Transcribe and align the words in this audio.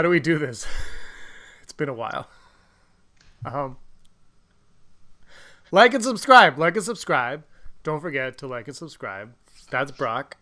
how 0.00 0.02
do 0.02 0.08
we 0.08 0.18
do 0.18 0.38
this? 0.38 0.66
It's 1.62 1.74
been 1.74 1.90
a 1.90 1.94
while. 1.94 2.26
Um, 3.44 3.76
like 5.70 5.92
and 5.92 6.02
subscribe. 6.02 6.58
Like 6.58 6.74
and 6.74 6.84
subscribe. 6.84 7.44
Don't 7.82 8.00
forget 8.00 8.38
to 8.38 8.46
like 8.46 8.66
and 8.66 8.74
subscribe. 8.74 9.34
That's 9.70 9.92
Brock. 9.92 10.38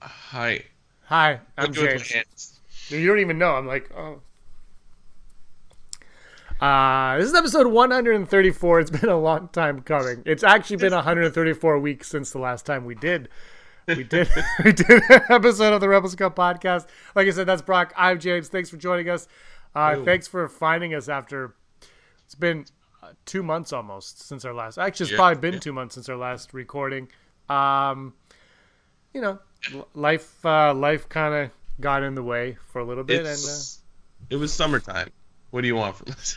Hi. 0.00 0.64
Hi, 1.04 1.40
I'm 1.56 1.68
What 1.68 1.74
do 1.74 1.82
with 1.82 1.94
my 1.94 2.02
James. 2.02 2.60
You 2.88 3.06
don't 3.06 3.20
even 3.20 3.38
know. 3.38 3.52
I'm 3.52 3.66
like, 3.66 3.90
oh. 3.96 4.20
Uh, 6.64 7.16
this 7.16 7.28
is 7.28 7.34
episode 7.34 7.66
134. 7.68 8.80
It's 8.80 8.90
been 8.90 9.08
a 9.08 9.18
long 9.18 9.48
time 9.48 9.80
coming. 9.80 10.22
It's 10.26 10.44
actually 10.44 10.76
been 10.76 10.92
134 10.92 11.78
weeks 11.78 12.06
since 12.06 12.30
the 12.30 12.38
last 12.38 12.66
time 12.66 12.84
we 12.84 12.94
did. 12.94 13.30
We 13.86 14.02
did 14.02 14.28
we 14.64 14.72
did 14.72 14.90
an 15.08 15.20
episode 15.30 15.72
of 15.72 15.80
the 15.80 15.88
Rebels 15.88 16.14
Cup 16.16 16.34
podcast. 16.34 16.86
Like 17.14 17.28
I 17.28 17.30
said, 17.30 17.46
that's 17.46 17.62
Brock. 17.62 17.92
I'm 17.96 18.18
James. 18.18 18.48
Thanks 18.48 18.68
for 18.68 18.76
joining 18.76 19.08
us. 19.08 19.28
Uh, 19.74 20.02
thanks 20.04 20.26
for 20.26 20.48
finding 20.48 20.94
us 20.94 21.08
after 21.08 21.54
it's 22.24 22.34
been 22.34 22.64
uh, 23.02 23.10
two 23.26 23.42
months 23.42 23.72
almost 23.72 24.26
since 24.26 24.44
our 24.44 24.54
last. 24.54 24.78
Actually, 24.78 25.04
it's 25.04 25.12
Yeah, 25.12 25.18
probably 25.18 25.40
been 25.40 25.54
yeah. 25.54 25.60
two 25.60 25.72
months 25.72 25.94
since 25.94 26.08
our 26.08 26.16
last 26.16 26.52
recording. 26.52 27.08
Um, 27.48 28.14
you 29.14 29.20
know, 29.20 29.38
life 29.94 30.44
uh, 30.44 30.74
life 30.74 31.08
kind 31.08 31.34
of 31.34 31.50
got 31.80 32.02
in 32.02 32.14
the 32.16 32.22
way 32.22 32.56
for 32.66 32.80
a 32.80 32.84
little 32.84 33.04
bit, 33.04 33.24
and. 33.24 33.38
Uh, 33.38 33.58
it 34.30 34.36
was 34.36 34.52
summertime. 34.52 35.10
What 35.50 35.60
do 35.60 35.68
you 35.68 35.76
want 35.76 35.94
from 35.96 36.12
us? 36.12 36.36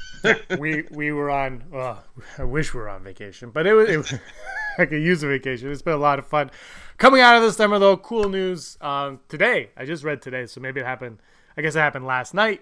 we 0.59 0.83
we 0.91 1.11
were 1.11 1.31
on. 1.31 1.63
Well, 1.71 2.03
I 2.37 2.43
wish 2.43 2.75
we 2.75 2.79
were 2.79 2.89
on 2.89 3.03
vacation, 3.03 3.49
but 3.49 3.65
it 3.65 3.73
was. 3.73 3.89
It 3.89 3.97
was 3.97 4.13
I 4.77 4.85
could 4.85 5.01
use 5.01 5.23
a 5.23 5.27
vacation. 5.27 5.71
It's 5.71 5.81
been 5.81 5.95
a 5.95 5.97
lot 5.97 6.19
of 6.19 6.27
fun. 6.27 6.51
Coming 6.99 7.21
out 7.21 7.37
of 7.37 7.43
this 7.43 7.55
summer 7.55 7.79
though, 7.79 7.95
cool 7.95 8.27
news. 8.27 8.77
Um, 8.81 9.21
today, 9.29 9.69
I 9.77 9.85
just 9.85 10.03
read 10.03 10.21
today, 10.21 10.45
so 10.45 10.59
maybe 10.59 10.81
it 10.81 10.85
happened. 10.85 11.19
I 11.55 11.61
guess 11.61 11.77
it 11.77 11.79
happened 11.79 12.05
last 12.05 12.33
night. 12.33 12.61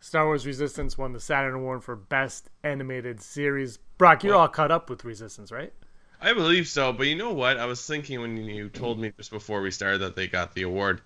Star 0.00 0.26
Wars 0.26 0.44
Resistance 0.44 0.98
won 0.98 1.12
the 1.12 1.20
Saturn 1.20 1.54
Award 1.54 1.84
for 1.84 1.94
Best 1.94 2.50
Animated 2.64 3.20
Series. 3.20 3.78
Brock, 3.98 4.24
you're 4.24 4.34
all 4.34 4.48
caught 4.48 4.72
up 4.72 4.90
with 4.90 5.04
Resistance, 5.04 5.52
right? 5.52 5.72
I 6.20 6.32
believe 6.32 6.66
so, 6.66 6.92
but 6.92 7.06
you 7.06 7.14
know 7.14 7.34
what? 7.34 7.56
I 7.56 7.66
was 7.66 7.86
thinking 7.86 8.20
when 8.20 8.36
you 8.36 8.68
told 8.68 8.98
me 8.98 9.12
just 9.16 9.30
before 9.30 9.60
we 9.60 9.70
started 9.70 9.98
that 9.98 10.16
they 10.16 10.26
got 10.26 10.52
the 10.52 10.62
award, 10.62 11.00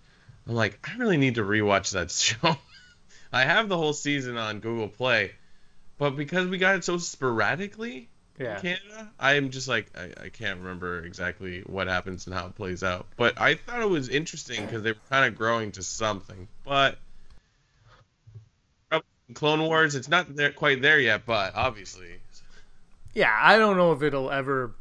I'm 0.48 0.54
like, 0.54 0.78
I 0.88 0.96
really 0.96 1.18
need 1.18 1.34
to 1.34 1.42
rewatch 1.42 1.92
that 1.92 2.10
show. 2.10 2.56
I 3.30 3.44
have 3.44 3.68
the 3.68 3.76
whole 3.76 3.92
season 3.92 4.38
on 4.38 4.60
Google 4.60 4.88
Play, 4.88 5.32
but 5.98 6.16
because 6.16 6.48
we 6.48 6.56
got 6.56 6.76
it 6.76 6.84
so 6.84 6.96
sporadically 6.96 8.08
Yeah. 8.40 8.58
Canada, 8.58 9.10
I'm 9.20 9.50
just 9.50 9.68
like, 9.68 9.90
I, 9.96 10.24
I 10.24 10.28
can't 10.30 10.60
remember 10.60 11.04
exactly 11.04 11.60
what 11.66 11.88
happens 11.88 12.26
and 12.26 12.34
how 12.34 12.46
it 12.46 12.54
plays 12.54 12.82
out. 12.82 13.06
But 13.16 13.38
I 13.38 13.54
thought 13.54 13.82
it 13.82 13.88
was 13.88 14.08
interesting 14.08 14.64
because 14.64 14.82
they 14.82 14.92
were 14.92 14.98
kind 15.10 15.26
of 15.26 15.36
growing 15.36 15.72
to 15.72 15.82
something. 15.82 16.48
But 16.64 16.98
Clone 19.34 19.62
Wars, 19.62 19.94
it's 19.94 20.08
not 20.08 20.34
there, 20.34 20.52
quite 20.52 20.82
there 20.82 20.98
yet, 20.98 21.26
but 21.26 21.54
obviously. 21.54 22.08
Yeah, 23.14 23.36
I 23.40 23.58
don't 23.58 23.76
know 23.76 23.92
if 23.92 24.02
it'll 24.02 24.30
ever 24.30 24.74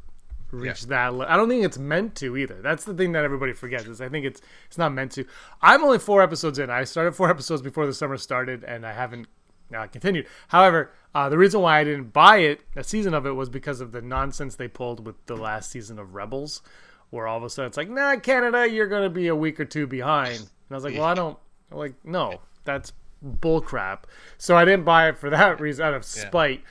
reach 0.50 0.86
that. 0.86 1.14
Le- 1.14 1.26
I 1.26 1.36
don't 1.36 1.48
think 1.48 1.64
it's 1.64 1.78
meant 1.78 2.14
to 2.16 2.36
either. 2.36 2.60
That's 2.62 2.84
the 2.84 2.94
thing 2.94 3.12
that 3.12 3.24
everybody 3.24 3.52
forgets. 3.52 3.86
Is 3.86 4.00
I 4.00 4.08
think 4.08 4.24
it's 4.26 4.40
it's 4.66 4.78
not 4.78 4.92
meant 4.92 5.12
to. 5.12 5.24
I'm 5.62 5.84
only 5.84 5.98
four 5.98 6.22
episodes 6.22 6.58
in. 6.58 6.70
I 6.70 6.84
started 6.84 7.14
four 7.14 7.30
episodes 7.30 7.62
before 7.62 7.86
the 7.86 7.94
summer 7.94 8.16
started, 8.16 8.64
and 8.64 8.86
I 8.86 8.92
haven't 8.92 9.26
uh, 9.74 9.86
continued. 9.86 10.26
However, 10.48 10.90
uh, 11.14 11.28
the 11.28 11.38
reason 11.38 11.60
why 11.60 11.80
I 11.80 11.84
didn't 11.84 12.12
buy 12.12 12.38
it, 12.38 12.60
a 12.76 12.84
season 12.84 13.14
of 13.14 13.26
it, 13.26 13.32
was 13.32 13.48
because 13.48 13.80
of 13.80 13.92
the 13.92 14.02
nonsense 14.02 14.56
they 14.56 14.68
pulled 14.68 15.04
with 15.04 15.16
the 15.26 15.36
last 15.36 15.70
season 15.70 15.98
of 15.98 16.14
Rebels, 16.14 16.62
where 17.10 17.26
all 17.26 17.36
of 17.36 17.42
a 17.42 17.50
sudden 17.50 17.68
it's 17.68 17.76
like, 17.76 17.90
nah, 17.90 18.16
Canada, 18.16 18.68
you're 18.68 18.86
gonna 18.86 19.10
be 19.10 19.28
a 19.28 19.36
week 19.36 19.58
or 19.58 19.64
two 19.64 19.86
behind. 19.86 20.38
And 20.38 20.48
I 20.70 20.74
was 20.74 20.84
like, 20.84 20.94
well, 20.94 21.04
I 21.04 21.14
don't 21.14 21.38
I'm 21.70 21.78
like, 21.78 21.94
no, 22.04 22.40
that's 22.64 22.92
bullcrap. 23.24 24.00
So 24.38 24.56
I 24.56 24.64
didn't 24.64 24.84
buy 24.84 25.08
it 25.08 25.18
for 25.18 25.30
that 25.30 25.60
reason, 25.60 25.84
out 25.84 25.94
of 25.94 26.04
spite. 26.04 26.62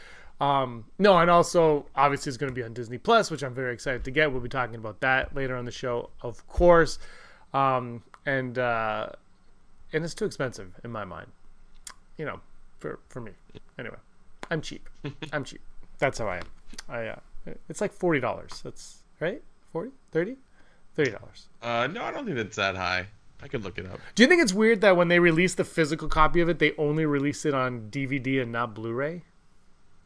Um, 0.41 0.85
no, 0.97 1.17
and 1.17 1.29
also 1.29 1.85
obviously 1.95 2.29
it's 2.29 2.37
going 2.37 2.51
to 2.51 2.55
be 2.55 2.63
on 2.63 2.73
Disney 2.73 2.97
Plus, 2.97 3.29
which 3.29 3.43
I'm 3.43 3.53
very 3.53 3.73
excited 3.73 4.03
to 4.05 4.11
get. 4.11 4.31
We'll 4.31 4.41
be 4.41 4.49
talking 4.49 4.75
about 4.75 5.01
that 5.01 5.35
later 5.35 5.55
on 5.55 5.65
the 5.65 5.71
show, 5.71 6.09
of 6.21 6.47
course. 6.47 6.97
Um, 7.53 8.03
and 8.25 8.57
uh, 8.57 9.09
and 9.91 10.05
it's 10.05 10.13
too 10.13 10.25
expensive 10.25 10.71
in 10.83 10.91
my 10.91 11.03
mind, 11.03 11.27
you 12.17 12.25
know, 12.25 12.39
for 12.79 12.99
for 13.09 13.21
me. 13.21 13.31
Anyway, 13.77 13.97
I'm 14.49 14.61
cheap. 14.61 14.89
I'm 15.33 15.43
cheap. 15.43 15.61
That's 15.99 16.17
how 16.17 16.27
I 16.27 16.37
am. 16.37 16.45
I 16.87 17.07
uh, 17.07 17.19
it's 17.67 17.81
like 17.81 17.93
forty 17.93 18.19
dollars. 18.19 18.61
That's 18.63 19.03
right. 19.19 19.41
40 19.71 19.91
30 20.11 20.35
30 20.95 21.11
dollars. 21.11 21.47
Uh, 21.61 21.87
no, 21.87 22.03
I 22.03 22.11
don't 22.11 22.25
think 22.25 22.37
it's 22.37 22.55
that 22.55 22.75
high. 22.75 23.05
I 23.41 23.47
could 23.47 23.63
look 23.63 23.77
it 23.77 23.85
up. 23.85 23.99
Do 24.15 24.23
you 24.23 24.27
think 24.27 24.41
it's 24.41 24.53
weird 24.53 24.81
that 24.81 24.97
when 24.97 25.07
they 25.07 25.19
release 25.19 25.55
the 25.55 25.63
physical 25.63 26.07
copy 26.09 26.41
of 26.41 26.49
it, 26.49 26.59
they 26.59 26.73
only 26.77 27.05
release 27.05 27.45
it 27.45 27.53
on 27.53 27.89
DVD 27.89 28.41
and 28.41 28.51
not 28.51 28.73
Blu-ray? 28.73 29.23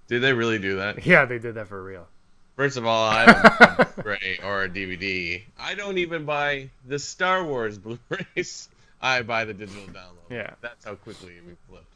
Did 0.07 0.21
they 0.21 0.33
really 0.33 0.59
do 0.59 0.75
that? 0.75 1.03
Yeah, 1.05 1.25
they 1.25 1.39
did 1.39 1.55
that 1.55 1.67
for 1.67 1.81
real. 1.83 2.07
First 2.55 2.77
of 2.77 2.85
all, 2.85 3.09
I 3.09 3.25
don't 3.25 3.37
a 3.79 3.89
Blu-ray 3.95 4.39
or 4.43 4.63
a 4.63 4.69
DVD. 4.69 5.41
I 5.57 5.73
don't 5.73 5.97
even 5.97 6.25
buy 6.25 6.69
the 6.85 6.99
Star 6.99 7.43
Wars 7.43 7.79
Blu-rays. 7.79 8.69
I 9.01 9.23
buy 9.23 9.45
the 9.45 9.53
digital 9.53 9.85
download. 9.85 10.29
Yeah. 10.29 10.51
That's 10.61 10.85
how 10.85 10.95
quickly 10.95 11.33
we 11.47 11.55
flipped. 11.67 11.92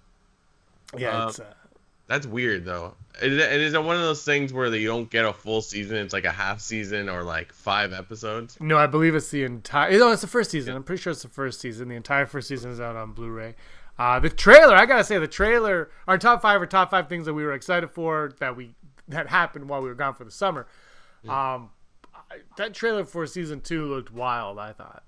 Yeah, 0.96 1.24
Um, 1.24 1.30
it's 1.30 1.40
uh, 1.40 1.53
That's 2.08 2.28
weird 2.28 2.66
though. 2.66 2.96
Is 3.22 3.36
it, 3.38 3.52
and 3.52 3.62
is 3.62 3.74
it 3.74 3.84
one 3.84 3.96
of 3.96 4.02
those 4.03 4.24
things 4.24 4.53
where 4.53 4.74
you 4.74 4.88
don't 4.88 5.09
get 5.09 5.25
a 5.25 5.34
full 5.34 5.62
season? 5.62 5.98
It's 5.98 6.14
like 6.14 6.25
a 6.25 6.31
half 6.31 6.62
season 6.62 7.09
or 7.09 7.24
like 7.24 7.52
five 7.52 7.92
episodes. 7.92 8.58
No, 8.59 8.78
I 8.78 8.88
believe 8.88 9.16
it's 9.16 9.30
the 9.30 9.44
entire. 9.44 9.97
No, 9.97 10.12
it's 10.12 10.22
the 10.22 10.28
first 10.28 10.52
season. 10.52 10.76
I'm 10.76 10.84
pretty 10.84 11.02
sure 11.02 11.12
it's 11.12 11.24
the 11.24 11.28
first 11.30 11.59
season. 11.59 11.90
The 11.90 11.96
entire 11.96 12.26
first 12.28 12.47
season 12.47 12.72
is 12.72 12.80
out 12.80 12.96
on 12.96 13.14
Blu-ray. 13.14 13.56
Uh, 13.97 14.20
the 14.20 14.30
trailer, 14.30 14.76
I 14.76 14.86
gotta 14.86 15.03
say, 15.03 15.18
the 15.18 15.28
trailer, 15.28 15.90
our 16.08 16.20
top 16.20 16.42
five 16.44 16.62
or 16.62 16.68
top 16.68 16.92
five 16.92 17.09
things 17.09 17.26
that 17.26 17.34
we 17.34 17.44
were 17.44 17.53
excited 17.53 17.90
for 17.90 18.34
that 18.40 18.56
we 18.56 18.76
that 19.08 19.28
happened 19.28 19.68
while 19.68 19.81
we 19.81 19.88
were 19.90 19.96
gone 19.96 20.14
for 20.14 20.24
the 20.24 20.31
summer. 20.31 20.68
Um, 21.28 21.72
I, 22.14 22.38
that 22.58 22.74
trailer 22.76 23.03
for 23.06 23.26
season 23.26 23.62
two 23.62 23.86
looked 23.86 24.12
wild. 24.14 24.59
I 24.59 24.74
thought. 24.74 25.03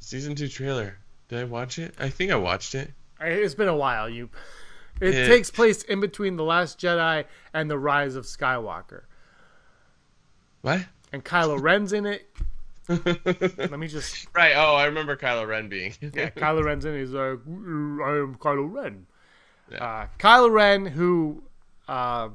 Season 0.00 0.34
two 0.34 0.48
trailer. 0.48 0.96
Did 1.28 1.40
I 1.40 1.44
watch 1.44 1.78
it? 1.78 1.94
I 1.98 2.08
think 2.08 2.30
I 2.30 2.36
watched 2.36 2.74
it. 2.74 2.90
It's 3.26 3.54
been 3.54 3.68
a 3.68 3.76
while. 3.76 4.08
You, 4.08 4.30
it 5.00 5.14
Yeah. 5.14 5.26
takes 5.26 5.50
place 5.50 5.82
in 5.82 6.00
between 6.00 6.36
the 6.36 6.44
Last 6.44 6.78
Jedi 6.78 7.24
and 7.52 7.70
the 7.70 7.78
Rise 7.78 8.16
of 8.16 8.24
Skywalker, 8.24 9.02
What? 10.62 10.86
and 11.12 11.24
Kylo 11.24 11.60
Ren's 11.60 11.92
in 11.92 12.06
it. 12.06 12.28
Let 12.88 13.78
me 13.78 13.86
just 13.86 14.28
right. 14.34 14.52
Oh, 14.54 14.74
I 14.74 14.84
remember 14.84 15.16
Kylo 15.16 15.46
Ren 15.48 15.68
being. 15.68 15.94
Yeah, 16.02 16.28
Kylo 16.30 16.62
Ren's 16.64 16.84
in. 16.84 16.94
He's 16.98 17.10
like, 17.12 17.22
I 17.46 18.18
am 18.18 18.36
Kylo 18.38 18.70
Ren. 18.70 19.06
Yeah. 19.72 19.82
Uh, 19.84 20.06
Kylo 20.18 20.50
Ren, 20.52 20.84
who 20.84 21.42
uh, 21.88 22.28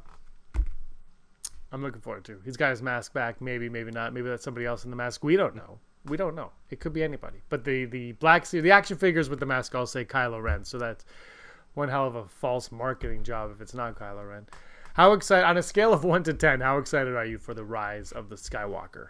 I'm 1.72 1.84
looking 1.84 2.02
forward 2.02 2.26
to. 2.26 2.42
He's 2.44 2.58
got 2.58 2.72
his 2.72 2.82
mask 2.82 3.14
back. 3.14 3.42
Maybe, 3.42 3.70
maybe 3.70 3.92
not. 3.92 4.12
Maybe 4.12 4.28
that's 4.28 4.44
somebody 4.44 4.66
else 4.66 4.86
in 4.86 4.90
the 4.90 4.96
mask. 4.96 5.24
We 5.24 5.36
don't 5.36 5.56
know. 5.56 5.78
We 6.06 6.18
don't 6.18 6.36
know. 6.36 6.52
It 6.70 6.80
could 6.80 6.94
be 6.94 7.04
anybody. 7.04 7.42
But 7.50 7.64
the 7.64 7.86
the 7.86 8.14
black 8.14 8.48
the 8.48 8.72
action 8.72 8.98
figures 8.98 9.30
with 9.30 9.40
the 9.40 9.46
mask 9.46 9.76
all 9.76 9.86
say 9.86 10.06
Kylo 10.06 10.42
Ren. 10.42 10.64
So 10.66 10.78
that's 10.78 11.06
one 11.74 11.90
hell 11.90 12.08
of 12.08 12.16
a 12.16 12.26
false 12.26 12.72
marketing 12.72 13.24
job 13.24 13.52
if 13.52 13.62
it's 13.62 13.74
not 13.74 13.98
Kylo 13.98 14.28
Ren. 14.28 14.48
How 14.94 15.14
excited 15.14 15.46
on 15.46 15.58
a 15.58 15.64
scale 15.64 15.94
of 15.94 16.04
one 16.04 16.24
to 16.24 16.34
ten? 16.34 16.62
How 16.62 16.78
excited 16.78 17.16
are 17.16 17.26
you 17.26 17.38
for 17.38 17.54
the 17.54 17.64
rise 17.64 18.12
of 18.12 18.30
the 18.30 18.36
Skywalker? 18.36 19.10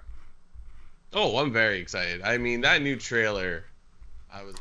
Oh, 1.14 1.38
I'm 1.38 1.52
very 1.52 1.80
excited. 1.80 2.22
I 2.22 2.38
mean, 2.38 2.62
that 2.62 2.82
new 2.82 2.96
trailer, 2.96 3.66
I 4.32 4.44
was. 4.44 4.56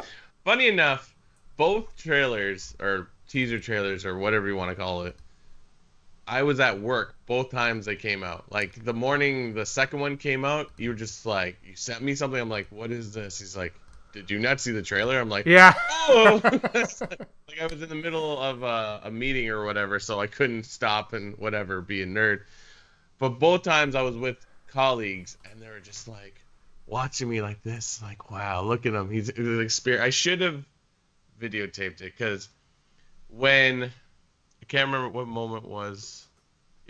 Funny 0.44 0.68
enough, 0.68 1.14
both 1.56 1.96
trailers 1.96 2.74
or 2.80 3.08
teaser 3.28 3.58
trailers 3.58 4.06
or 4.06 4.16
whatever 4.16 4.46
you 4.46 4.56
want 4.56 4.70
to 4.70 4.76
call 4.76 5.02
it, 5.02 5.16
I 6.30 6.44
was 6.44 6.60
at 6.60 6.80
work 6.80 7.16
both 7.26 7.50
times 7.50 7.86
they 7.86 7.96
came 7.96 8.22
out. 8.22 8.44
Like 8.52 8.84
the 8.84 8.94
morning 8.94 9.52
the 9.52 9.66
second 9.66 9.98
one 9.98 10.16
came 10.16 10.44
out, 10.44 10.70
you 10.76 10.90
were 10.90 10.94
just 10.94 11.26
like, 11.26 11.58
you 11.64 11.74
sent 11.74 12.02
me 12.02 12.14
something. 12.14 12.40
I'm 12.40 12.48
like, 12.48 12.68
what 12.70 12.92
is 12.92 13.12
this? 13.12 13.40
He's 13.40 13.56
like, 13.56 13.74
did 14.12 14.30
you 14.30 14.38
not 14.38 14.60
see 14.60 14.70
the 14.70 14.80
trailer? 14.82 15.18
I'm 15.20 15.28
like, 15.28 15.46
Yeah. 15.46 15.74
oh. 16.08 16.40
like 16.74 17.60
I 17.60 17.66
was 17.68 17.82
in 17.82 17.88
the 17.88 17.96
middle 17.96 18.38
of 18.38 18.62
a, 18.62 19.00
a 19.04 19.10
meeting 19.10 19.48
or 19.48 19.64
whatever, 19.64 19.98
so 19.98 20.20
I 20.20 20.28
couldn't 20.28 20.66
stop 20.66 21.14
and 21.14 21.36
whatever 21.36 21.80
be 21.80 22.02
a 22.02 22.06
nerd. 22.06 22.42
But 23.18 23.40
both 23.40 23.64
times 23.64 23.96
I 23.96 24.02
was 24.02 24.16
with 24.16 24.36
colleagues, 24.68 25.36
and 25.50 25.60
they 25.60 25.68
were 25.68 25.80
just 25.80 26.06
like 26.06 26.40
watching 26.86 27.28
me 27.28 27.42
like 27.42 27.62
this, 27.64 28.00
like 28.02 28.30
wow, 28.30 28.62
look 28.62 28.86
at 28.86 28.94
him. 28.94 29.10
He's 29.10 29.30
an 29.30 29.60
experience. 29.60 30.04
I 30.04 30.10
should 30.10 30.40
have 30.42 30.64
videotaped 31.40 32.02
it 32.02 32.12
because 32.16 32.48
when 33.28 33.84
I 34.62 34.64
can't 34.66 34.86
remember 34.86 35.08
what 35.08 35.26
moment 35.26 35.66
was. 35.66 36.26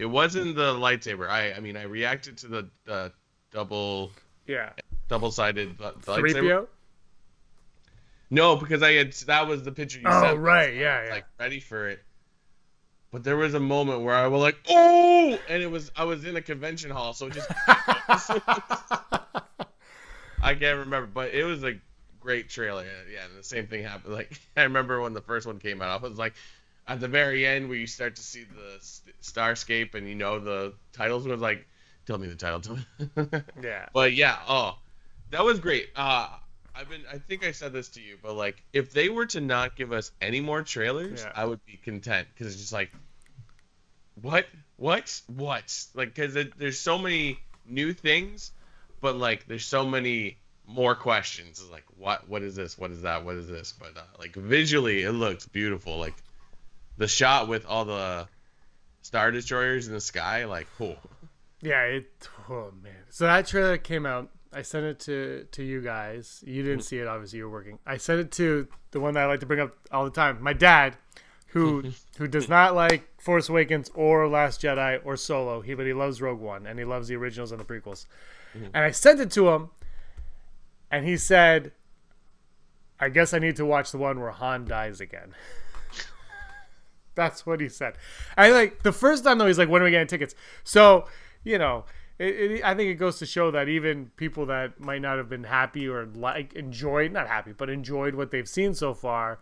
It 0.01 0.07
wasn't 0.07 0.57
the 0.57 0.73
lightsaber. 0.75 1.29
I 1.29 1.53
I 1.53 1.61
mean 1.61 1.77
I 1.77 1.83
reacted 1.83 2.39
to 2.39 2.49
the 2.49 2.69
uh, 2.89 3.09
double 3.53 4.13
yeah. 4.47 4.71
double 5.09 5.31
sided 5.31 5.77
Three 6.03 6.33
lightsaber. 6.33 6.63
PO. 6.63 6.69
No, 8.31 8.57
because 8.57 8.83
I 8.83 8.93
had 8.93 9.13
that 9.27 9.47
was 9.47 9.63
the 9.63 9.73
picture 9.73 9.99
you 9.99 10.07
Oh, 10.09 10.21
sent. 10.23 10.39
me, 10.39 10.43
right, 10.43 10.69
so 10.69 10.73
yeah, 10.81 11.05
yeah. 11.05 11.11
Like 11.13 11.25
ready 11.39 11.61
for 11.61 11.89
it. 11.89 12.03
But 13.13 13.25
there 13.25 13.37
was 13.37 13.53
a 13.55 13.61
moment 13.61 14.03
where 14.03 14.15
I 14.15 14.29
was 14.29 14.41
like, 14.41 14.57
"Oh!" 14.69 15.39
and 15.49 15.63
it 15.63 15.71
was 15.71 15.91
I 15.95 16.05
was 16.05 16.25
in 16.25 16.35
a 16.37 16.41
convention 16.43 16.91
hall, 16.91 17.13
so 17.13 17.27
it 17.27 17.35
just 17.35 17.51
I 20.43 20.55
can't 20.55 20.79
remember, 20.79 21.07
but 21.13 21.35
it 21.35 21.45
was 21.45 21.63
a 21.65 21.75
great 22.21 22.49
trailer. 22.49 22.85
Yeah, 23.13 23.25
and 23.27 23.39
the 23.39 23.43
same 23.45 23.67
thing 23.67 23.83
happened. 23.83 24.15
Like 24.15 24.33
I 24.57 24.63
remember 24.63 25.01
when 25.01 25.13
the 25.13 25.21
first 25.21 25.47
one 25.47 25.59
came 25.59 25.83
out, 25.83 26.01
I 26.03 26.09
was 26.09 26.19
like, 26.19 26.35
at 26.91 26.99
the 27.01 27.09
very 27.09 27.47
end 27.47 27.69
where 27.69 27.79
you 27.79 27.87
start 27.87 28.17
to 28.17 28.23
see 28.23 28.45
the 28.45 29.13
Starscape 29.23 29.95
and 29.95 30.09
you 30.09 30.15
know 30.17 30.41
the 30.41 30.75
titles 30.93 31.27
was 31.27 31.41
like, 31.41 31.67
tell 32.05 32.19
me 32.19 32.27
the 32.27 32.35
title. 32.35 32.61
Tell 32.61 32.77
me. 33.17 33.41
yeah. 33.63 33.87
But 33.95 34.13
yeah, 34.15 34.37
oh, 34.49 34.77
that 35.31 35.45
was 35.45 35.61
great. 35.61 35.89
Uh, 35.95 36.29
I've 36.75 36.89
been. 36.89 37.03
I 37.13 37.19
think 37.19 37.45
I 37.47 37.53
said 37.53 37.73
this 37.73 37.89
to 37.91 38.01
you, 38.01 38.19
but 38.21 38.35
like, 38.35 38.63
if 38.73 38.93
they 38.93 39.09
were 39.09 39.27
to 39.27 39.41
not 39.41 39.77
give 39.77 39.93
us 39.93 40.11
any 40.21 40.41
more 40.41 40.63
trailers, 40.63 41.23
Yeah. 41.23 41.33
I 41.35 41.45
would 41.45 41.65
be 41.65 41.79
content 41.83 42.27
because 42.35 42.53
it's 42.53 42.61
just 42.61 42.73
like, 42.73 42.91
what, 44.21 44.47
what, 44.77 45.21
what? 45.29 45.85
Like, 45.95 46.15
because 46.15 46.37
there's 46.59 46.79
so 46.81 46.99
many 46.99 47.39
new 47.67 47.93
things, 47.93 48.51
but 49.01 49.17
like, 49.17 49.47
there's 49.47 49.65
so 49.67 49.87
many 49.87 50.39
more 50.67 50.95
questions. 50.95 51.61
It's 51.61 51.71
like, 51.71 51.85
what, 51.97 52.29
what 52.29 52.43
is 52.43 52.57
this? 52.57 52.77
What 52.77 52.91
is 52.91 53.03
that? 53.03 53.25
What 53.25 53.37
is 53.37 53.47
this? 53.49 53.75
But 53.79 53.97
uh, 53.97 54.03
like, 54.19 54.35
visually, 54.35 55.03
it 55.03 55.13
looks 55.13 55.47
beautiful. 55.47 55.99
Like, 55.99 56.15
the 57.01 57.09
shot 57.09 57.49
with 57.49 57.65
all 57.65 57.87
the 57.87 58.29
star 59.01 59.33
destroyers 59.33 59.89
in 59.89 59.95
the 59.95 60.03
sky, 60.03 60.45
like, 60.45 60.69
oh, 60.81 60.97
Yeah, 61.63 61.83
it. 61.85 62.29
Oh 62.49 62.73
man! 62.83 62.93
So 63.09 63.25
that 63.25 63.47
trailer 63.47 63.79
came 63.79 64.05
out. 64.05 64.31
I 64.53 64.63
sent 64.63 64.85
it 64.85 65.01
to 65.01 65.47
to 65.53 65.63
you 65.63 65.81
guys. 65.81 66.45
You 66.47 66.63
didn't 66.63 66.83
see 66.83 66.99
it, 66.99 67.07
obviously. 67.07 67.39
You 67.39 67.45
were 67.45 67.53
working. 67.53 67.79
I 67.87 67.97
sent 67.97 68.21
it 68.21 68.31
to 68.33 68.69
the 68.91 69.01
one 69.01 69.15
that 69.15 69.25
I 69.25 69.27
like 69.27 69.41
to 69.41 69.47
bring 69.47 69.61
up 69.61 69.77
all 69.91 70.05
the 70.05 70.11
time. 70.11 70.43
My 70.43 70.53
dad, 70.53 70.97
who 71.49 71.93
who 72.19 72.29
does 72.29 72.51
not 72.51 72.75
like 72.75 73.09
Force 73.19 73.49
Awakens 73.49 73.91
or 73.95 74.29
Last 74.29 74.61
Jedi 74.61 75.01
or 75.03 75.17
Solo. 75.17 75.63
He 75.63 75.73
but 75.73 75.87
he 75.87 75.95
loves 75.95 76.21
Rogue 76.21 76.41
One 76.41 76.67
and 76.67 76.79
he 76.79 76.85
loves 76.85 77.09
the 77.09 77.17
originals 77.17 77.51
and 77.51 77.61
the 77.61 77.65
prequels. 77.65 78.05
Mm-hmm. 78.55 78.67
And 78.75 78.85
I 78.85 78.91
sent 78.91 79.21
it 79.21 79.31
to 79.33 79.49
him, 79.49 79.71
and 80.91 81.07
he 81.07 81.17
said, 81.17 81.73
"I 82.99 83.09
guess 83.09 83.33
I 83.33 83.39
need 83.39 83.57
to 83.57 83.65
watch 83.65 83.91
the 83.91 83.99
one 83.99 84.21
where 84.21 84.33
Han 84.33 84.67
dies 84.67 85.01
again." 85.01 85.35
That's 87.15 87.45
what 87.45 87.61
he 87.61 87.69
said. 87.69 87.95
I 88.37 88.51
like 88.51 88.83
the 88.83 88.93
first 88.93 89.25
time 89.25 89.39
though. 89.39 89.47
He's 89.47 89.59
like, 89.59 89.69
"When 89.69 89.83
are 89.83 89.85
we 89.85 89.91
getting 89.91 90.07
tickets?" 90.07 90.35
So 90.65 91.07
you 91.45 91.59
know, 91.59 91.85
it, 92.19 92.35
it, 92.35 92.65
I 92.65 92.75
think 92.75 92.91
it 92.91 92.95
goes 92.97 93.19
to 93.19 93.27
show 93.27 93.51
that 93.51 93.69
even 93.69 94.11
people 94.17 94.47
that 94.47 94.79
might 94.79 95.01
not 95.01 95.17
have 95.17 95.29
been 95.29 95.45
happy 95.45 95.89
or 95.89 96.07
like 96.07 96.53
enjoyed, 96.53 97.13
not 97.13 97.27
happy, 97.27 97.53
but 97.53 97.71
enjoyed 97.71 98.15
what 98.15 98.31
they've 98.31 98.49
seen 98.49 98.75
so 98.75 98.95
far, 98.95 99.39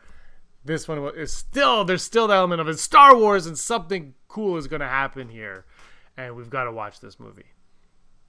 this 0.65 0.87
one 0.87 0.99
is 1.17 1.33
still 1.33 1.85
there's 1.85 2.03
still 2.03 2.29
the 2.29 2.35
element 2.35 2.61
of 2.61 2.69
it's 2.69 2.83
Star 2.83 3.17
Wars 3.17 3.47
and 3.47 3.59
something 3.59 4.15
cool 4.29 4.57
is 4.57 4.67
going 4.67 4.81
to 4.81 4.89
happen 4.89 5.29
here, 5.29 5.65
and 6.17 6.37
we've 6.37 6.51
got 6.51 6.65
to 6.65 6.73
watch 6.73 7.01
this 7.01 7.19
movie. 7.19 7.47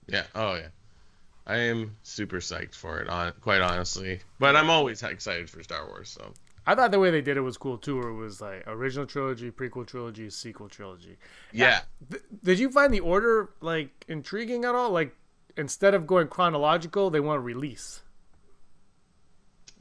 Yeah. 0.07 0.23
Oh 0.33 0.55
yeah. 0.55 0.69
I 1.45 1.57
am 1.57 1.97
super 2.03 2.37
psyched 2.37 2.75
for 2.75 2.99
it. 2.99 3.09
On 3.09 3.33
quite 3.41 3.61
honestly, 3.61 4.19
but 4.39 4.55
I'm 4.55 4.69
always 4.69 5.01
excited 5.03 5.49
for 5.49 5.63
Star 5.63 5.87
Wars. 5.87 6.09
So 6.09 6.33
I 6.71 6.75
thought 6.75 6.91
the 6.91 6.99
way 6.99 7.09
they 7.09 7.21
did 7.21 7.35
it 7.35 7.41
was 7.41 7.57
cool 7.57 7.77
too, 7.77 7.97
where 7.97 8.09
it 8.09 8.13
was 8.15 8.41
like 8.41 8.63
original 8.67 9.05
trilogy, 9.07 9.49
prequel 9.49 9.87
trilogy, 9.87 10.29
sequel 10.29 10.69
trilogy. 10.69 11.17
yeah. 11.51 11.79
Uh, 11.79 12.05
th- 12.11 12.23
did 12.43 12.59
you 12.59 12.69
find 12.69 12.93
the 12.93 12.99
order 12.99 13.49
like 13.61 14.05
intriguing 14.07 14.65
at 14.65 14.75
all? 14.75 14.91
Like 14.91 15.15
instead 15.57 15.93
of 15.95 16.05
going 16.05 16.27
chronological, 16.27 17.09
they 17.09 17.19
want 17.19 17.37
to 17.37 17.41
release. 17.41 18.01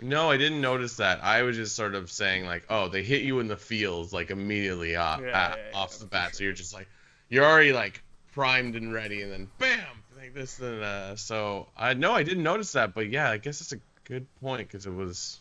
No, 0.01 0.31
I 0.31 0.37
didn't 0.37 0.61
notice 0.61 0.97
that. 0.97 1.23
I 1.25 1.43
was 1.43 1.57
just 1.57 1.75
sort 1.75 1.95
of 1.95 2.11
saying 2.11 2.47
like, 2.47 2.65
oh, 2.71 2.89
they 2.89 3.03
hit 3.03 3.23
you 3.23 3.41
in 3.41 3.49
the 3.49 3.57
feels 3.57 4.13
like 4.13 4.31
immediately 4.31 4.95
uh, 4.97 5.03
uh, 5.03 5.05
off, 5.05 5.21
Yeah, 5.21 5.27
at- 5.29 5.59
yeah, 5.59 5.65
yeah, 5.73 5.79
off 5.79 5.93
the 5.93 6.05
for 6.05 6.07
bat. 6.07 6.37
So 6.37 6.45
you're 6.45 6.53
just 6.53 6.73
like, 6.73 6.89
you're 7.29 7.45
already 7.45 7.73
like 7.73 8.03
primed 8.33 8.77
and 8.77 8.93
ready, 8.93 9.23
and 9.23 9.33
then 9.33 9.49
bam, 9.59 9.81
like 10.17 10.33
this 10.35 10.59
and 10.61 10.83
uh. 10.83 11.17
So 11.17 11.69
I 11.77 11.95
no, 11.95 12.13
I 12.13 12.23
didn't 12.23 12.45
notice 12.45 12.73
that, 12.73 12.95
but 12.95 13.11
yeah, 13.11 13.29
I 13.31 13.39
guess 13.39 13.61
it's 13.61 13.73
a 13.73 13.81
good 14.05 14.27
point 14.41 14.69
because 14.69 14.87
it 14.87 14.95
was. 14.95 15.41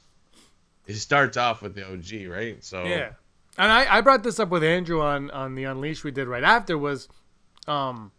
It 0.88 0.96
starts 0.96 1.38
off 1.38 1.62
with 1.62 1.76
the 1.76 1.86
OG, 1.86 2.32
right? 2.32 2.64
So 2.64 2.86
Yeah, 2.86 3.12
and 3.58 3.72
I, 3.72 3.98
I 3.98 4.02
brought 4.02 4.24
this 4.24 4.40
up 4.40 4.50
with 4.50 4.64
Andrew 4.64 5.02
on 5.02 5.30
on 5.32 5.56
the 5.56 5.66
Unleash 5.66 6.04
we 6.04 6.12
did 6.12 6.28
right 6.28 6.44
after 6.44 6.78
was, 6.78 7.08
um, 7.68 8.12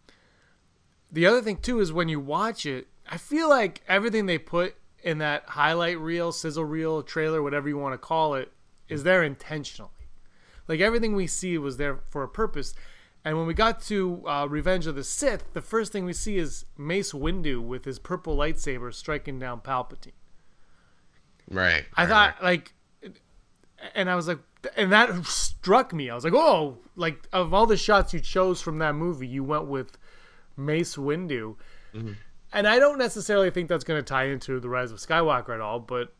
the 1.11 1.25
other 1.25 1.41
thing 1.41 1.57
too 1.57 1.79
is 1.79 1.91
when 1.91 2.09
you 2.09 2.19
watch 2.19 2.65
it, 2.65 2.87
I 3.09 3.17
feel 3.17 3.49
like 3.49 3.81
everything 3.87 4.25
they 4.25 4.37
put 4.37 4.75
in 5.01 5.17
that 5.19 5.43
highlight 5.47 5.99
reel, 5.99 6.31
sizzle 6.31 6.65
reel, 6.65 7.01
trailer, 7.01 7.41
whatever 7.41 7.67
you 7.67 7.77
want 7.77 7.93
to 7.93 7.97
call 7.97 8.35
it, 8.35 8.51
is 8.87 9.03
there 9.03 9.23
intentionally. 9.23 9.91
Like 10.67 10.79
everything 10.79 11.15
we 11.15 11.25
see 11.25 11.57
was 11.57 11.77
there 11.77 11.99
for 12.09 12.21
a 12.23 12.27
purpose. 12.27 12.75
And 13.25 13.37
when 13.37 13.47
we 13.47 13.53
got 13.53 13.81
to 13.83 14.23
uh, 14.27 14.45
Revenge 14.45 14.87
of 14.87 14.95
the 14.95 15.03
Sith, 15.03 15.53
the 15.53 15.61
first 15.61 15.91
thing 15.91 16.05
we 16.05 16.13
see 16.13 16.37
is 16.37 16.65
Mace 16.77 17.11
Windu 17.11 17.61
with 17.61 17.85
his 17.85 17.99
purple 17.99 18.37
lightsaber 18.37 18.93
striking 18.93 19.39
down 19.39 19.61
Palpatine. 19.61 20.13
Right. 21.49 21.85
I 21.95 22.03
right, 22.03 22.09
thought 22.09 22.43
like, 22.43 22.73
and 23.95 24.09
I 24.09 24.15
was 24.15 24.27
like, 24.27 24.39
and 24.75 24.91
that 24.91 25.25
struck 25.25 25.93
me. 25.93 26.09
I 26.09 26.15
was 26.15 26.23
like, 26.23 26.33
oh, 26.33 26.77
like 26.95 27.27
of 27.31 27.53
all 27.53 27.65
the 27.65 27.77
shots 27.77 28.13
you 28.13 28.19
chose 28.19 28.61
from 28.61 28.79
that 28.79 28.95
movie, 28.95 29.27
you 29.27 29.43
went 29.43 29.65
with 29.65 29.97
Mace 30.57 30.95
Windu, 30.95 31.55
mm-hmm. 31.93 32.13
and 32.51 32.67
I 32.67 32.79
don't 32.79 32.97
necessarily 32.97 33.51
think 33.51 33.69
that's 33.69 33.83
going 33.83 33.99
to 33.99 34.03
tie 34.03 34.25
into 34.25 34.59
the 34.59 34.69
Rise 34.69 34.91
of 34.91 34.99
Skywalker 34.99 35.53
at 35.53 35.61
all. 35.61 35.79
But 35.79 36.13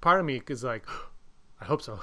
part 0.00 0.20
of 0.20 0.26
me 0.26 0.42
is 0.48 0.64
like, 0.64 0.86
I 1.60 1.64
hope 1.64 1.82
so. 1.82 2.00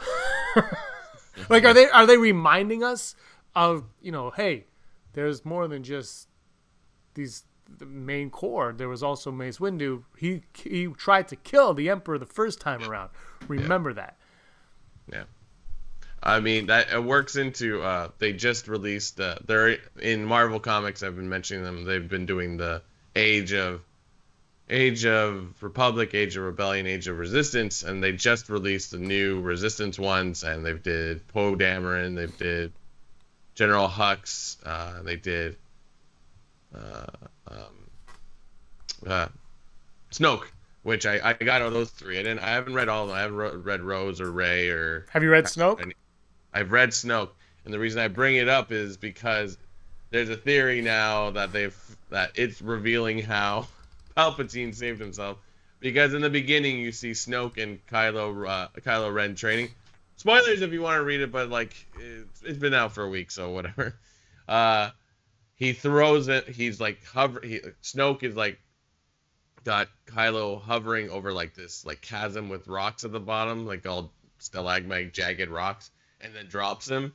like, 1.50 1.66
are 1.66 1.74
they 1.74 1.90
are 1.90 2.06
they 2.06 2.18
reminding 2.18 2.84
us 2.84 3.16
of 3.56 3.86
you 4.02 4.12
know, 4.12 4.31
hey, 4.31 4.66
there's 5.14 5.46
more 5.46 5.68
than 5.68 5.84
just 5.84 6.28
these 7.14 7.44
the 7.78 7.86
main 7.86 8.30
core. 8.30 8.74
There 8.75 8.90
was 8.90 9.04
also 9.04 9.31
Mace 9.31 9.58
Windu. 9.58 10.04
He 10.18 10.44
he 10.54 10.88
tried 10.88 11.28
to 11.30 11.36
kill 11.36 11.74
the 11.74 11.90
Emperor 11.90 12.18
the 12.18 12.25
first 12.25 12.60
time 12.60 12.84
around. 12.84 13.10
Remember 13.48 13.94
that. 13.94 14.18
Yeah. 15.12 15.24
I 16.22 16.40
mean 16.40 16.68
that 16.68 16.92
it 16.92 17.04
works 17.04 17.36
into 17.36 17.81
uh 17.81 18.10
they 18.18 18.31
just 18.31 18.68
released 18.68 19.20
uh 19.20 19.36
they're 19.46 19.78
in 20.00 20.24
Marvel 20.24 20.60
Comics 20.60 21.04
I've 21.04 21.18
been 21.18 21.28
mentioning 21.28 21.64
them 21.64 21.84
they've 21.84 22.08
been 22.08 22.25
doing 22.25 22.56
the 22.56 22.81
Age 23.16 23.54
of 23.54 23.81
Age 24.70 25.06
of 25.06 25.62
Republic, 25.62 26.14
Age 26.14 26.38
of 26.38 26.44
Rebellion, 26.46 26.88
Age 26.88 27.10
of 27.10 27.18
Resistance 27.18 27.84
and 27.84 28.02
they 28.02 28.14
just 28.14 28.50
released 28.50 28.92
the 28.92 29.00
new 29.00 29.42
Resistance 29.42 30.00
ones 30.00 30.44
and 30.44 30.66
they've 30.66 30.81
did 30.81 31.28
Poe 31.28 31.56
Dameron, 31.56 32.16
they 32.16 32.28
did 32.28 32.72
General 33.56 33.90
Hux, 33.90 34.56
uh 34.66 35.04
they 35.04 35.18
did 35.18 35.58
uh 36.74 37.06
um 37.48 37.90
uh 39.08 39.28
Snoke, 40.12 40.46
which 40.84 41.06
I 41.06 41.20
I 41.24 41.34
got 41.34 41.62
all 41.62 41.72
those 41.72 41.89
three. 41.89 42.20
I 42.20 42.24
didn't 42.24 42.39
I 42.39 42.50
haven't 42.50 42.74
read 42.74 42.89
all 42.89 43.03
of 43.03 43.10
them. 43.10 43.18
I 43.18 43.22
haven't 43.22 43.63
read 43.63 43.82
Rose 43.82 44.22
or 44.22 44.32
Rey 44.32 44.70
or 44.70 45.06
Have 45.12 45.24
you 45.24 45.32
read 45.32 45.46
Snoke? 45.46 45.92
I've 46.53 46.72
read 46.72 46.89
Snoke, 46.89 47.32
and 47.65 47.74
the 47.74 47.80
reason 47.80 48.00
I 48.00 48.08
bring 48.08 48.36
it 48.36 48.48
up 48.48 48.72
is 48.72 48.98
because 48.98 49.58
there's 50.12 50.30
a 50.30 50.38
theory 50.38 50.82
now 50.82 51.32
that 51.32 51.51
they've 51.51 51.75
that 52.12 52.32
it's 52.36 52.62
revealing 52.62 53.20
how 53.20 53.68
Palpatine 54.18 54.74
saved 54.74 55.00
himself. 55.00 55.38
Because 55.80 56.13
in 56.13 56.22
the 56.22 56.30
beginning 56.30 56.80
you 56.80 56.94
see 56.94 57.12
Snoke 57.12 57.62
and 57.62 57.86
Kylo 57.88 58.48
uh, 58.48 58.68
Kylo 58.80 59.13
Ren 59.13 59.36
training. 59.36 59.72
Spoilers 60.15 60.62
if 60.62 60.72
you 60.72 60.82
want 60.82 60.98
to 60.98 61.03
read 61.03 61.20
it, 61.22 61.32
but 61.32 61.50
like 61.50 61.75
it's, 62.00 62.44
it's 62.44 62.60
been 62.60 62.74
out 62.74 62.94
for 62.94 63.03
a 63.03 63.10
week, 63.10 63.32
so 63.32 63.50
whatever. 63.50 63.96
Uh, 64.46 64.89
he 65.55 65.74
throws 65.74 66.27
it. 66.27 66.48
He's 66.48 66.79
like 66.79 67.03
hover. 67.05 67.41
He, 67.43 67.60
Snoke 67.81 68.24
is 68.24 68.36
like 68.36 68.60
got 69.63 69.88
Kylo 70.07 70.62
hovering 70.62 71.10
over 71.10 71.31
like 71.31 71.53
this 71.53 71.86
like 71.86 72.01
chasm 72.01 72.50
with 72.50 72.67
rocks 72.67 73.03
at 73.03 73.12
the 73.12 73.19
bottom, 73.19 73.65
like 73.65 73.86
all 73.86 74.12
stalagmite 74.39 75.13
jagged 75.13 75.50
rocks, 75.50 75.91
and 76.22 76.33
then 76.36 76.48
drops 76.48 76.89
him. 76.89 77.13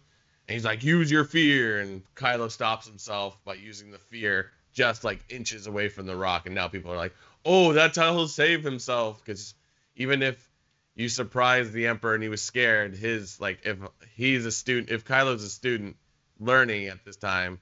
And 0.48 0.54
he's 0.54 0.64
like, 0.64 0.82
use 0.82 1.10
your 1.10 1.24
fear, 1.24 1.80
and 1.80 2.02
Kylo 2.14 2.50
stops 2.50 2.86
himself 2.86 3.36
by 3.44 3.54
using 3.54 3.90
the 3.90 3.98
fear 3.98 4.50
just 4.72 5.04
like 5.04 5.20
inches 5.28 5.66
away 5.66 5.88
from 5.88 6.06
the 6.06 6.16
rock. 6.16 6.46
And 6.46 6.54
now 6.54 6.68
people 6.68 6.92
are 6.92 6.96
like, 6.96 7.14
oh, 7.44 7.72
that's 7.72 7.98
how 7.98 8.14
he'll 8.14 8.28
save 8.28 8.64
himself. 8.64 9.22
Because 9.22 9.54
even 9.96 10.22
if 10.22 10.48
you 10.94 11.08
surprised 11.08 11.72
the 11.72 11.88
Emperor 11.88 12.14
and 12.14 12.22
he 12.22 12.28
was 12.28 12.42
scared, 12.42 12.94
his 12.94 13.40
like 13.40 13.60
if 13.64 13.78
he's 14.14 14.46
a 14.46 14.52
student, 14.52 14.90
if 14.90 15.04
Kylo's 15.04 15.44
a 15.44 15.50
student 15.50 15.96
learning 16.40 16.86
at 16.86 17.04
this 17.04 17.16
time, 17.16 17.58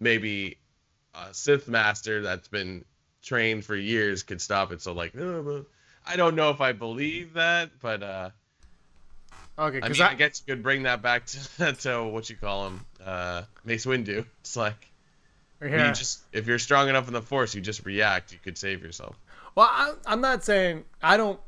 maybe 0.00 0.58
a 1.14 1.32
Sith 1.32 1.68
master 1.68 2.22
that's 2.22 2.48
been 2.48 2.84
trained 3.22 3.64
for 3.64 3.76
years 3.76 4.22
could 4.22 4.40
stop 4.40 4.72
it. 4.72 4.82
So 4.82 4.92
like, 4.92 5.12
but 5.14 5.64
I 6.06 6.16
don't 6.16 6.34
know 6.34 6.50
if 6.50 6.60
I 6.60 6.72
believe 6.72 7.34
that, 7.34 7.70
but 7.80 8.02
uh, 8.02 8.30
Okay, 9.56 9.78
I 9.78 9.80
because 9.80 9.98
mean, 9.98 10.08
I, 10.08 10.10
I 10.12 10.14
guess 10.14 10.42
you 10.44 10.54
could 10.54 10.62
bring 10.62 10.82
that 10.82 11.00
back 11.00 11.26
to, 11.26 11.72
to 11.80 12.04
what 12.04 12.28
you 12.28 12.36
call 12.36 12.66
him, 12.66 12.80
uh, 13.04 13.42
Mace 13.64 13.86
Windu. 13.86 14.24
It's 14.40 14.56
like 14.56 14.90
yeah. 15.62 15.88
you 15.88 15.94
just 15.94 16.22
if 16.32 16.46
you're 16.46 16.58
strong 16.58 16.88
enough 16.88 17.06
in 17.06 17.14
the 17.14 17.22
Force, 17.22 17.54
you 17.54 17.60
just 17.60 17.84
react. 17.86 18.32
You 18.32 18.38
could 18.42 18.58
save 18.58 18.82
yourself. 18.82 19.16
Well, 19.54 19.68
I, 19.70 19.94
I'm 20.06 20.20
not 20.20 20.42
saying 20.42 20.84
I 21.00 21.16
don't 21.16 21.38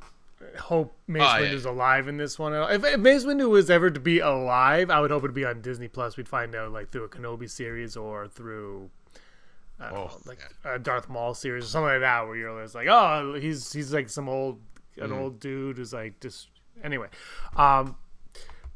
hope 0.59 0.97
Mace 1.07 1.23
Oh, 1.25 1.39
yeah. 1.39 1.71
Alive 1.71 2.09
in 2.09 2.17
this 2.17 2.39
one. 2.39 2.53
If, 2.53 2.85
if 2.85 3.01
Mace 3.01 3.25
Windu 3.25 3.49
was 3.49 3.71
ever 3.71 3.91
to 3.91 4.01
be 4.01 4.19
alive, 4.21 4.91
I 4.91 5.01
would 5.01 5.11
hope 5.11 5.25
it'd 5.25 5.35
be 5.35 5.45
on 5.45 5.63
Disney 5.63 5.89
Plus. 5.89 6.17
We'd 6.17 6.29
find 6.29 6.55
out 6.55 6.73
like 6.73 6.91
through 6.91 7.05
a 7.05 7.09
Kenobi 7.09 7.49
series 7.51 7.97
or 7.97 8.29
through 8.29 8.91
Oh, 9.79 9.91
know, 9.91 10.11
like 10.25 10.39
a 10.65 10.79
Darth 10.79 11.09
Maul 11.09 11.35
series 11.35 11.65
or 11.65 11.69
something 11.69 11.91
like 11.91 12.01
that, 12.01 12.27
where 12.27 12.37
you're 12.37 12.63
just 12.63 12.75
like, 12.75 12.89
oh, 12.89 13.35
he's 13.35 13.73
he's 13.73 13.93
like 13.93 14.09
some 14.09 14.29
old 14.29 14.61
an 14.97 15.11
mm. 15.11 15.19
old 15.19 15.39
dude 15.39 15.77
who's 15.77 15.93
like 15.93 16.19
just 16.21 16.49
anyway. 16.83 17.09
Um, 17.57 17.97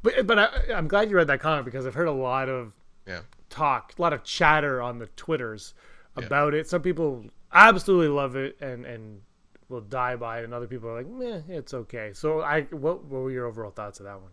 but 0.02 0.26
but 0.26 0.38
I, 0.38 0.74
I'm 0.74 0.88
glad 0.88 1.08
you 1.08 1.16
read 1.16 1.28
that 1.28 1.40
comment 1.40 1.64
because 1.64 1.86
I've 1.86 1.94
heard 1.94 2.08
a 2.08 2.12
lot 2.12 2.50
of 2.50 2.74
yeah 3.06 3.20
talk, 3.48 3.94
a 3.98 4.02
lot 4.02 4.12
of 4.12 4.24
chatter 4.24 4.82
on 4.82 4.98
the 4.98 5.06
twitters 5.16 5.72
about 6.16 6.52
yeah. 6.52 6.60
it. 6.60 6.68
Some 6.68 6.82
people 6.82 7.24
absolutely 7.50 8.08
love 8.08 8.36
it 8.36 8.60
and 8.60 8.84
and 8.84 9.22
will 9.70 9.80
die 9.80 10.16
by 10.16 10.40
it, 10.40 10.44
and 10.44 10.52
other 10.52 10.66
people 10.66 10.90
are 10.90 10.96
like, 10.96 11.08
meh, 11.08 11.40
it's 11.48 11.72
okay. 11.72 12.10
So 12.12 12.40
I, 12.40 12.62
what, 12.62 13.04
what 13.04 13.22
were 13.22 13.30
your 13.30 13.46
overall 13.46 13.70
thoughts 13.70 14.00
of 14.00 14.06
that 14.06 14.20
one? 14.20 14.32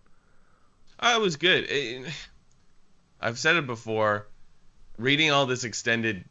Uh, 0.99 1.17
it 1.17 1.21
was 1.21 1.37
good. 1.37 1.65
It, 1.69 2.11
I've 3.21 3.39
said 3.39 3.55
it 3.55 3.67
before. 3.67 4.27
Reading 4.97 5.31
all 5.31 5.45
this 5.45 5.63
extended 5.63 6.25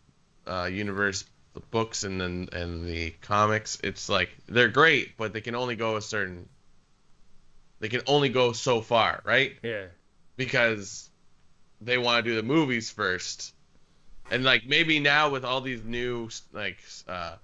uh, 0.47 0.65
universe 0.65 1.25
the 1.57 1.61
books 1.61 2.05
and 2.05 2.21
then 2.21 2.49
and 2.53 2.85
the 2.87 3.11
comics, 3.23 3.79
it's 3.83 4.11
like 4.11 4.29
they're 4.47 4.69
great, 4.69 5.17
but 5.17 5.33
they 5.33 5.41
can 5.41 5.55
only 5.55 5.75
go 5.75 5.97
a 5.97 6.03
certain. 6.03 6.49
They 7.81 7.89
can 7.89 8.03
only 8.07 8.29
go 8.29 8.53
so 8.53 8.83
far, 8.83 9.23
right? 9.25 9.53
Yeah. 9.63 9.87
Because 10.37 11.09
they 11.81 11.97
want 11.97 12.25
to 12.25 12.31
do 12.31 12.37
the 12.37 12.43
movies 12.43 12.91
first, 12.91 13.55
and 14.31 14.45
like 14.45 14.67
maybe 14.67 15.01
now 15.01 15.31
with 15.31 15.47
all 15.47 15.63
these 15.63 15.83
new 15.83 16.29
like 16.53 16.79
uh, 17.09 17.37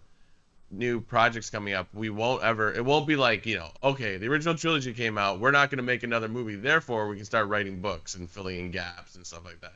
new 0.72 1.00
projects 1.00 1.50
coming 1.50 1.74
up, 1.74 1.88
we 1.94 2.10
won't 2.10 2.42
ever. 2.42 2.72
It 2.72 2.84
won't 2.84 3.06
be 3.06 3.16
like 3.16 3.46
you 3.46 3.58
know, 3.58 3.70
okay, 3.82 4.16
the 4.16 4.28
original 4.28 4.54
trilogy 4.54 4.92
came 4.92 5.18
out. 5.18 5.38
We're 5.38 5.50
not 5.50 5.70
going 5.70 5.78
to 5.78 5.84
make 5.84 6.02
another 6.02 6.28
movie. 6.28 6.56
Therefore, 6.56 7.08
we 7.08 7.16
can 7.16 7.24
start 7.24 7.48
writing 7.48 7.80
books 7.80 8.14
and 8.14 8.28
filling 8.28 8.58
in 8.58 8.70
gaps 8.70 9.14
and 9.14 9.26
stuff 9.26 9.44
like 9.44 9.60
that. 9.60 9.74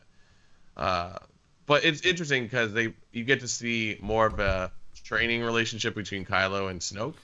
Uh, 0.76 1.18
but 1.66 1.84
it's 1.84 2.02
interesting 2.02 2.44
because 2.44 2.72
they 2.72 2.94
you 3.12 3.24
get 3.24 3.40
to 3.40 3.48
see 3.48 3.98
more 4.00 4.26
of 4.26 4.38
a 4.38 4.72
training 5.04 5.42
relationship 5.42 5.94
between 5.94 6.24
Kylo 6.24 6.70
and 6.70 6.80
Snoke, 6.80 7.16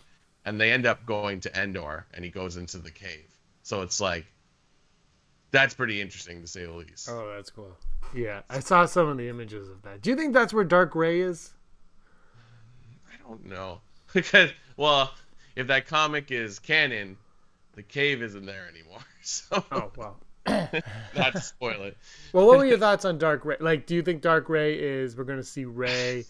and 0.44 0.60
they 0.60 0.70
end 0.72 0.86
up 0.86 1.06
going 1.06 1.40
to 1.40 1.60
Endor, 1.60 2.06
and 2.14 2.24
he 2.24 2.30
goes 2.30 2.56
into 2.56 2.78
the 2.78 2.90
cave. 2.90 3.26
So 3.62 3.82
it's 3.82 4.00
like 4.00 4.26
that's 5.50 5.74
pretty 5.74 6.00
interesting 6.00 6.40
to 6.40 6.46
say 6.46 6.64
the 6.64 6.72
least. 6.72 7.08
Oh, 7.10 7.32
that's 7.34 7.50
cool. 7.50 7.76
Yeah, 8.14 8.42
I 8.50 8.60
saw 8.60 8.86
some 8.86 9.08
of 9.08 9.16
the 9.16 9.28
images 9.28 9.68
of 9.68 9.82
that. 9.82 10.02
Do 10.02 10.10
you 10.10 10.16
think 10.16 10.34
that's 10.34 10.52
where 10.52 10.64
Dark 10.64 10.94
Rey 10.94 11.20
is? 11.20 11.52
I 13.32 13.36
don't 13.36 13.46
know 13.46 13.80
because 14.12 14.50
well, 14.76 15.12
if 15.56 15.66
that 15.68 15.86
comic 15.86 16.30
is 16.30 16.58
canon, 16.58 17.16
the 17.74 17.82
cave 17.82 18.22
isn't 18.22 18.46
there 18.46 18.68
anymore. 18.68 19.00
So 19.24 19.64
oh 19.70 19.92
well. 19.96 20.16
not 20.48 21.32
to 21.32 21.40
spoil 21.40 21.80
it. 21.82 21.96
Well, 22.32 22.44
what 22.44 22.58
were 22.58 22.64
your 22.64 22.76
thoughts 22.76 23.04
on 23.04 23.18
Dark 23.18 23.44
Rey? 23.44 23.56
Like, 23.60 23.86
do 23.86 23.94
you 23.94 24.02
think 24.02 24.20
Dark 24.20 24.48
Rey 24.48 24.74
is 24.74 25.16
we're 25.16 25.22
going 25.22 25.38
to 25.38 25.44
see 25.44 25.64
Rey? 25.64 26.24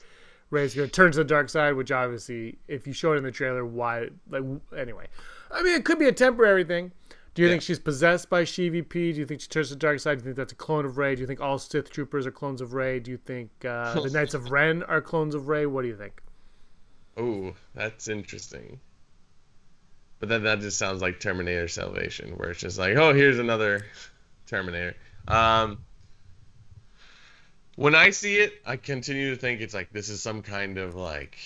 Rey's 0.51 0.75
going 0.75 0.89
to 0.89 0.93
turn 0.93 1.11
to 1.13 1.19
the 1.19 1.25
dark 1.25 1.49
side, 1.49 1.75
which 1.75 1.91
obviously, 1.91 2.59
if 2.69 2.87
you 2.87 2.93
show 2.93 3.15
it 3.15 3.17
in 3.17 3.23
the 3.23 3.31
trailer, 3.31 3.65
why? 3.65 4.09
Like, 4.29 4.43
anyway, 4.77 5.07
I 5.51 5.63
mean, 5.63 5.75
it 5.75 5.87
could 5.87 5.99
be 5.99 6.09
a 6.09 6.13
temporary 6.13 6.65
thing. 6.65 6.93
Do 7.35 7.41
you 7.41 7.49
yeah. 7.49 7.55
think 7.55 7.63
she's 7.63 7.79
possessed 7.79 8.29
by 8.29 8.43
Sheevy 8.43 8.87
P? 8.87 9.13
Do 9.13 9.21
you 9.21 9.27
think 9.27 9.41
she 9.41 9.49
turns 9.49 9.69
to 9.69 9.75
the 9.75 9.81
dark 9.81 10.01
side? 10.01 10.19
Do 10.19 10.21
you 10.21 10.25
think 10.27 10.37
that's 10.37 10.53
a 10.53 10.57
clone 10.57 10.85
of 10.85 10.99
Rey? 10.99 11.15
Do 11.15 11.23
you 11.23 11.27
think 11.27 11.41
all 11.41 11.59
Sith 11.59 11.91
troopers 11.91 12.27
are 12.27 12.31
clones 12.31 12.61
of 12.61 12.75
Rey? 12.75 13.01
Do 13.01 13.11
you 13.11 13.17
think 13.17 13.51
uh, 13.67 13.99
the 13.99 14.11
Knights 14.11 14.35
of 14.35 14.51
Ren 14.51 14.83
are 14.83 15.01
clones 15.01 15.35
of 15.35 15.49
Rey? 15.49 15.65
What 15.65 15.83
do 15.83 15.89
you 15.89 15.97
think? 15.97 16.23
Oh, 17.17 17.55
that's 17.75 18.09
interesting. 18.09 18.81
But 20.19 20.29
then 20.29 20.45
that 20.45 20.61
just 20.61 20.79
sounds 20.79 21.03
like 21.03 21.21
Terminator 21.21 21.69
Salvation, 21.69 22.35
where 22.37 22.51
it's 22.51 22.61
just 22.61 22.79
like, 22.79 22.97
oh, 22.97 23.13
here's 23.13 23.39
another 23.39 23.85
Terminator. 24.47 24.95
Um, 25.27 25.79
when 27.77 27.95
I 27.95 28.11
see 28.11 28.37
it, 28.37 28.53
I 28.65 28.77
continue 28.77 29.31
to 29.31 29.37
think 29.37 29.61
it's 29.61 29.75
like 29.75 29.93
this 29.93 30.09
is 30.09 30.23
some 30.23 30.43
kind 30.43 30.79
of 30.79 30.95
like 30.95 31.39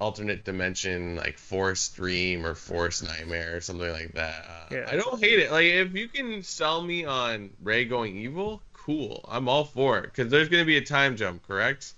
alternate 0.00 0.44
dimension, 0.44 1.16
like 1.16 1.38
Force 1.38 1.88
Dream 1.90 2.46
or 2.46 2.54
Force 2.54 3.02
Nightmare 3.02 3.56
or 3.56 3.60
something 3.60 3.90
like 3.92 4.14
that. 4.14 4.44
Uh, 4.48 4.74
yeah. 4.74 4.88
I 4.90 4.96
don't 4.96 5.22
hate 5.22 5.38
it. 5.38 5.52
Like 5.52 5.66
if 5.66 5.94
you 5.94 6.08
can 6.08 6.42
sell 6.42 6.82
me 6.82 7.04
on 7.04 7.50
Rey 7.62 7.84
going 7.84 8.16
evil, 8.16 8.62
cool. 8.72 9.24
I'm 9.28 9.48
all 9.48 9.64
for 9.64 9.98
it 9.98 10.04
because 10.04 10.30
there's 10.30 10.48
going 10.48 10.62
to 10.62 10.66
be 10.66 10.76
a 10.76 10.84
time 10.84 11.16
jump, 11.16 11.46
correct? 11.46 11.92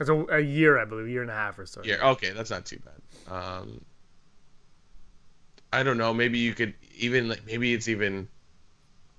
It's 0.00 0.08
a, 0.08 0.24
a, 0.30 0.40
year, 0.40 0.78
I 0.78 0.84
believe, 0.84 1.06
a 1.06 1.10
year 1.10 1.22
and 1.22 1.30
a 1.30 1.34
half 1.34 1.58
or 1.58 1.66
so. 1.66 1.82
Yeah. 1.84 2.10
Okay, 2.10 2.30
that's 2.30 2.50
not 2.50 2.64
too 2.64 2.78
bad. 2.78 3.34
Um, 3.34 3.84
I 5.72 5.82
don't 5.82 5.98
know. 5.98 6.12
Maybe 6.12 6.38
you 6.38 6.54
could 6.54 6.74
even 6.96 7.28
like 7.28 7.46
maybe 7.46 7.72
it's 7.72 7.88
even 7.88 8.28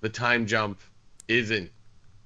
the 0.01 0.09
time 0.09 0.45
jump 0.45 0.79
isn't 1.27 1.71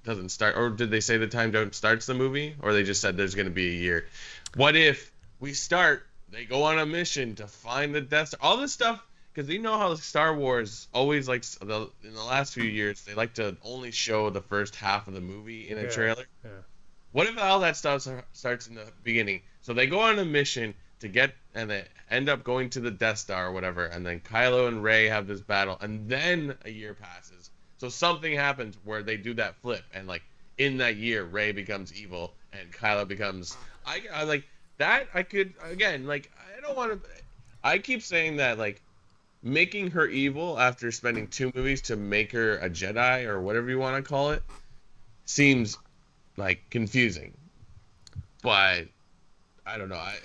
doesn't 0.03 0.29
start 0.29 0.57
or 0.57 0.69
did 0.69 0.89
they 0.89 0.99
say 0.99 1.17
the 1.17 1.27
time 1.27 1.51
jump 1.51 1.75
starts 1.75 2.05
the 2.05 2.13
movie 2.13 2.55
or 2.61 2.73
they 2.73 2.83
just 2.83 3.01
said 3.01 3.17
there's 3.17 3.35
going 3.35 3.47
to 3.47 3.53
be 3.53 3.67
a 3.67 3.79
year 3.79 4.07
what 4.55 4.75
if 4.75 5.11
we 5.39 5.53
start 5.53 6.05
they 6.29 6.45
go 6.45 6.63
on 6.63 6.79
a 6.79 6.85
mission 6.85 7.35
to 7.35 7.45
find 7.45 7.93
the 7.93 7.99
death 7.99 8.29
star 8.29 8.39
all 8.41 8.57
this 8.57 8.71
stuff 8.71 9.05
because 9.33 9.49
you 9.49 9.59
know 9.59 9.77
how 9.77 9.93
star 9.95 10.33
wars 10.33 10.87
always 10.93 11.27
like 11.27 11.43
the, 11.43 11.89
in 12.03 12.13
the 12.13 12.23
last 12.23 12.53
few 12.53 12.63
years 12.63 13.03
they 13.03 13.13
like 13.13 13.33
to 13.33 13.55
only 13.63 13.91
show 13.91 14.29
the 14.29 14.41
first 14.41 14.75
half 14.75 15.07
of 15.07 15.13
the 15.13 15.21
movie 15.21 15.69
in 15.69 15.77
a 15.77 15.83
yeah, 15.83 15.89
trailer 15.89 16.25
yeah. 16.43 16.51
What 17.11 17.27
if 17.27 17.37
all 17.37 17.59
that 17.59 17.77
stuff 17.77 18.07
starts 18.33 18.67
in 18.67 18.75
the 18.75 18.85
beginning 19.03 19.41
so 19.61 19.73
they 19.73 19.87
go 19.87 19.99
on 19.99 20.19
a 20.19 20.25
mission 20.25 20.73
to 20.99 21.07
get 21.07 21.33
and 21.53 21.69
they 21.69 21.83
end 22.09 22.29
up 22.29 22.43
going 22.43 22.69
to 22.69 22.79
the 22.79 22.91
death 22.91 23.17
star 23.17 23.47
or 23.47 23.51
whatever 23.51 23.85
and 23.85 24.05
then 24.05 24.19
kylo 24.19 24.67
and 24.67 24.83
rey 24.83 25.07
have 25.07 25.27
this 25.27 25.41
battle 25.41 25.77
and 25.81 26.09
then 26.09 26.55
a 26.65 26.69
year 26.69 26.93
passes 26.93 27.49
so 27.77 27.89
something 27.89 28.33
happens 28.33 28.75
where 28.83 29.03
they 29.03 29.17
do 29.17 29.35
that 29.35 29.55
flip, 29.57 29.83
and 29.93 30.07
like 30.07 30.23
in 30.57 30.77
that 30.77 30.95
year, 30.95 31.23
Rey 31.23 31.51
becomes 31.51 31.93
evil 31.93 32.33
and 32.51 32.71
Kylo 32.71 33.07
becomes. 33.07 33.55
I, 33.85 34.01
I 34.13 34.23
like 34.23 34.43
that. 34.77 35.07
I 35.13 35.23
could 35.23 35.53
again 35.63 36.07
like 36.07 36.31
I 36.57 36.61
don't 36.61 36.75
want 36.75 37.03
to. 37.03 37.09
I 37.63 37.77
keep 37.77 38.01
saying 38.01 38.37
that 38.37 38.57
like 38.57 38.81
making 39.43 39.91
her 39.91 40.07
evil 40.07 40.59
after 40.59 40.91
spending 40.91 41.27
two 41.27 41.51
movies 41.53 41.83
to 41.83 41.95
make 41.95 42.31
her 42.31 42.57
a 42.57 42.69
Jedi 42.69 43.25
or 43.25 43.39
whatever 43.39 43.69
you 43.69 43.77
want 43.77 44.03
to 44.03 44.07
call 44.07 44.31
it 44.31 44.41
seems 45.25 45.77
like 46.37 46.61
confusing. 46.69 47.35
But 48.41 48.87
I 49.65 49.77
don't 49.77 49.89
know. 49.89 49.95
I 49.95 50.15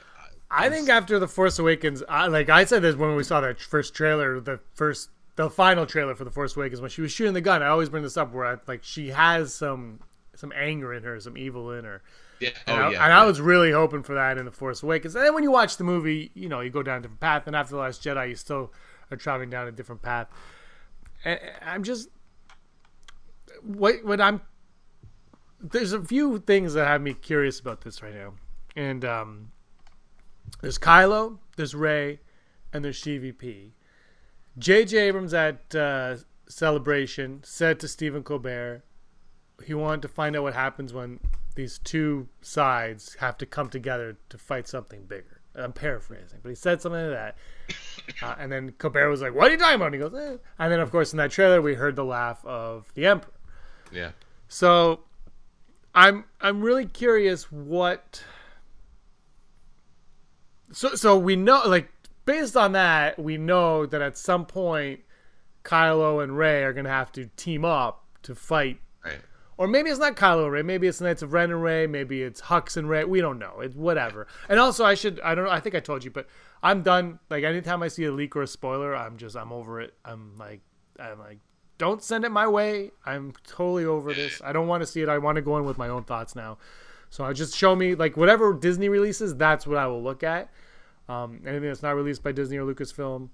I, 0.51 0.67
I 0.67 0.71
think 0.71 0.89
after 0.89 1.19
the 1.19 1.29
Force 1.29 1.59
Awakens, 1.59 2.03
I, 2.09 2.27
like 2.27 2.51
I 2.51 2.65
said 2.65 2.83
this 2.83 2.95
when 2.95 3.17
we 3.17 3.25
saw 3.25 3.41
that 3.41 3.59
first 3.59 3.95
trailer, 3.95 4.39
the 4.39 4.61
first 4.75 5.09
the 5.37 5.49
final 5.49 5.87
trailer 5.87 6.15
for 6.15 6.25
the 6.25 6.31
Force 6.31 6.57
Awakens 6.57 6.81
when 6.81 6.91
she 6.91 7.01
was 7.01 7.11
shooting 7.11 7.33
the 7.33 7.41
gun. 7.41 7.63
I 7.63 7.69
always 7.69 7.89
bring 7.89 8.03
this 8.03 8.17
up 8.17 8.33
where 8.33 8.47
I, 8.47 8.57
like 8.67 8.85
she 8.85 9.09
has 9.09 9.55
some 9.55 10.01
some 10.35 10.53
anger 10.55 10.93
in 10.93 11.03
her, 11.03 11.19
some 11.21 11.37
evil 11.37 11.73
in 11.73 11.85
her. 11.85 12.03
Yeah. 12.41 12.51
And, 12.67 12.79
oh, 12.79 12.83
I, 12.83 12.91
yeah, 12.91 13.05
and 13.05 13.11
yeah. 13.11 13.23
I 13.23 13.25
was 13.25 13.41
really 13.41 13.71
hoping 13.71 14.03
for 14.03 14.15
that 14.15 14.37
in 14.37 14.45
the 14.45 14.51
Force 14.51 14.83
Awakens. 14.83 15.15
And 15.15 15.25
then 15.25 15.33
when 15.33 15.43
you 15.43 15.51
watch 15.51 15.77
the 15.77 15.85
movie, 15.85 16.31
you 16.35 16.49
know 16.49 16.61
you 16.61 16.71
go 16.71 16.83
down 16.83 16.99
a 16.99 17.03
different 17.03 17.21
path. 17.21 17.47
And 17.47 17.57
after 17.57 17.75
the 17.75 17.81
Last 17.81 18.03
Jedi, 18.03 18.29
you 18.29 18.35
still 18.35 18.73
are 19.11 19.17
traveling 19.17 19.51
down 19.51 19.69
a 19.69 19.73
different 19.73 20.03
path. 20.03 20.29
And 21.25 21.41
I'm 21.65 21.83
just 21.83 22.09
what 23.63 24.05
what 24.05 24.21
I'm. 24.21 24.43
There's 25.63 25.93
a 25.93 26.03
few 26.03 26.39
things 26.39 26.75
that 26.75 26.87
have 26.87 27.01
me 27.01 27.15
curious 27.15 27.61
about 27.61 27.83
this 27.83 28.03
right 28.03 28.15
now, 28.15 28.35
and 28.75 29.05
um, 29.05 29.53
there's 30.61 30.79
Kylo, 30.79 31.39
there's 31.57 31.75
Rey, 31.75 32.21
and 32.73 32.85
there's 32.85 33.01
Sheevy 33.01 33.37
P 33.37 33.73
J.J. 34.59 34.99
Abrams 34.99 35.33
at 35.33 35.75
uh, 35.75 36.17
Celebration 36.49 37.41
said 37.45 37.81
to 37.81 37.89
Stephen 37.89 38.23
Colbert 38.23 38.83
he 39.65 39.75
wanted 39.75 40.03
to 40.03 40.09
find 40.09 40.37
out 40.37 40.43
what 40.43 40.55
happens 40.55 40.93
when 40.93 41.21
these 41.55 41.79
two 41.79 42.29
sides 42.41 43.17
have 43.21 43.39
to 43.39 43.47
come 43.47 43.69
together 43.69 44.17
to 44.29 44.39
fight 44.39 44.67
something 44.67 45.05
bigger. 45.05 45.41
I'm 45.55 45.73
paraphrasing, 45.73 46.39
but 46.43 46.49
he 46.49 46.55
said 46.55 46.81
something 46.81 47.11
like 47.11 47.13
that. 47.13 47.37
Uh, 48.23 48.35
and 48.39 48.51
then 48.51 48.73
Colbert 48.79 49.09
was 49.09 49.23
like, 49.23 49.35
"What 49.35 49.49
are 49.49 49.53
you 49.53 49.59
talking 49.59 49.77
about?" 49.77 49.87
And 49.87 49.95
he 49.95 50.01
goes, 50.01 50.15
eh. 50.15 50.37
and 50.59 50.73
then 50.73 50.81
of 50.81 50.91
course 50.91 51.13
in 51.13 51.19
that 51.19 51.31
trailer 51.31 51.63
we 51.63 51.75
heard 51.75 51.95
the 51.95 52.05
laugh 52.05 52.45
of 52.45 52.91
the 52.95 53.07
Emperor. 53.07 53.33
Yeah. 53.93 54.11
So 54.49 55.01
I'm 55.95 56.25
I'm 56.41 56.63
really 56.63 56.87
curious 56.87 57.51
what. 57.53 58.23
So 60.73 60.95
so 60.95 61.19
we 61.19 61.37
know 61.37 61.63
like 61.67 61.91
based 62.25 62.57
on 62.57 62.73
that, 62.73 63.19
we 63.19 63.37
know 63.37 63.87
that 63.87 64.01
at 64.01 64.17
some 64.17 64.47
point 64.47 65.01
Kylo 65.65 66.23
and 66.23 66.37
Rey 66.37 66.63
are 66.65 66.73
going 66.73 66.85
to 66.85 66.91
have 66.91 67.13
to 67.13 67.27
team 67.37 67.65
up 67.65 68.05
to 68.23 68.35
fight. 68.35 68.81
Right. 69.05 69.21
Or 69.57 69.67
maybe 69.67 69.91
it's 69.91 70.01
not 70.01 70.17
Kylo 70.17 70.45
and 70.45 70.53
Rey. 70.53 70.63
Maybe 70.63 70.87
it's 70.87 71.01
Knights 71.01 71.23
of 71.23 71.33
Ren 71.33 71.51
and 71.51 71.63
Rey. 71.63 71.87
Maybe 71.87 72.23
it's 72.23 72.41
Hux 72.41 72.77
and 72.77 72.89
Rey. 72.89 73.05
We 73.05 73.21
don't 73.21 73.39
know. 73.39 73.61
It's 73.61 73.77
whatever. 73.77 74.27
And 74.49 74.59
also, 74.59 74.85
I 74.85 74.95
should. 74.95 75.21
I 75.21 75.35
don't 75.35 75.45
know. 75.45 75.51
I 75.51 75.61
think 75.61 75.75
I 75.75 75.81
told 75.81 76.05
you, 76.05 76.11
but 76.11 76.27
I'm 76.63 76.83
done. 76.83 77.19
Like 77.31 77.45
anytime 77.45 77.83
I 77.83 77.89
see 77.89 78.05
a 78.05 78.13
leak 78.13 78.35
or 78.35 78.43
a 78.43 78.47
spoiler, 78.47 78.97
I'm 78.97 79.17
just. 79.19 79.37
I'm 79.37 79.53
over 79.53 79.81
it. 79.81 79.95
I'm 80.05 80.37
like. 80.39 80.61
I'm 80.99 81.19
like. 81.19 81.39
Don't 81.79 82.03
send 82.03 82.25
it 82.25 82.31
my 82.31 82.47
way. 82.47 82.91
I'm 83.05 83.33
totally 83.47 83.85
over 83.85 84.13
this. 84.13 84.41
I 84.45 84.53
don't 84.53 84.69
want 84.69 84.83
to 84.83 84.87
see 84.87 85.03
it. 85.03 85.09
I 85.09 85.19
want 85.19 85.37
to 85.37 85.43
go 85.43 85.59
in 85.59 85.65
with 85.65 85.79
my 85.79 85.89
own 85.89 86.05
thoughts 86.05 86.37
now. 86.37 86.59
So 87.11 87.25
I 87.25 87.33
just 87.33 87.57
show 87.57 87.77
me 87.77 87.95
like 87.95 88.17
whatever 88.17 88.55
Disney 88.55 88.89
releases. 88.89 89.37
That's 89.37 89.67
what 89.67 89.77
I 89.77 89.87
will 89.87 90.03
look 90.03 90.23
at. 90.23 90.51
Um, 91.09 91.43
anything 91.47 91.69
that's 91.69 91.83
not 91.83 91.95
released 91.95 92.23
by 92.23 92.33
Disney 92.33 92.57
or 92.57 92.65
Lucasfilm, 92.65 93.29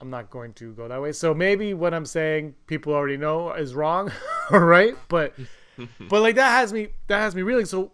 I'm 0.00 0.10
not 0.10 0.30
going 0.30 0.52
to 0.54 0.72
go 0.74 0.88
that 0.88 1.00
way. 1.00 1.12
So 1.12 1.32
maybe 1.32 1.72
what 1.72 1.94
I'm 1.94 2.04
saying 2.04 2.54
people 2.66 2.92
already 2.92 3.16
know 3.16 3.52
is 3.52 3.74
wrong, 3.74 4.12
right? 4.50 4.94
But 5.08 5.34
but 6.08 6.22
like 6.22 6.34
that 6.34 6.50
has 6.50 6.72
me 6.72 6.88
that 7.06 7.18
has 7.18 7.34
me 7.34 7.42
reeling. 7.42 7.66
So 7.66 7.92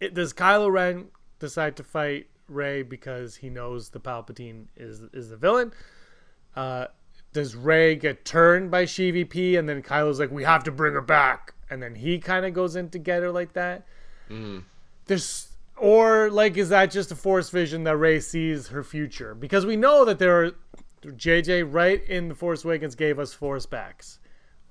it, 0.00 0.14
does 0.14 0.32
Kylo 0.32 0.70
Ren 0.70 1.06
decide 1.38 1.76
to 1.76 1.82
fight 1.82 2.28
Rey 2.48 2.82
because 2.82 3.36
he 3.36 3.50
knows 3.50 3.88
the 3.88 4.00
Palpatine 4.00 4.66
is 4.76 5.00
is 5.12 5.30
the 5.30 5.36
villain. 5.36 5.72
Uh, 6.54 6.86
does 7.36 7.54
Rey 7.54 7.96
get 7.96 8.24
turned 8.24 8.70
by 8.70 8.86
Sheevy 8.86 9.28
P 9.28 9.56
and 9.56 9.68
then 9.68 9.82
Kylo's 9.82 10.18
like, 10.18 10.30
we 10.30 10.42
have 10.44 10.64
to 10.64 10.72
bring 10.72 10.94
her 10.94 11.02
back, 11.02 11.52
and 11.68 11.82
then 11.82 11.94
he 11.94 12.18
kind 12.18 12.46
of 12.46 12.54
goes 12.54 12.76
in 12.76 12.88
to 12.90 12.98
get 12.98 13.22
her 13.22 13.30
like 13.30 13.52
that? 13.52 13.86
Mm-hmm. 14.30 14.60
There's 15.04 15.48
or 15.76 16.30
like 16.30 16.56
is 16.56 16.70
that 16.70 16.90
just 16.90 17.12
a 17.12 17.14
force 17.14 17.50
vision 17.50 17.84
that 17.84 17.98
Rey 17.98 18.20
sees 18.20 18.68
her 18.68 18.82
future? 18.82 19.34
Because 19.34 19.66
we 19.66 19.76
know 19.76 20.06
that 20.06 20.18
there 20.18 20.44
are 20.44 20.52
JJ 21.04 21.68
right 21.70 22.02
in 22.08 22.28
the 22.28 22.34
Force 22.34 22.64
Awakens 22.64 22.94
gave 22.94 23.18
us 23.18 23.34
force 23.34 23.66
backs, 23.66 24.18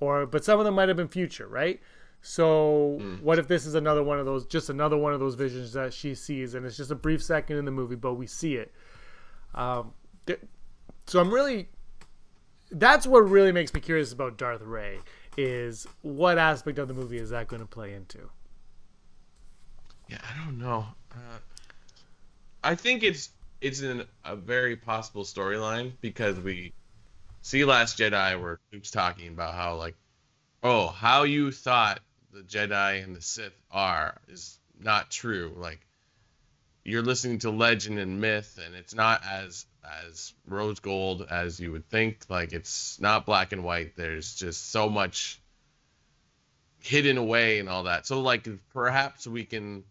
or 0.00 0.26
but 0.26 0.44
some 0.44 0.58
of 0.58 0.64
them 0.64 0.74
might 0.74 0.88
have 0.88 0.96
been 0.96 1.06
future, 1.06 1.46
right? 1.46 1.80
So 2.20 2.98
mm. 3.00 3.22
what 3.22 3.38
if 3.38 3.46
this 3.46 3.64
is 3.64 3.76
another 3.76 4.02
one 4.02 4.18
of 4.18 4.26
those, 4.26 4.44
just 4.44 4.70
another 4.70 4.96
one 4.96 5.14
of 5.14 5.20
those 5.20 5.36
visions 5.36 5.72
that 5.74 5.94
she 5.94 6.16
sees, 6.16 6.54
and 6.54 6.66
it's 6.66 6.76
just 6.76 6.90
a 6.90 6.96
brief 6.96 7.22
second 7.22 7.58
in 7.58 7.64
the 7.64 7.70
movie, 7.70 7.94
but 7.94 8.14
we 8.14 8.26
see 8.26 8.56
it. 8.56 8.72
Um, 9.54 9.92
th- 10.26 10.40
so 11.06 11.20
I'm 11.20 11.32
really, 11.32 11.68
that's 12.78 13.06
what 13.06 13.20
really 13.20 13.52
makes 13.52 13.72
me 13.72 13.80
curious 13.80 14.12
about 14.12 14.36
Darth 14.36 14.62
Rey 14.62 14.98
is 15.36 15.86
what 16.02 16.38
aspect 16.38 16.78
of 16.78 16.88
the 16.88 16.94
movie 16.94 17.18
is 17.18 17.30
that 17.30 17.48
going 17.48 17.60
to 17.60 17.66
play 17.66 17.94
into? 17.94 18.30
Yeah, 20.08 20.18
I 20.22 20.44
don't 20.44 20.58
know. 20.58 20.86
Uh, 21.12 21.38
I 22.62 22.74
think 22.74 23.02
it's 23.02 23.30
it's 23.60 23.80
in 23.80 24.04
a 24.24 24.36
very 24.36 24.76
possible 24.76 25.24
storyline 25.24 25.92
because 26.00 26.38
we 26.38 26.72
see 27.42 27.64
Last 27.64 27.98
Jedi 27.98 28.40
where 28.40 28.60
Luke's 28.72 28.90
talking 28.90 29.28
about 29.28 29.54
how 29.54 29.76
like, 29.76 29.96
oh, 30.62 30.88
how 30.88 31.22
you 31.24 31.50
thought 31.50 32.00
the 32.32 32.42
Jedi 32.42 33.02
and 33.02 33.16
the 33.16 33.22
Sith 33.22 33.58
are 33.70 34.20
is 34.28 34.58
not 34.78 35.10
true. 35.10 35.54
Like, 35.56 35.85
you're 36.86 37.02
listening 37.02 37.40
to 37.40 37.50
legend 37.50 37.98
and 37.98 38.20
myth, 38.20 38.60
and 38.64 38.74
it's 38.74 38.94
not 38.94 39.20
as 39.28 39.66
as 40.02 40.32
rose 40.46 40.80
gold 40.80 41.26
as 41.28 41.58
you 41.58 41.72
would 41.72 41.88
think. 41.88 42.24
Like, 42.28 42.52
it's 42.52 43.00
not 43.00 43.26
black 43.26 43.52
and 43.52 43.64
white. 43.64 43.96
There's 43.96 44.34
just 44.34 44.70
so 44.70 44.88
much 44.88 45.40
hidden 46.78 47.18
away 47.18 47.58
and 47.58 47.68
all 47.68 47.84
that. 47.84 48.06
So 48.06 48.20
like, 48.20 48.48
perhaps 48.72 49.26
we 49.26 49.44
can 49.44 49.84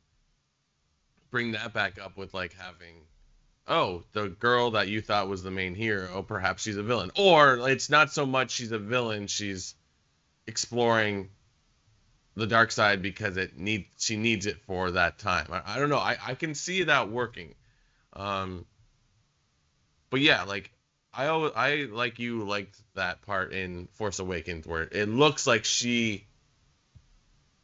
bring 1.32 1.52
that 1.52 1.74
back 1.74 2.00
up 2.00 2.16
with 2.16 2.34
like 2.34 2.54
having 2.54 2.96
oh 3.68 4.04
the 4.14 4.30
girl 4.30 4.72
that 4.72 4.88
you 4.88 5.02
thought 5.02 5.28
was 5.28 5.44
the 5.44 5.52
main 5.52 5.76
hero 5.76 6.08
oh, 6.14 6.24
perhaps 6.24 6.64
she's 6.64 6.78
a 6.78 6.84
villain 6.84 7.12
or 7.18 7.68
it's 7.68 7.90
not 7.90 8.10
so 8.10 8.26
much 8.26 8.52
she's 8.52 8.72
a 8.72 8.80
villain 8.80 9.28
she's 9.28 9.76
exploring 10.48 11.28
the 12.36 12.48
dark 12.48 12.72
side 12.72 13.02
because 13.02 13.38
it 13.38 13.58
need 13.58 13.86
she 13.98 14.18
needs 14.18 14.46
it 14.46 14.58
for 14.68 14.92
that 14.92 15.18
time. 15.18 15.48
I, 15.52 15.62
I 15.66 15.80
don't 15.80 15.90
know. 15.90 15.98
I, 15.98 16.18
I 16.26 16.36
can 16.36 16.56
see 16.56 16.84
that 16.84 17.10
working. 17.10 17.56
Um 18.14 18.66
but 20.10 20.22
yeah 20.22 20.44
like 20.44 20.72
i 21.14 21.28
always 21.28 21.52
i 21.56 21.88
like 21.92 22.20
you 22.20 22.44
liked 22.44 22.80
that 22.94 23.22
part 23.24 23.52
in 23.52 23.88
force 23.94 24.20
awakens 24.20 24.66
where 24.66 24.84
it 24.84 25.10
looks 25.10 25.46
like 25.48 25.66
she 25.66 26.26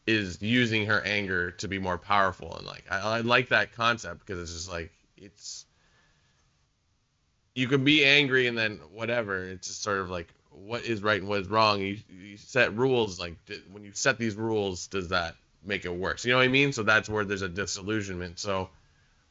is 0.08 0.42
using 0.42 0.88
her 0.88 1.00
anger 1.02 1.52
to 1.52 1.68
be 1.68 1.80
more 1.80 1.98
powerful 1.98 2.58
and 2.58 2.66
like 2.66 2.84
I, 2.90 3.00
I 3.00 3.22
like 3.22 3.50
that 3.50 3.74
concept 3.74 4.20
because 4.20 4.42
it's 4.42 4.54
just 4.54 4.70
like 4.70 4.92
it's 5.16 5.66
you 7.54 7.68
can 7.68 7.84
be 7.84 8.06
angry 8.06 8.48
and 8.48 8.58
then 8.58 8.80
whatever. 8.92 9.44
It's 9.44 9.68
just 9.68 9.84
sort 9.84 10.00
of 10.00 10.10
like 10.10 10.28
what 10.52 10.84
is 10.84 11.02
right 11.02 11.20
and 11.20 11.30
what 11.30 11.42
is 11.42 11.48
wrong 11.48 11.80
you, 11.80 11.98
you 12.10 12.38
set 12.38 12.76
rules 12.76 13.20
like 13.20 13.36
when 13.72 13.84
you 13.84 13.92
set 13.94 14.18
these 14.18 14.36
rules 14.36 14.88
does 14.88 15.10
that 15.10 15.36
make 15.64 15.86
it 15.86 15.94
worse 15.94 16.26
you 16.26 16.32
know 16.32 16.38
what 16.38 16.44
i 16.44 16.48
mean 16.48 16.74
so 16.74 16.84
that's 16.84 17.08
where 17.08 17.24
there's 17.24 17.42
a 17.42 17.50
disillusionment 17.50 18.40
so 18.40 18.70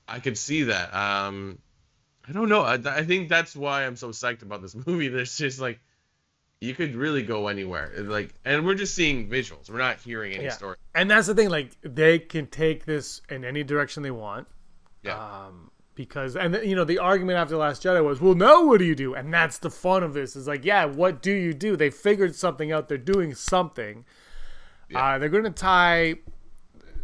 i 0.08 0.18
could 0.18 0.38
see 0.38 0.64
that 0.64 0.92
um 0.94 1.58
i 2.28 2.32
don't 2.32 2.48
know 2.48 2.62
I, 2.62 2.74
I 2.74 3.04
think 3.04 3.28
that's 3.28 3.54
why 3.54 3.84
i'm 3.84 3.96
so 3.96 4.08
psyched 4.08 4.42
about 4.42 4.62
this 4.62 4.74
movie 4.86 5.08
there's 5.08 5.36
just 5.36 5.60
like 5.60 5.80
you 6.60 6.74
could 6.74 6.94
really 6.94 7.22
go 7.22 7.48
anywhere. 7.48 7.92
Like, 7.98 8.34
and 8.44 8.66
we're 8.66 8.74
just 8.74 8.94
seeing 8.94 9.28
visuals. 9.28 9.70
We're 9.70 9.78
not 9.78 9.98
hearing 9.98 10.34
any 10.34 10.44
yeah. 10.44 10.50
story. 10.50 10.76
And 10.94 11.10
that's 11.10 11.26
the 11.26 11.34
thing. 11.34 11.48
Like, 11.48 11.70
they 11.82 12.18
can 12.18 12.46
take 12.46 12.84
this 12.84 13.22
in 13.30 13.44
any 13.44 13.64
direction 13.64 14.02
they 14.02 14.10
want. 14.10 14.46
Yeah. 15.02 15.16
Um, 15.16 15.70
because 15.94 16.36
and 16.36 16.54
you 16.64 16.74
know 16.74 16.84
the 16.84 16.98
argument 16.98 17.38
after 17.38 17.52
the 17.52 17.58
Last 17.58 17.82
Jedi 17.82 18.04
was, 18.04 18.20
well, 18.20 18.34
now 18.34 18.64
what 18.64 18.78
do 18.78 18.84
you 18.84 18.94
do? 18.94 19.14
And 19.14 19.32
that's 19.32 19.58
the 19.58 19.70
fun 19.70 20.02
of 20.02 20.14
this. 20.14 20.36
Is 20.36 20.46
like, 20.46 20.64
yeah, 20.64 20.84
what 20.84 21.22
do 21.22 21.32
you 21.32 21.52
do? 21.52 21.76
They 21.76 21.90
figured 21.90 22.34
something 22.34 22.72
out. 22.72 22.88
They're 22.88 22.98
doing 22.98 23.34
something. 23.34 24.04
Yeah. 24.88 25.04
Uh, 25.04 25.18
they're 25.18 25.28
going 25.28 25.44
to 25.44 25.50
tie 25.50 26.16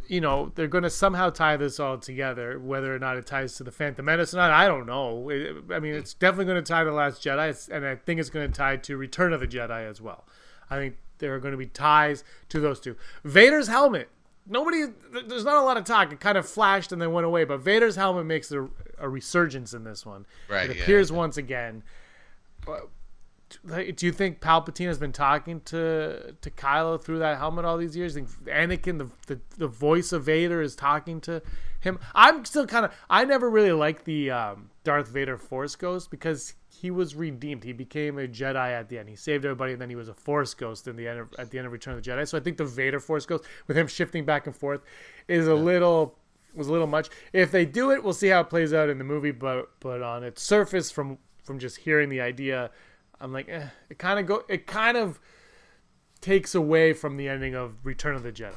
you 0.09 0.21
know 0.21 0.53
they're 0.55 0.69
going 0.69 0.85
to 0.85 0.91
somehow 0.91 1.31
tie 1.31 1.57
this 1.57 1.81
all 1.81 1.99
together 1.99 2.59
whether 2.59 2.95
or 2.95 2.99
not 2.99 3.17
it 3.17 3.27
ties 3.27 3.57
to 3.57 3.65
the 3.65 3.73
phantom 3.73 4.05
menace 4.05 4.33
or 4.33 4.37
not 4.37 4.51
i 4.51 4.69
don't 4.69 4.87
know 4.87 5.31
i 5.75 5.79
mean 5.81 5.95
it's 5.95 6.15
definitely 6.15 6.45
going 6.45 6.63
to 6.63 6.63
tie 6.63 6.85
to 6.85 6.91
the 6.91 6.97
last 6.97 7.23
jedi 7.23 7.69
and 7.71 7.85
i 7.85 7.95
think 7.95 8.21
it's 8.21 8.31
going 8.31 8.47
to 8.49 8.57
tie 8.57 8.77
to 8.77 8.97
return 8.97 9.33
of 9.33 9.41
the 9.41 9.47
jedi 9.47 9.89
as 9.89 10.01
well 10.01 10.25
i 10.71 10.77
think 10.77 10.97
there 11.19 11.35
are 11.35 11.41
going 11.41 11.53
to 11.53 11.59
be 11.59 11.67
ties 11.67 12.25
to 12.49 12.61
those 12.61 12.81
two 12.81 12.97
vader's 13.25 13.69
helmet 13.69 14.09
nobody 14.49 14.85
there's 15.27 15.45
not 15.45 15.57
a 15.57 15.63
lot 15.63 15.77
of 15.77 15.85
talk 15.85 16.13
it 16.13 16.21
kind 16.21 16.39
of 16.39 16.49
flashed 16.49 16.93
and 16.93 17.01
then 17.01 17.13
went 17.13 17.27
away 17.27 17.45
but 17.45 17.59
vader's 17.59 17.97
helmet 17.97 18.25
makes 18.27 18.51
a, 18.53 18.69
a 18.99 19.09
resurgence 19.09 19.73
in 19.75 19.85
this 19.85 20.07
one 20.07 20.27
right 20.49 20.71
it 20.71 20.81
appears 20.81 21.11
yeah. 21.11 21.17
once 21.17 21.37
again 21.37 21.83
do 23.95 24.07
you 24.07 24.13
think 24.13 24.41
Palpatine 24.41 24.89
has 24.89 24.99
been 24.99 25.13
talking 25.13 25.61
to 25.67 26.35
to 26.41 26.51
Kylo 26.51 27.03
through 27.03 27.21
that 27.21 27.39
helmet 27.39 27.65
all 27.65 27.77
these 27.77 27.97
years? 27.97 28.15
think 28.15 28.29
Anakin, 28.47 28.99
the, 28.99 29.09
the 29.27 29.41
the 29.57 29.69
voice 29.69 30.13
of 30.13 30.25
Vader, 30.25 30.61
is 30.61 30.75
talking 30.75 31.21
to 31.23 31.43
him. 31.81 31.99
I'm 32.15 32.45
still 32.45 32.67
kind 32.67 32.85
of. 32.85 32.93
I 33.09 33.25
never 33.25 33.49
really 33.49 33.73
liked 33.73 34.05
the 34.05 34.31
um, 34.31 34.71
Darth 34.85 35.09
Vader 35.09 35.39
Force 35.39 35.77
Ghost 35.77 36.11
because 36.11 36.55
he 36.81 36.91
was 36.91 37.15
redeemed. 37.15 37.65
He 37.65 37.73
became 37.73 38.19
a 38.19 38.27
Jedi 38.27 38.71
at 38.71 38.89
the 38.89 38.99
end. 38.99 39.09
He 39.09 39.17
saved 39.17 39.45
everybody, 39.45 39.73
and 39.73 39.81
then 39.81 39.91
he 39.91 39.97
was 39.97 40.09
a 40.09 40.15
Force 40.15 40.55
Ghost 40.55 40.89
in 40.89 40.97
the 40.97 41.09
end 41.09 41.21
of, 41.21 41.35
at 41.39 41.51
the 41.51 41.59
end 41.59 41.67
of 41.67 41.73
Return 41.73 41.95
of 41.95 42.03
the 42.03 42.11
Jedi. 42.11 42.27
So 42.29 42.37
I 42.37 42.41
think 42.41 42.57
the 42.57 42.65
Vader 42.65 43.01
Force 43.01 43.27
Ghost, 43.27 43.45
with 43.67 43.77
him 43.77 43.87
shifting 43.87 44.25
back 44.25 44.47
and 44.47 44.55
forth, 44.55 44.83
is 45.29 45.47
a 45.47 45.55
little 45.55 46.19
was 46.55 46.69
a 46.69 46.73
little 46.73 46.87
much. 46.87 47.11
If 47.35 47.51
they 47.51 47.67
do 47.67 47.91
it, 47.91 48.03
we'll 48.03 48.15
see 48.15 48.29
how 48.29 48.41
it 48.41 48.49
plays 48.49 48.73
out 48.73 48.89
in 48.89 48.99
the 48.99 49.05
movie. 49.05 49.31
But 49.31 49.71
but 49.81 50.03
on 50.03 50.25
its 50.25 50.43
surface, 50.43 50.91
from 50.91 51.19
from 51.43 51.59
just 51.59 51.77
hearing 51.77 52.09
the 52.09 52.21
idea 52.21 52.71
I'm 53.21 53.33
like, 53.33 53.49
eh, 53.49 53.67
it 53.89 53.99
kind 53.99 54.19
of 54.19 54.27
go, 54.27 54.45
it 54.49 54.67
kind 54.67 54.97
of 54.97 55.19
takes 56.21 56.55
away 56.55 56.93
from 56.93 57.17
the 57.17 57.29
ending 57.29 57.55
of 57.55 57.75
Return 57.85 58.15
of 58.15 58.23
the 58.23 58.33
Jedi. 58.33 58.55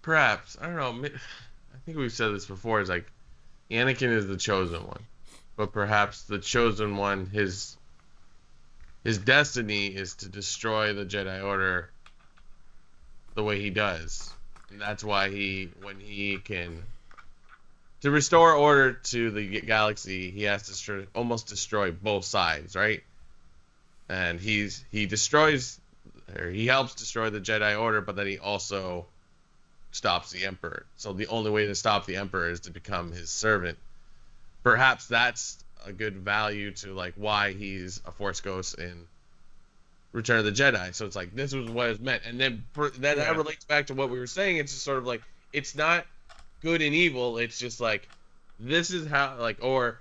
Perhaps 0.00 0.56
I 0.60 0.66
don't 0.66 0.76
know. 0.76 1.08
I 1.08 1.76
think 1.86 1.98
we've 1.98 2.12
said 2.12 2.34
this 2.34 2.46
before. 2.46 2.80
Is 2.80 2.88
like 2.88 3.06
Anakin 3.70 4.10
is 4.10 4.26
the 4.26 4.36
chosen 4.36 4.84
one, 4.86 5.02
but 5.56 5.72
perhaps 5.72 6.24
the 6.24 6.38
chosen 6.38 6.96
one, 6.96 7.26
his 7.26 7.76
his 9.04 9.18
destiny 9.18 9.86
is 9.86 10.14
to 10.16 10.28
destroy 10.28 10.92
the 10.92 11.04
Jedi 11.04 11.42
Order 11.44 11.90
the 13.34 13.42
way 13.42 13.60
he 13.60 13.70
does, 13.70 14.32
and 14.70 14.80
that's 14.80 15.02
why 15.02 15.30
he, 15.30 15.72
when 15.80 15.98
he 15.98 16.38
can 16.38 16.82
to 18.02 18.10
restore 18.10 18.52
order 18.54 18.94
to 18.94 19.30
the 19.30 19.60
galaxy, 19.60 20.30
he 20.30 20.42
has 20.44 20.80
to 20.84 21.06
almost 21.14 21.46
destroy 21.46 21.92
both 21.92 22.24
sides, 22.24 22.74
right? 22.74 23.02
And 24.08 24.40
he's 24.40 24.84
he 24.90 25.06
destroys 25.06 25.80
or 26.36 26.48
he 26.50 26.66
helps 26.66 26.94
destroy 26.94 27.30
the 27.30 27.40
Jedi 27.40 27.80
Order, 27.80 28.00
but 28.00 28.16
then 28.16 28.26
he 28.26 28.38
also 28.38 29.06
stops 29.92 30.30
the 30.30 30.44
Emperor. 30.44 30.86
So 30.96 31.12
the 31.12 31.28
only 31.28 31.50
way 31.50 31.66
to 31.66 31.74
stop 31.74 32.06
the 32.06 32.16
Emperor 32.16 32.50
is 32.50 32.60
to 32.60 32.70
become 32.70 33.12
his 33.12 33.30
servant. 33.30 33.78
Perhaps 34.62 35.08
that's 35.08 35.62
a 35.84 35.92
good 35.92 36.16
value 36.16 36.70
to 36.70 36.94
like 36.94 37.14
why 37.16 37.52
he's 37.52 38.00
a 38.06 38.12
Force 38.12 38.40
ghost 38.40 38.78
in 38.78 39.06
Return 40.12 40.38
of 40.38 40.44
the 40.44 40.52
Jedi. 40.52 40.94
So 40.94 41.06
it's 41.06 41.16
like 41.16 41.34
this 41.34 41.54
was 41.54 41.70
what 41.70 41.90
it 41.90 42.00
meant, 42.00 42.22
and 42.26 42.38
then 42.38 42.64
then 42.76 42.92
yeah. 43.00 43.14
that 43.14 43.36
relates 43.36 43.64
back 43.64 43.88
to 43.88 43.94
what 43.94 44.10
we 44.10 44.18
were 44.18 44.26
saying. 44.26 44.58
It's 44.58 44.72
just 44.72 44.84
sort 44.84 44.98
of 44.98 45.06
like 45.06 45.22
it's 45.52 45.74
not 45.74 46.06
good 46.60 46.82
and 46.82 46.94
evil. 46.94 47.38
It's 47.38 47.58
just 47.58 47.80
like 47.80 48.08
this 48.60 48.90
is 48.90 49.06
how 49.06 49.36
like 49.38 49.58
or 49.62 50.00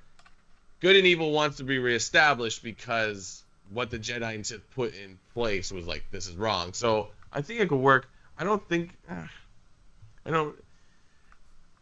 good 0.79 0.95
and 0.95 1.07
evil 1.07 1.31
wants 1.31 1.57
to 1.57 1.63
be 1.63 1.79
reestablished 1.79 2.63
because 2.63 3.43
what 3.71 3.89
the 3.89 3.99
Jedi 3.99 4.35
and 4.35 4.45
Sith 4.45 4.69
put 4.71 4.93
in 4.93 5.17
place 5.33 5.71
was 5.71 5.87
like 5.87 6.03
this 6.11 6.27
is 6.27 6.35
wrong. 6.35 6.73
So 6.73 7.09
I 7.31 7.41
think 7.41 7.61
it 7.61 7.69
could 7.69 7.79
work. 7.79 8.09
I 8.37 8.43
don't 8.43 8.67
think 8.67 8.91
uh, 9.09 9.27
I 10.25 10.29
don't. 10.29 10.55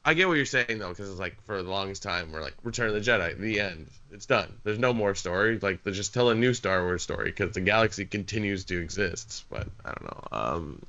I 0.10 0.16
get 0.16 0.28
what 0.28 0.38
you're 0.38 0.46
saying 0.48 0.80
though, 0.80 0.90
because 0.90 1.08
it's 1.08 1.20
like 1.20 1.40
for 1.44 1.62
the 1.62 1.70
longest 1.70 2.02
time 2.02 2.32
we're 2.32 2.42
like 2.42 2.56
Return 2.64 2.88
of 2.88 2.96
the 2.96 3.00
Jedi, 3.00 3.38
the 3.38 3.60
end, 3.60 3.86
it's 4.12 4.26
done. 4.26 4.52
There's 4.64 4.80
no 4.80 4.92
more 4.92 5.14
story. 5.14 5.60
Like 5.60 5.84
they 5.84 5.92
just 5.92 6.16
tell 6.16 6.32
a 6.32 6.36
new 6.36 6.56
Star 6.56 6.84
Wars 6.84 7.04
story 7.04 7.26
because 7.26 7.52
the 7.52 7.62
galaxy 7.62 8.06
continues 8.06 8.66
to 8.66 8.82
exist. 8.82 9.46
But 9.52 9.68
I 9.86 9.90
don't 9.90 10.04
know. 10.06 10.28
Um, 10.32 10.82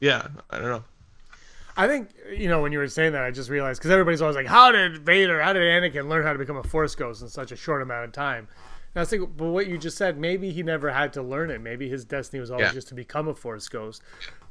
yeah, 0.00 0.28
I 0.50 0.58
don't 0.58 0.68
know. 0.68 0.84
I 1.78 1.88
think 1.88 2.10
you 2.30 2.50
know 2.50 2.60
when 2.60 2.72
you 2.72 2.78
were 2.78 2.88
saying 2.88 3.12
that, 3.12 3.22
I 3.22 3.30
just 3.30 3.48
realized 3.48 3.80
because 3.80 3.90
everybody's 3.90 4.20
always 4.20 4.36
like, 4.36 4.46
"How 4.46 4.70
did 4.70 4.98
Vader? 4.98 5.40
How 5.40 5.54
did 5.54 5.62
Anakin 5.62 6.10
learn 6.10 6.22
how 6.22 6.34
to 6.34 6.38
become 6.38 6.58
a 6.58 6.62
Force 6.62 6.94
ghost 6.94 7.22
in 7.22 7.30
such 7.30 7.52
a 7.52 7.56
short 7.56 7.80
amount 7.80 8.04
of 8.04 8.12
time?" 8.12 8.48
And 8.94 8.96
I 8.96 9.00
was 9.00 9.08
thinking, 9.08 9.32
but 9.34 9.46
what 9.46 9.66
you 9.66 9.78
just 9.78 9.96
said, 9.96 10.18
maybe 10.18 10.50
he 10.50 10.62
never 10.62 10.90
had 10.90 11.14
to 11.14 11.22
learn 11.22 11.50
it. 11.50 11.62
Maybe 11.62 11.88
his 11.88 12.04
destiny 12.04 12.40
was 12.40 12.50
always 12.50 12.66
yeah. 12.66 12.72
just 12.74 12.88
to 12.88 12.94
become 12.94 13.28
a 13.28 13.34
Force 13.34 13.66
ghost 13.70 14.02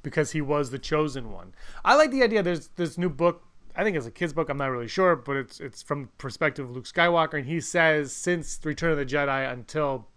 because 0.01 0.31
he 0.31 0.41
was 0.41 0.71
the 0.71 0.79
chosen 0.79 1.31
one. 1.31 1.53
I 1.83 1.95
like 1.95 2.09
the 2.09 2.23
idea. 2.23 2.41
There's 2.41 2.69
this 2.69 2.97
new 2.97 3.09
book 3.09 3.43
I 3.75 3.83
think 3.83 3.97
it's 3.97 4.05
a 4.05 4.11
kid's 4.11 4.33
book. 4.33 4.49
I'm 4.49 4.57
not 4.57 4.67
really 4.67 4.87
sure, 4.87 5.15
but 5.15 5.35
it's 5.35 5.59
it's 5.59 5.81
from 5.81 6.03
the 6.03 6.07
perspective 6.17 6.65
of 6.65 6.75
Luke 6.75 6.85
Skywalker, 6.85 7.35
and 7.35 7.45
he 7.45 7.59
says 7.59 8.13
since 8.13 8.57
the 8.57 8.69
Return 8.69 8.91
of 8.91 8.97
the 8.97 9.05
Jedi 9.05 9.51
until 9.51 10.07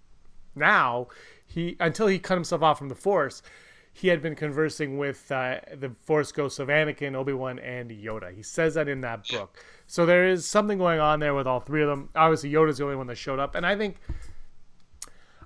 now, 0.55 1.09
he 1.47 1.77
until 1.81 2.07
he 2.07 2.19
cut 2.19 2.35
himself 2.35 2.63
off 2.63 2.79
from 2.79 2.89
the 2.89 2.95
Force, 2.95 3.43
he 3.93 4.09
had 4.09 4.23
been 4.23 4.37
conversing 4.37 4.97
with 4.97 5.31
uh, 5.33 5.61
the 5.75 5.91
Force 6.05 6.31
ghosts 6.31 6.59
of 6.59 6.69
Anakin, 6.69 7.15
Obi 7.15 7.33
Wan, 7.33 7.59
and 7.59 7.91
Yoda. 7.91 8.35
He 8.35 8.43
says 8.43 8.75
that 8.75 8.89
in 8.89 9.01
that 9.01 9.27
book. 9.29 9.65
So 9.87 10.07
there 10.07 10.29
is 10.29 10.47
something 10.47 10.79
going 10.79 11.01
on 11.01 11.19
there 11.19 11.35
with 11.35 11.47
all 11.47 11.61
three 11.61 11.83
of 11.83 11.89
them. 11.89 12.11
Obviously, 12.15 12.53
Yoda's 12.53 12.79
the 12.79 12.85
only 12.85 12.97
one 12.97 13.07
that 13.09 13.17
showed 13.17 13.39
up, 13.41 13.55
and 13.55 13.67
I 13.67 13.75
think 13.77 13.97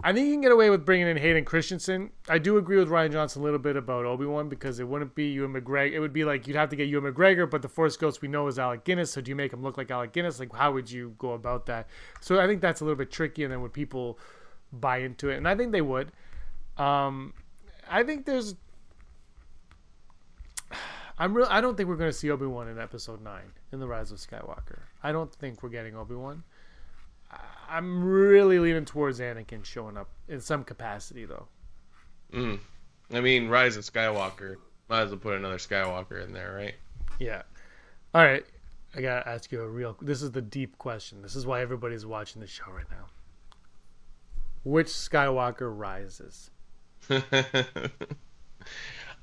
I 0.04 0.12
think 0.12 0.26
you 0.26 0.34
can 0.34 0.40
get 0.40 0.50
away 0.50 0.68
with 0.68 0.84
bringing 0.84 1.06
in 1.06 1.16
Hayden 1.16 1.44
Christensen. 1.44 2.10
I 2.28 2.38
do 2.38 2.56
agree 2.56 2.76
with 2.76 2.88
Rian 2.88 3.12
Johnson 3.12 3.40
a 3.40 3.44
little 3.44 3.58
bit 3.58 3.76
about 3.76 4.04
Obi 4.04 4.26
Wan 4.26 4.48
because 4.48 4.80
it 4.80 4.88
wouldn't 4.88 5.14
be 5.14 5.30
Ewan 5.30 5.52
McGregor. 5.52 5.92
It 5.92 6.00
would 6.00 6.12
be 6.12 6.24
like 6.24 6.48
you'd 6.48 6.56
have 6.56 6.70
to 6.70 6.76
get 6.76 6.88
Ewan 6.88 7.12
McGregor, 7.12 7.48
but 7.48 7.62
the 7.62 7.68
Force 7.68 7.96
Ghost 7.96 8.20
we 8.20 8.28
know 8.28 8.48
is 8.48 8.58
Alec 8.58 8.84
Guinness. 8.84 9.12
So 9.12 9.20
do 9.20 9.30
you 9.30 9.36
make 9.36 9.52
him 9.52 9.62
look 9.62 9.76
like 9.76 9.90
Alec 9.90 10.12
Guinness? 10.12 10.40
Like 10.40 10.52
how 10.54 10.72
would 10.72 10.90
you 10.90 11.14
go 11.18 11.32
about 11.32 11.66
that? 11.66 11.88
So 12.20 12.40
I 12.40 12.46
think 12.46 12.60
that's 12.60 12.80
a 12.80 12.84
little 12.84 12.96
bit 12.96 13.10
tricky, 13.12 13.44
and 13.44 13.52
then 13.52 13.62
would 13.62 13.72
people 13.72 14.18
buy 14.72 14.98
into 14.98 15.28
it? 15.28 15.36
And 15.36 15.46
I 15.46 15.54
think 15.54 15.70
they 15.72 15.82
would. 15.82 16.10
Um, 16.76 17.34
I 17.88 18.02
think 18.02 18.26
there's. 18.26 18.56
I'm 21.18 21.34
real. 21.34 21.46
I 21.48 21.60
don't 21.60 21.76
think 21.76 21.88
we're 21.88 21.96
going 21.96 22.10
to 22.10 22.16
see 22.16 22.30
Obi 22.30 22.46
Wan 22.46 22.68
in 22.68 22.78
Episode 22.78 23.22
Nine 23.22 23.52
in 23.70 23.78
the 23.78 23.86
Rise 23.86 24.10
of 24.10 24.18
Skywalker. 24.18 24.80
I 25.02 25.12
don't 25.12 25.32
think 25.32 25.62
we're 25.62 25.68
getting 25.68 25.94
Obi 25.94 26.14
Wan. 26.14 26.42
I'm 27.68 28.04
really 28.04 28.58
leaning 28.58 28.84
towards 28.84 29.18
Anakin 29.18 29.64
showing 29.64 29.96
up 29.96 30.10
in 30.28 30.40
some 30.40 30.64
capacity, 30.64 31.24
though. 31.24 31.48
Mm. 32.32 32.60
I 33.12 33.20
mean, 33.20 33.48
Rise 33.48 33.76
of 33.76 33.84
Skywalker. 33.84 34.56
Might 34.88 35.02
as 35.02 35.10
well 35.10 35.18
put 35.18 35.36
another 35.36 35.56
Skywalker 35.56 36.22
in 36.22 36.32
there, 36.32 36.54
right? 36.54 36.74
Yeah. 37.18 37.42
All 38.14 38.22
right. 38.22 38.44
I 38.94 39.00
gotta 39.00 39.26
ask 39.26 39.50
you 39.50 39.62
a 39.62 39.68
real. 39.68 39.96
This 40.02 40.20
is 40.20 40.32
the 40.32 40.42
deep 40.42 40.76
question. 40.76 41.22
This 41.22 41.34
is 41.34 41.46
why 41.46 41.62
everybody's 41.62 42.04
watching 42.04 42.40
the 42.40 42.46
show 42.46 42.70
right 42.70 42.90
now. 42.90 43.06
Which 44.64 44.88
Skywalker 44.88 45.72
rises? 45.74 46.50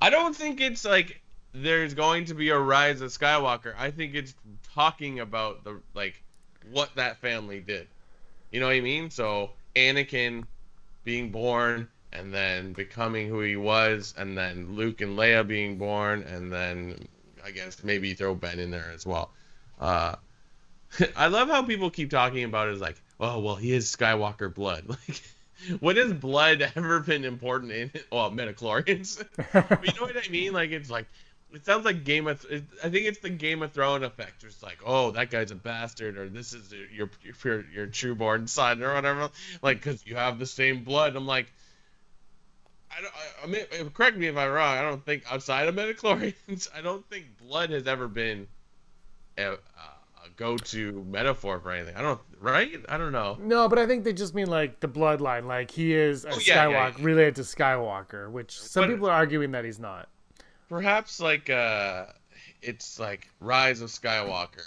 I 0.01 0.09
don't 0.09 0.35
think 0.35 0.59
it's 0.59 0.85
like 0.85 1.21
there's 1.53 1.93
going 1.93 2.25
to 2.25 2.33
be 2.33 2.49
a 2.49 2.57
rise 2.57 3.01
of 3.01 3.11
Skywalker. 3.11 3.73
I 3.77 3.91
think 3.91 4.15
it's 4.15 4.33
talking 4.73 5.19
about 5.19 5.63
the 5.63 5.81
like 5.93 6.23
what 6.71 6.95
that 6.95 7.17
family 7.17 7.59
did. 7.59 7.87
You 8.51 8.59
know 8.59 8.67
what 8.67 8.75
I 8.75 8.81
mean? 8.81 9.09
So 9.09 9.51
Anakin 9.75 10.45
being 11.03 11.31
born 11.31 11.87
and 12.11 12.33
then 12.33 12.73
becoming 12.73 13.27
who 13.27 13.41
he 13.41 13.55
was, 13.55 14.13
and 14.17 14.37
then 14.37 14.75
Luke 14.75 15.01
and 15.01 15.17
Leia 15.17 15.47
being 15.47 15.77
born, 15.77 16.23
and 16.23 16.51
then 16.51 17.07
I 17.43 17.51
guess 17.51 17.83
maybe 17.83 18.13
throw 18.13 18.33
Ben 18.33 18.59
in 18.59 18.71
there 18.71 18.91
as 18.93 19.05
well. 19.05 19.31
Uh, 19.79 20.15
I 21.15 21.27
love 21.27 21.49
how 21.49 21.61
people 21.63 21.89
keep 21.89 22.09
talking 22.09 22.43
about 22.43 22.69
it 22.69 22.71
as 22.71 22.81
like, 22.81 23.01
oh 23.19 23.39
well, 23.39 23.55
he 23.55 23.73
is 23.73 23.95
Skywalker 23.95 24.53
blood. 24.53 24.85
Like, 25.07 25.81
when 25.81 25.97
has 25.97 26.13
blood 26.13 26.71
ever 26.77 27.01
been 27.01 27.25
important 27.25 27.73
in? 27.73 27.91
Well, 28.13 28.31
midichlorians. 28.31 29.21
but 29.51 29.85
you 29.85 29.91
know 29.99 30.05
what 30.05 30.15
I 30.15 30.29
mean? 30.29 30.53
Like, 30.53 30.71
it's 30.71 30.89
like 30.89 31.05
it 31.53 31.65
sounds 31.65 31.85
like 31.85 32.03
Game 32.03 32.27
of. 32.27 32.45
I 32.51 32.89
think 32.89 33.05
it's 33.05 33.19
the 33.19 33.29
Game 33.29 33.63
of 33.63 33.71
Thrones 33.71 34.03
effect. 34.03 34.43
It's 34.43 34.61
like, 34.61 34.79
oh, 34.85 35.11
that 35.11 35.31
guy's 35.31 35.51
a 35.51 35.55
bastard, 35.55 36.17
or 36.17 36.29
this 36.29 36.53
is 36.53 36.73
your 36.93 37.09
your 37.43 37.65
your 37.73 37.87
trueborn 37.87 38.47
son, 38.47 38.83
or 38.83 38.93
whatever. 38.93 39.29
Like, 39.61 39.77
because 39.77 40.05
you 40.05 40.15
have 40.15 40.37
the 40.37 40.45
same 40.45 40.83
blood. 40.83 41.15
I'm 41.15 41.25
like, 41.25 41.51
I 42.95 43.01
don't. 43.01 43.13
I, 43.13 43.43
I 43.43 43.47
mean, 43.47 43.87
uh, 43.87 43.89
correct 43.89 44.17
me 44.17 44.27
if 44.27 44.37
I'm 44.37 44.51
wrong. 44.51 44.77
I 44.77 44.81
don't 44.81 45.03
think 45.03 45.23
outside 45.31 45.67
of 45.67 45.75
midichlorians, 45.75 46.67
I 46.75 46.81
don't 46.81 47.07
think 47.09 47.25
blood 47.37 47.71
has 47.71 47.87
ever 47.87 48.07
been 48.07 48.47
a, 49.37 49.53
a 49.53 49.57
go-to 50.35 51.03
metaphor 51.09 51.59
for 51.59 51.71
anything. 51.71 51.95
I 51.95 52.01
don't. 52.01 52.21
Right? 52.39 52.79
I 52.87 52.97
don't 52.97 53.11
know. 53.11 53.37
No, 53.41 53.67
but 53.67 53.79
I 53.79 53.87
think 53.87 54.03
they 54.03 54.13
just 54.13 54.35
mean 54.35 54.47
like 54.47 54.81
the 54.81 54.87
bloodline. 54.87 55.45
Like 55.45 55.71
he 55.71 55.93
is 55.93 56.25
a 56.25 56.29
oh, 56.29 56.39
yeah, 56.45 56.65
Skywalker 56.65 56.71
yeah, 56.71 56.91
yeah. 56.99 57.05
related 57.05 57.35
to 57.37 57.41
Skywalker, 57.41 58.31
which 58.31 58.59
some 58.59 58.83
but, 58.83 58.93
people 58.93 59.09
are 59.09 59.13
arguing 59.13 59.51
that 59.51 59.65
he's 59.65 59.79
not 59.79 60.09
perhaps 60.69 61.19
like 61.19 61.49
uh 61.49 62.05
it's 62.61 62.99
like 62.99 63.27
Rise 63.39 63.81
of 63.81 63.89
Skywalker. 63.89 64.65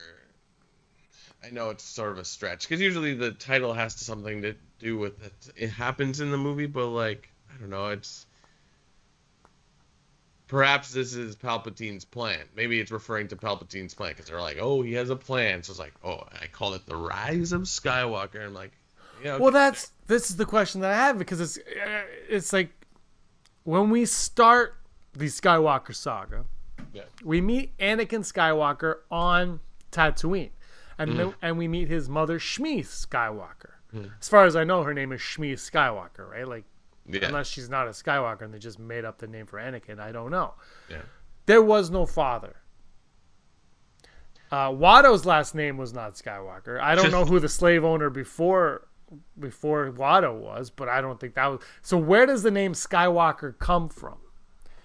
I 1.44 1.50
know 1.50 1.70
it's 1.70 1.84
sort 1.84 2.12
of 2.12 2.18
a 2.18 2.24
stretch 2.24 2.68
because 2.68 2.80
usually 2.80 3.14
the 3.14 3.32
title 3.32 3.72
has 3.72 3.94
to 3.96 4.04
something 4.04 4.42
to 4.42 4.54
do 4.78 4.98
with 4.98 5.24
it. 5.24 5.32
It 5.56 5.70
happens 5.70 6.20
in 6.20 6.30
the 6.30 6.36
movie, 6.36 6.66
but 6.66 6.88
like 6.88 7.28
I 7.54 7.60
don't 7.60 7.70
know, 7.70 7.88
it's 7.88 8.26
perhaps 10.46 10.92
this 10.92 11.14
is 11.14 11.34
Palpatine's 11.34 12.04
plan. 12.04 12.40
Maybe 12.54 12.78
it's 12.78 12.90
referring 12.90 13.28
to 13.28 13.36
Palpatine's 13.36 13.94
plan 13.94 14.10
because 14.10 14.26
they're 14.26 14.40
like, 14.40 14.58
oh, 14.60 14.82
he 14.82 14.92
has 14.94 15.10
a 15.10 15.16
plan. 15.16 15.62
So 15.62 15.72
it's 15.72 15.80
like, 15.80 15.94
oh, 16.04 16.26
I 16.40 16.46
call 16.46 16.74
it 16.74 16.86
the 16.86 16.96
Rise 16.96 17.52
of 17.52 17.62
Skywalker. 17.62 18.44
I'm 18.44 18.54
like, 18.54 18.72
yeah. 19.22 19.34
Okay. 19.34 19.42
Well, 19.42 19.52
that's 19.52 19.90
this 20.06 20.30
is 20.30 20.36
the 20.36 20.46
question 20.46 20.80
that 20.82 20.92
I 20.92 20.96
have 20.96 21.18
because 21.18 21.40
it's 21.40 21.58
uh, 21.58 22.02
it's 22.28 22.52
like 22.52 22.70
when 23.64 23.90
we 23.90 24.04
start 24.04 24.76
the 25.14 25.27
Skywalker 25.27 25.94
saga, 25.94 26.44
yeah. 26.92 27.03
we 27.25 27.40
meet 27.40 27.77
Anakin 27.79 28.20
Skywalker 28.20 28.98
on 29.11 29.61
Tatooine, 29.90 30.51
and 30.98 31.12
mm. 31.12 31.16
then, 31.16 31.35
and 31.42 31.59
we 31.59 31.68
meet 31.68 31.88
his 31.88 32.09
mother 32.09 32.38
Shmi 32.38 32.81
Skywalker. 32.81 33.72
Mm. 33.94 34.11
As 34.20 34.29
far 34.29 34.44
as 34.44 34.57
I 34.57 34.64
know, 34.64 34.83
her 34.83 34.94
name 34.94 35.12
is 35.12 35.20
Shmi 35.20 35.53
Skywalker, 35.55 36.31
right? 36.31 36.48
Like, 36.48 36.64
yeah. 37.07 37.27
unless 37.27 37.46
she's 37.48 37.68
not 37.68 37.87
a 37.87 37.90
Skywalker 37.90 38.42
and 38.42 38.55
they 38.55 38.59
just 38.59 38.79
made 38.79 39.05
up 39.05 39.18
the 39.18 39.27
name 39.27 39.46
for 39.46 39.59
Anakin, 39.59 40.01
I 40.01 40.12
don't 40.12 40.31
know. 40.31 40.55
Yeah. 40.88 41.03
There 41.46 41.62
was 41.62 41.90
no 41.90 42.07
father. 42.07 42.57
Uh, 44.51 44.68
Watto's 44.68 45.25
last 45.25 45.55
name 45.55 45.79
was 45.79 45.92
not 45.92 46.14
Skywalker. 46.14 46.81
I 46.81 46.94
don't 46.94 47.11
know 47.12 47.25
who 47.25 47.40
the 47.40 47.48
slave 47.48 47.85
owner 47.85 48.11
before 48.11 48.88
before 49.38 49.90
Watto 49.90 50.35
was, 50.35 50.70
but 50.70 50.88
I 50.88 51.01
don't 51.01 51.20
think 51.20 51.35
that 51.35 51.46
was. 51.46 51.61
So 51.83 51.98
where 51.98 52.25
does 52.27 52.42
the 52.42 52.51
name 52.51 52.72
Skywalker 52.72 53.59
come 53.59 53.88
from? 53.88 54.16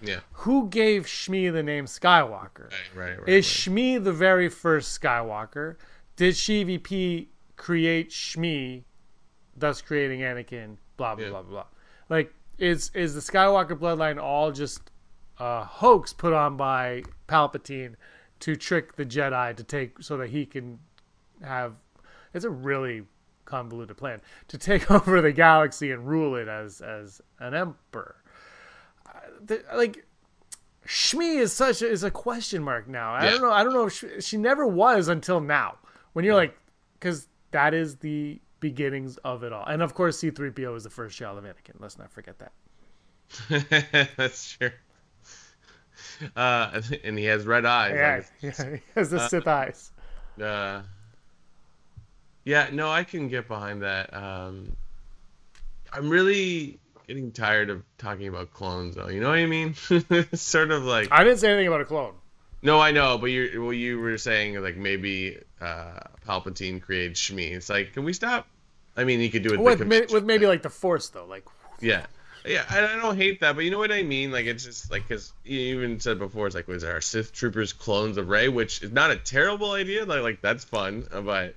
Yeah. 0.02 0.20
Who 0.34 0.70
gave 0.70 1.06
Shmi 1.06 1.52
the 1.52 1.64
name 1.64 1.86
Skywalker? 1.86 2.72
Right, 2.72 2.96
right, 2.96 3.20
right. 3.20 3.30
Is 3.30 3.46
right. 3.68 3.74
Shmi 3.74 4.04
the 4.04 4.14
very 4.14 4.50
first 4.50 5.00
Skywalker? 5.00 5.76
Did 6.16 6.36
Sheevy 6.36 7.28
create 7.56 8.10
Shmi, 8.10 8.84
thus 9.56 9.82
creating 9.82 10.22
Anakin? 10.22 10.78
Blah 10.98 11.16
blah 11.16 11.26
yeah. 11.26 11.30
blah 11.32 11.42
blah. 11.44 11.66
Like, 12.10 12.34
is 12.58 12.92
is 12.94 13.14
the 13.14 13.22
Skywalker 13.22 13.78
bloodline 13.78 14.22
all 14.22 14.52
just 14.52 14.92
a 15.40 15.64
hoax 15.64 16.14
put 16.14 16.34
on 16.34 16.58
by 16.58 17.04
Palpatine 17.28 17.96
to 18.40 18.56
trick 18.56 18.96
the 18.96 19.06
Jedi 19.06 19.56
to 19.56 19.64
take 19.64 20.02
so 20.02 20.18
that 20.18 20.30
he 20.30 20.46
can 20.46 20.80
have? 21.44 21.74
It's 22.34 22.46
a 22.46 22.50
really 22.50 23.04
convoluted 23.46 23.96
plan 23.98 24.22
to 24.50 24.58
take 24.58 24.92
over 24.92 25.22
the 25.22 25.32
galaxy 25.32 25.92
and 25.92 26.08
rule 26.08 26.36
it 26.36 26.48
as 26.48 26.82
as 26.82 27.22
an 27.40 27.54
emperor 27.54 28.18
the, 29.46 29.64
like 29.74 30.06
Shmi 30.86 31.38
is 31.38 31.54
such 31.54 31.82
a, 31.82 31.90
is 31.90 32.04
a 32.04 32.12
question 32.12 32.64
mark 32.64 32.88
now. 32.88 33.14
I 33.14 33.26
yeah. 33.26 33.32
don't 33.32 33.42
know. 33.42 33.52
I 33.52 33.64
don't 33.64 33.74
know 33.74 33.88
if 33.88 33.94
she, 33.94 34.22
she, 34.22 34.38
never 34.38 34.66
was 34.66 35.08
until 35.08 35.42
now. 35.42 35.78
When 36.14 36.24
you're 36.24 36.36
like, 36.36 36.58
because 36.94 37.28
that 37.52 37.74
is 37.74 37.98
the 37.98 38.40
beginnings 38.60 39.18
of 39.18 39.44
it 39.44 39.54
all, 39.54 39.66
and 39.66 39.82
of 39.82 39.94
course 39.94 40.20
C-3PO 40.20 40.76
is 40.76 40.84
the 40.84 40.90
first 40.90 41.18
child 41.18 41.38
of 41.38 41.44
Anakin. 41.44 41.80
Let's 41.80 41.98
not 41.98 42.12
forget 42.12 42.36
that. 42.40 44.14
That's 44.18 44.52
true. 44.58 44.72
Uh, 46.36 46.82
and 47.04 47.18
he 47.18 47.26
has 47.26 47.46
red 47.46 47.66
eyes. 47.66 47.94
Yeah, 47.96 48.16
like, 48.16 48.58
yeah 48.60 48.76
he 48.76 48.82
has 48.96 49.10
the 49.10 49.20
uh, 49.20 49.28
Sith 49.28 49.48
eyes. 49.48 49.92
Uh, 50.42 50.82
yeah, 52.46 52.70
no, 52.72 52.90
I 52.90 53.04
can 53.04 53.28
get 53.28 53.48
behind 53.48 53.82
that. 53.82 54.14
Um, 54.14 54.76
I'm 55.92 56.10
really 56.10 56.80
getting 57.08 57.32
tired 57.32 57.70
of 57.70 57.84
talking 57.98 58.28
about 58.28 58.54
clones, 58.54 58.96
though. 58.96 59.08
You 59.08 59.22
know 59.22 59.30
what 59.30 59.40
I 59.40 59.46
mean? 59.46 59.74
sort 60.34 60.72
of 60.72 60.84
like 60.84 61.10
I 61.12 61.24
didn't 61.24 61.40
say 61.40 61.50
anything 61.50 61.68
about 61.68 61.82
a 61.82 61.86
clone. 61.86 62.14
No, 62.62 62.80
I 62.80 62.92
know, 62.92 63.18
but 63.18 63.28
you 63.28 63.64
well, 63.64 63.74
you 63.74 64.00
were 64.00 64.18
saying 64.18 64.62
like 64.62 64.78
maybe 64.78 65.38
uh, 65.62 66.00
Palpatine 66.28 66.82
created 66.82 67.14
Shmi. 67.14 67.52
It's 67.52 67.70
like, 67.70 67.94
can 67.94 68.04
we 68.04 68.14
stop? 68.14 68.48
I 68.96 69.04
mean, 69.04 69.20
he 69.20 69.30
could 69.30 69.44
do 69.44 69.54
it 69.54 69.60
with, 69.60 69.80
with 70.12 70.24
maybe 70.24 70.48
like 70.48 70.64
the 70.64 70.70
Force 70.70 71.10
though, 71.10 71.26
like 71.26 71.46
yeah. 71.80 72.06
Yeah, 72.46 72.64
I, 72.70 72.80
I 72.82 72.96
don't 72.96 73.18
hate 73.18 73.42
that, 73.42 73.56
but 73.56 73.66
you 73.66 73.72
know 73.72 73.78
what 73.78 73.92
I 73.92 74.04
mean. 74.04 74.32
Like 74.32 74.46
it's 74.46 74.64
just 74.64 74.90
like 74.90 75.08
because 75.08 75.34
you 75.44 75.60
even 75.76 76.00
said 76.00 76.18
before, 76.18 76.48
it's 76.48 76.56
like 76.56 76.68
was 76.68 76.84
our 76.84 77.02
Sith 77.02 77.34
troopers 77.34 77.74
clones 77.74 78.18
of 78.18 78.30
Rey, 78.30 78.48
which 78.48 78.82
is 78.82 78.92
not 78.92 79.12
a 79.12 79.18
terrible 79.18 79.74
idea. 79.74 80.06
Like 80.06 80.22
like 80.22 80.42
that's 80.42 80.64
fun, 80.64 81.06
but 81.12 81.56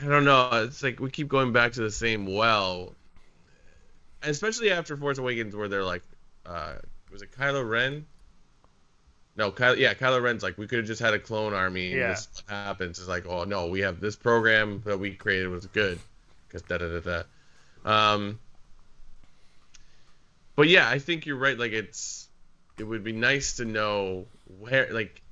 I 0.00 0.06
don't 0.06 0.24
know. 0.24 0.48
It's 0.52 0.82
like 0.82 1.00
we 1.00 1.10
keep 1.10 1.28
going 1.28 1.52
back 1.52 1.72
to 1.72 1.82
the 1.82 1.90
same 1.90 2.34
well 2.34 2.94
especially 4.22 4.70
after 4.70 4.96
Force 4.96 5.18
Awakens, 5.18 5.54
where 5.54 5.68
they're 5.68 5.84
like, 5.84 6.02
uh, 6.46 6.74
was 7.10 7.22
it 7.22 7.32
Kylo 7.32 7.68
Ren? 7.68 8.06
No, 9.36 9.50
Kylo, 9.50 9.76
yeah, 9.78 9.94
Kylo 9.94 10.22
Ren's 10.22 10.42
like, 10.42 10.58
we 10.58 10.66
could 10.66 10.78
have 10.78 10.86
just 10.86 11.00
had 11.00 11.14
a 11.14 11.18
clone 11.18 11.54
army. 11.54 11.90
Yeah. 11.90 12.08
This 12.08 12.28
happens. 12.48 12.98
It's 12.98 13.08
like, 13.08 13.26
oh 13.26 13.44
no, 13.44 13.66
we 13.68 13.80
have 13.80 14.00
this 14.00 14.16
program 14.16 14.82
that 14.84 14.98
we 14.98 15.14
created 15.14 15.48
was 15.48 15.66
good, 15.66 15.98
because 16.46 16.62
da 16.62 16.78
da 16.78 17.00
da 17.00 17.22
da. 17.84 18.12
Um. 18.14 18.38
But 20.54 20.68
yeah, 20.68 20.88
I 20.88 20.98
think 20.98 21.26
you're 21.26 21.38
right. 21.38 21.58
Like 21.58 21.72
it's, 21.72 22.28
it 22.78 22.84
would 22.84 23.02
be 23.02 23.12
nice 23.12 23.56
to 23.56 23.64
know 23.64 24.26
where, 24.60 24.92
like, 24.92 25.22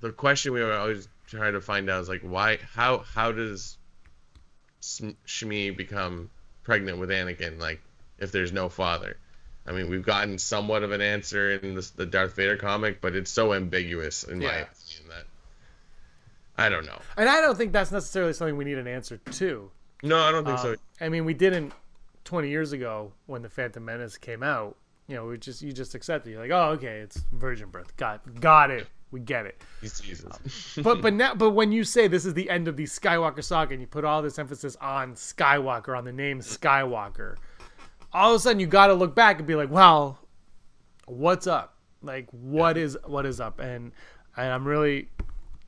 the 0.00 0.12
question 0.12 0.52
we 0.52 0.62
were 0.62 0.74
always 0.74 1.08
trying 1.26 1.54
to 1.54 1.60
find 1.60 1.90
out 1.90 2.00
is 2.00 2.08
like 2.08 2.22
why 2.22 2.58
how 2.72 2.98
how 2.98 3.32
does 3.32 3.76
Shmi 4.80 5.76
become 5.76 6.30
pregnant 6.62 6.98
with 6.98 7.10
Anakin 7.10 7.60
like 7.60 7.82
if 8.18 8.32
there's 8.32 8.52
no 8.52 8.68
father? 8.68 9.16
I 9.66 9.72
mean, 9.72 9.90
we've 9.90 10.04
gotten 10.04 10.38
somewhat 10.38 10.82
of 10.82 10.92
an 10.92 11.02
answer 11.02 11.52
in 11.52 11.74
this, 11.74 11.90
the 11.90 12.06
Darth 12.06 12.34
Vader 12.34 12.56
comic, 12.56 13.00
but 13.00 13.14
it's 13.14 13.30
so 13.30 13.52
ambiguous 13.52 14.24
in 14.24 14.40
yeah. 14.40 14.48
my 14.48 14.54
opinion 14.54 15.02
that 15.10 15.26
I 16.56 16.68
don't 16.68 16.86
know. 16.86 16.98
And 17.16 17.28
I 17.28 17.40
don't 17.40 17.56
think 17.56 17.72
that's 17.72 17.92
necessarily 17.92 18.32
something 18.32 18.56
we 18.56 18.64
need 18.64 18.78
an 18.78 18.88
answer 18.88 19.18
to. 19.18 19.70
No, 20.02 20.18
I 20.18 20.32
don't 20.32 20.44
think 20.44 20.58
um, 20.58 20.64
so. 20.64 20.76
I 21.04 21.08
mean, 21.08 21.24
we 21.24 21.34
didn't 21.34 21.72
20 22.24 22.48
years 22.48 22.72
ago 22.72 23.12
when 23.26 23.42
the 23.42 23.48
Phantom 23.48 23.84
Menace 23.84 24.16
came 24.16 24.42
out. 24.42 24.76
You 25.06 25.16
know, 25.16 25.26
we 25.26 25.38
just 25.38 25.62
you 25.62 25.72
just 25.72 25.94
accept 25.94 26.26
it. 26.26 26.32
You're 26.32 26.42
like, 26.42 26.50
oh, 26.50 26.72
okay, 26.72 26.98
it's 26.98 27.24
virgin 27.32 27.70
birth. 27.70 27.96
Got 27.96 28.40
got 28.40 28.70
it. 28.70 28.86
We 29.10 29.20
get 29.20 29.46
it. 29.46 29.62
He's 29.80 29.98
Jesus. 30.00 30.76
Um, 30.76 30.82
but 30.84 31.00
but 31.00 31.14
now 31.14 31.34
but 31.34 31.50
when 31.50 31.72
you 31.72 31.84
say 31.84 32.08
this 32.08 32.26
is 32.26 32.34
the 32.34 32.50
end 32.50 32.68
of 32.68 32.76
the 32.76 32.84
Skywalker 32.84 33.42
saga 33.42 33.72
and 33.72 33.80
you 33.80 33.86
put 33.86 34.04
all 34.04 34.20
this 34.20 34.38
emphasis 34.38 34.76
on 34.76 35.14
Skywalker 35.14 35.96
on 35.96 36.04
the 36.04 36.12
name 36.12 36.40
Skywalker, 36.40 37.36
all 38.12 38.32
of 38.32 38.36
a 38.36 38.38
sudden 38.40 38.60
you 38.60 38.66
got 38.66 38.88
to 38.88 38.94
look 38.94 39.14
back 39.14 39.38
and 39.38 39.46
be 39.46 39.54
like, 39.54 39.70
well, 39.70 40.18
what's 41.06 41.46
up? 41.46 41.76
Like 42.02 42.28
what 42.30 42.76
yeah. 42.76 42.84
is 42.84 42.98
what 43.06 43.26
is 43.26 43.40
up? 43.40 43.60
And 43.60 43.92
and 44.36 44.52
I'm 44.52 44.66
really 44.66 45.08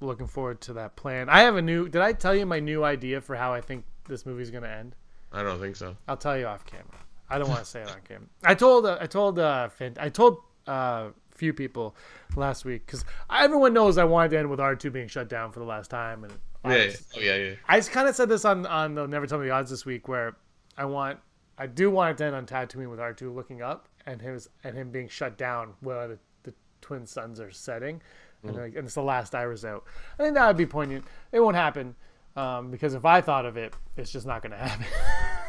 looking 0.01 0.27
forward 0.27 0.61
to 0.63 0.73
that 0.75 0.97
plan. 0.97 1.29
I 1.29 1.41
have 1.41 1.57
a 1.57 1.63
new. 1.63 1.89
Did 1.89 2.03
I 2.03 2.13
tell 2.13 2.35
you 2.35 2.47
my 2.47 2.61
new 2.61 2.85
idea 2.85 3.21
for 3.21 3.35
how 3.37 3.53
I 3.53 3.61
think 3.61 3.85
this 4.09 4.25
movie's 4.25 4.51
gonna 4.51 4.69
end? 4.69 4.95
I 5.33 5.43
don't 5.43 5.61
think 5.61 5.77
so. 5.77 5.97
I'll 6.09 6.17
tell 6.17 6.39
you 6.39 6.47
off 6.47 6.65
camera. 6.67 6.87
I 7.29 7.39
don't 7.39 7.49
want 7.49 7.61
to 7.61 7.67
say 7.67 7.83
it 7.83 7.89
on 7.89 8.01
camera. 8.07 8.27
I 8.43 8.55
told 8.55 8.87
uh, 8.87 8.99
I 9.01 9.07
told 9.07 9.39
uh, 9.39 9.69
Finn, 9.69 9.97
I 9.99 10.09
told 10.09 10.39
uh, 10.67 11.11
few 11.31 11.53
people 11.53 11.97
last 12.37 12.65
week 12.65 12.85
because 12.87 13.05
everyone 13.31 13.73
knows 13.73 13.99
I 13.99 14.05
wanted 14.05 14.31
to 14.31 14.39
end 14.39 14.51
with 14.51 14.61
R 14.61 14.75
two 14.77 14.91
being 14.91 15.09
shut 15.09 15.29
down 15.29 15.53
for 15.53 15.61
the 15.61 15.67
last 15.67 15.91
time, 15.91 16.25
and 16.25 16.33
yeah, 16.65 16.87
was, 16.87 17.07
oh 17.17 17.21
yeah, 17.21 17.37
yeah. 17.37 17.55
I 17.69 17.81
kind 17.81 18.09
of 18.09 18.17
said 18.17 18.29
this 18.29 18.45
on 18.45 18.67
on 18.67 18.95
the 18.95 19.07
Never 19.07 19.27
Tell 19.27 19.39
Me 19.39 19.47
the 19.47 19.53
Odds 19.53 19.71
this 19.71 19.87
week, 19.87 20.09
where 20.09 20.37
I 20.77 20.85
want 20.85 21.19
I 21.61 21.67
do 21.67 21.91
want 21.91 22.13
it 22.13 22.17
to 22.19 22.25
end 22.25 22.35
on 22.35 22.47
Tatooine 22.47 22.91
with 22.91 22.99
R 22.99 23.13
two 23.13 23.31
looking 23.31 23.61
up 23.61 23.87
and 24.07 24.21
him 24.23 24.41
and 24.65 24.75
him 24.75 24.91
being 24.91 25.09
shut 25.09 25.37
down 25.37 25.75
where 25.81 26.09
the, 26.09 26.19
the 26.45 26.55
twin 26.81 27.05
suns 27.05 27.39
are 27.39 27.51
setting, 27.51 28.01
and, 28.43 28.57
mm. 28.57 28.59
like, 28.59 28.75
and 28.75 28.87
it's 28.87 28.95
the 28.95 29.03
last 29.03 29.35
Iris 29.35 29.63
out. 29.63 29.85
I 30.19 30.23
think 30.23 30.35
that 30.35 30.47
would 30.47 30.57
be 30.57 30.65
poignant. 30.65 31.05
It 31.33 31.41
won't 31.41 31.57
happen 31.57 31.95
um, 32.35 32.71
because 32.71 32.95
if 32.95 33.05
I 33.05 33.21
thought 33.21 33.45
of 33.45 33.59
it, 33.59 33.75
it's 33.99 34.11
just 34.11 34.27
not 34.27 34.41
going 34.41 34.53
to 34.59 34.59
happen. 34.59 34.87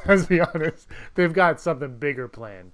Let's 0.06 0.26
be 0.26 0.42
honest. 0.42 0.86
They've 1.16 1.32
got 1.32 1.62
something 1.62 1.98
bigger 1.98 2.28
planned, 2.28 2.74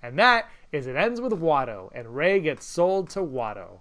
and 0.00 0.16
that 0.20 0.48
is 0.70 0.86
it 0.86 0.94
ends 0.94 1.20
with 1.20 1.32
Watto 1.32 1.90
and 1.92 2.14
Rey 2.14 2.38
gets 2.38 2.64
sold 2.64 3.10
to 3.10 3.20
Watto. 3.20 3.80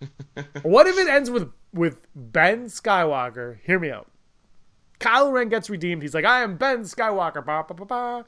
what 0.62 0.86
if 0.86 0.96
it 0.96 1.08
ends 1.08 1.30
with 1.30 1.52
with 1.74 2.06
Ben 2.14 2.68
Skywalker? 2.68 3.58
Hear 3.64 3.78
me 3.78 3.90
out. 3.90 4.10
Kylo 5.00 5.32
Ren 5.32 5.48
gets 5.48 5.70
redeemed. 5.70 6.02
He's 6.02 6.14
like, 6.14 6.26
I 6.26 6.42
am 6.42 6.56
Ben 6.56 6.82
Skywalker. 6.82 7.44
Bah, 7.44 7.64
bah, 7.66 7.84
bah, 7.84 8.22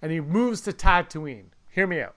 and 0.00 0.10
he 0.10 0.20
moves 0.20 0.62
to 0.62 0.72
Tatooine. 0.72 1.46
Hear 1.70 1.86
me 1.86 2.00
out. 2.00 2.16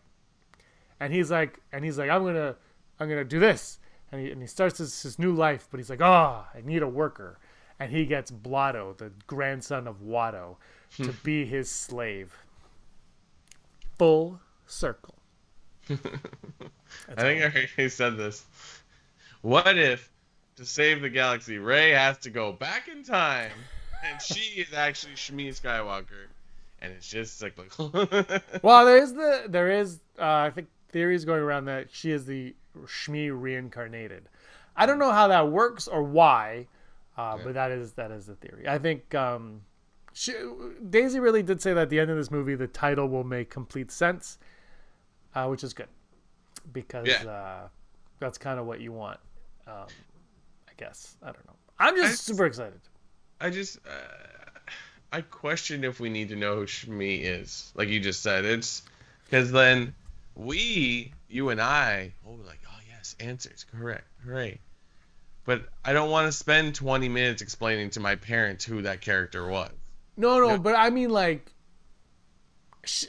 And 0.99 1.13
he's 1.13 1.29
like, 1.29 1.59
and 1.71 1.83
he's 1.83 1.97
like, 1.97 2.09
I'm 2.09 2.23
gonna, 2.23 2.55
I'm 2.99 3.09
gonna 3.09 3.25
do 3.25 3.39
this. 3.39 3.79
And 4.11 4.21
he, 4.21 4.31
and 4.31 4.41
he 4.41 4.47
starts 4.47 4.77
his, 4.77 5.01
his 5.01 5.19
new 5.19 5.33
life, 5.33 5.67
but 5.69 5.79
he's 5.79 5.89
like, 5.89 6.01
oh, 6.01 6.45
I 6.53 6.61
need 6.63 6.81
a 6.81 6.87
worker. 6.87 7.39
And 7.79 7.91
he 7.91 8.05
gets 8.05 8.31
Blotto, 8.31 8.93
the 8.97 9.11
grandson 9.27 9.87
of 9.87 10.01
Watto, 10.01 10.57
to 10.97 11.05
hmm. 11.05 11.17
be 11.23 11.45
his 11.45 11.69
slave. 11.69 12.33
Full 13.97 14.39
circle. 14.67 15.15
I 15.89 15.95
think 17.15 17.55
I 17.55 17.67
you 17.81 17.89
said 17.89 18.17
this. 18.17 18.45
What 19.41 19.77
if, 19.77 20.11
to 20.57 20.65
save 20.65 21.01
the 21.01 21.09
galaxy, 21.09 21.57
Rey 21.57 21.91
has 21.91 22.19
to 22.19 22.29
go 22.29 22.51
back 22.51 22.87
in 22.87 23.03
time 23.03 23.51
and 24.03 24.21
she 24.21 24.61
is 24.61 24.73
actually 24.73 25.13
Shmi 25.13 25.49
Skywalker, 25.49 26.27
and 26.81 26.93
it's 26.93 27.07
just 27.07 27.37
cyclical. 27.37 27.91
well, 28.61 28.85
there 28.85 28.97
is 28.97 29.13
the 29.13 29.45
there 29.47 29.71
is 29.71 29.99
uh, 30.19 30.25
I 30.25 30.49
think 30.49 30.67
theories 30.89 31.25
going 31.25 31.41
around 31.41 31.65
that 31.65 31.87
she 31.91 32.11
is 32.11 32.25
the 32.25 32.55
Shmi 32.85 33.31
reincarnated. 33.33 34.23
I 34.75 34.85
don't 34.85 34.99
know 34.99 35.11
how 35.11 35.27
that 35.27 35.49
works 35.49 35.87
or 35.87 36.03
why, 36.03 36.67
uh, 37.17 37.35
yeah. 37.37 37.43
but 37.43 37.53
that 37.53 37.71
is 37.71 37.93
that 37.93 38.11
is 38.11 38.25
the 38.25 38.35
theory. 38.35 38.67
I 38.67 38.77
think 38.77 39.13
um, 39.15 39.61
she, 40.13 40.33
Daisy 40.89 41.19
really 41.19 41.43
did 41.43 41.61
say 41.61 41.73
that 41.73 41.83
at 41.83 41.89
the 41.89 41.99
end 41.99 42.09
of 42.09 42.17
this 42.17 42.31
movie, 42.31 42.55
the 42.55 42.67
title 42.67 43.07
will 43.07 43.23
make 43.23 43.49
complete 43.49 43.91
sense, 43.91 44.37
uh, 45.35 45.47
which 45.47 45.63
is 45.63 45.73
good 45.73 45.87
because 46.73 47.07
yeah. 47.07 47.29
uh, 47.29 47.67
that's 48.19 48.37
kind 48.37 48.59
of 48.59 48.65
what 48.65 48.81
you 48.81 48.91
want. 48.91 49.19
Um, 49.67 49.87
I 50.67 50.73
guess 50.77 51.17
I 51.21 51.27
don't 51.27 51.45
know. 51.45 51.55
I'm 51.79 51.95
just 51.95 52.11
I, 52.11 52.15
super 52.15 52.45
excited. 52.45 52.79
I 53.41 53.49
just 53.49 53.77
uh, 53.77 54.69
I 55.11 55.21
question 55.21 55.83
if 55.83 55.99
we 55.99 56.09
need 56.09 56.29
to 56.29 56.35
know 56.35 56.55
who 56.57 56.65
Shmi 56.65 57.23
is. 57.23 57.71
Like 57.75 57.89
you 57.89 57.99
just 57.99 58.21
said, 58.21 58.45
it's 58.45 58.83
because 59.25 59.51
then 59.51 59.95
we, 60.35 61.13
you 61.27 61.49
and 61.49 61.59
I, 61.59 62.13
oh, 62.25 62.37
like 62.45 62.59
oh 62.67 62.79
yes, 62.89 63.15
answers 63.19 63.65
correct, 63.71 64.05
right. 64.25 64.59
But 65.43 65.63
I 65.83 65.93
don't 65.93 66.11
want 66.11 66.27
to 66.27 66.31
spend 66.31 66.75
20 66.75 67.09
minutes 67.09 67.41
explaining 67.41 67.89
to 67.91 67.99
my 67.99 68.15
parents 68.15 68.63
who 68.63 68.83
that 68.83 69.01
character 69.01 69.47
was. 69.47 69.71
No, 70.15 70.39
no, 70.39 70.59
but 70.59 70.75
I 70.77 70.91
mean 70.91 71.09
like 71.09 71.51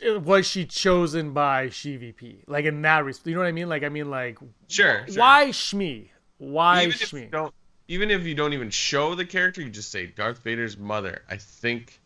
was 0.04 0.46
she 0.46 0.64
chosen 0.64 1.32
by 1.32 1.68
SheVP? 1.68 2.44
Like 2.46 2.64
in 2.64 2.82
that 2.82 3.04
respect, 3.04 3.26
you 3.28 3.34
know 3.34 3.40
what 3.40 3.48
I 3.48 3.52
mean? 3.52 3.68
Like 3.68 3.84
I 3.84 3.90
mean 3.90 4.10
like 4.10 4.38
sure. 4.68 5.06
sure. 5.06 5.20
Why 5.20 5.48
Shmi? 5.48 6.08
Why 6.38 6.84
even 6.84 6.92
Shmi? 6.92 7.30
don't 7.30 7.54
even 7.92 8.10
if 8.10 8.24
you 8.24 8.34
don't 8.34 8.54
even 8.54 8.70
show 8.70 9.14
the 9.14 9.26
character, 9.26 9.60
you 9.60 9.68
just 9.68 9.90
say 9.90 10.06
Darth 10.06 10.38
Vader's 10.38 10.78
mother. 10.78 11.24
I 11.28 11.36
think 11.36 12.00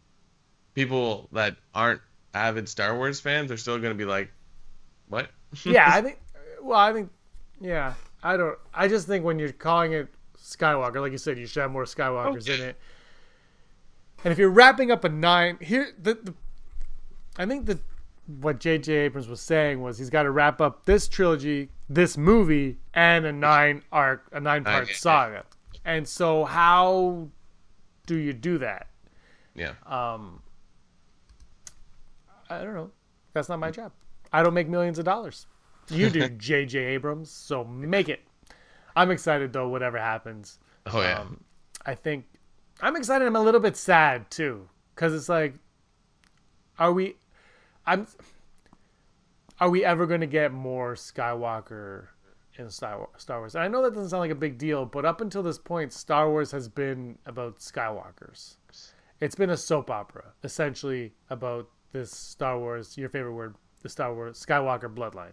people 0.75 1.29
that 1.31 1.55
aren't 1.77 2.01
avid 2.35 2.69
Star 2.69 2.97
Wars 2.97 3.21
fans 3.21 3.53
are 3.53 3.57
still 3.57 3.79
going 3.79 3.93
to 3.93 3.97
be 3.97 4.05
like, 4.05 4.33
"What?" 5.09 5.31
yeah, 5.65 5.89
I 5.89 6.03
think. 6.03 6.19
Well, 6.61 6.77
I 6.77 6.93
think. 6.93 7.13
Yeah, 7.61 7.95
I 8.21 8.37
don't. 8.37 8.59
I 8.75 8.89
just 8.89 9.07
think 9.07 9.25
when 9.25 9.39
you're 9.39 9.53
calling 9.53 9.93
it 9.93 10.09
Skywalker, 10.37 11.01
like 11.01 11.13
you 11.13 11.19
said, 11.19 11.39
you 11.39 11.47
should 11.47 11.61
have 11.61 11.71
more 11.71 11.85
Skywalkers 11.85 12.49
in 12.53 12.61
oh. 12.61 12.65
it. 12.65 12.77
And 14.25 14.33
if 14.33 14.39
you're 14.39 14.51
wrapping 14.51 14.91
up 14.91 15.05
a 15.05 15.09
nine, 15.09 15.57
here 15.61 15.93
the, 16.03 16.15
the 16.15 16.35
I 17.37 17.47
think 17.47 17.67
that 17.67 17.79
what 18.41 18.59
J.J. 18.59 18.93
Abrams 18.93 19.29
was 19.29 19.41
saying 19.41 19.81
was 19.81 19.99
he's 19.99 20.11
got 20.11 20.25
to 20.25 20.33
wrap 20.33 20.61
up 20.61 20.85
this 20.85 21.07
trilogy, 21.07 21.69
this 21.89 22.17
movie, 22.17 22.79
and 22.93 23.25
a 23.25 23.31
nine 23.31 23.83
arc, 23.93 24.27
a 24.33 24.41
nine 24.41 24.65
part 24.65 24.89
saga. 24.89 25.45
And 25.87 26.07
so 26.07 26.45
how 26.45 27.29
do 28.07 28.17
you 28.17 28.35
do 28.35 28.59
that? 28.59 28.89
Yeah. 29.55 29.73
Um 29.87 30.43
I 32.51 32.63
don't 32.63 32.75
know. 32.75 32.91
That's 33.33 33.49
not 33.49 33.59
my 33.59 33.71
job. 33.71 33.93
I 34.33 34.43
don't 34.43 34.55
make 34.55 34.69
millions 34.69 34.99
of 34.99 35.05
dollars. 35.05 35.47
You 35.89 36.11
do, 36.11 36.29
J.J. 36.37 36.79
Abrams, 36.79 37.31
so 37.31 37.65
make 37.65 38.09
it. 38.09 38.21
I'm 38.95 39.11
excited 39.11 39.53
though, 39.53 39.69
whatever 39.69 39.99
happens. 39.99 40.59
Oh 40.87 41.01
yeah. 41.01 41.21
Um, 41.21 41.45
I 41.85 41.95
think 41.95 42.27
I'm 42.81 42.97
excited. 42.97 43.27
I'm 43.27 43.37
a 43.37 43.41
little 43.41 43.61
bit 43.61 43.77
sad 43.77 44.31
too, 44.31 44.69
because 44.95 45.15
it's 45.15 45.29
like, 45.29 45.55
are 46.79 46.93
we? 46.93 47.17
I'm. 47.87 48.07
Are 49.59 49.71
we 49.71 49.85
ever 49.85 50.07
going 50.07 50.21
to 50.21 50.27
get 50.27 50.53
more 50.53 50.95
Skywalker 50.95 52.09
in 52.59 52.71
Star 52.71 53.09
Wars. 53.29 53.55
And 53.55 53.65
I 53.65 53.69
know 53.69 53.83
that 53.83 53.95
doesn't 53.95 54.11
sound 54.11 54.21
like 54.21 54.31
a 54.31 54.35
big 54.35 54.59
deal, 54.59 54.85
but 54.85 55.05
up 55.05 55.21
until 55.21 55.43
this 55.43 55.59
point, 55.59 55.93
Star 55.93 56.31
Wars 56.31 56.51
has 56.53 56.69
been 56.69 57.19
about 57.27 57.59
Skywalkers. 57.59 58.57
It's 59.21 59.35
been 59.35 59.51
a 59.51 59.57
soap 59.57 59.91
opera, 59.91 60.33
essentially 60.45 61.13
about 61.31 61.69
this 61.93 62.11
Star 62.11 62.59
Wars. 62.59 62.97
Your 62.99 63.09
favorite 63.09 63.33
word, 63.33 63.55
the 63.83 63.89
Star 63.89 64.15
Wars 64.15 64.45
Skywalker 64.45 64.93
bloodline. 64.93 65.33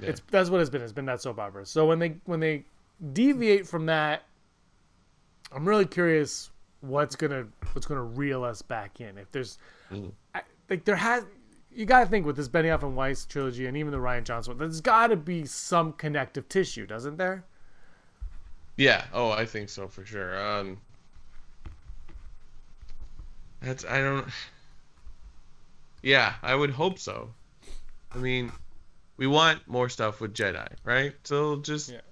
Yeah. 0.00 0.10
It's 0.10 0.22
that's 0.30 0.50
what 0.50 0.60
it's 0.60 0.70
been. 0.70 0.82
It's 0.82 0.92
been 0.92 1.06
that 1.06 1.22
soap 1.22 1.38
opera. 1.38 1.64
So 1.64 1.86
when 1.86 1.98
they 1.98 2.16
when 2.24 2.40
they 2.40 2.64
deviate 3.12 3.66
from 3.66 3.86
that, 3.86 4.24
I'm 5.52 5.66
really 5.66 5.86
curious 5.86 6.50
what's 6.80 7.16
gonna 7.16 7.46
what's 7.72 7.86
gonna 7.86 8.02
reel 8.02 8.44
us 8.44 8.60
back 8.60 9.00
in. 9.00 9.16
If 9.16 9.30
there's 9.32 9.58
mm. 9.90 10.12
I, 10.34 10.42
like 10.68 10.84
there 10.84 10.96
has 10.96 11.24
you 11.76 11.84
got 11.84 12.00
to 12.00 12.06
think 12.06 12.24
with 12.24 12.36
this 12.36 12.48
Benioff 12.48 12.82
and 12.82 12.96
Weiss 12.96 13.26
trilogy 13.26 13.66
and 13.66 13.76
even 13.76 13.92
the 13.92 13.98
Rian 13.98 14.24
Johnson 14.24 14.52
one, 14.52 14.58
there's 14.58 14.80
got 14.80 15.08
to 15.08 15.16
be 15.16 15.44
some 15.44 15.92
connective 15.92 16.48
tissue, 16.48 16.86
doesn't 16.86 17.18
there? 17.18 17.44
Yeah. 18.76 19.04
Oh, 19.12 19.30
I 19.30 19.44
think 19.44 19.68
so 19.68 19.86
for 19.86 20.04
sure. 20.04 20.42
Um, 20.42 20.78
that's 23.60 23.84
I 23.84 24.00
don't. 24.00 24.26
Yeah, 26.02 26.34
I 26.40 26.54
would 26.54 26.70
hope 26.70 27.00
so. 27.00 27.30
I 28.12 28.18
mean, 28.18 28.52
we 29.16 29.26
want 29.26 29.66
more 29.66 29.88
stuff 29.88 30.20
with 30.20 30.34
Jedi, 30.34 30.68
right? 30.84 31.14
So 31.24 31.56
just 31.56 31.90
yeah. 31.90 32.02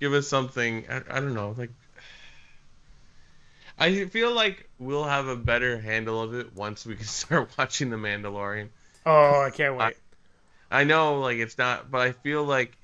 give 0.00 0.12
us 0.12 0.26
something. 0.26 0.84
I, 0.90 1.02
I 1.08 1.20
don't 1.20 1.34
know, 1.34 1.54
like. 1.56 1.70
I 3.78 4.06
feel 4.06 4.34
like 4.34 4.68
we'll 4.80 5.04
have 5.04 5.28
a 5.28 5.36
better 5.36 5.78
handle 5.78 6.20
of 6.20 6.34
it 6.34 6.56
once 6.56 6.84
we 6.84 6.96
can 6.96 7.06
start 7.06 7.50
watching 7.56 7.90
The 7.90 7.96
Mandalorian. 7.96 8.70
Oh, 9.06 9.42
I 9.42 9.50
can't 9.50 9.76
wait. 9.76 9.96
I, 10.70 10.80
I 10.80 10.84
know, 10.84 11.20
like 11.20 11.38
it's 11.38 11.58
not, 11.58 11.90
but 11.90 12.00
I 12.00 12.12
feel 12.12 12.44
like 12.44 12.76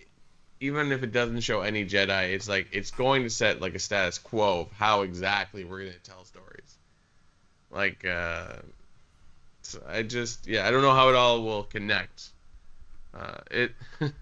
even 0.60 0.92
if 0.92 1.02
it 1.02 1.12
doesn't 1.12 1.40
show 1.40 1.62
any 1.62 1.86
Jedi, 1.86 2.34
it's 2.34 2.48
like 2.48 2.68
it's 2.72 2.90
going 2.90 3.22
to 3.22 3.30
set 3.30 3.60
like 3.60 3.74
a 3.74 3.78
status 3.78 4.18
quo 4.18 4.60
of 4.60 4.72
how 4.72 5.02
exactly 5.02 5.64
we're 5.64 5.80
gonna 5.80 5.92
tell 6.02 6.24
stories. 6.24 6.76
Like, 7.70 8.04
uh, 8.04 8.56
so 9.62 9.82
I 9.88 10.02
just 10.02 10.46
yeah, 10.46 10.66
I 10.66 10.70
don't 10.70 10.82
know 10.82 10.92
how 10.92 11.08
it 11.08 11.14
all 11.14 11.42
will 11.42 11.64
connect. 11.64 12.28
Uh, 13.14 13.38
it. 13.50 13.72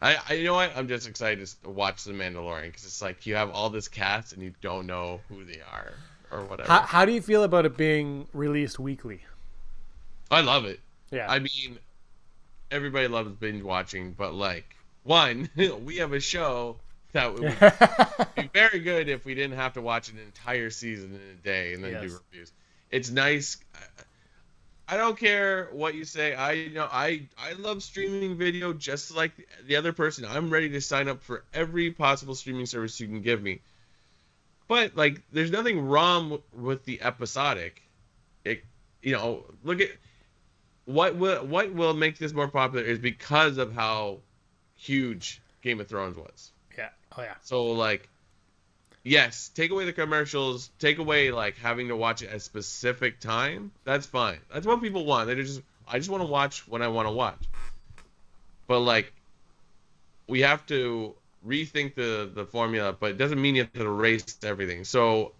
I, 0.00 0.16
I, 0.28 0.34
you 0.34 0.44
know 0.44 0.54
what? 0.54 0.70
I'm 0.76 0.86
just 0.86 1.08
excited 1.08 1.44
to 1.64 1.70
watch 1.70 2.04
The 2.04 2.12
Mandalorian 2.12 2.66
because 2.66 2.84
it's 2.84 3.02
like 3.02 3.26
you 3.26 3.34
have 3.34 3.50
all 3.50 3.68
this 3.68 3.88
cast 3.88 4.32
and 4.32 4.42
you 4.42 4.52
don't 4.60 4.86
know 4.86 5.20
who 5.28 5.44
they 5.44 5.60
are 5.72 5.92
or 6.30 6.44
whatever. 6.44 6.68
How, 6.68 6.82
how 6.82 7.04
do 7.04 7.10
you 7.10 7.20
feel 7.20 7.42
about 7.42 7.66
it 7.66 7.76
being 7.76 8.28
released 8.32 8.78
weekly? 8.78 9.24
I 10.30 10.42
love 10.42 10.66
it. 10.66 10.78
Yeah. 11.10 11.26
I 11.30 11.38
mean, 11.38 11.78
everybody 12.70 13.08
loves 13.08 13.32
binge 13.32 13.62
watching, 13.62 14.12
but 14.12 14.34
like, 14.34 14.76
one, 15.04 15.48
we 15.84 15.96
have 15.98 16.12
a 16.12 16.20
show 16.20 16.76
that 17.12 17.34
would 17.34 17.42
be 18.36 18.50
very 18.52 18.80
good 18.80 19.08
if 19.08 19.24
we 19.24 19.34
didn't 19.34 19.56
have 19.56 19.74
to 19.74 19.80
watch 19.80 20.10
an 20.10 20.18
entire 20.18 20.70
season 20.70 21.14
in 21.14 21.20
a 21.38 21.42
day 21.42 21.74
and 21.74 21.82
then 21.82 21.92
Yes. 21.92 22.02
do 22.02 22.18
reviews. 22.30 22.52
It's 22.90 23.10
nice. 23.10 23.58
I 24.90 24.96
don't 24.96 25.18
care 25.18 25.68
what 25.72 25.94
you 25.94 26.04
say. 26.06 26.34
I 26.34 26.52
you 26.52 26.70
know 26.70 26.88
I 26.90 27.28
I 27.36 27.52
love 27.52 27.82
streaming 27.82 28.38
video 28.38 28.72
just 28.72 29.14
like 29.14 29.32
the 29.66 29.76
other 29.76 29.92
person. 29.92 30.24
I'm 30.24 30.48
ready 30.48 30.70
to 30.70 30.80
sign 30.80 31.08
up 31.08 31.22
for 31.22 31.44
every 31.52 31.90
possible 31.90 32.34
streaming 32.34 32.64
service 32.64 32.98
you 32.98 33.06
can 33.06 33.20
give 33.20 33.42
me. 33.42 33.60
But 34.66 34.96
like, 34.96 35.22
there's 35.32 35.50
nothing 35.50 35.80
wrong 35.86 36.40
with 36.54 36.84
the 36.86 37.02
episodic. 37.02 37.82
It 38.44 38.64
you 39.02 39.12
know 39.12 39.44
look 39.62 39.80
at 39.82 39.90
what 40.88 41.16
will 41.16 41.44
what 41.44 41.74
will 41.74 41.92
make 41.92 42.16
this 42.16 42.32
more 42.32 42.48
popular 42.48 42.82
is 42.82 42.98
because 42.98 43.58
of 43.58 43.74
how 43.74 44.20
huge 44.74 45.42
Game 45.60 45.80
of 45.80 45.86
Thrones 45.86 46.16
was. 46.16 46.50
yeah. 46.78 46.88
Oh 47.14 47.20
yeah. 47.20 47.34
So 47.42 47.72
like, 47.72 48.08
yes, 49.02 49.50
take 49.54 49.70
away 49.70 49.84
the 49.84 49.92
commercials, 49.92 50.70
take 50.78 50.98
away 50.98 51.30
like 51.30 51.58
having 51.58 51.88
to 51.88 51.96
watch 51.96 52.22
it 52.22 52.30
at 52.30 52.36
a 52.36 52.40
specific 52.40 53.20
time. 53.20 53.70
That's 53.84 54.06
fine. 54.06 54.38
That's 54.50 54.66
what 54.66 54.80
people 54.80 55.04
want. 55.04 55.26
They 55.26 55.34
just 55.34 55.60
I 55.86 55.98
just 55.98 56.08
want 56.08 56.22
to 56.22 56.26
watch 56.26 56.66
when 56.66 56.80
I 56.80 56.88
want 56.88 57.06
to 57.06 57.12
watch. 57.12 57.44
But 58.66 58.80
like, 58.80 59.12
we 60.26 60.40
have 60.40 60.64
to 60.66 61.14
rethink 61.46 61.96
the 61.96 62.30
the 62.32 62.46
formula, 62.46 62.96
but 62.98 63.10
it 63.10 63.18
doesn't 63.18 63.42
mean 63.42 63.56
you 63.56 63.64
have 63.64 63.72
to 63.74 63.82
erase 63.82 64.38
everything. 64.42 64.84
So 64.84 65.32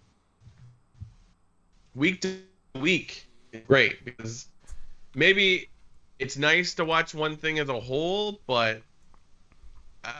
week 1.95 2.21
to 2.21 2.37
week, 2.75 3.25
great 3.65 4.05
because 4.05 4.45
maybe 5.15 5.69
it's 6.19 6.37
nice 6.37 6.73
to 6.75 6.85
watch 6.85 7.13
one 7.13 7.37
thing 7.37 7.59
as 7.59 7.69
a 7.69 7.79
whole, 7.79 8.39
but 8.47 8.81
uh, 10.03 10.11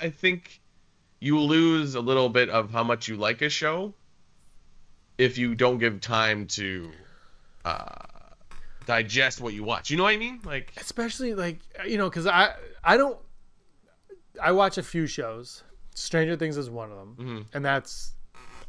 I 0.00 0.10
think 0.10 0.60
you 1.20 1.40
lose 1.40 1.94
a 1.94 2.00
little 2.00 2.28
bit 2.28 2.48
of 2.48 2.70
how 2.70 2.84
much 2.84 3.08
you 3.08 3.16
like 3.16 3.42
a 3.42 3.48
show 3.48 3.94
if 5.16 5.36
you 5.36 5.54
don't 5.54 5.78
give 5.78 6.00
time 6.00 6.46
to 6.46 6.90
uh, 7.64 7.86
digest 8.86 9.40
what 9.40 9.52
you 9.54 9.64
watch. 9.64 9.90
You 9.90 9.96
know 9.96 10.04
what 10.04 10.14
I 10.14 10.16
mean? 10.18 10.40
Like, 10.44 10.72
especially 10.76 11.34
like 11.34 11.58
you 11.86 11.98
know 11.98 12.08
because 12.08 12.26
i 12.26 12.54
i 12.84 12.96
don't 12.96 13.18
i 14.42 14.50
watch 14.52 14.78
a 14.78 14.82
few 14.82 15.06
shows 15.06 15.62
stranger 15.94 16.36
things 16.36 16.56
is 16.56 16.70
one 16.70 16.90
of 16.90 16.96
them 16.98 17.16
Mhm. 17.18 17.44
and 17.54 17.64
that's 17.64 18.12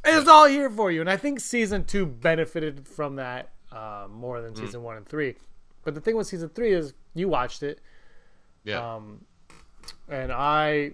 it's 0.04 0.28
all 0.28 0.48
here 0.48 0.70
for 0.70 0.92
you 0.92 1.02
and 1.02 1.10
i 1.10 1.18
think 1.18 1.40
season 1.40 1.84
two 1.86 2.06
benefited 2.06 2.88
from 2.88 3.16
that 3.18 3.52
uh, 3.72 4.08
more 4.10 4.42
than 4.42 4.56
season 4.56 4.82
one 4.84 4.98
and 4.98 5.08
three 5.08 5.36
but 5.90 5.96
the 5.96 6.02
thing 6.02 6.16
with 6.16 6.28
season 6.28 6.50
three 6.50 6.72
is 6.72 6.94
you 7.14 7.28
watched 7.28 7.64
it. 7.64 7.80
Yeah, 8.64 8.96
um 8.96 9.26
and 10.08 10.32
i 10.32 10.92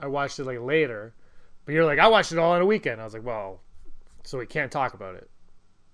i 0.00 0.06
watched 0.06 0.38
it 0.38 0.44
like 0.44 0.60
later. 0.60 1.14
But 1.64 1.72
you're 1.74 1.84
like 1.84 1.98
i 1.98 2.06
watched 2.08 2.32
it 2.32 2.38
all 2.38 2.54
in 2.56 2.62
a 2.62 2.66
weekend. 2.66 3.00
I 3.00 3.04
was 3.04 3.14
like 3.14 3.24
well 3.24 3.60
so 4.24 4.38
we 4.38 4.46
can't 4.46 4.70
talk 4.72 4.94
about 4.94 5.14
it. 5.14 5.30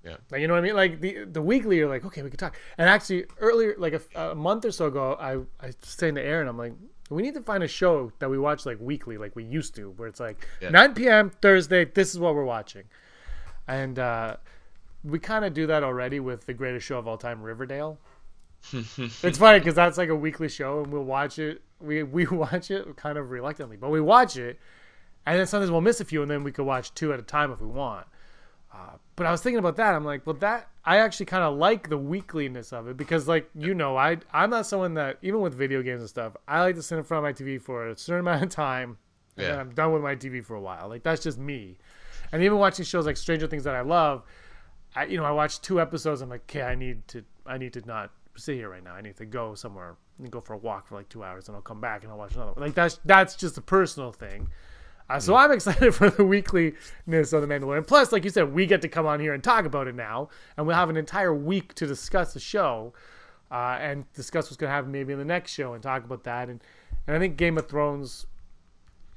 Yeah. 0.04 0.16
like 0.32 0.40
you 0.40 0.48
know 0.48 0.54
what 0.54 0.64
i 0.64 0.66
mean? 0.66 0.74
Like 0.74 1.00
the 1.00 1.24
the 1.24 1.40
weekly 1.42 1.76
you're 1.76 1.88
like 1.88 2.04
okay 2.04 2.22
we 2.22 2.30
can 2.30 2.38
talk. 2.38 2.56
And 2.78 2.88
actually 2.88 3.26
earlier 3.38 3.74
like 3.78 3.92
a, 3.92 4.30
a 4.32 4.34
month 4.34 4.64
or 4.64 4.72
so 4.72 4.86
ago 4.86 5.16
i 5.20 5.32
i 5.64 5.66
was 5.66 5.76
saying 5.82 6.16
to 6.16 6.22
aaron 6.22 6.48
i'm 6.48 6.58
like 6.58 6.72
we 7.10 7.22
need 7.22 7.34
to 7.34 7.42
find 7.42 7.62
a 7.62 7.68
show 7.68 8.10
that 8.20 8.28
we 8.30 8.38
watch 8.38 8.64
like 8.66 8.78
weekly 8.80 9.16
like 9.18 9.36
we 9.36 9.44
used 9.44 9.74
to 9.76 9.90
where 9.98 10.08
it's 10.08 10.18
like 10.18 10.48
Yeah. 10.60 10.70
9 10.70 10.94
p.m 10.94 11.30
thursday 11.42 11.84
this 11.84 12.12
is 12.12 12.18
what 12.18 12.34
we're 12.34 12.44
watching. 12.44 12.84
And 13.68 13.98
uh 13.98 14.36
we 15.04 15.18
kind 15.18 15.44
of 15.44 15.52
do 15.54 15.66
that 15.66 15.82
already 15.84 16.20
with 16.20 16.46
the 16.46 16.54
greatest 16.54 16.86
show 16.86 16.98
of 16.98 17.06
all 17.06 17.18
time 17.18 17.42
riverdale 17.42 17.98
it's 18.72 19.38
funny 19.38 19.58
because 19.58 19.74
that's 19.74 19.98
like 19.98 20.08
a 20.08 20.14
weekly 20.16 20.48
show, 20.48 20.82
and 20.82 20.92
we'll 20.92 21.04
watch 21.04 21.38
it. 21.38 21.62
We 21.80 22.02
we 22.18 22.26
watch 22.26 22.70
it 22.70 22.96
kind 22.96 23.18
of 23.18 23.30
reluctantly, 23.30 23.76
but 23.76 23.90
we 23.90 24.00
watch 24.00 24.36
it, 24.36 24.58
and 25.26 25.38
then 25.38 25.46
sometimes 25.46 25.70
we'll 25.70 25.80
miss 25.80 26.00
a 26.00 26.04
few, 26.04 26.22
and 26.22 26.30
then 26.30 26.44
we 26.44 26.52
could 26.52 26.64
watch 26.66 26.94
two 26.94 27.12
at 27.12 27.18
a 27.18 27.22
time 27.22 27.50
if 27.50 27.60
we 27.60 27.66
want. 27.66 28.06
Uh, 28.72 28.96
but 29.16 29.26
I 29.26 29.30
was 29.30 29.42
thinking 29.42 29.58
about 29.58 29.76
that. 29.76 29.94
I'm 29.94 30.04
like, 30.04 30.26
well, 30.26 30.36
that 30.36 30.68
I 30.84 30.98
actually 30.98 31.26
kind 31.26 31.42
of 31.42 31.58
like 31.58 31.90
the 31.90 31.98
weekliness 31.98 32.72
of 32.72 32.88
it 32.88 32.96
because, 32.96 33.28
like, 33.28 33.50
you 33.54 33.74
know, 33.74 33.96
I 33.98 34.18
I'm 34.32 34.48
not 34.50 34.66
someone 34.66 34.94
that 34.94 35.18
even 35.22 35.40
with 35.40 35.54
video 35.54 35.82
games 35.82 36.00
and 36.00 36.08
stuff, 36.08 36.36
I 36.48 36.60
like 36.62 36.76
to 36.76 36.82
sit 36.82 36.96
in 36.96 37.04
front 37.04 37.18
of 37.18 37.24
my 37.24 37.32
TV 37.34 37.60
for 37.60 37.88
a 37.88 37.96
certain 37.98 38.20
amount 38.26 38.44
of 38.44 38.48
time, 38.48 38.96
and 39.36 39.46
Yeah. 39.46 39.60
I'm 39.60 39.70
done 39.74 39.92
with 39.92 40.02
my 40.02 40.16
TV 40.16 40.42
for 40.44 40.54
a 40.54 40.60
while. 40.60 40.88
Like 40.88 41.02
that's 41.02 41.22
just 41.22 41.38
me. 41.38 41.76
And 42.32 42.42
even 42.42 42.56
watching 42.58 42.84
shows 42.86 43.04
like 43.04 43.18
Stranger 43.18 43.46
Things 43.46 43.64
that 43.64 43.74
I 43.74 43.82
love, 43.82 44.22
I 44.96 45.04
you 45.04 45.18
know 45.18 45.24
I 45.24 45.32
watch 45.32 45.60
two 45.60 45.78
episodes. 45.78 46.22
I'm 46.22 46.30
like, 46.30 46.42
okay, 46.50 46.62
I 46.62 46.74
need 46.74 47.06
to 47.08 47.22
I 47.44 47.58
need 47.58 47.74
to 47.74 47.86
not 47.86 48.10
sit 48.36 48.56
here 48.56 48.68
right 48.70 48.82
now. 48.82 48.94
I 48.94 49.00
need 49.00 49.16
to 49.16 49.26
go 49.26 49.54
somewhere 49.54 49.96
and 50.18 50.30
go 50.30 50.40
for 50.40 50.54
a 50.54 50.58
walk 50.58 50.86
for 50.86 50.94
like 50.94 51.08
two 51.08 51.22
hours, 51.24 51.48
and 51.48 51.56
I'll 51.56 51.62
come 51.62 51.80
back 51.80 52.02
and 52.02 52.12
I'll 52.12 52.18
watch 52.18 52.34
another. 52.34 52.52
one. 52.52 52.62
Like 52.64 52.74
that's 52.74 52.98
that's 53.04 53.34
just 53.36 53.58
a 53.58 53.62
personal 53.62 54.12
thing. 54.12 54.48
Uh, 55.10 55.18
so 55.20 55.34
I'm 55.34 55.50
excited 55.58 55.94
for 55.94 56.08
the 56.10 56.24
weekliness 56.24 57.32
of 57.32 57.42
the 57.42 57.46
Mandalorian. 57.48 57.86
Plus, 57.86 58.12
like 58.12 58.24
you 58.24 58.30
said, 58.30 58.52
we 58.54 58.66
get 58.66 58.80
to 58.82 58.88
come 58.88 59.04
on 59.06 59.20
here 59.20 59.34
and 59.34 59.42
talk 59.42 59.64
about 59.64 59.86
it 59.88 59.94
now, 59.94 60.28
and 60.56 60.66
we'll 60.66 60.76
have 60.76 60.90
an 60.90 60.96
entire 60.96 61.34
week 61.34 61.74
to 61.74 61.86
discuss 61.86 62.32
the 62.32 62.40
show 62.40 62.92
uh, 63.50 63.76
and 63.80 64.10
discuss 64.14 64.46
what's 64.46 64.56
going 64.56 64.68
to 64.70 64.74
happen 64.74 64.90
maybe 64.92 65.12
in 65.12 65.18
the 65.18 65.24
next 65.24 65.52
show 65.52 65.74
and 65.74 65.82
talk 65.82 66.04
about 66.04 66.24
that. 66.24 66.48
And 66.48 66.62
and 67.06 67.16
I 67.16 67.18
think 67.18 67.36
Game 67.36 67.58
of 67.58 67.68
Thrones, 67.68 68.26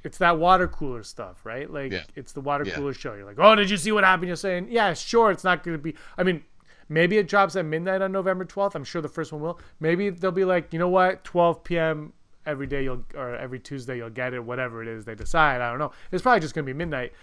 it's 0.03 0.17
that 0.17 0.37
water 0.39 0.67
cooler 0.67 1.03
stuff, 1.03 1.45
right? 1.45 1.69
Like 1.71 1.91
Yeah. 1.91 2.03
it's 2.15 2.31
the 2.31 2.41
water 2.41 2.65
Yeah. 2.65 2.75
cooler 2.75 2.93
show. 2.93 3.13
You're 3.13 3.25
like, 3.25 3.37
oh, 3.39 3.55
did 3.55 3.69
you 3.69 3.77
see 3.77 3.91
what 3.91 4.03
happened? 4.03 4.27
You're 4.27 4.35
saying, 4.35 4.67
yeah, 4.71 4.93
sure, 4.93 5.29
it's 5.31 5.43
not 5.43 5.63
going 5.63 5.77
to 5.77 5.81
be. 5.81 5.95
I 6.17 6.23
mean, 6.23 6.43
maybe 6.89 7.17
it 7.17 7.27
drops 7.27 7.55
at 7.55 7.65
midnight 7.65 8.01
on 8.01 8.11
November 8.11 8.45
12th. 8.45 8.75
I'm 8.75 8.83
sure 8.83 9.01
the 9.01 9.09
first 9.09 9.31
one 9.31 9.41
will. 9.41 9.59
Maybe 9.79 10.09
they'll 10.09 10.31
be 10.31 10.45
like, 10.45 10.73
you 10.73 10.79
know 10.79 10.89
what, 10.89 11.23
12 11.23 11.63
p.m. 11.63 12.13
every 12.45 12.67
day 12.67 12.83
you'll 12.83 13.03
or 13.15 13.35
every 13.35 13.59
Tuesday 13.59 13.97
you'll 13.97 14.09
get 14.09 14.33
it, 14.33 14.43
whatever 14.43 14.81
it 14.81 14.87
is 14.87 15.05
they 15.05 15.15
decide. 15.15 15.61
I 15.61 15.69
don't 15.69 15.79
know. 15.79 15.91
It's 16.11 16.21
probably 16.21 16.41
just 16.41 16.53
going 16.53 16.65
to 16.65 16.73
be 16.73 16.77
midnight. 16.77 17.13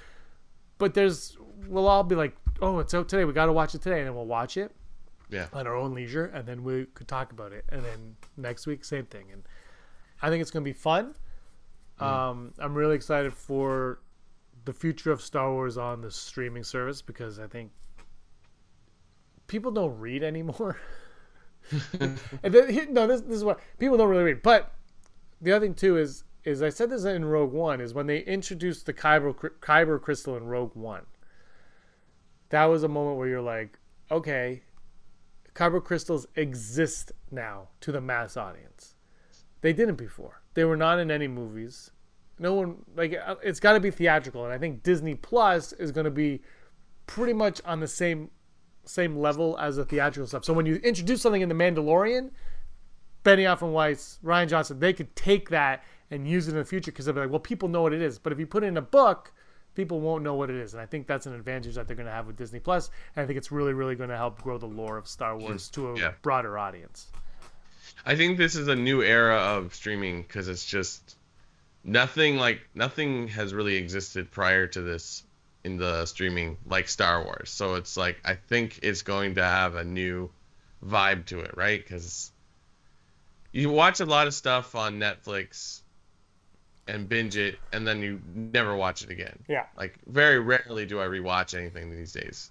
But 0.79 0.95
there's, 0.95 1.37
we'll 1.69 1.87
all 1.87 2.03
be 2.03 2.17
like, 2.17 2.37
oh, 2.61 2.81
it's 2.81 2.93
out 2.95 3.09
today. 3.09 3.25
We 3.25 3.33
got 3.33 3.47
to 3.47 3.53
watch 3.53 3.75
it 3.75 3.83
today, 3.83 3.99
and 3.99 4.09
then 4.09 4.15
we'll 4.15 4.27
watch 4.27 4.57
it 4.57 4.75
yeah. 5.31 5.47
on 5.53 5.67
our 5.67 5.77
own 5.77 5.95
leisure, 5.95 6.27
and 6.27 6.47
then 6.47 6.65
we 6.65 6.87
could 6.95 7.09
talk 7.09 7.33
about 7.33 7.53
it. 7.53 7.65
And 7.69 7.85
then 7.85 8.17
next 8.37 8.67
week, 8.67 8.85
same 8.85 9.07
thing. 9.07 9.27
And 9.33 9.43
I 10.21 10.29
think 10.29 10.43
it's 10.43 10.51
going 10.51 10.65
to 10.65 10.69
be 10.69 10.73
fun. 10.73 11.15
Um, 12.01 12.53
I'm 12.59 12.75
really 12.75 12.97
excited 12.97 13.33
for 13.33 14.01
the 14.65 14.73
future 14.73 15.13
of 15.13 15.21
Star 15.21 15.53
Wars 15.53 15.79
on 15.79 16.01
the 16.01 16.11
streaming 16.11 16.65
service 16.65 17.01
because 17.01 17.39
I 17.39 17.47
think 17.47 17.71
people 19.53 19.71
don't 19.71 19.99
read 19.99 20.23
anymore. 20.23 20.81
and 22.01 22.19
then, 22.43 22.93
no, 22.93 23.07
this, 23.07 23.21
this 23.21 23.37
is 23.37 23.45
what 23.45 23.61
people 23.79 23.97
don't 23.97 24.09
really 24.09 24.25
read. 24.25 24.43
But 24.43 24.73
the 25.41 25.53
other 25.53 25.67
thing 25.67 25.75
too 25.75 25.97
is 25.97 26.25
is 26.45 26.61
I 26.61 26.71
said 26.71 26.91
this 26.91 27.05
in 27.05 27.25
Rogue 27.25 27.53
One 27.53 27.81
is 27.81 27.95
when 27.95 28.07
they 28.09 28.19
introduced 28.21 28.87
the 28.87 28.93
Kyber 28.93 29.33
Kyber 29.61 30.01
crystal 30.01 30.37
in 30.37 30.47
Rogue 30.47 30.75
One. 30.75 31.07
That 32.49 32.65
was 32.65 32.83
a 32.83 32.89
moment 32.89 33.17
where 33.19 33.29
you're 33.29 33.41
like, 33.41 33.79
okay, 34.11 34.63
Kyber 35.55 35.85
crystals 35.85 36.27
exist 36.35 37.13
now 37.31 37.69
to 37.81 37.93
the 37.93 38.01
mass 38.01 38.37
audience. 38.37 38.97
They 39.61 39.73
didn't 39.73 39.95
before. 39.95 40.43
They 40.55 40.65
were 40.65 40.77
not 40.77 40.99
in 40.99 41.11
any 41.11 41.29
movies. 41.29 41.93
No 42.41 42.55
one 42.55 42.77
like 42.97 43.15
uh, 43.25 43.37
it's 43.43 43.61
got 43.61 43.75
to 43.75 43.81
be 43.81 43.91
theatrical, 43.91 44.45
and 44.45 44.53
I 44.53 44.59
think 44.59 44.83
Disney 44.83 45.15
Plus 45.15 45.73
is 45.75 45.93
going 45.93 46.07
to 46.07 46.11
be 46.11 46.41
pretty 47.07 47.35
much 47.35 47.61
on 47.65 47.79
the 47.79 47.87
same 47.87 48.31
same 48.85 49.17
level 49.17 49.59
as 49.59 49.77
the 49.77 49.85
theatrical 49.85 50.27
stuff. 50.27 50.45
So 50.45 50.53
when 50.53 50.67
you 50.67 50.77
introduce 50.77 51.23
something 51.23 51.43
in 51.43 51.49
The 51.49 51.55
Mandalorian, 51.55 52.31
Benioff 53.25 53.63
and 53.63 53.73
Weiss, 53.73 54.19
Rian 54.25 54.49
Johnson, 54.49 54.81
they 54.81 54.93
could 54.93 55.15
take 55.15 55.51
that 55.51 55.85
and 56.11 56.27
use 56.29 56.49
it 56.49 56.53
in 56.53 56.59
the 56.59 56.65
future 56.65 56.91
because 56.91 57.05
they'll 57.07 57.15
be 57.15 57.21
like, 57.21 57.31
well, 57.31 57.41
people 57.41 57.69
know 57.69 57.83
what 57.83 57.93
it 57.93 58.03
is. 58.03 58.19
But 58.19 58.33
if 58.33 58.39
you 58.39 58.47
put 58.47 58.65
it 58.65 58.67
in 58.67 58.77
a 58.77 58.83
book, 58.83 59.33
people 59.75 60.01
won't 60.01 60.23
know 60.25 60.35
what 60.35 60.51
it 60.51 60.57
is. 60.57 60.75
And 60.75 60.83
I 60.83 60.87
think 60.87 61.07
that's 61.07 61.27
an 61.27 61.35
advantage 61.35 61.77
that 61.77 61.87
they're 61.87 61.97
going 61.97 62.07
to 62.07 62.13
have 62.13 62.27
with 62.27 62.37
Disney 62.37 62.59
Plus. 62.61 62.91
And 63.17 63.23
I 63.23 63.27
think 63.27 63.39
it's 63.39 63.53
really, 63.53 63.73
really 63.73 63.95
going 63.95 64.11
to 64.11 64.17
help 64.17 64.43
grow 64.43 64.59
the 64.59 64.67
lore 64.67 64.99
of 64.99 65.07
Star 65.07 65.37
Wars 65.39 65.69
to 65.71 65.91
a 65.93 65.99
Yeah. 65.99 66.13
broader 66.23 66.59
audience. 66.59 67.07
I 68.05 68.17
think 68.17 68.37
this 68.37 68.57
is 68.57 68.69
a 68.69 68.75
new 68.75 69.03
era 69.03 69.37
of 69.37 69.75
streaming 69.75 70.23
because 70.23 70.49
it's 70.49 70.67
just 70.67 71.17
nothing 71.85 72.37
like 72.37 72.61
nothing 72.75 73.29
has 73.29 73.55
really 73.55 73.77
existed 73.77 74.31
prior 74.31 74.67
to 74.67 74.81
this 74.83 75.23
in 75.65 75.77
the 75.77 76.07
streaming 76.07 76.59
like 76.67 76.89
Star 76.89 77.23
Wars. 77.25 77.51
So 77.51 77.75
it's 77.75 77.97
like 77.97 78.21
I 78.25 78.35
think 78.35 78.81
it's 78.83 79.03
going 79.03 79.37
to 79.37 79.45
have 79.45 79.75
a 79.75 79.85
new 79.85 80.31
vibe 80.85 81.27
to 81.27 81.41
it, 81.41 81.57
right? 81.57 81.83
Because 81.83 82.31
you 83.53 83.71
watch 83.71 84.01
a 84.01 84.05
lot 84.05 84.27
of 84.27 84.35
stuff 84.35 84.75
on 84.75 84.99
Netflix, 84.99 85.81
and 86.89 87.09
binge 87.09 87.37
it, 87.37 87.59
and 87.73 87.87
then 87.87 88.01
you 88.01 88.21
never 88.35 88.75
watch 88.75 89.03
it 89.03 89.11
again. 89.11 89.39
Yeah. 89.49 89.67
Like 89.77 89.99
very 90.07 90.41
rarely 90.41 90.87
do 90.87 91.01
I 91.01 91.07
rewatch 91.07 91.57
anything 91.57 91.91
these 91.91 92.13
days, 92.13 92.51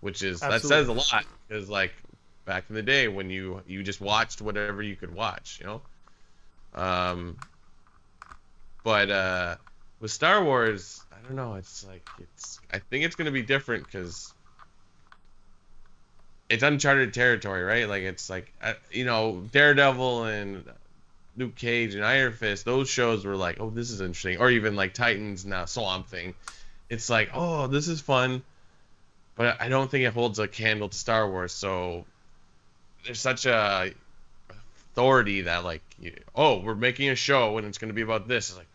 which 0.00 0.22
is 0.22 0.40
that 0.40 0.62
says 0.62 0.88
a 0.88 0.92
lot. 0.92 1.24
Because 1.48 1.68
like 1.68 1.92
back 2.44 2.64
in 2.68 2.74
the 2.74 2.82
day 2.82 3.08
when 3.08 3.30
you 3.30 3.62
you 3.66 3.82
just 3.82 4.00
watched 4.00 4.40
whatever 4.40 4.82
you 4.82 4.96
could 4.96 5.14
watch, 5.14 5.58
you 5.60 5.66
know. 5.66 5.82
Um. 6.74 7.36
But 8.84 9.10
uh, 9.10 9.56
with 10.00 10.10
Star 10.10 10.44
Wars, 10.44 11.02
I 11.12 11.26
don't 11.26 11.36
know. 11.36 11.54
It's 11.54 11.86
like 11.86 12.08
it's. 12.18 12.60
I 12.72 12.78
think 12.78 13.04
it's 13.04 13.16
gonna 13.16 13.30
be 13.30 13.42
different 13.42 13.84
because 13.84 14.32
it's 16.48 16.62
uncharted 16.62 17.14
territory, 17.14 17.62
right? 17.62 17.88
Like 17.88 18.02
it's 18.02 18.28
like 18.28 18.52
uh, 18.62 18.74
you 18.90 19.04
know 19.04 19.42
Daredevil 19.52 20.24
and 20.24 20.64
Luke 21.36 21.56
Cage 21.56 21.94
and 21.94 22.04
Iron 22.04 22.32
Fist. 22.32 22.64
Those 22.64 22.88
shows 22.88 23.24
were 23.24 23.36
like, 23.36 23.60
oh, 23.60 23.70
this 23.70 23.90
is 23.90 24.00
interesting, 24.00 24.38
or 24.38 24.50
even 24.50 24.76
like 24.76 24.94
Titans 24.94 25.44
now 25.44 25.64
Swamp 25.64 26.08
Thing. 26.08 26.34
It's 26.90 27.08
like, 27.08 27.30
oh, 27.34 27.66
this 27.66 27.88
is 27.88 28.00
fun, 28.00 28.42
but 29.36 29.60
I 29.60 29.68
don't 29.68 29.90
think 29.90 30.04
it 30.04 30.12
holds 30.12 30.38
a 30.38 30.46
candle 30.46 30.88
to 30.88 30.96
Star 30.96 31.28
Wars. 31.28 31.52
So 31.52 32.04
there's 33.04 33.20
such 33.20 33.46
a 33.46 33.92
authority 34.92 35.42
that 35.42 35.64
like, 35.64 35.82
you, 35.98 36.14
oh, 36.34 36.60
we're 36.60 36.74
making 36.74 37.08
a 37.08 37.16
show 37.16 37.58
and 37.58 37.66
it's 37.66 37.78
to 37.78 37.92
be 37.94 38.02
about 38.02 38.28
this. 38.28 38.50
It's 38.50 38.58
like 38.58 38.68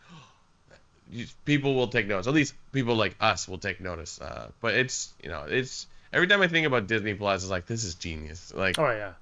people 1.44 1.74
will 1.74 1.88
take 1.88 2.06
notice. 2.06 2.26
At 2.26 2.34
least 2.34 2.54
people 2.72 2.94
like 2.96 3.16
us 3.20 3.48
will 3.48 3.58
take 3.58 3.80
notice. 3.80 4.20
Uh, 4.20 4.50
but 4.60 4.74
it's 4.74 5.12
you 5.22 5.28
know 5.28 5.44
it's 5.48 5.86
every 6.12 6.26
time 6.26 6.40
I 6.42 6.48
think 6.48 6.66
about 6.66 6.86
Disney 6.86 7.14
Plus, 7.14 7.42
it's 7.42 7.50
like 7.50 7.66
this 7.66 7.84
is 7.84 7.94
genius. 7.94 8.52
Like 8.54 8.78
Oh 8.78 8.90
yeah. 8.90 9.12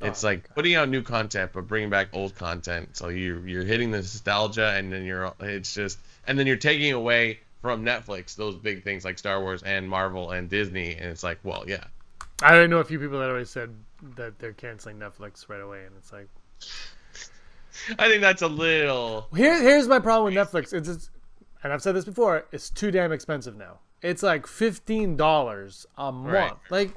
it's 0.00 0.22
Oh, 0.24 0.28
my 0.28 0.32
like 0.34 0.48
God. 0.48 0.54
putting 0.54 0.74
out 0.74 0.88
new 0.88 1.02
content 1.02 1.50
but 1.54 1.66
bringing 1.66 1.90
back 1.90 2.08
old 2.12 2.34
content. 2.34 2.96
So 2.96 3.08
you 3.08 3.42
you're 3.46 3.64
hitting 3.64 3.90
the 3.90 3.98
nostalgia 3.98 4.70
and 4.76 4.92
then 4.92 5.04
you're 5.04 5.32
it's 5.40 5.74
just 5.74 5.98
and 6.26 6.38
then 6.38 6.46
you're 6.46 6.56
taking 6.56 6.92
away 6.92 7.40
from 7.60 7.84
Netflix 7.84 8.34
those 8.34 8.56
big 8.56 8.82
things 8.82 9.04
like 9.04 9.18
Star 9.18 9.40
Wars 9.40 9.62
and 9.62 9.88
Marvel 9.88 10.30
and 10.32 10.48
Disney 10.50 10.94
and 10.94 11.06
it's 11.10 11.22
like 11.22 11.38
well 11.44 11.64
yeah 11.66 11.84
I 12.42 12.66
know 12.66 12.78
a 12.78 12.84
few 12.84 12.98
people 12.98 13.20
that 13.20 13.28
always 13.28 13.50
said 13.50 13.70
that 14.16 14.38
they're 14.40 14.52
canceling 14.52 14.98
Netflix 14.98 15.48
right 15.48 15.60
away, 15.60 15.84
and 15.84 15.94
it's 15.96 16.12
like 16.12 16.26
I 17.98 18.08
think 18.08 18.20
that's 18.20 18.42
a 18.42 18.48
little 18.48 19.28
here. 19.34 19.60
Here's 19.62 19.86
my 19.88 19.98
problem 20.00 20.34
with 20.34 20.48
Netflix. 20.48 20.72
It's 20.72 20.88
just, 20.88 21.10
and 21.62 21.72
I've 21.72 21.82
said 21.82 21.94
this 21.94 22.04
before. 22.04 22.46
It's 22.52 22.70
too 22.70 22.90
damn 22.90 23.12
expensive 23.12 23.56
now. 23.56 23.78
It's 24.02 24.22
like 24.22 24.46
fifteen 24.46 25.16
dollars 25.16 25.86
a 25.96 26.10
month. 26.10 26.32
Right. 26.32 26.52
Like, 26.70 26.90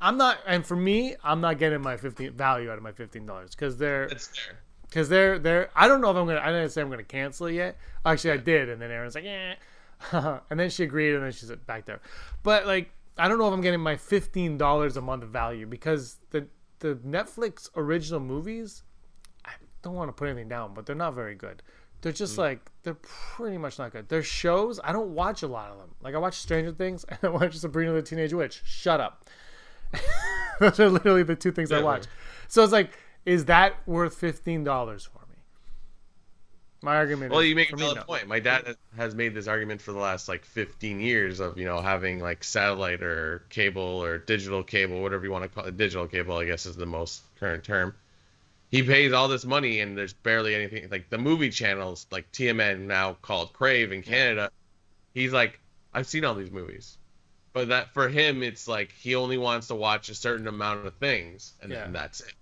I'm 0.00 0.16
not, 0.16 0.38
and 0.46 0.64
for 0.64 0.76
me, 0.76 1.16
I'm 1.22 1.40
not 1.40 1.58
getting 1.58 1.82
my 1.82 1.96
fifteen 1.96 2.32
value 2.32 2.70
out 2.70 2.78
of 2.78 2.82
my 2.82 2.92
fifteen 2.92 3.26
dollars 3.26 3.50
because 3.50 3.76
they're 3.76 4.10
because 4.88 5.08
they're 5.08 5.38
they're. 5.38 5.70
I 5.76 5.88
don't 5.88 6.00
know 6.00 6.10
if 6.10 6.16
I'm 6.16 6.26
gonna. 6.26 6.40
I 6.40 6.46
didn't 6.46 6.70
say 6.70 6.80
I'm 6.80 6.90
gonna 6.90 7.04
cancel 7.04 7.46
it 7.46 7.54
yet. 7.54 7.76
Actually, 8.04 8.32
I 8.32 8.36
did, 8.38 8.70
and 8.70 8.80
then 8.80 8.90
Aaron's 8.90 9.14
like, 9.14 9.24
yeah, 9.24 9.54
and 10.50 10.58
then 10.58 10.70
she 10.70 10.84
agreed, 10.84 11.14
and 11.14 11.22
then 11.22 11.32
she's 11.32 11.50
back 11.66 11.84
there. 11.84 12.00
But 12.42 12.66
like, 12.66 12.90
I 13.18 13.28
don't 13.28 13.38
know 13.38 13.48
if 13.48 13.52
I'm 13.52 13.60
getting 13.60 13.80
my 13.80 13.96
fifteen 13.96 14.56
dollars 14.56 14.96
a 14.96 15.02
month 15.02 15.24
value 15.24 15.66
because 15.66 16.16
the 16.30 16.46
the 16.78 16.94
Netflix 16.96 17.68
original 17.76 18.20
movies. 18.20 18.82
I 19.44 19.52
don't 19.82 19.94
want 19.94 20.08
to 20.08 20.12
put 20.12 20.28
anything 20.28 20.48
down, 20.48 20.72
but 20.72 20.86
they're 20.86 20.96
not 20.96 21.14
very 21.14 21.34
good. 21.34 21.62
They're 22.06 22.12
just 22.12 22.36
mm. 22.36 22.38
like 22.38 22.60
they're 22.84 22.94
pretty 22.94 23.58
much 23.58 23.80
not 23.80 23.90
good. 23.90 24.08
Their 24.08 24.22
shows, 24.22 24.78
I 24.84 24.92
don't 24.92 25.08
watch 25.16 25.42
a 25.42 25.48
lot 25.48 25.72
of 25.72 25.78
them. 25.78 25.88
Like 26.00 26.14
I 26.14 26.18
watch 26.18 26.34
Stranger 26.34 26.70
Things 26.70 27.04
and 27.08 27.18
I 27.20 27.28
watch 27.30 27.56
Sabrina 27.56 27.92
the 27.94 28.02
Teenage 28.02 28.32
Witch. 28.32 28.62
Shut 28.64 29.00
up. 29.00 29.28
Those 30.60 30.78
are 30.78 30.88
literally 30.88 31.24
the 31.24 31.34
two 31.34 31.50
things 31.50 31.72
I 31.72 31.82
watch. 31.82 32.04
So 32.46 32.62
it's 32.62 32.72
like, 32.72 32.96
is 33.24 33.46
that 33.46 33.84
worth 33.88 34.14
fifteen 34.14 34.62
dollars 34.62 35.02
for 35.02 35.18
me? 35.28 35.34
My 36.80 36.94
argument. 36.94 37.32
Is. 37.32 37.34
Well, 37.34 37.40
is, 37.40 37.48
you 37.48 37.56
make 37.56 37.72
a 37.72 37.76
valid 37.76 37.96
no. 37.96 38.02
point. 38.04 38.28
My 38.28 38.38
dad 38.38 38.68
has- 38.68 38.76
has 38.96 39.14
made 39.16 39.34
this 39.34 39.48
argument 39.48 39.82
for 39.82 39.90
the 39.90 39.98
last 39.98 40.28
like 40.28 40.44
15 40.44 41.00
years 41.00 41.40
of 41.40 41.58
you 41.58 41.64
know 41.64 41.80
having 41.80 42.20
like 42.20 42.44
satellite 42.44 43.02
or 43.02 43.46
cable 43.50 43.82
or 43.82 44.18
digital 44.18 44.62
cable, 44.62 45.02
whatever 45.02 45.24
you 45.24 45.32
want 45.32 45.42
to 45.42 45.48
call 45.48 45.64
it. 45.64 45.76
Digital 45.76 46.06
cable, 46.06 46.36
I 46.36 46.44
guess, 46.44 46.66
is 46.66 46.76
the 46.76 46.86
most 46.86 47.22
current 47.40 47.64
term. 47.64 47.96
He 48.70 48.82
pays 48.82 49.12
all 49.12 49.28
this 49.28 49.44
money 49.44 49.80
and 49.80 49.96
there's 49.96 50.12
barely 50.12 50.54
anything 50.54 50.88
like 50.90 51.08
the 51.08 51.18
movie 51.18 51.50
channels 51.50 52.06
like 52.10 52.30
TMN 52.32 52.80
now 52.80 53.16
called 53.22 53.52
Crave 53.52 53.92
in 53.92 54.02
Canada. 54.02 54.50
He's 55.14 55.32
like, 55.32 55.60
I've 55.94 56.06
seen 56.06 56.24
all 56.24 56.34
these 56.34 56.50
movies, 56.50 56.98
but 57.52 57.68
that 57.68 57.94
for 57.94 58.08
him 58.08 58.42
it's 58.42 58.66
like 58.66 58.92
he 58.92 59.14
only 59.14 59.38
wants 59.38 59.68
to 59.68 59.74
watch 59.74 60.08
a 60.08 60.14
certain 60.14 60.48
amount 60.48 60.86
of 60.86 60.94
things 60.94 61.54
and 61.62 61.70
then 61.70 61.92
that's 61.92 62.20
it. 62.20 62.34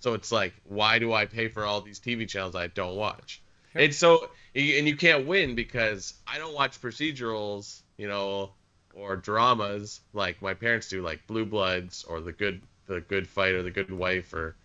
So 0.00 0.14
it's 0.14 0.32
like, 0.32 0.54
why 0.64 0.98
do 0.98 1.12
I 1.12 1.26
pay 1.26 1.48
for 1.48 1.64
all 1.64 1.80
these 1.80 2.00
TV 2.00 2.28
channels 2.28 2.54
I 2.54 2.68
don't 2.68 2.96
watch? 2.96 3.42
It's 3.74 3.98
so, 3.98 4.30
and 4.54 4.88
you 4.88 4.96
can't 4.96 5.26
win 5.26 5.54
because 5.54 6.14
I 6.26 6.38
don't 6.38 6.54
watch 6.54 6.80
procedurals, 6.80 7.82
you 7.96 8.08
know, 8.08 8.52
or 8.94 9.16
dramas 9.16 10.00
like 10.12 10.40
my 10.40 10.54
parents 10.54 10.88
do, 10.88 11.02
like 11.02 11.26
Blue 11.26 11.44
Bloods 11.44 12.04
or 12.04 12.20
the 12.20 12.32
Good, 12.32 12.62
the 12.86 13.00
Good 13.00 13.28
Fight 13.28 13.54
or 13.54 13.62
the 13.62 13.70
Good 13.70 13.90
Wife 13.90 14.32
or 14.32 14.56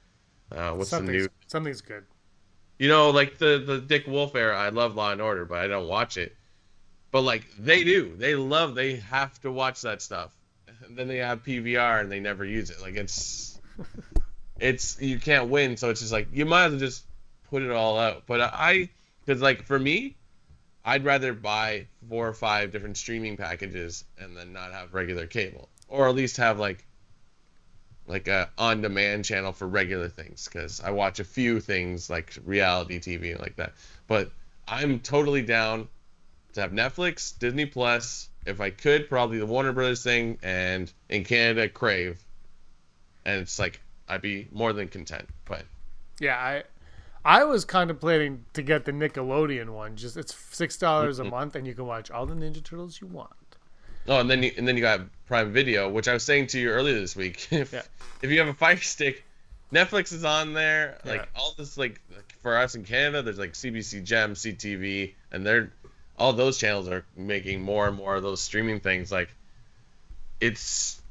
uh, 0.54 0.72
what's 0.74 0.90
the 0.90 0.98
Something's, 0.98 1.24
new, 1.24 1.30
something's 1.48 1.82
good. 1.82 2.06
you 2.80 2.88
know, 2.88 3.10
like 3.10 3.38
the 3.38 3.64
the 3.66 3.80
Dick 3.80 4.08
Wolf 4.08 4.36
era. 4.36 4.58
I 4.58 4.70
love 4.70 4.96
Law 4.96 5.12
and 5.12 5.22
Order, 5.22 5.46
but 5.46 5.60
I 5.60 5.68
don't 5.68 5.88
watch 5.88 6.18
it. 6.18 6.36
But 7.12 7.22
like 7.22 7.46
they 7.58 7.84
do, 7.84 8.16
they 8.16 8.36
love, 8.36 8.74
they 8.76 8.96
have 8.98 9.40
to 9.42 9.52
watch 9.52 9.82
that 9.82 10.02
stuff. 10.02 10.32
And 10.86 10.98
then 10.98 11.08
they 11.08 11.18
have 11.18 11.44
PVR 11.44 12.02
and 12.02 12.12
they 12.12 12.20
never 12.20 12.44
use 12.44 12.70
it. 12.72 12.82
Like 12.82 12.96
it's, 12.96 13.60
it's 14.60 15.00
you 15.02 15.20
can't 15.20 15.50
win, 15.50 15.78
so 15.78 15.90
it's 15.90 16.00
just 16.00 16.12
like 16.12 16.28
you 16.34 16.46
might 16.46 16.66
as 16.66 16.72
well 16.72 16.80
just 16.80 17.06
put 17.50 17.62
it 17.62 17.72
all 17.72 18.00
out. 18.00 18.24
But 18.26 18.42
I, 18.42 18.90
because 19.26 19.42
like 19.42 19.64
for 19.66 19.78
me, 19.78 20.16
I'd 20.84 21.06
rather 21.06 21.34
buy 21.34 21.88
four 22.10 22.28
or 22.28 22.34
five 22.34 22.72
different 22.72 22.98
streaming 22.98 23.38
packages 23.38 24.04
and 24.20 24.36
then 24.36 24.52
not 24.52 24.74
have 24.74 24.94
regular 24.94 25.28
cable, 25.28 25.70
or 25.88 26.10
at 26.10 26.16
least 26.16 26.38
have 26.38 26.60
like 26.60 26.86
like 28.08 28.28
a 28.28 28.50
on-demand 28.58 29.26
channel 29.26 29.54
for 29.54 29.68
regular 29.68 30.10
things 30.10 30.48
because 30.52 30.82
I 30.82 30.92
watch 30.92 31.20
a 31.20 31.24
few 31.24 31.60
things 31.60 32.10
like 32.10 32.38
reality 32.46 33.00
TV 33.00 33.32
and 33.32 33.40
like 33.40 33.56
that. 33.58 33.74
But 34.08 34.32
I'm 34.68 35.00
totally 35.00 35.42
down 35.42 35.88
to 36.54 36.62
have 36.62 36.72
Netflix, 36.72 37.38
Disney 37.38 37.66
Plus, 37.66 38.30
if 38.46 38.62
I 38.62 38.70
could, 38.70 39.10
probably 39.10 39.40
the 39.40 39.46
Warner 39.46 39.74
Brothers 39.74 40.04
thing, 40.04 40.38
and 40.44 40.92
in 41.10 41.24
Canada, 41.24 41.70
Crave. 41.70 42.24
And 43.26 43.40
it's 43.42 43.60
like 43.60 43.82
I'd 44.08 44.22
be 44.22 44.48
more 44.52 44.74
than 44.74 44.88
content. 44.88 45.28
But 45.46 45.66
Yeah, 46.20 46.38
I 46.38 46.64
I 47.26 47.44
was 47.46 47.66
contemplating 47.66 48.46
to 48.54 48.62
get 48.62 48.86
the 48.86 48.92
Nickelodeon 48.92 49.70
one. 49.70 49.96
Just 49.96 50.18
it's 50.18 50.36
six 50.36 50.78
dollars 50.78 51.20
Mm-hmm. 51.20 51.28
a 51.28 51.32
month, 51.32 51.56
and 51.56 51.66
you 51.68 51.74
can 51.74 51.86
watch 51.86 52.12
all 52.12 52.26
the 52.26 52.36
Ninja 52.36 52.64
Turtles 52.64 53.00
you 53.02 53.08
want. 53.08 53.32
Oh, 54.08 54.20
and 54.20 54.30
then 54.30 54.44
you, 54.44 54.52
and 54.58 54.68
then 54.68 54.76
you 54.76 54.82
got 54.82 55.02
Prime 55.28 55.52
Video, 55.54 55.90
which 55.90 56.08
I 56.08 56.14
was 56.14 56.24
saying 56.24 56.48
to 56.48 56.60
you 56.60 56.70
earlier 56.70 56.94
this 57.00 57.16
week. 57.16 57.48
if 57.52 57.74
Yeah. 57.74 57.82
if 58.22 58.30
you 58.32 58.40
have 58.40 58.48
a 58.48 58.54
Fire 58.54 58.78
Stick, 58.78 59.24
Netflix 59.72 60.12
is 60.14 60.24
on 60.26 60.54
there. 60.54 60.98
Yeah. 61.06 61.12
Like 61.12 61.30
all 61.36 61.54
this, 61.58 61.78
like 61.78 62.00
like, 62.16 62.36
for 62.42 62.58
us 62.58 62.76
in 62.76 62.84
Canada, 62.84 63.22
there's 63.22 63.40
like 63.40 63.54
CBC 63.54 64.04
Gem, 64.04 64.34
CTV, 64.34 65.14
and 65.32 65.46
they're 65.46 65.72
all 66.18 66.34
those 66.34 66.58
channels 66.58 66.88
are 66.88 67.06
making 67.18 67.62
more 67.62 67.88
and 67.88 67.98
more 67.98 68.16
of 68.16 68.24
those 68.24 68.42
streaming 68.42 68.80
things. 68.80 69.12
Like 69.12 69.30
it's 70.40 71.02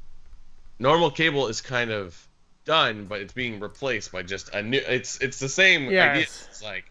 normal 0.79 1.11
cable 1.11 1.47
is 1.47 1.61
kind 1.61 1.91
of 1.91 2.27
done, 2.65 3.05
but 3.05 3.21
it's 3.21 3.33
being 3.33 3.59
replaced 3.59 4.11
by 4.11 4.23
just 4.23 4.53
a 4.53 4.61
new. 4.61 4.77
It's 4.87 5.19
it's 5.21 5.39
the 5.39 5.49
same 5.49 5.87
idea. 5.87 6.15
Yes. 6.15 6.47
It's 6.49 6.63
like 6.63 6.85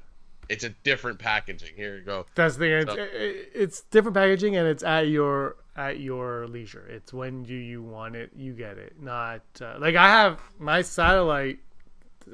it's 0.48 0.64
a 0.64 0.70
different 0.70 1.18
packaging. 1.18 1.74
Here 1.76 1.96
you 1.96 2.02
go. 2.02 2.26
That's 2.34 2.56
the 2.56 2.84
So- 2.86 2.96
it's 3.54 3.82
different 3.90 4.14
packaging, 4.16 4.56
and 4.56 4.66
it's 4.66 4.82
at 4.82 5.08
your 5.08 5.56
at 5.76 6.00
your 6.00 6.46
leisure. 6.46 6.86
It's 6.88 7.12
when 7.12 7.42
do 7.42 7.54
you 7.54 7.82
want 7.82 8.16
it, 8.16 8.30
you 8.36 8.52
get 8.52 8.78
it. 8.78 8.94
Not 9.00 9.42
uh, 9.60 9.76
like 9.78 9.94
I 9.94 10.08
have 10.08 10.40
my 10.58 10.82
satellite 10.82 11.58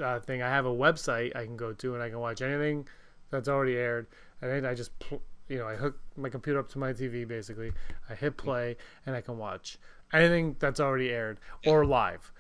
uh, 0.03 0.21
thing. 0.21 0.43
I 0.43 0.49
have 0.49 0.67
a 0.67 0.75
website 0.75 1.37
I 1.37 1.45
can 1.45 1.57
go 1.57 1.73
to, 1.73 1.95
and 1.95 2.03
I 2.03 2.09
can 2.09 2.19
watch 2.19 2.43
anything 2.43 2.87
that's 3.31 3.49
already 3.49 3.77
aired. 3.77 4.07
And 4.43 4.51
then 4.51 4.67
I 4.67 4.75
just 4.75 4.97
pl- 4.99 5.23
you 5.49 5.59
know 5.59 5.67
I 5.67 5.77
hook 5.77 5.99
my 6.17 6.29
computer 6.29 6.59
up 6.59 6.69
to 6.71 6.79
my 6.79 6.93
TV 6.93 7.27
basically. 7.27 7.73
I 8.11 8.15
hit 8.15 8.37
play, 8.37 8.77
and 9.07 9.15
I 9.15 9.21
can 9.21 9.39
watch 9.39 9.79
anything 10.13 10.57
that's 10.59 10.81
already 10.81 11.11
aired 11.11 11.39
or 11.67 11.85
live. 11.85 12.33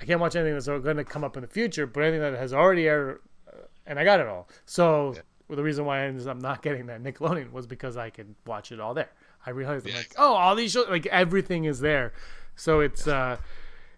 I 0.00 0.04
can't 0.04 0.20
watch 0.20 0.36
anything 0.36 0.54
that's 0.54 0.66
going 0.66 0.96
to 0.96 1.04
come 1.04 1.24
up 1.24 1.36
in 1.36 1.42
the 1.42 1.48
future, 1.48 1.86
but 1.86 2.02
anything 2.02 2.20
that 2.20 2.34
has 2.34 2.52
already 2.52 2.88
aired, 2.88 3.20
uh, 3.48 3.58
and 3.86 3.98
I 3.98 4.04
got 4.04 4.20
it 4.20 4.26
all. 4.26 4.48
So 4.66 5.14
well, 5.48 5.56
the 5.56 5.62
reason 5.62 5.84
why 5.84 6.00
I 6.00 6.04
ended 6.04 6.26
up 6.26 6.40
not 6.40 6.62
getting 6.62 6.86
that 6.86 7.02
Nickelodeon 7.02 7.52
was 7.52 7.66
because 7.66 7.96
I 7.96 8.10
could 8.10 8.34
watch 8.46 8.72
it 8.72 8.80
all 8.80 8.94
there. 8.94 9.10
I 9.46 9.50
realized 9.50 9.86
I'm 9.86 9.92
Yeah, 9.92 9.98
like, 9.98 10.14
oh, 10.18 10.34
all 10.34 10.54
these 10.54 10.72
shows, 10.72 10.88
like 10.88 11.06
everything 11.06 11.64
is 11.64 11.80
there. 11.80 12.12
So 12.56 12.80
it's 12.80 13.06
uh, 13.06 13.36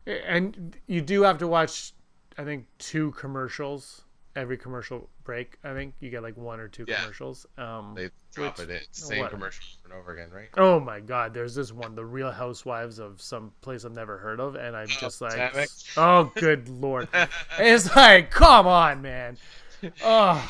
and 0.07 0.77
you 0.87 1.01
do 1.01 1.23
have 1.23 1.39
to 1.39 1.47
watch, 1.49 1.93
I 2.39 2.45
think, 2.45 2.67
two 2.79 3.11
commercials 3.13 4.03
every 4.37 4.59
commercial 4.59 5.09
break. 5.25 5.57
I 5.65 5.73
think 5.73 5.95
you 5.99 6.11
get 6.11 6.23
like 6.23 6.37
one 6.37 6.61
or 6.61 6.69
two 6.69 6.85
Yeah. 6.87 7.01
commercials. 7.01 7.47
Um, 7.57 7.95
They 7.97 8.11
drop 8.35 8.59
Which- 8.59 8.69
it 8.69 8.71
in. 8.71 8.81
Same 8.93 9.21
what? 9.21 9.31
commercial 9.31 9.65
over 9.87 9.95
and 9.95 10.03
over 10.03 10.13
again, 10.13 10.31
right? 10.31 10.49
Oh 10.59 10.79
my 10.79 11.01
God! 11.01 11.33
There's 11.33 11.55
this 11.55 11.73
one, 11.73 11.95
The 11.95 12.05
Real 12.05 12.31
Housewives 12.31 12.99
of 12.99 13.21
some 13.23 13.53
place 13.63 13.87
I've 13.87 13.93
never 13.95 14.19
heard 14.19 14.39
of, 14.39 14.55
and 14.55 14.77
I'm 14.77 14.89
just 14.89 15.23
like, 15.23 15.69
oh 15.97 16.31
good 16.37 16.69
lord! 16.69 17.09
it's 17.59 17.97
like, 17.97 18.31
come 18.31 18.67
on, 18.67 19.01
man. 19.03 19.39
Oh, 20.03 20.47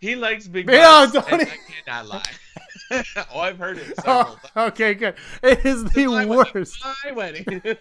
He 0.00 0.16
likes 0.16 0.48
big 0.48 0.68
Yeah, 0.68 1.06
butts, 1.12 1.12
don't 1.12 1.42
I 1.42 1.44
cannot 1.84 2.08
lie. 2.08 2.22
oh, 3.32 3.38
I've 3.40 3.58
heard 3.58 3.78
it 3.78 3.94
several. 3.96 4.38
Oh, 4.56 4.66
okay, 4.66 4.94
good. 4.94 5.14
It 5.42 5.64
is 5.64 5.84
the 5.84 6.06
worst. 6.26 6.82
My 7.04 7.12
wedding. 7.12 7.44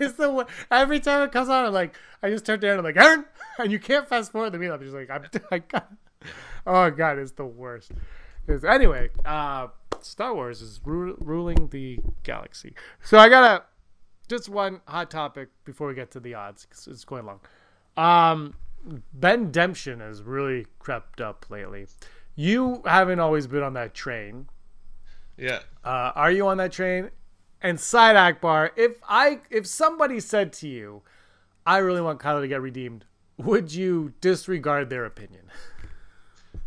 It's 0.00 0.14
the 0.14 0.46
every 0.70 1.00
time 1.00 1.22
it 1.22 1.32
comes 1.32 1.48
on, 1.48 1.66
I'm 1.66 1.72
like, 1.72 1.94
I 2.22 2.30
just 2.30 2.46
turn 2.46 2.60
down. 2.60 2.78
I'm 2.78 2.84
like, 2.84 2.96
Aaron, 2.96 3.26
and 3.58 3.70
you 3.70 3.78
can't 3.78 4.08
fast 4.08 4.32
forward 4.32 4.50
the 4.50 4.58
meal. 4.58 4.72
I'm 4.72 4.80
just 4.80 4.94
like, 4.94 5.10
I'm, 5.10 5.24
I 5.50 5.58
got. 5.58 5.92
Oh 6.66 6.90
god, 6.90 7.18
it's 7.18 7.32
the 7.32 7.44
worst. 7.44 7.92
It's- 8.48 8.64
anyway, 8.64 9.10
uh, 9.24 9.68
Star 10.00 10.34
Wars 10.34 10.62
is 10.62 10.80
ru- 10.84 11.16
ruling 11.20 11.68
the 11.68 11.98
galaxy. 12.22 12.74
So 13.02 13.18
I 13.18 13.28
gotta 13.28 13.64
just 14.28 14.48
one 14.48 14.80
hot 14.86 15.10
topic 15.10 15.48
before 15.64 15.88
we 15.88 15.94
get 15.94 16.10
to 16.12 16.20
the 16.20 16.34
odds. 16.34 16.66
it's 16.70 17.04
going 17.04 17.26
long. 17.26 17.40
Um, 17.96 18.54
Bendemption 19.12 20.00
has 20.00 20.22
really 20.22 20.66
crept 20.78 21.20
up 21.20 21.46
lately. 21.50 21.86
You 22.34 22.82
haven't 22.86 23.20
always 23.20 23.46
been 23.46 23.62
on 23.62 23.74
that 23.74 23.94
train. 23.94 24.48
yeah. 25.36 25.60
Uh, 25.84 26.12
are 26.14 26.30
you 26.30 26.46
on 26.46 26.58
that 26.58 26.72
train? 26.72 27.10
And 27.62 27.78
side 27.78 28.16
Akbar, 28.16 28.72
if 28.76 28.92
I 29.08 29.40
if 29.50 29.66
somebody 29.66 30.20
said 30.20 30.52
to 30.54 30.68
you, 30.68 31.02
I 31.66 31.78
really 31.78 32.00
want 32.00 32.20
Kylo 32.20 32.40
to 32.40 32.48
get 32.48 32.62
redeemed, 32.62 33.04
would 33.36 33.72
you 33.72 34.14
disregard 34.20 34.88
their 34.90 35.04
opinion? 35.04 35.50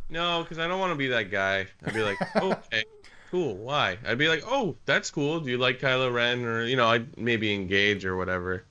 No, 0.10 0.44
because 0.44 0.60
I 0.60 0.68
don't 0.68 0.80
want 0.80 0.92
to 0.92 0.98
be 0.98 1.08
that 1.08 1.32
guy. 1.32 1.66
I'd 1.86 1.94
be 1.94 2.04
like, 2.04 2.18
okay, 2.36 2.84
cool. 3.32 3.56
Why? 3.56 3.98
I'd 4.06 4.20
be 4.20 4.30
like, 4.30 4.44
oh, 4.46 4.76
that's 4.86 5.10
cool. 5.10 5.40
Do 5.40 5.50
you 5.50 5.58
like 5.58 5.80
Kylo 5.80 6.14
Ren? 6.14 6.46
Or 6.46 6.64
you 6.66 6.76
know, 6.76 6.88
I'd 6.88 7.18
maybe 7.18 7.54
engage 7.54 8.06
or 8.06 8.16
whatever. 8.16 8.66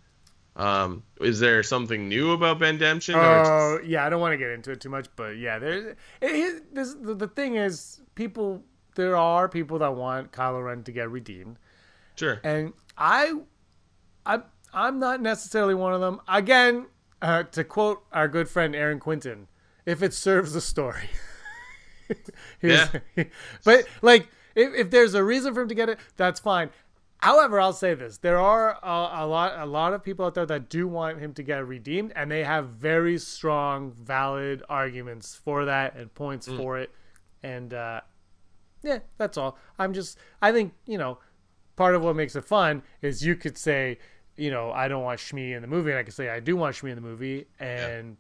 Um, 0.55 1.03
is 1.21 1.41
there 1.41 1.63
something 1.63 2.09
new 2.09 2.33
about 2.33 2.59
Bendemption? 2.59 3.15
or 3.15 3.19
it's- 3.21 3.47
Oh 3.49 3.79
yeah, 3.85 4.05
I 4.05 4.11
don't 4.11 4.21
want 4.21 4.33
to 4.35 4.37
get 4.37 4.51
into 4.51 4.71
it 4.71 4.81
too 4.81 4.91
much, 4.91 5.09
but 5.17 5.39
yeah, 5.39 5.59
there's 5.59 5.97
this, 6.21 6.95
the, 6.95 7.15
the 7.15 7.29
thing 7.29 7.57
is, 7.57 8.01
people 8.15 8.63
there 8.95 9.17
are 9.17 9.49
people 9.49 9.79
that 9.79 9.95
want 9.95 10.31
Kylo 10.33 10.63
Ren 10.65 10.83
to 10.85 10.93
get 10.93 11.11
redeemed, 11.11 11.57
sure. 12.17 12.39
and 12.45 12.75
I, 12.99 13.33
I 14.27 14.41
I'm 14.75 14.99
not 14.99 15.23
necessarily 15.23 15.75
one 15.75 15.95
of 15.95 16.03
them. 16.03 16.21
Again, 16.29 16.87
uh, 17.23 17.45
to 17.45 17.65
quote 17.65 18.03
our 18.13 18.29
good 18.29 18.49
friend 18.49 18.77
Aaron 18.77 19.01
Quinton, 19.01 19.49
if 19.87 20.03
it 20.03 20.13
serves 20.13 20.53
the 20.53 20.61
story. 20.61 21.09
Here's- 22.59 22.91
but 23.65 23.87
like, 24.03 24.29
if, 24.55 24.75
if 24.75 24.91
there's 24.91 25.15
a 25.15 25.25
reason 25.25 25.55
for 25.55 25.63
him 25.63 25.69
to 25.69 25.75
get 25.75 25.89
it, 25.89 25.99
that's 26.17 26.41
fine. 26.41 26.69
However, 27.23 27.61
I'll 27.61 27.73
say 27.73 27.95
this: 27.95 28.19
there 28.19 28.39
are 28.39 28.79
a, 28.83 29.23
a 29.23 29.27
lot, 29.27 29.57
a 29.57 29.65
lot 29.65 29.93
of 29.93 30.03
people 30.03 30.27
out 30.27 30.35
there 30.35 30.47
that 30.47 30.69
do 30.69 30.89
want 30.89 31.21
him 31.21 31.33
to 31.35 31.45
get 31.45 31.65
redeemed, 31.65 32.13
and 32.17 32.29
they 32.29 32.43
have 32.43 32.71
very 32.71 33.17
strong, 33.17 33.93
valid 33.93 34.65
arguments 34.69 35.37
for 35.37 35.65
that 35.67 35.95
and 35.95 36.13
points 36.13 36.49
for 36.49 36.81
it. 36.81 36.91
And 37.45 37.73
uh, 37.73 38.01
yeah, 38.83 38.99
that's 39.19 39.39
all. 39.39 39.57
I'm 39.79 39.95
just, 39.95 40.19
I 40.43 40.51
think 40.51 40.73
you 40.85 40.99
know, 40.99 41.19
part 41.77 41.95
of 41.95 42.03
what 42.03 42.17
makes 42.17 42.35
it 42.35 42.45
fun 42.45 42.83
is 43.03 43.25
you 43.25 43.37
could 43.37 43.57
say, 43.57 43.99
you 44.37 44.51
know, 44.51 44.73
I 44.73 44.89
don't 44.89 45.05
want 45.05 45.21
Shmi 45.21 45.55
in 45.55 45.63
the 45.63 45.69
movie, 45.69 45.91
and 45.91 46.01
I 46.01 46.03
could 46.03 46.15
say 46.15 46.29
I 46.29 46.41
do 46.41 46.57
want 46.57 46.75
Shmi 46.75 46.89
in 46.89 46.97
the 46.97 47.03
movie, 47.03 47.47
and 47.61 48.17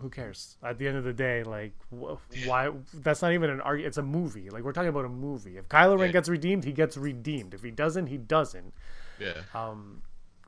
who 0.00 0.08
cares? 0.10 0.56
At 0.62 0.78
the 0.78 0.88
end 0.88 0.96
of 0.96 1.04
the 1.04 1.12
day, 1.12 1.42
like, 1.42 1.72
wh- 1.90 2.16
why? 2.46 2.70
That's 2.94 3.22
not 3.22 3.32
even 3.32 3.50
an 3.50 3.60
argument. 3.60 3.88
It's 3.88 3.98
a 3.98 4.02
movie. 4.02 4.50
Like 4.50 4.62
we're 4.64 4.72
talking 4.72 4.88
about 4.88 5.04
a 5.04 5.08
movie. 5.08 5.56
If 5.56 5.68
Kylo 5.68 5.98
Ren 5.98 6.08
Yeah. 6.08 6.12
gets 6.12 6.28
redeemed, 6.28 6.64
he 6.64 6.72
gets 6.72 6.96
redeemed. 6.96 7.54
If 7.54 7.62
he 7.62 7.70
doesn't, 7.70 8.06
he 8.06 8.16
doesn't. 8.18 8.72
Yeah. 9.20 9.34
Um, 9.54 10.02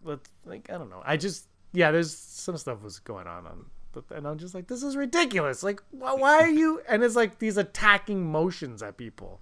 but 0.05 0.21
like 0.45 0.69
I 0.71 0.79
don't 0.79 0.91
know. 0.91 1.03
I 1.05 1.17
just 1.17 1.47
yeah, 1.73 1.91
there's 1.91 2.15
some 2.17 2.57
stuff 2.57 2.83
was 2.83 2.99
going 2.99 3.27
on 3.27 3.47
on. 3.47 3.67
And 4.11 4.27
I'm 4.29 4.37
just 4.37 4.55
like, 4.55 4.67
this 4.69 4.83
is 4.83 4.95
ridiculous. 4.95 5.63
Like, 5.63 5.83
why, 5.91 6.13
why 6.13 6.35
are 6.41 6.49
you? 6.49 6.83
And 6.89 7.03
it's 7.03 7.17
like 7.17 7.39
these 7.39 7.57
attacking 7.57 8.31
motions 8.31 8.83
at 8.83 8.99
people. 8.99 9.41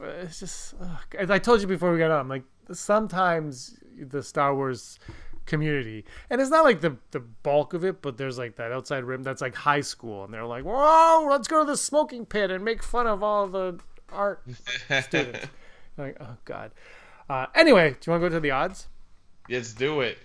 Uh, 0.00 0.06
It's 0.24 0.40
just, 0.40 0.74
ugh. 0.80 0.96
as 1.18 1.30
I 1.30 1.38
told 1.38 1.60
you 1.60 1.66
before 1.66 1.92
we 1.92 1.98
got 1.98 2.10
on, 2.10 2.26
like, 2.26 2.42
sometimes 2.72 3.78
the 3.98 4.22
Star 4.22 4.54
Wars 4.54 4.98
community, 5.46 6.04
and 6.30 6.40
it's 6.40 6.50
not 6.50 6.64
like 6.64 6.80
the 6.80 6.96
the 7.10 7.20
bulk 7.20 7.74
of 7.74 7.84
it, 7.84 8.02
but 8.02 8.16
there's 8.16 8.38
like 8.38 8.56
that 8.56 8.72
outside 8.72 9.04
rim 9.04 9.22
that's 9.22 9.40
like 9.40 9.54
high 9.54 9.80
school, 9.80 10.24
and 10.24 10.32
they're 10.32 10.46
like, 10.46 10.64
whoa, 10.64 11.26
let's 11.30 11.48
go 11.48 11.60
to 11.64 11.70
the 11.70 11.76
smoking 11.76 12.24
pit 12.26 12.50
and 12.50 12.64
make 12.64 12.82
fun 12.82 13.06
of 13.06 13.22
all 13.22 13.46
the 13.46 13.78
art 14.10 14.42
students. 15.02 15.46
like, 15.96 16.16
oh 16.20 16.36
god. 16.44 16.70
Uh, 17.28 17.46
anyway, 17.54 17.90
do 17.90 17.96
you 18.06 18.10
want 18.12 18.22
to 18.22 18.28
go 18.28 18.34
to 18.34 18.40
the 18.40 18.50
odds? 18.50 18.88
Let's 19.48 19.72
do 19.72 20.00
it. 20.00 20.18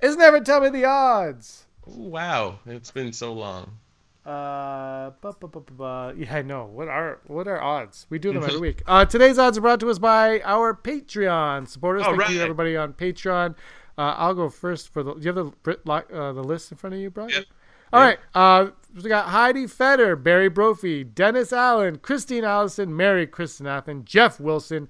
Isn't 0.00 0.20
ever 0.20 0.40
tell 0.40 0.60
me 0.60 0.68
the 0.70 0.84
odds. 0.84 1.66
Ooh, 1.88 2.02
wow, 2.10 2.60
it's 2.66 2.90
been 2.90 3.12
so 3.12 3.32
long. 3.32 3.78
Uh, 4.24 5.10
bu- 5.22 5.32
bu- 5.40 5.60
bu- 5.60 6.14
yeah, 6.18 6.36
I 6.36 6.42
know. 6.42 6.66
What 6.66 6.88
are 6.88 7.18
what 7.26 7.48
are 7.48 7.62
odds? 7.62 8.06
We 8.10 8.18
do 8.18 8.30
them 8.32 8.42
every 8.42 8.58
week. 8.68 8.82
Uh, 8.86 9.06
today's 9.06 9.38
odds 9.38 9.56
are 9.56 9.62
brought 9.62 9.80
to 9.80 9.88
us 9.88 9.98
by 9.98 10.40
our 10.42 10.74
Patreon 10.74 11.66
supporters. 11.66 12.02
All 12.02 12.14
Thank 12.14 12.32
you, 12.32 12.42
everybody 12.42 12.76
on 12.76 12.92
Patreon. 12.92 13.54
Uh, 13.98 14.14
I'll 14.16 14.34
go 14.34 14.48
first 14.48 14.92
for 14.92 15.02
the. 15.02 15.14
Do 15.14 15.20
you 15.20 15.32
have 15.34 15.52
the 15.64 15.92
uh, 16.14 16.32
the 16.32 16.42
list 16.42 16.70
in 16.70 16.78
front 16.78 16.94
of 16.94 17.00
you, 17.00 17.10
bro? 17.10 17.26
Yep. 17.26 17.44
All 17.92 18.00
right. 18.00 18.18
Uh, 18.34 18.68
we 18.94 19.08
got 19.08 19.26
Heidi 19.26 19.66
Feder, 19.66 20.14
Barry 20.14 20.48
Brophy, 20.48 21.02
Dennis 21.04 21.52
Allen, 21.52 21.98
Christine 21.98 22.44
Allison, 22.44 22.96
Mary 22.96 23.26
Christenathan, 23.26 24.04
Jeff 24.04 24.38
Wilson, 24.38 24.88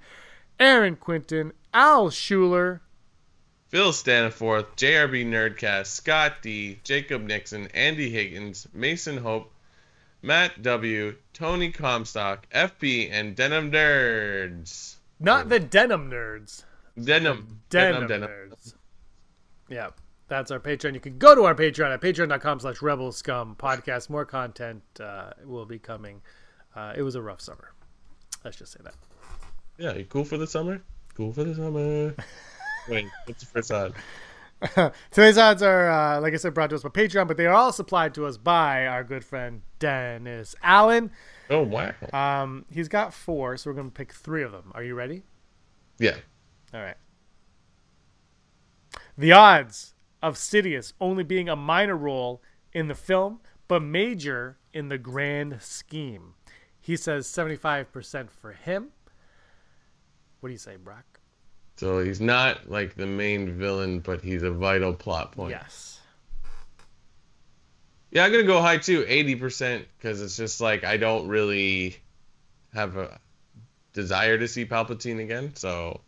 Aaron 0.59 0.95
Quinton, 0.95 1.53
Al 1.73 2.09
Schuler, 2.09 2.81
Phil 3.69 3.91
Staniforth, 3.91 4.65
JRB 4.77 5.25
Nerdcast, 5.25 5.87
Scott 5.87 6.41
D, 6.41 6.79
Jacob 6.83 7.23
Nixon, 7.23 7.67
Andy 7.67 8.09
Higgins, 8.09 8.67
Mason 8.73 9.17
Hope, 9.17 9.51
Matt 10.21 10.61
W, 10.61 11.15
Tony 11.33 11.71
Comstock, 11.71 12.47
FP, 12.49 13.09
and 13.11 13.35
Denim 13.35 13.71
Nerds. 13.71 14.95
not 15.19 15.49
the 15.49 15.59
Denim 15.59 16.09
Nerds. 16.09 16.63
Denim. 17.01 17.61
Denim, 17.69 18.07
Nerds. 18.07 18.73
Yeah, 19.69 19.89
that's 20.27 20.51
our 20.51 20.59
Patreon. 20.59 20.93
You 20.93 20.99
can 20.99 21.17
go 21.17 21.35
to 21.35 21.43
our 21.43 21.55
Patreon 21.55 21.93
at 21.93 22.01
patreon.com 22.01 22.59
slash 22.59 22.81
rebel 22.81 23.11
scum 23.11 23.55
podcast. 23.57 24.09
More 24.09 24.25
content 24.25 24.83
uh, 24.99 25.31
will 25.45 25.65
be 25.65 25.79
coming. 25.79 26.21
Uh, 26.75 26.93
it 26.95 27.01
was 27.01 27.15
a 27.15 27.21
rough 27.21 27.41
summer. 27.41 27.73
Let's 28.43 28.57
just 28.57 28.73
say 28.73 28.79
that. 28.83 28.95
Yeah, 29.77 29.93
you 29.95 30.05
cool 30.05 30.25
for 30.25 30.37
the 30.37 30.47
summer? 30.47 30.81
Cool 31.15 31.31
for 31.31 31.43
the 31.43 31.55
summer. 31.55 32.15
Wait, 32.89 33.05
what's 33.25 33.41
the 33.41 33.45
first 33.45 33.71
odd? 33.71 33.93
Today's 35.11 35.37
odds 35.37 35.63
are, 35.63 35.89
uh, 35.89 36.19
like 36.21 36.33
I 36.33 36.37
said, 36.37 36.53
brought 36.53 36.69
to 36.71 36.75
us 36.75 36.83
by 36.83 36.89
Patreon, 36.89 37.27
but 37.27 37.37
they 37.37 37.45
are 37.45 37.53
all 37.53 37.71
supplied 37.71 38.13
to 38.15 38.25
us 38.25 38.37
by 38.37 38.87
our 38.87 39.03
good 39.03 39.23
friend 39.23 39.61
Dennis 39.79 40.53
Allen. 40.61 41.11
Oh, 41.49 41.63
wow. 41.63 41.93
Um, 42.11 42.65
he's 42.69 42.89
got 42.89 43.13
four, 43.13 43.55
so 43.57 43.69
we're 43.69 43.75
going 43.75 43.89
to 43.89 43.93
pick 43.93 44.13
three 44.13 44.43
of 44.43 44.51
them. 44.51 44.71
Are 44.75 44.83
you 44.83 44.95
ready? 44.95 45.23
Yeah. 45.97 46.17
All 46.73 46.81
right. 46.81 46.97
The 49.19 49.33
odds 49.33 49.95
of 50.23 50.35
Sidious 50.35 50.93
only 51.01 51.25
being 51.25 51.49
a 51.49 51.55
minor 51.57 51.97
role 51.97 52.41
in 52.71 52.87
the 52.87 52.95
film, 52.95 53.41
but 53.67 53.81
major 53.81 54.57
in 54.73 54.87
the 54.87 54.97
grand 54.97 55.61
scheme. 55.61 56.35
He 56.79 56.95
says 56.95 57.27
75% 57.27 58.29
for 58.31 58.53
him. 58.53 58.91
What 60.39 60.47
do 60.47 60.53
you 60.53 60.57
say, 60.57 60.77
Brock? 60.77 61.19
So 61.75 61.99
he's 61.99 62.21
not 62.21 62.69
like 62.71 62.95
the 62.95 63.07
main 63.07 63.57
villain, 63.57 63.99
but 63.99 64.21
he's 64.21 64.41
a 64.41 64.51
vital 64.51 64.93
plot 64.93 65.33
point. 65.33 65.51
Yes. 65.51 65.99
Yeah, 68.11 68.23
I'm 68.23 68.31
gonna 68.31 68.43
go 68.43 68.61
high 68.61 68.77
too, 68.77 69.05
eighty 69.07 69.35
percent, 69.35 69.85
because 69.97 70.21
it's 70.21 70.35
just 70.37 70.61
like 70.61 70.83
I 70.85 70.97
don't 70.97 71.27
really 71.27 71.97
have 72.73 72.95
a 72.95 73.19
desire 73.93 74.37
to 74.37 74.47
see 74.47 74.65
Palpatine 74.65 75.21
again. 75.21 75.55
So, 75.55 76.01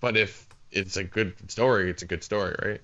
but 0.00 0.16
if 0.16 0.48
it's 0.74 0.96
a 0.96 1.04
good 1.04 1.34
story, 1.50 1.90
it's 1.90 2.02
a 2.02 2.06
good 2.06 2.22
story, 2.22 2.54
right? 2.62 2.80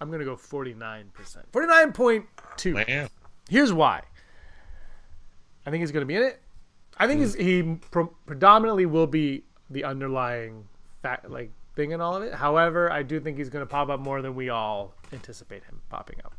I'm 0.00 0.08
going 0.08 0.20
to 0.20 0.24
go 0.24 0.36
49%. 0.36 1.04
49.2. 1.52 2.86
Man. 2.86 3.08
Here's 3.48 3.72
why. 3.72 4.02
I 5.66 5.70
think 5.70 5.82
he's 5.82 5.92
going 5.92 6.02
to 6.02 6.06
be 6.06 6.16
in 6.16 6.22
it. 6.22 6.40
I 6.96 7.06
think 7.06 7.20
he's, 7.20 7.34
he 7.34 7.78
pro- 7.90 8.14
predominantly 8.26 8.86
will 8.86 9.06
be 9.06 9.44
the 9.68 9.84
underlying 9.84 10.64
fact, 11.02 11.30
like 11.30 11.50
thing 11.76 11.92
in 11.92 12.00
all 12.00 12.16
of 12.16 12.22
it. 12.22 12.34
However, 12.34 12.92
I 12.92 13.02
do 13.02 13.20
think 13.20 13.38
he's 13.38 13.48
going 13.48 13.62
to 13.62 13.70
pop 13.70 13.88
up 13.88 14.00
more 14.00 14.22
than 14.22 14.34
we 14.34 14.48
all 14.48 14.94
anticipate 15.12 15.64
him 15.64 15.80
popping 15.88 16.18
up. 16.24 16.34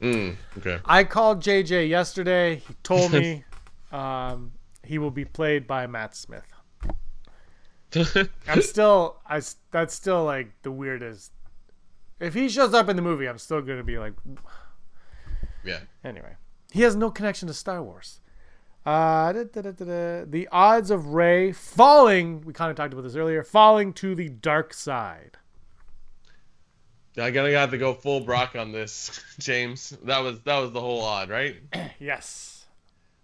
Mm, 0.00 0.36
okay. 0.58 0.78
I 0.84 1.04
called 1.04 1.42
JJ 1.42 1.88
yesterday. 1.88 2.56
He 2.56 2.74
told 2.82 3.12
me 3.12 3.44
um, 3.92 4.52
he 4.84 4.98
will 4.98 5.10
be 5.10 5.24
played 5.24 5.66
by 5.66 5.86
Matt 5.86 6.16
Smith. 6.16 6.44
I'm 8.48 8.62
still, 8.62 9.16
I 9.26 9.40
that's 9.70 9.94
still 9.94 10.24
like 10.24 10.52
the 10.62 10.70
weirdest. 10.70 11.32
If 12.18 12.34
he 12.34 12.48
shows 12.48 12.74
up 12.74 12.88
in 12.88 12.96
the 12.96 13.02
movie, 13.02 13.28
I'm 13.28 13.38
still 13.38 13.62
gonna 13.62 13.82
be 13.82 13.98
like, 13.98 14.14
yeah. 15.64 15.80
Anyway, 16.04 16.36
he 16.72 16.82
has 16.82 16.94
no 16.94 17.10
connection 17.10 17.48
to 17.48 17.54
Star 17.54 17.82
Wars. 17.82 18.20
Uh, 18.86 19.32
da, 19.32 19.44
da, 19.44 19.60
da, 19.60 19.70
da, 19.72 19.84
da. 19.84 20.24
The 20.26 20.48
odds 20.50 20.90
of 20.90 21.08
Rey 21.08 21.52
falling, 21.52 22.40
we 22.42 22.52
kind 22.52 22.70
of 22.70 22.76
talked 22.76 22.92
about 22.92 23.02
this 23.02 23.14
earlier, 23.14 23.42
falling 23.42 23.92
to 23.94 24.14
the 24.14 24.28
dark 24.28 24.72
side. 24.72 25.36
I 27.18 27.30
gotta 27.30 27.50
have 27.52 27.72
to 27.72 27.78
go 27.78 27.92
full 27.92 28.20
Brock 28.20 28.54
on 28.56 28.72
this, 28.72 29.22
James. 29.38 29.96
That 30.04 30.20
was 30.20 30.40
that 30.42 30.58
was 30.58 30.72
the 30.72 30.80
whole 30.80 31.02
odd, 31.02 31.28
right? 31.28 31.56
yes. 31.98 32.59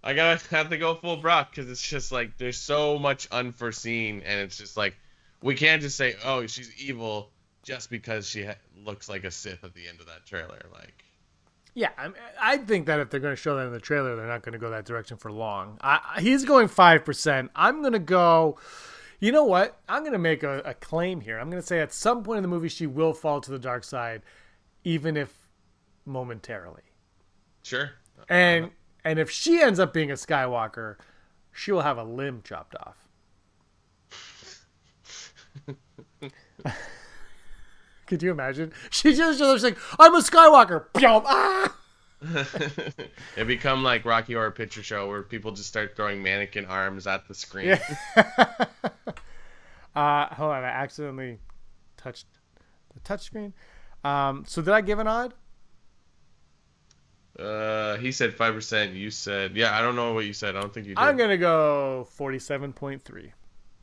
I 0.06 0.14
gotta 0.14 0.54
have 0.54 0.70
to 0.70 0.78
go 0.78 0.94
full 0.94 1.16
Brock 1.16 1.50
because 1.50 1.68
it's 1.68 1.82
just 1.82 2.12
like 2.12 2.38
there's 2.38 2.58
so 2.58 2.96
much 2.96 3.26
unforeseen, 3.32 4.22
and 4.24 4.38
it's 4.40 4.56
just 4.56 4.76
like 4.76 4.96
we 5.42 5.56
can't 5.56 5.82
just 5.82 5.96
say, 5.96 6.14
oh, 6.24 6.46
she's 6.46 6.72
evil 6.80 7.30
just 7.64 7.90
because 7.90 8.28
she 8.28 8.44
ha- 8.44 8.54
looks 8.84 9.08
like 9.08 9.24
a 9.24 9.32
Sith 9.32 9.64
at 9.64 9.74
the 9.74 9.88
end 9.88 9.98
of 9.98 10.06
that 10.06 10.24
trailer. 10.24 10.62
Like, 10.72 11.04
yeah, 11.74 11.90
I, 11.98 12.10
I 12.40 12.56
think 12.58 12.86
that 12.86 13.00
if 13.00 13.10
they're 13.10 13.18
going 13.18 13.34
to 13.34 13.40
show 13.40 13.56
that 13.56 13.66
in 13.66 13.72
the 13.72 13.80
trailer, 13.80 14.14
they're 14.14 14.28
not 14.28 14.42
going 14.42 14.52
to 14.52 14.60
go 14.60 14.70
that 14.70 14.84
direction 14.84 15.16
for 15.16 15.32
long. 15.32 15.76
I, 15.80 16.20
he's 16.20 16.44
going 16.44 16.68
five 16.68 17.04
percent. 17.04 17.50
I'm 17.56 17.80
going 17.80 17.92
to 17.92 17.98
go. 17.98 18.58
You 19.18 19.32
know 19.32 19.44
what? 19.44 19.76
I'm 19.88 20.02
going 20.02 20.12
to 20.12 20.18
make 20.18 20.44
a, 20.44 20.58
a 20.60 20.74
claim 20.74 21.20
here. 21.20 21.40
I'm 21.40 21.50
going 21.50 21.60
to 21.60 21.66
say 21.66 21.80
at 21.80 21.92
some 21.92 22.22
point 22.22 22.36
in 22.36 22.42
the 22.42 22.48
movie 22.48 22.68
she 22.68 22.86
will 22.86 23.12
fall 23.12 23.40
to 23.40 23.50
the 23.50 23.58
dark 23.58 23.82
side, 23.82 24.22
even 24.84 25.16
if 25.16 25.34
momentarily. 26.04 26.82
Sure. 27.64 27.90
And 28.28 28.70
and 29.06 29.18
if 29.20 29.30
she 29.30 29.60
ends 29.60 29.78
up 29.78 29.94
being 29.94 30.10
a 30.10 30.14
Skywalker, 30.14 30.96
she 31.52 31.70
will 31.70 31.82
have 31.82 31.96
a 31.96 32.02
limb 32.02 32.42
chopped 32.42 32.74
off. 32.74 32.96
Could 38.06 38.20
you 38.20 38.32
imagine? 38.32 38.72
She 38.90 39.14
just 39.14 39.38
just 39.38 39.62
like, 39.62 39.78
I'm 40.00 40.12
a 40.16 40.18
Skywalker. 40.20 40.86
Ah! 40.96 41.76
it 43.36 43.44
become 43.46 43.84
like 43.84 44.04
Rocky 44.04 44.32
Horror 44.34 44.50
Picture 44.50 44.82
Show 44.82 45.08
where 45.08 45.22
people 45.22 45.52
just 45.52 45.68
start 45.68 45.94
throwing 45.94 46.20
mannequin 46.20 46.64
arms 46.64 47.06
at 47.06 47.28
the 47.28 47.34
screen. 47.34 47.68
Yeah. 47.68 47.96
uh, 49.94 50.26
hold 50.34 50.50
on, 50.50 50.64
I 50.64 50.68
accidentally 50.68 51.38
touched 51.96 52.26
the 52.92 53.00
touchscreen. 53.00 53.52
Um, 54.02 54.42
so 54.48 54.62
did 54.62 54.74
I 54.74 54.80
give 54.80 54.98
an 54.98 55.06
odd? 55.06 55.32
Uh, 57.38 57.96
he 57.98 58.12
said 58.12 58.34
five 58.34 58.54
percent. 58.54 58.92
You 58.94 59.10
said, 59.10 59.56
yeah. 59.56 59.76
I 59.76 59.82
don't 59.82 59.96
know 59.96 60.12
what 60.14 60.24
you 60.24 60.32
said. 60.32 60.56
I 60.56 60.60
don't 60.60 60.72
think 60.72 60.86
you 60.86 60.94
did. 60.94 61.00
I'm 61.00 61.16
gonna 61.16 61.36
go 61.36 62.06
forty-seven 62.12 62.72
point 62.72 63.02
three. 63.02 63.32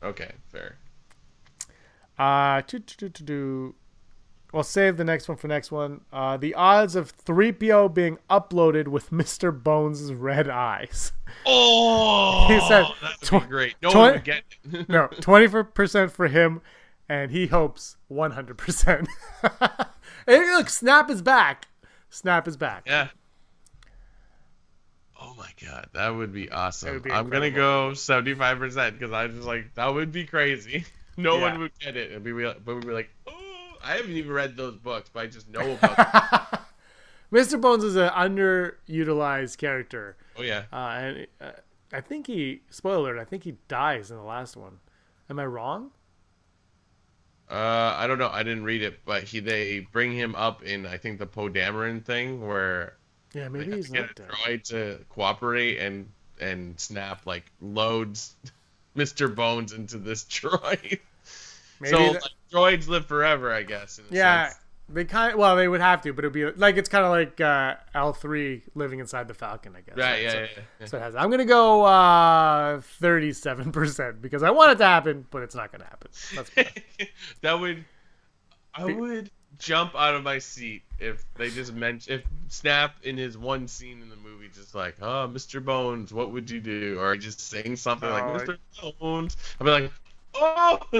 Okay, 0.02 0.32
fair. 0.48 0.76
Uh, 2.18 2.62
to 2.62 2.80
to 2.80 3.08
to 3.08 3.22
do. 3.22 3.74
Well, 4.52 4.62
save 4.62 4.98
the 4.98 5.04
next 5.04 5.28
one 5.28 5.36
for 5.36 5.48
next 5.48 5.72
one. 5.72 6.02
Uh, 6.12 6.36
the 6.36 6.54
odds 6.54 6.94
of 6.94 7.12
3PO 7.24 7.92
being 7.92 8.18
uploaded 8.30 8.86
with 8.86 9.10
Mr. 9.10 9.50
Bones' 9.50 10.12
red 10.14 10.48
eyes. 10.48 11.10
Oh, 11.44 12.46
he 12.48 12.60
said, 12.68 12.86
tw- 13.20 13.48
great. 13.48 13.74
No 13.82 13.90
20, 13.90 14.12
one 14.12 14.22
would 14.70 14.88
no, 14.88 15.08
20% 15.08 16.10
for 16.12 16.28
him, 16.28 16.60
and 17.08 17.32
he 17.32 17.48
hopes 17.48 17.96
100%. 18.08 19.08
hey, 20.28 20.38
look, 20.52 20.70
Snap 20.70 21.10
is 21.10 21.20
back. 21.20 21.66
Snap 22.08 22.46
is 22.46 22.56
back. 22.56 22.84
Yeah. 22.86 23.08
Oh 25.24 25.34
my 25.38 25.48
god, 25.66 25.88
that 25.94 26.10
would 26.10 26.32
be 26.32 26.50
awesome. 26.50 26.94
Would 26.94 27.02
be 27.02 27.10
I'm 27.10 27.30
gonna 27.30 27.50
go 27.50 27.92
75% 27.92 28.92
because 28.92 29.12
I 29.12 29.28
just 29.28 29.46
like 29.46 29.74
that 29.74 29.92
would 29.92 30.12
be 30.12 30.24
crazy. 30.24 30.84
No 31.16 31.36
yeah. 31.36 31.42
one 31.42 31.60
would 31.60 31.78
get 31.78 31.96
it, 31.96 32.10
and 32.10 32.24
we 32.24 32.32
but 32.42 32.66
we'd 32.66 32.88
be 32.88 32.92
like, 32.92 33.08
oh 33.28 33.76
I 33.84 33.92
haven't 33.94 34.16
even 34.16 34.32
read 34.32 34.56
those 34.56 34.74
books, 34.74 35.08
but 35.12 35.20
I 35.20 35.26
just 35.28 35.48
know 35.48 35.74
about. 35.74 36.64
Mr. 37.30 37.60
Bones 37.60 37.84
is 37.84 37.94
an 37.94 38.08
underutilized 38.08 39.56
character. 39.58 40.16
Oh 40.36 40.42
yeah. 40.42 40.64
Uh, 40.72 40.76
and 40.76 41.26
uh, 41.40 41.50
I 41.92 42.00
think 42.00 42.26
he 42.26 42.62
spoiler. 42.68 43.16
I 43.16 43.24
think 43.24 43.44
he 43.44 43.54
dies 43.68 44.10
in 44.10 44.16
the 44.16 44.24
last 44.24 44.56
one. 44.56 44.80
Am 45.30 45.38
I 45.38 45.46
wrong? 45.46 45.92
Uh, 47.48 47.94
I 47.96 48.08
don't 48.08 48.18
know. 48.18 48.30
I 48.30 48.42
didn't 48.42 48.64
read 48.64 48.82
it, 48.82 49.04
but 49.04 49.22
he 49.22 49.38
they 49.38 49.86
bring 49.92 50.12
him 50.12 50.34
up 50.34 50.64
in 50.64 50.84
I 50.84 50.96
think 50.96 51.20
the 51.20 51.26
Poe 51.26 51.48
Dameron 51.48 52.04
thing 52.04 52.44
where 52.44 52.96
yeah 53.34 53.48
maybe 53.48 53.72
he's 53.72 53.88
get 53.88 54.10
a 54.10 54.14
droid 54.14 54.62
to 54.62 54.98
cooperate 55.10 55.78
and 55.78 56.08
and 56.40 56.78
snap 56.78 57.26
like 57.26 57.44
loads 57.60 58.36
Mr. 58.96 59.34
Bones 59.34 59.72
into 59.72 59.98
this 59.98 60.24
droid. 60.30 61.00
Maybe 61.80 61.90
so 61.90 62.12
like, 62.12 62.22
droids 62.52 62.88
live 62.88 63.06
forever, 63.06 63.52
I 63.52 63.62
guess. 63.62 64.00
yeah, 64.10 64.48
sense. 64.48 64.60
they 64.88 65.04
kind 65.04 65.32
of 65.32 65.38
well, 65.38 65.56
they 65.56 65.66
would 65.66 65.80
have 65.80 66.02
to, 66.02 66.12
but 66.12 66.24
it'd 66.24 66.32
be 66.32 66.46
like 66.52 66.76
it's 66.76 66.88
kind 66.88 67.04
of 67.04 67.10
like 67.10 67.40
uh, 67.40 67.74
L 67.94 68.12
three 68.12 68.62
living 68.74 69.00
inside 69.00 69.26
the 69.28 69.34
Falcon, 69.34 69.74
I 69.76 69.80
guess. 69.80 69.96
Right. 69.96 70.04
right? 70.04 70.22
Yeah, 70.22 70.30
so, 70.30 70.38
yeah, 70.38 70.46
yeah, 70.80 70.86
So 70.86 70.96
it 70.96 71.00
has. 71.00 71.16
I'm 71.16 71.30
gonna 71.30 71.44
go 71.44 72.80
thirty 72.80 73.32
seven 73.32 73.72
percent 73.72 74.22
because 74.22 74.42
I 74.42 74.50
want 74.50 74.72
it 74.72 74.78
to 74.78 74.86
happen, 74.86 75.26
but 75.30 75.42
it's 75.42 75.54
not 75.54 75.72
gonna 75.72 75.84
happen. 75.84 76.10
that 77.42 77.58
would. 77.58 77.84
I 78.76 78.84
would 78.84 79.30
jump 79.58 79.94
out 79.94 80.14
of 80.14 80.22
my 80.22 80.38
seat 80.38 80.82
if 80.98 81.24
they 81.34 81.50
just 81.50 81.74
mention 81.74 82.14
if 82.14 82.22
Snap 82.48 82.96
in 83.02 83.16
his 83.16 83.36
one 83.36 83.66
scene 83.66 84.00
in 84.00 84.08
the 84.08 84.16
movie 84.16 84.48
just 84.54 84.74
like, 84.74 84.96
oh, 85.00 85.28
Mr. 85.32 85.64
Bones, 85.64 86.12
what 86.12 86.30
would 86.30 86.50
you 86.50 86.60
do? 86.60 86.98
Or 87.00 87.16
just 87.16 87.40
saying 87.40 87.76
something 87.76 88.08
oh, 88.08 88.12
like 88.12 88.24
Mr. 88.24 88.58
Bones. 88.98 89.36
I'd 89.60 89.64
be 89.64 89.70
like, 89.70 89.92
Oh! 90.34 90.78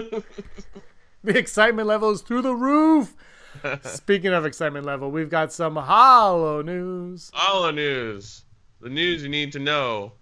the 1.25 1.39
excitement 1.39 1.89
level 1.89 2.11
is 2.11 2.23
through 2.23 2.43
the 2.43 2.55
roof. 2.55 3.15
Speaking 3.83 4.33
of 4.33 4.45
excitement 4.47 4.85
level, 4.85 5.11
we've 5.11 5.31
got 5.31 5.53
some 5.53 5.77
hollow 5.77 6.63
news. 6.63 7.31
Hollow 7.35 7.71
news. 7.71 8.45
The 8.81 8.91
news 8.91 9.23
you 9.23 9.29
need 9.29 9.53
to 9.53 9.59
know. 9.59 10.13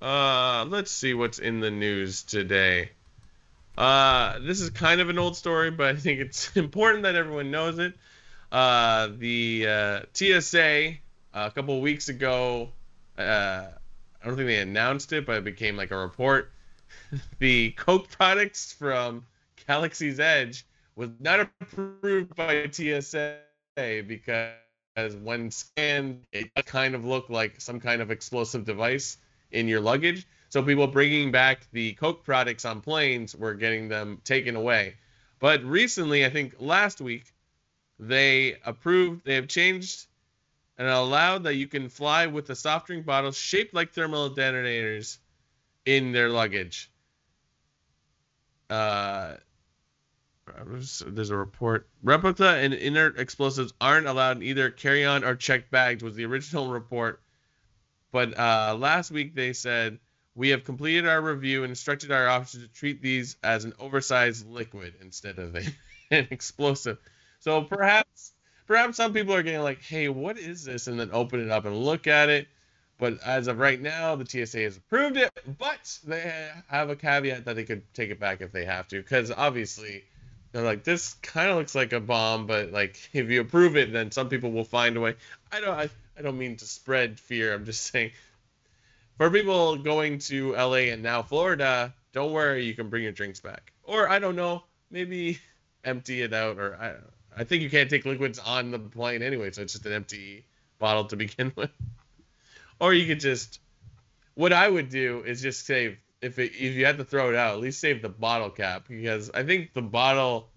Uh, 0.00 0.64
let's 0.68 0.90
see 0.90 1.14
what's 1.14 1.38
in 1.38 1.60
the 1.60 1.70
news 1.70 2.22
today. 2.22 2.90
Uh, 3.76 4.38
this 4.40 4.60
is 4.60 4.70
kind 4.70 5.00
of 5.00 5.08
an 5.08 5.18
old 5.18 5.36
story, 5.36 5.70
but 5.70 5.88
I 5.94 5.96
think 5.98 6.20
it's 6.20 6.56
important 6.56 7.02
that 7.02 7.14
everyone 7.14 7.50
knows 7.50 7.78
it. 7.78 7.94
Uh, 8.52 9.08
the 9.18 9.66
uh, 9.66 10.00
TSA 10.12 10.94
a 11.32 11.50
couple 11.50 11.80
weeks 11.80 12.08
ago, 12.08 12.70
uh, 13.18 13.66
I 14.22 14.26
don't 14.26 14.36
think 14.36 14.46
they 14.46 14.60
announced 14.60 15.12
it, 15.12 15.26
but 15.26 15.38
it 15.38 15.44
became 15.44 15.76
like 15.76 15.90
a 15.90 15.96
report 15.96 16.52
the 17.38 17.70
Coke 17.72 18.08
products 18.10 18.72
from 18.72 19.24
Galaxy's 19.66 20.20
Edge 20.20 20.64
was 20.96 21.10
not 21.20 21.40
approved 21.40 22.34
by 22.34 22.68
TSA 22.70 23.38
because 24.06 25.16
when 25.22 25.50
scanned, 25.50 26.22
it 26.32 26.50
kind 26.66 26.94
of 26.94 27.04
looked 27.04 27.30
like 27.30 27.60
some 27.60 27.80
kind 27.80 28.00
of 28.00 28.10
explosive 28.10 28.64
device 28.64 29.16
in 29.50 29.68
your 29.68 29.80
luggage. 29.80 30.26
So 30.54 30.62
people 30.62 30.86
bringing 30.86 31.32
back 31.32 31.66
the 31.72 31.94
Coke 31.94 32.22
products 32.22 32.64
on 32.64 32.80
planes 32.80 33.34
were 33.34 33.54
getting 33.54 33.88
them 33.88 34.20
taken 34.22 34.54
away. 34.54 34.94
But 35.40 35.64
recently, 35.64 36.24
I 36.24 36.30
think 36.30 36.54
last 36.60 37.00
week, 37.00 37.34
they 37.98 38.54
approved, 38.64 39.24
they 39.24 39.34
have 39.34 39.48
changed 39.48 40.06
and 40.78 40.86
allowed 40.86 41.42
that 41.42 41.56
you 41.56 41.66
can 41.66 41.88
fly 41.88 42.28
with 42.28 42.48
a 42.50 42.54
soft 42.54 42.86
drink 42.86 43.04
bottle 43.04 43.32
shaped 43.32 43.74
like 43.74 43.90
thermal 43.94 44.28
detonators 44.28 45.18
in 45.86 46.12
their 46.12 46.28
luggage 46.28 46.88
uh, 48.70 49.34
there's 50.68 51.30
a 51.30 51.36
report. 51.36 51.88
Replica 52.04 52.50
and 52.50 52.72
inert 52.74 53.18
explosives 53.18 53.72
aren't 53.80 54.06
allowed 54.06 54.36
in 54.36 54.44
either 54.44 54.70
carry-on 54.70 55.24
or 55.24 55.34
checked 55.34 55.72
bags 55.72 56.04
was 56.04 56.14
the 56.14 56.26
original 56.26 56.68
report. 56.68 57.20
But 58.12 58.38
uh, 58.38 58.76
last 58.78 59.10
week 59.10 59.34
they 59.34 59.52
said 59.52 59.98
we 60.34 60.48
have 60.50 60.64
completed 60.64 61.06
our 61.06 61.20
review 61.20 61.62
and 61.62 61.70
instructed 61.70 62.10
our 62.10 62.28
officers 62.28 62.62
to 62.62 62.68
treat 62.68 63.00
these 63.00 63.36
as 63.42 63.64
an 63.64 63.72
oversized 63.78 64.48
liquid 64.48 64.94
instead 65.00 65.38
of 65.38 65.54
a, 65.54 65.62
an 66.10 66.28
explosive. 66.30 66.98
So 67.40 67.62
perhaps 67.62 68.32
perhaps 68.66 68.96
some 68.96 69.12
people 69.12 69.34
are 69.34 69.42
getting 69.42 69.60
like, 69.60 69.82
hey, 69.82 70.08
what 70.08 70.38
is 70.38 70.64
this? 70.64 70.86
And 70.86 70.98
then 70.98 71.10
open 71.12 71.40
it 71.40 71.50
up 71.50 71.64
and 71.64 71.76
look 71.76 72.06
at 72.06 72.28
it. 72.28 72.48
But 72.98 73.22
as 73.24 73.48
of 73.48 73.58
right 73.58 73.80
now, 73.80 74.14
the 74.14 74.24
TSA 74.24 74.60
has 74.60 74.76
approved 74.76 75.16
it, 75.16 75.30
but 75.58 75.98
they 76.04 76.50
have 76.68 76.90
a 76.90 76.96
caveat 76.96 77.44
that 77.44 77.56
they 77.56 77.64
could 77.64 77.82
take 77.92 78.10
it 78.10 78.20
back 78.20 78.40
if 78.40 78.52
they 78.52 78.64
have 78.64 78.86
to, 78.88 78.98
because 78.98 79.32
obviously 79.32 80.04
they're 80.52 80.64
like, 80.64 80.84
this 80.84 81.14
kind 81.14 81.50
of 81.50 81.56
looks 81.56 81.74
like 81.74 81.92
a 81.92 81.98
bomb, 81.98 82.46
but 82.46 82.70
like 82.70 82.98
if 83.12 83.30
you 83.30 83.40
approve 83.40 83.76
it, 83.76 83.92
then 83.92 84.10
some 84.12 84.28
people 84.28 84.52
will 84.52 84.64
find 84.64 84.96
a 84.96 85.00
way. 85.00 85.16
I 85.50 85.60
don't, 85.60 85.76
I, 85.76 85.88
I 86.16 86.22
don't 86.22 86.38
mean 86.38 86.56
to 86.56 86.66
spread 86.66 87.18
fear. 87.18 87.52
I'm 87.52 87.64
just 87.64 87.82
saying, 87.92 88.12
for 89.16 89.30
people 89.30 89.76
going 89.76 90.18
to 90.18 90.52
LA 90.52 90.90
and 90.92 91.02
now 91.02 91.22
Florida, 91.22 91.94
don't 92.12 92.32
worry, 92.32 92.64
you 92.64 92.74
can 92.74 92.88
bring 92.88 93.02
your 93.02 93.12
drinks 93.12 93.40
back, 93.40 93.72
or 93.82 94.08
I 94.08 94.18
don't 94.18 94.36
know, 94.36 94.64
maybe 94.90 95.38
empty 95.84 96.22
it 96.22 96.32
out, 96.32 96.58
or 96.58 96.76
I, 96.76 97.40
I 97.40 97.44
think 97.44 97.62
you 97.62 97.70
can't 97.70 97.90
take 97.90 98.04
liquids 98.04 98.38
on 98.38 98.70
the 98.70 98.78
plane 98.78 99.22
anyway, 99.22 99.50
so 99.50 99.62
it's 99.62 99.72
just 99.72 99.86
an 99.86 99.92
empty 99.92 100.46
bottle 100.78 101.04
to 101.06 101.16
begin 101.24 101.52
with. 101.56 101.70
Or 102.80 102.92
you 102.92 103.06
could 103.06 103.20
just, 103.20 103.60
what 104.34 104.52
I 104.52 104.68
would 104.68 104.88
do 104.88 105.22
is 105.26 105.40
just 105.40 105.66
save 105.66 105.98
if 106.24 106.38
it, 106.38 106.52
if 106.54 106.74
you 106.74 106.86
had 106.86 106.96
to 106.96 107.04
throw 107.04 107.28
it 107.28 107.36
out, 107.36 107.54
at 107.54 107.60
least 107.60 107.80
save 107.80 108.00
the 108.00 108.08
bottle 108.08 108.48
cap 108.48 108.86
because 108.88 109.30
I 109.34 109.42
think 109.42 109.74
the 109.74 109.82
bottle 109.82 110.48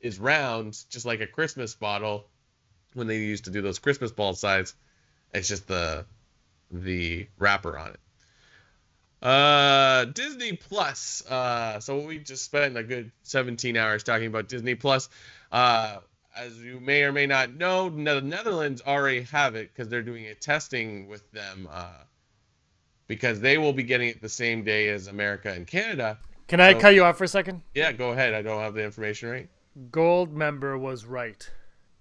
is 0.00 0.18
round, 0.18 0.78
just 0.88 1.04
like 1.04 1.20
a 1.20 1.26
Christmas 1.26 1.74
bottle 1.74 2.26
when 2.94 3.06
they 3.06 3.18
used 3.18 3.44
to 3.44 3.50
do 3.50 3.60
those 3.60 3.78
Christmas 3.78 4.10
ball 4.10 4.32
size. 4.32 4.74
It's 5.34 5.46
just 5.46 5.68
the 5.68 6.06
the 6.70 7.26
wrapper 7.38 7.78
on 7.78 7.90
it. 7.90 8.00
Uh, 9.22 10.06
Disney 10.06 10.54
Plus. 10.54 11.24
Uh, 11.26 11.80
so 11.80 11.98
we 12.00 12.18
just 12.18 12.44
spent 12.44 12.76
a 12.76 12.82
good 12.82 13.12
17 13.22 13.76
hours 13.76 14.02
talking 14.02 14.26
about 14.26 14.48
Disney 14.48 14.74
Plus. 14.74 15.08
Uh, 15.52 15.98
as 16.36 16.56
you 16.58 16.80
may 16.80 17.02
or 17.02 17.12
may 17.12 17.26
not 17.26 17.54
know, 17.54 17.90
the 17.90 18.20
Netherlands 18.20 18.82
already 18.86 19.22
have 19.22 19.56
it 19.56 19.70
because 19.72 19.88
they're 19.88 20.02
doing 20.02 20.26
a 20.26 20.34
testing 20.34 21.08
with 21.08 21.30
them 21.32 21.68
uh, 21.70 21.88
because 23.08 23.40
they 23.40 23.58
will 23.58 23.72
be 23.72 23.82
getting 23.82 24.08
it 24.08 24.22
the 24.22 24.28
same 24.28 24.62
day 24.62 24.88
as 24.88 25.06
America 25.06 25.50
and 25.50 25.66
Canada. 25.66 26.18
Can 26.46 26.60
I 26.60 26.74
cut 26.74 26.94
you 26.94 27.04
off 27.04 27.18
for 27.18 27.24
a 27.24 27.28
second? 27.28 27.62
Yeah, 27.74 27.92
go 27.92 28.10
ahead. 28.10 28.34
I 28.34 28.42
don't 28.42 28.60
have 28.60 28.74
the 28.74 28.82
information 28.82 29.28
right. 29.28 29.48
Goldmember 29.90 30.78
was 30.78 31.04
right, 31.04 31.48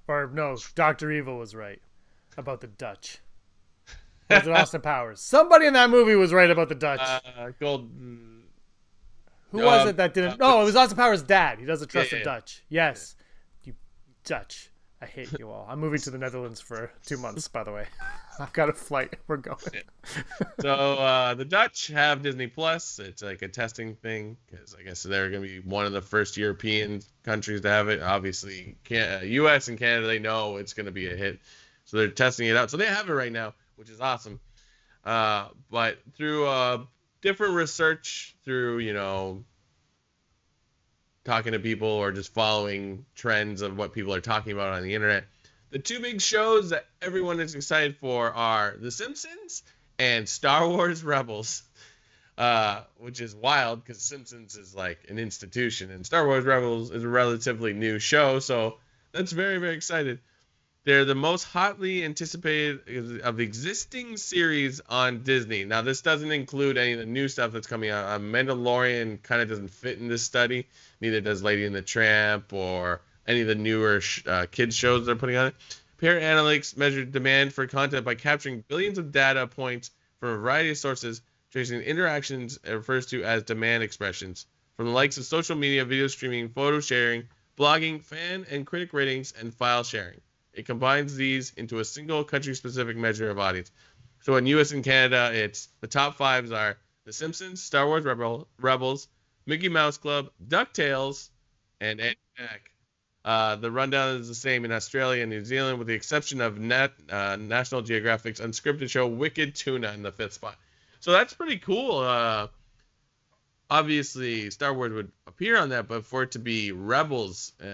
or 0.08 0.30
no, 0.34 0.58
Doctor 0.74 1.12
Evil 1.12 1.38
was 1.38 1.54
right 1.54 1.82
about 2.38 2.62
the 2.62 2.68
Dutch. 2.68 3.20
Was 4.30 4.48
it 4.48 4.52
Austin 4.52 4.82
Powers? 4.82 5.22
Somebody 5.22 5.66
in 5.66 5.74
that 5.74 5.90
movie 5.90 6.16
was 6.16 6.32
right 6.32 6.50
about 6.50 6.70
the 6.70 6.76
Dutch. 6.76 7.02
Uh, 7.02 7.52
gold. 7.60 7.90
Who 9.52 9.58
was 9.58 9.88
it 9.88 9.98
that 9.98 10.14
didn't? 10.14 10.34
uh, 10.34 10.48
no, 10.48 10.62
it 10.62 10.66
was 10.66 10.76
Austin 10.76 10.98
Powers' 10.98 11.24
dad. 11.24 11.60
He 11.60 11.66
doesn't 11.66 11.88
trust 11.88 12.12
yeah, 12.12 12.20
the. 12.20 12.26
Dutch. 12.26 12.64
Yes, 12.70 13.16
you 13.64 13.74
Dutch. 14.24 14.70
I 15.02 15.06
hate 15.06 15.32
you 15.40 15.50
all. 15.50 15.66
I'm 15.70 15.80
moving 15.80 16.00
to 16.02 16.12
the 16.12 16.18
Netherlands 16.18 16.60
for 16.60 16.92
two 17.06 17.18
months, 17.18 17.48
by 17.48 17.64
the 17.64 17.72
way. 17.72 17.86
I've 18.40 18.52
got 18.52 18.70
a 18.70 18.74
flight. 18.74 19.16
We're 19.28 19.38
going. 19.38 19.58
so 20.60 20.74
uh, 20.74 21.34
the 21.36 21.46
Dutch 21.46 21.88
have 21.88 22.22
Disney 22.22 22.48
Plus. 22.48 23.00
It's 23.00 23.24
like 23.24 23.42
a 23.42 23.48
testing 23.48 23.96
thing 23.96 24.36
because 24.46 24.76
I 24.78 24.84
guess 24.84 25.04
they're 25.04 25.30
going 25.30 25.44
to 25.44 25.48
be 25.48 25.60
one 25.68 25.86
of 25.86 25.94
the 25.94 26.02
first 26.02 26.36
European 26.36 27.02
countries 27.24 27.62
to 27.62 27.70
have 27.70 27.88
it. 27.88 28.02
Obviously, 28.02 28.76
can- 28.84 29.22
uh, 29.22 29.24
U.S. 29.24 29.70
and 29.70 29.80
Canada 29.80 30.08
they 30.08 30.20
know 30.20 30.58
it's 30.58 30.74
going 30.74 30.86
to 30.86 30.92
be 30.92 31.08
a 31.08 31.16
hit, 31.16 31.40
so 31.86 31.98
they're 31.98 32.10
testing 32.10 32.48
it 32.48 32.58
out. 32.58 32.70
So 32.70 32.76
they 32.76 32.86
have 32.86 33.10
it 33.10 33.14
right 33.14 33.32
now, 33.32 33.54
which 33.80 33.90
is 33.90 34.02
awesome. 34.02 34.40
Uh, 35.06 35.48
but 35.72 35.98
through 36.16 36.46
uh, 36.46 36.84
different 37.22 37.56
research, 37.56 38.36
through 38.44 38.80
you 38.80 38.94
know 38.94 39.46
talking 41.24 41.54
to 41.54 41.60
people 41.60 41.88
or 41.88 42.12
just 42.12 42.34
following 42.34 43.06
trends 43.16 43.62
of 43.62 43.78
what 43.78 43.94
people 43.94 44.14
are 44.14 44.22
talking 44.22 44.52
about 44.52 44.74
on 44.74 44.84
the 44.84 44.94
internet. 44.94 45.26
The 45.72 45.80
two 45.80 46.00
big 46.00 46.22
shows 46.22 46.72
that 46.72 46.86
everyone 47.02 47.40
is 47.40 47.56
excited 47.56 47.98
for 47.98 48.32
are 48.34 48.76
The 48.80 48.92
Simpsons 48.92 49.64
and 50.00 50.28
Star 50.28 50.68
Wars 50.68 51.04
Rebels, 51.04 51.62
uh, 52.38 52.82
which 52.98 53.22
is 53.22 53.36
wild 53.36 53.84
because 53.84 54.02
Simpsons 54.02 54.56
is 54.56 54.74
like 54.74 54.98
an 55.10 55.20
institution 55.20 55.92
and 55.92 56.06
Star 56.06 56.26
Wars 56.26 56.46
Rebels 56.46 56.90
is 56.90 57.04
a 57.04 57.08
relatively 57.08 57.74
new 57.74 58.00
show. 58.00 58.40
So 58.40 58.78
that's 59.12 59.32
very, 59.32 59.60
very 59.60 59.76
excited. 59.76 60.20
They're 60.86 61.06
the 61.06 61.14
most 61.14 61.44
hotly 61.44 62.04
anticipated 62.04 63.22
of 63.22 63.40
existing 63.40 64.18
series 64.18 64.80
on 64.88 65.24
Disney. 65.24 65.66
Now, 65.66 65.82
this 65.82 66.02
doesn't 66.02 66.32
include 66.32 66.78
any 66.78 66.94
of 66.94 67.00
the 67.00 67.06
new 67.06 67.28
stuff 67.28 67.52
that's 67.52 67.68
coming 67.68 67.90
out. 67.90 68.06
Uh, 68.06 68.20
Mandalorian 68.20 69.22
kind 69.22 69.42
of 69.42 69.50
doesn't 69.50 69.70
fit 69.70 70.00
in 70.00 70.08
this 70.08 70.24
study. 70.24 70.68
Neither 71.02 71.22
does 71.22 71.44
Lady 71.44 71.66
and 71.66 71.76
the 71.76 71.82
Tramp 71.82 72.54
or 72.54 73.02
any 73.28 73.42
of 73.42 73.48
the 73.48 73.56
newer 73.56 74.00
sh- 74.00 74.24
uh, 74.26 74.46
kids 74.50 74.76
shows 74.76 75.06
they're 75.06 75.16
putting 75.16 75.36
on 75.36 75.48
it. 75.48 75.56
Peer 75.98 76.20
Analytics 76.20 76.78
measured 76.78 77.12
demand 77.12 77.54
for 77.54 77.68
content 77.68 78.06
by 78.06 78.16
capturing 78.16 78.64
billions 78.68 78.98
of 78.98 79.12
data 79.12 79.48
points 79.48 79.92
from 80.20 80.30
a 80.30 80.38
variety 80.38 80.70
of 80.70 80.78
sources, 80.78 81.22
tracing 81.52 81.82
interactions 81.82 82.58
it 82.64 82.72
refers 82.72 83.08
to 83.08 83.24
as 83.24 83.44
demand 83.44 83.84
expressions 83.84 84.46
from 84.78 84.86
the 84.86 84.94
likes 84.94 85.18
of 85.18 85.26
social 85.26 85.58
media, 85.58 85.84
video 85.84 86.08
streaming, 86.08 86.48
photo 86.48 86.80
sharing, 86.80 87.26
blogging, 87.58 88.02
fan 88.02 88.46
and 88.50 88.66
critic 88.66 88.94
ratings, 88.94 89.34
and 89.38 89.54
file 89.54 89.84
sharing. 89.84 90.22
It 90.60 90.66
combines 90.66 91.16
these 91.16 91.54
into 91.56 91.80
a 91.80 91.86
single 91.86 92.26
country-specific 92.26 92.98
measure 92.98 93.30
of 93.30 93.40
audience. 93.40 93.72
So 94.20 94.36
in 94.36 94.46
U.S. 94.48 94.74
and 94.74 94.84
Canada, 94.84 95.32
it's 95.34 95.70
the 95.80 95.88
top 95.88 96.16
fives 96.18 96.52
are 96.52 96.78
The 97.06 97.14
Simpsons, 97.14 97.64
Star 97.64 97.88
Wars 97.88 98.04
Rebel, 98.04 98.46
Rebels, 98.60 99.08
Mickey 99.46 99.70
Mouse 99.70 99.98
Club, 99.98 100.32
DuckTales, 100.46 101.30
and 101.80 102.02
Ed 102.02 102.18
Mac. 102.38 102.72
Uh, 103.24 103.56
the 103.56 103.72
rundown 103.72 104.18
is 104.18 104.28
the 104.28 104.36
same 104.36 104.66
in 104.66 104.74
Australia 104.74 105.22
and 105.22 105.30
New 105.30 105.46
Zealand, 105.46 105.80
with 105.80 105.88
the 105.88 105.94
exception 105.94 106.42
of 106.42 106.60
Nat, 106.60 106.92
uh, 107.10 107.38
National 107.40 107.82
Geographic's 107.82 108.42
unscripted 108.42 108.90
show 108.90 109.08
Wicked 109.08 109.56
Tuna 109.56 109.94
in 109.94 110.04
the 110.04 110.12
fifth 110.12 110.34
spot. 110.34 110.58
So 111.00 111.14
that's 111.14 111.34
pretty 111.34 111.58
cool. 111.58 112.00
Uh, 112.00 112.48
obviously, 113.70 114.50
Star 114.50 114.74
Wars 114.74 114.92
would 114.94 115.12
appear 115.28 115.58
on 115.58 115.70
that, 115.70 115.88
but 115.88 116.06
for 116.06 116.24
it 116.24 116.32
to 116.32 116.40
be 116.40 116.72
Rebels 116.72 117.54
uh, 117.62 117.66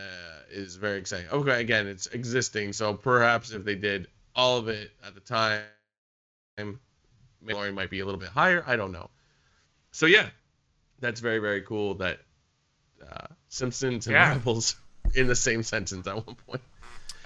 is 0.51 0.75
very 0.75 0.99
exciting. 0.99 1.29
Okay, 1.31 1.61
again, 1.61 1.87
it's 1.87 2.07
existing, 2.07 2.73
so 2.73 2.93
perhaps 2.93 3.51
if 3.51 3.63
they 3.63 3.75
did 3.75 4.07
all 4.35 4.57
of 4.57 4.67
it 4.67 4.91
at 5.05 5.13
the 5.15 5.21
time, 5.21 5.63
Mandalorian 7.45 7.73
might 7.73 7.89
be 7.89 7.99
a 7.99 8.05
little 8.05 8.19
bit 8.19 8.29
higher. 8.29 8.63
I 8.65 8.75
don't 8.75 8.91
know. 8.91 9.09
So 9.91 10.05
yeah, 10.05 10.27
that's 10.99 11.19
very 11.21 11.39
very 11.39 11.61
cool 11.61 11.95
that 11.95 12.19
uh, 13.01 13.27
Simpsons 13.49 14.07
and 14.07 14.13
Yeah. 14.13 14.33
Rebels 14.33 14.75
in 15.15 15.27
the 15.27 15.35
same 15.35 15.63
sentence 15.63 16.07
at 16.07 16.15
one 16.15 16.35
point. 16.47 16.61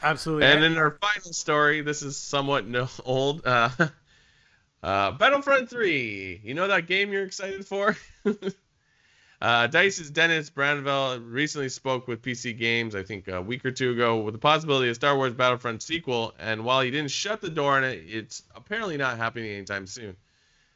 Absolutely. 0.02 0.46
And 0.48 0.64
in 0.64 0.78
our 0.78 0.92
final 0.92 1.34
story, 1.34 1.82
this 1.82 2.02
is 2.04 2.16
somewhat 2.16 2.68
no, 2.68 2.88
old. 3.06 3.46
Uh, 3.46 3.70
uh, 4.84 5.12
Battlefront 5.12 5.70
3. 5.70 6.42
You 6.44 6.54
know 6.54 6.68
that 6.68 6.88
game 6.88 7.12
you're 7.12 7.24
excited 7.24 7.66
for? 7.66 7.98
uh, 9.42 9.68
Dice's 9.68 10.10
Dennis 10.10 10.50
Brännvall 10.50 11.22
recently 11.26 11.70
spoke 11.70 12.08
with 12.08 12.22
PC 12.22 12.58
Games, 12.58 12.96
I 12.96 13.04
think 13.04 13.28
a 13.28 13.42
week 13.42 13.66
or 13.66 13.72
two 13.72 13.92
ago, 13.92 14.20
with 14.20 14.34
the 14.34 14.40
possibility 14.40 14.90
of 14.90 14.96
Star 14.96 15.16
Wars 15.16 15.34
Battlefront 15.34 15.82
sequel. 15.82 16.34
And 16.40 16.64
while 16.64 16.82
he 16.82 16.92
didn't 16.92 17.12
shut 17.12 17.42
the 17.42 17.50
door 17.50 17.78
on 17.78 17.84
it, 17.84 18.04
it's 18.08 18.44
apparently 18.56 18.98
not 18.98 19.18
happening 19.18 19.52
anytime 19.52 19.88
soon. 19.88 20.16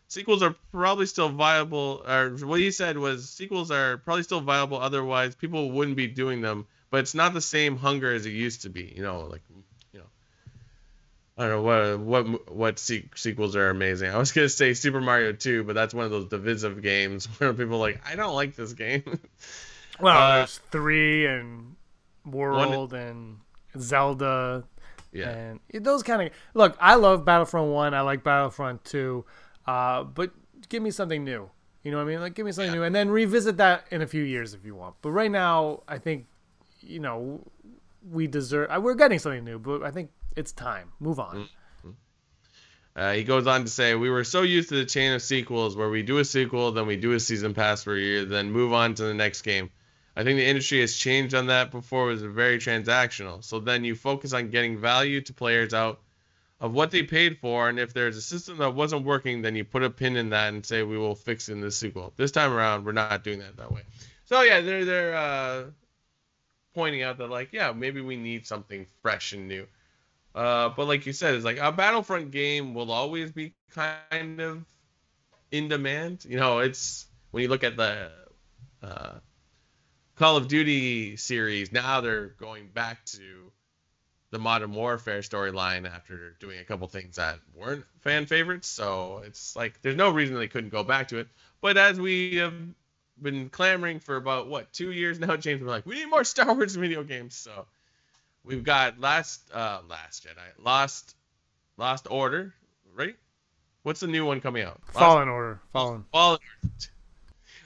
Sequels 0.08 0.44
are 0.44 0.56
probably 0.72 1.08
still 1.08 1.30
viable, 1.30 2.04
or 2.08 2.32
what 2.46 2.60
he 2.60 2.70
said 2.70 2.98
was 2.98 3.30
sequels 3.30 3.72
are 3.72 3.98
probably 3.98 4.24
still 4.24 4.42
viable. 4.42 4.78
Otherwise, 4.78 5.34
people 5.34 5.72
wouldn't 5.72 5.98
be 5.98 6.08
doing 6.08 6.42
them 6.42 6.68
but 6.94 7.00
it's 7.00 7.16
not 7.16 7.34
the 7.34 7.42
same 7.42 7.76
hunger 7.76 8.14
as 8.14 8.28
it 8.28 8.34
used 8.34 8.62
to 8.62 8.70
be. 8.70 8.94
You 8.96 9.02
know, 9.02 9.22
like 9.22 9.42
I 11.38 11.48
don't 11.48 11.50
know 11.50 11.98
what 11.98 12.00
what 12.00 12.54
what 12.56 12.80
sequels 12.80 13.56
are 13.56 13.70
amazing. 13.70 14.12
I 14.12 14.18
was 14.18 14.32
gonna 14.32 14.50
say 14.50 14.74
Super 14.76 15.02
Mario 15.02 15.34
2, 15.34 15.64
but 15.64 15.74
that's 15.74 15.94
one 15.94 16.06
of 16.06 16.12
those 16.12 16.28
divisive 16.28 16.82
games 16.82 17.26
where 17.40 17.54
people 17.54 17.76
are 17.76 17.80
like 17.80 18.02
I 18.08 18.16
don't 18.16 18.36
like 18.36 18.56
this 18.56 18.74
game. 18.74 19.04
well, 20.00 20.18
uh, 20.18 20.36
there's 20.38 20.60
three 20.72 21.26
and 21.26 21.76
World 22.26 22.94
and 22.94 23.38
Zelda 23.80 24.64
yeah, 25.12 25.30
and 25.30 25.60
those 25.74 26.04
kind 26.04 26.22
of 26.22 26.30
look. 26.54 26.78
I 26.80 26.96
love 26.96 27.26
Battlefront 27.26 27.72
One. 27.72 27.94
I 27.94 28.02
like 28.02 28.24
Battlefront 28.24 28.84
Two, 28.84 29.26
uh, 29.68 30.04
but 30.04 30.32
give 30.70 30.82
me 30.84 30.92
something 30.92 31.24
new. 31.24 31.50
You 31.84 31.92
know 31.92 31.98
what 31.98 32.04
I 32.04 32.08
mean? 32.08 32.20
Like 32.22 32.34
give 32.34 32.46
me 32.46 32.52
something 32.52 32.72
Yeah. 32.74 32.80
new, 32.80 32.84
and 32.84 32.96
then 32.96 33.10
revisit 33.10 33.58
that 33.58 33.86
in 33.92 34.02
a 34.02 34.08
few 34.08 34.24
years 34.24 34.54
if 34.54 34.66
you 34.66 34.76
want. 34.76 34.96
But 35.02 35.12
right 35.12 35.30
now, 35.32 35.82
I 35.88 35.98
think 35.98 36.26
you 36.82 37.00
know 37.00 37.42
we 38.10 38.28
deserve. 38.28 38.70
uh, 38.72 38.80
We're 38.82 38.96
getting 38.96 39.20
something 39.20 39.44
new, 39.44 39.60
but 39.60 39.84
I 39.84 39.92
think 39.92 40.10
it's 40.36 40.52
time. 40.52 40.92
Move 41.00 41.20
on. 41.20 41.48
Uh, 42.96 43.14
he 43.14 43.24
goes 43.24 43.48
on 43.48 43.64
to 43.64 43.70
say, 43.70 43.96
We 43.96 44.10
were 44.10 44.24
so 44.24 44.44
used 44.44 44.70
to 44.70 44.76
the 44.76 44.86
chain 44.86 45.14
of 45.14 45.22
sequels 45.22 45.76
where 45.76 45.90
we 45.90 46.04
do 46.04 46.20
a 46.20 46.26
sequel, 46.26 46.72
then 46.72 46.86
we 46.86 46.96
do 46.96 47.14
a 47.14 47.20
season 47.20 47.54
pass 47.54 47.84
for 47.84 47.96
a 47.96 48.00
year, 48.00 48.26
then 48.26 48.52
move 48.52 48.72
on 48.72 48.94
to 48.96 49.04
the 49.04 49.14
next 49.14 49.42
game. 49.42 49.72
I 50.16 50.24
think 50.24 50.38
the 50.38 50.46
industry 50.46 50.82
has 50.82 50.96
changed 50.96 51.34
on 51.34 51.48
that. 51.48 51.72
Before 51.72 52.10
it 52.10 52.14
was 52.14 52.22
very 52.22 52.60
transactional. 52.60 53.44
So 53.44 53.60
then 53.60 53.84
you 53.84 53.96
focus 53.96 54.34
on 54.34 54.52
getting 54.52 54.78
value 54.78 55.22
to 55.22 55.34
players 55.34 55.74
out 55.74 56.02
of 56.62 56.72
what 56.74 56.92
they 56.92 57.02
paid 57.02 57.40
for, 57.40 57.68
and 57.68 57.80
if 57.80 57.94
there's 57.94 58.16
a 58.16 58.22
system 58.22 58.60
that 58.60 58.76
wasn't 58.76 59.06
working, 59.06 59.42
then 59.42 59.56
you 59.56 59.64
put 59.64 59.84
a 59.84 59.90
pin 59.90 60.16
in 60.16 60.30
that 60.30 60.54
and 60.54 60.64
say, 60.64 60.84
We 60.84 60.98
will 61.00 61.16
fix 61.16 61.50
it 61.50 61.54
in 61.54 61.62
the 61.62 61.72
sequel. 61.72 62.14
This 62.16 62.32
time 62.32 62.54
around, 62.54 62.86
we're 62.86 62.92
not 62.92 63.24
doing 63.24 63.40
that 63.40 63.58
that 63.58 63.72
way. 63.72 63.82
So 64.26 64.42
yeah, 64.44 64.62
they're 64.62 64.86
they're 64.86 65.16
uh, 65.16 65.64
pointing 66.76 67.02
out 67.02 67.18
that 67.18 67.30
like, 67.30 67.54
yeah, 67.54 67.72
maybe 67.72 68.02
we 68.02 68.18
need 68.18 68.46
something 68.46 68.86
fresh 69.02 69.34
and 69.34 69.48
new. 69.48 69.68
Uh, 70.36 70.70
but 70.70 70.88
like 70.88 71.06
you 71.06 71.14
said, 71.14 71.36
it's 71.36 71.46
like 71.46 71.58
a 71.58 71.72
Battlefront 71.72 72.32
game 72.32 72.74
will 72.74 72.92
always 72.92 73.32
be 73.32 73.54
kind 73.72 74.42
of 74.42 74.66
in 75.52 75.68
demand. 75.68 76.26
You 76.26 76.38
know, 76.38 76.60
it's 76.60 77.06
when 77.32 77.44
you 77.44 77.50
look 77.50 77.64
at 77.64 77.78
the 77.78 78.12
uh, 78.82 79.14
Call 80.16 80.38
of 80.38 80.48
Duty 80.48 81.18
series, 81.18 81.72
now 81.72 82.02
they're 82.02 82.30
going 82.40 82.68
back 82.74 83.06
to 83.06 83.52
the 84.32 84.40
Modern 84.40 84.74
Warfare 84.74 85.20
storyline 85.20 85.88
after 85.88 86.36
doing 86.40 86.58
a 86.60 86.64
couple 86.64 86.88
things 86.88 87.18
that 87.18 87.40
weren't 87.56 87.86
fan 88.02 88.26
favorites. 88.26 88.68
So 88.68 89.22
it's 89.26 89.56
like 89.56 89.80
there's 89.84 89.96
no 89.96 90.10
reason 90.10 90.36
they 90.36 90.48
couldn't 90.48 90.72
go 90.72 90.84
back 90.84 91.10
to 91.10 91.20
it. 91.20 91.28
But 91.62 91.78
as 91.78 92.00
we 92.00 92.38
have 92.38 92.54
been 93.22 93.50
clamoring 93.50 94.00
for 94.00 94.16
about 94.16 94.48
what 94.48 94.74
two 94.74 94.92
years 94.92 95.20
now, 95.20 95.38
James, 95.38 95.62
we're 95.62 95.70
like, 95.70 95.86
we 95.86 95.96
need 95.96 96.10
more 96.10 96.24
Star 96.24 96.52
Wars 96.52 96.76
video 96.76 97.04
games. 97.04 97.36
So 97.36 97.68
we've 98.46 98.64
got 98.64 99.00
last 99.00 99.42
uh 99.54 99.80
last 99.90 100.26
Jedi, 100.26 100.64
Lost 100.64 101.16
Lost 101.78 102.08
Order, 102.10 102.54
right? 102.96 103.16
What's 103.84 104.00
the 104.00 104.08
new 104.08 104.26
one 104.26 104.40
coming 104.42 104.64
out? 104.64 104.80
Last, 104.88 104.94
Fallen 105.00 105.28
Order. 105.30 105.60
Fallen. 105.74 106.06
Fallen 106.12 106.40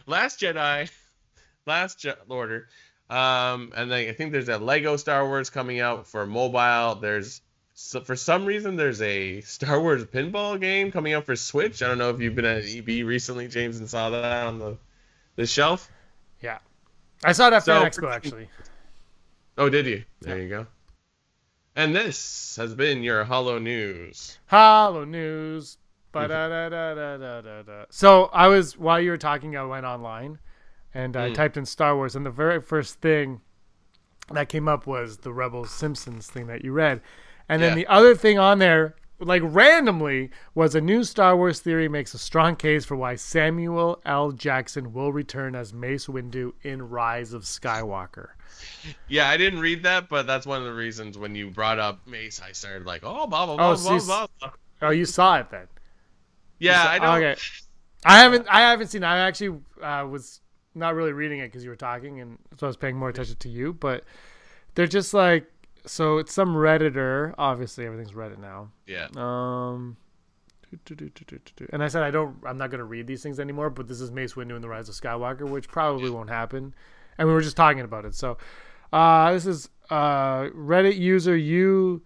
Last 0.06 0.40
Jedi, 0.40 0.90
Last 1.66 2.00
Je- 2.00 2.14
Order. 2.30 2.68
Um, 3.10 3.72
and 3.76 3.90
then 3.92 4.10
I 4.10 4.12
think 4.14 4.32
there's 4.32 4.50
a 4.50 4.58
Lego 4.58 4.98
Star 4.98 5.26
Wars 5.26 5.50
coming 5.50 5.80
out 5.80 6.08
for 6.08 6.26
mobile. 6.26 6.96
There's 6.96 7.42
so 7.74 8.02
for 8.02 8.16
some 8.16 8.46
reason 8.46 8.76
there's 8.76 9.02
a 9.02 9.42
Star 9.42 9.80
Wars 9.80 10.04
pinball 10.06 10.60
game 10.60 10.92
coming 10.92 11.14
out 11.14 11.26
for 11.26 11.36
Switch. 11.36 11.82
I 11.84 11.88
don't 11.88 11.98
know 12.00 12.10
if 12.10 12.20
you've 12.20 12.36
been 12.36 12.46
at 12.46 12.64
EB 12.66 13.06
recently, 13.06 13.48
James, 13.48 13.78
and 13.80 13.90
saw 13.90 14.10
that 14.10 14.48
on 14.48 14.60
the 14.60 14.78
the 15.36 15.46
shelf. 15.46 15.90
Yeah, 16.42 16.58
I 17.24 17.32
saw 17.34 17.48
it 17.48 17.54
at 17.54 17.64
So- 17.64 17.82
Expo 17.84 18.12
actually. 18.12 18.50
Oh, 19.58 19.70
did 19.70 19.86
you? 19.86 20.04
There 20.22 20.40
you 20.40 20.50
go. 20.50 20.68
And 21.76 21.96
this 21.96 22.56
has 22.58 22.74
been 22.74 23.04
your 23.04 23.24
Hollow 23.24 23.60
News. 23.60 24.38
Hollow 24.48 25.06
News. 25.06 25.78
So 27.90 28.24
I 28.34 28.48
was 28.48 28.78
while 28.78 29.00
you 29.00 29.12
were 29.12 29.18
talking, 29.18 29.56
I 29.56 29.64
went 29.64 29.86
online 29.86 30.40
and 30.94 31.16
I 31.16 31.30
Mm. 31.30 31.36
typed 31.36 31.58
in 31.58 31.66
Star 31.66 31.96
Wars, 31.96 32.16
and 32.16 32.26
the 32.26 32.32
very 32.32 32.60
first 32.60 33.02
thing 33.02 33.42
that 34.32 34.50
came 34.50 34.68
up 34.68 34.88
was 34.88 35.18
the 35.18 35.32
Rebels 35.32 35.70
Simpsons 35.70 36.28
thing 36.28 36.48
that 36.48 36.64
you 36.64 36.72
read, 36.72 37.02
and 37.48 37.62
then 37.62 37.72
Yeah. 37.72 37.76
the 37.84 37.88
other 37.88 38.16
thing 38.16 38.40
on 38.40 38.58
there, 38.58 38.96
like 39.20 39.42
randomly, 39.44 40.30
was 40.54 40.76
a 40.76 40.82
new 40.82 41.04
Star 41.04 41.36
Wars 41.36 41.60
theory 41.60 41.88
makes 41.90 42.14
a 42.14 42.18
strong 42.20 42.56
case 42.56 42.86
for 42.86 42.96
why 42.96 43.16
Samuel 43.16 44.00
L. 44.06 44.32
Jackson 44.32 44.94
will 44.94 45.12
return 45.12 45.56
as 45.56 45.74
Mace 45.74 46.06
Windu 46.08 46.54
in 46.64 46.90
Rise 46.90 47.34
of 47.34 47.44
Skywalker. 47.44 48.30
Yeah, 49.08 49.30
I 49.30 49.38
didn't 49.38 49.60
read 49.60 49.84
that, 49.84 50.10
but 50.10 50.28
that's 50.28 50.46
one 50.46 50.60
of 50.60 50.66
the 50.66 50.74
reasons 50.74 51.18
when 51.18 51.36
you 51.36 51.50
brought 51.50 51.80
up 51.80 52.06
Mace, 52.08 52.42
I 52.42 52.52
started 52.52 52.86
like, 52.86 53.02
oh, 53.04 53.28
blah 53.28 53.46
blah 53.46 53.56
blah 53.56 53.72
Oh, 53.72 53.76
blah 53.78 54.00
blah. 54.00 54.28
blah. 54.40 54.52
Oh, 54.82 54.90
you 54.92 55.06
saw 55.06 55.40
it 55.40 55.50
then. 55.50 55.68
Yeah, 56.60 56.84
So- 56.84 56.90
I 56.90 57.00
don't. 57.00 57.18
Okay. 57.24 57.42
I 58.06 58.20
haven't. 58.20 58.48
I 58.50 58.60
haven't 58.62 58.88
seen. 58.88 59.04
I 59.04 59.18
actually 59.20 59.60
uh, 59.82 60.06
was 60.10 60.42
not 60.76 60.94
really 60.94 61.12
reading 61.12 61.40
it 61.40 61.48
because 61.48 61.64
you 61.64 61.70
were 61.72 61.76
talking, 61.76 62.22
and 62.22 62.38
so 62.60 62.68
I 62.68 62.70
was 62.70 62.78
paying 62.78 62.96
more 62.96 63.10
attention 63.10 63.36
to 63.38 63.50
you. 63.50 63.74
But 63.74 64.04
they're 64.76 64.86
just 64.88 65.14
like 65.14 65.52
so. 65.88 66.18
It's 66.20 66.34
some 66.34 66.54
redditor. 66.56 67.34
Obviously, 67.38 67.86
everything's 67.86 68.14
Reddit 68.14 68.38
now. 68.40 68.70
Yeah. 68.86 69.08
Um. 69.16 69.98
And 71.72 71.82
I 71.82 71.88
said 71.88 72.04
I 72.04 72.12
don't. 72.12 72.36
I'm 72.46 72.58
not 72.58 72.70
going 72.72 72.80
to 72.80 72.86
read 72.86 73.08
these 73.08 73.24
things 73.24 73.40
anymore. 73.40 73.70
But 73.70 73.88
this 73.88 74.02
is 74.02 74.12
Mace 74.12 74.34
Windu 74.34 74.54
and 74.56 74.64
the 74.64 74.68
Rise 74.70 74.90
of 74.90 74.96
Skywalker, 74.96 75.50
which 75.50 75.68
probably 75.68 76.10
won't 76.10 76.30
happen. 76.30 76.74
And 77.18 77.28
we 77.28 77.34
were 77.34 77.42
just 77.42 77.58
talking 77.58 77.82
about 77.82 78.06
it. 78.06 78.14
So, 78.14 78.38
uh, 78.94 79.32
this 79.32 79.46
is 79.46 79.70
uh, 79.90 80.42
Reddit 80.50 80.98
user 80.98 81.36
you 81.36 82.04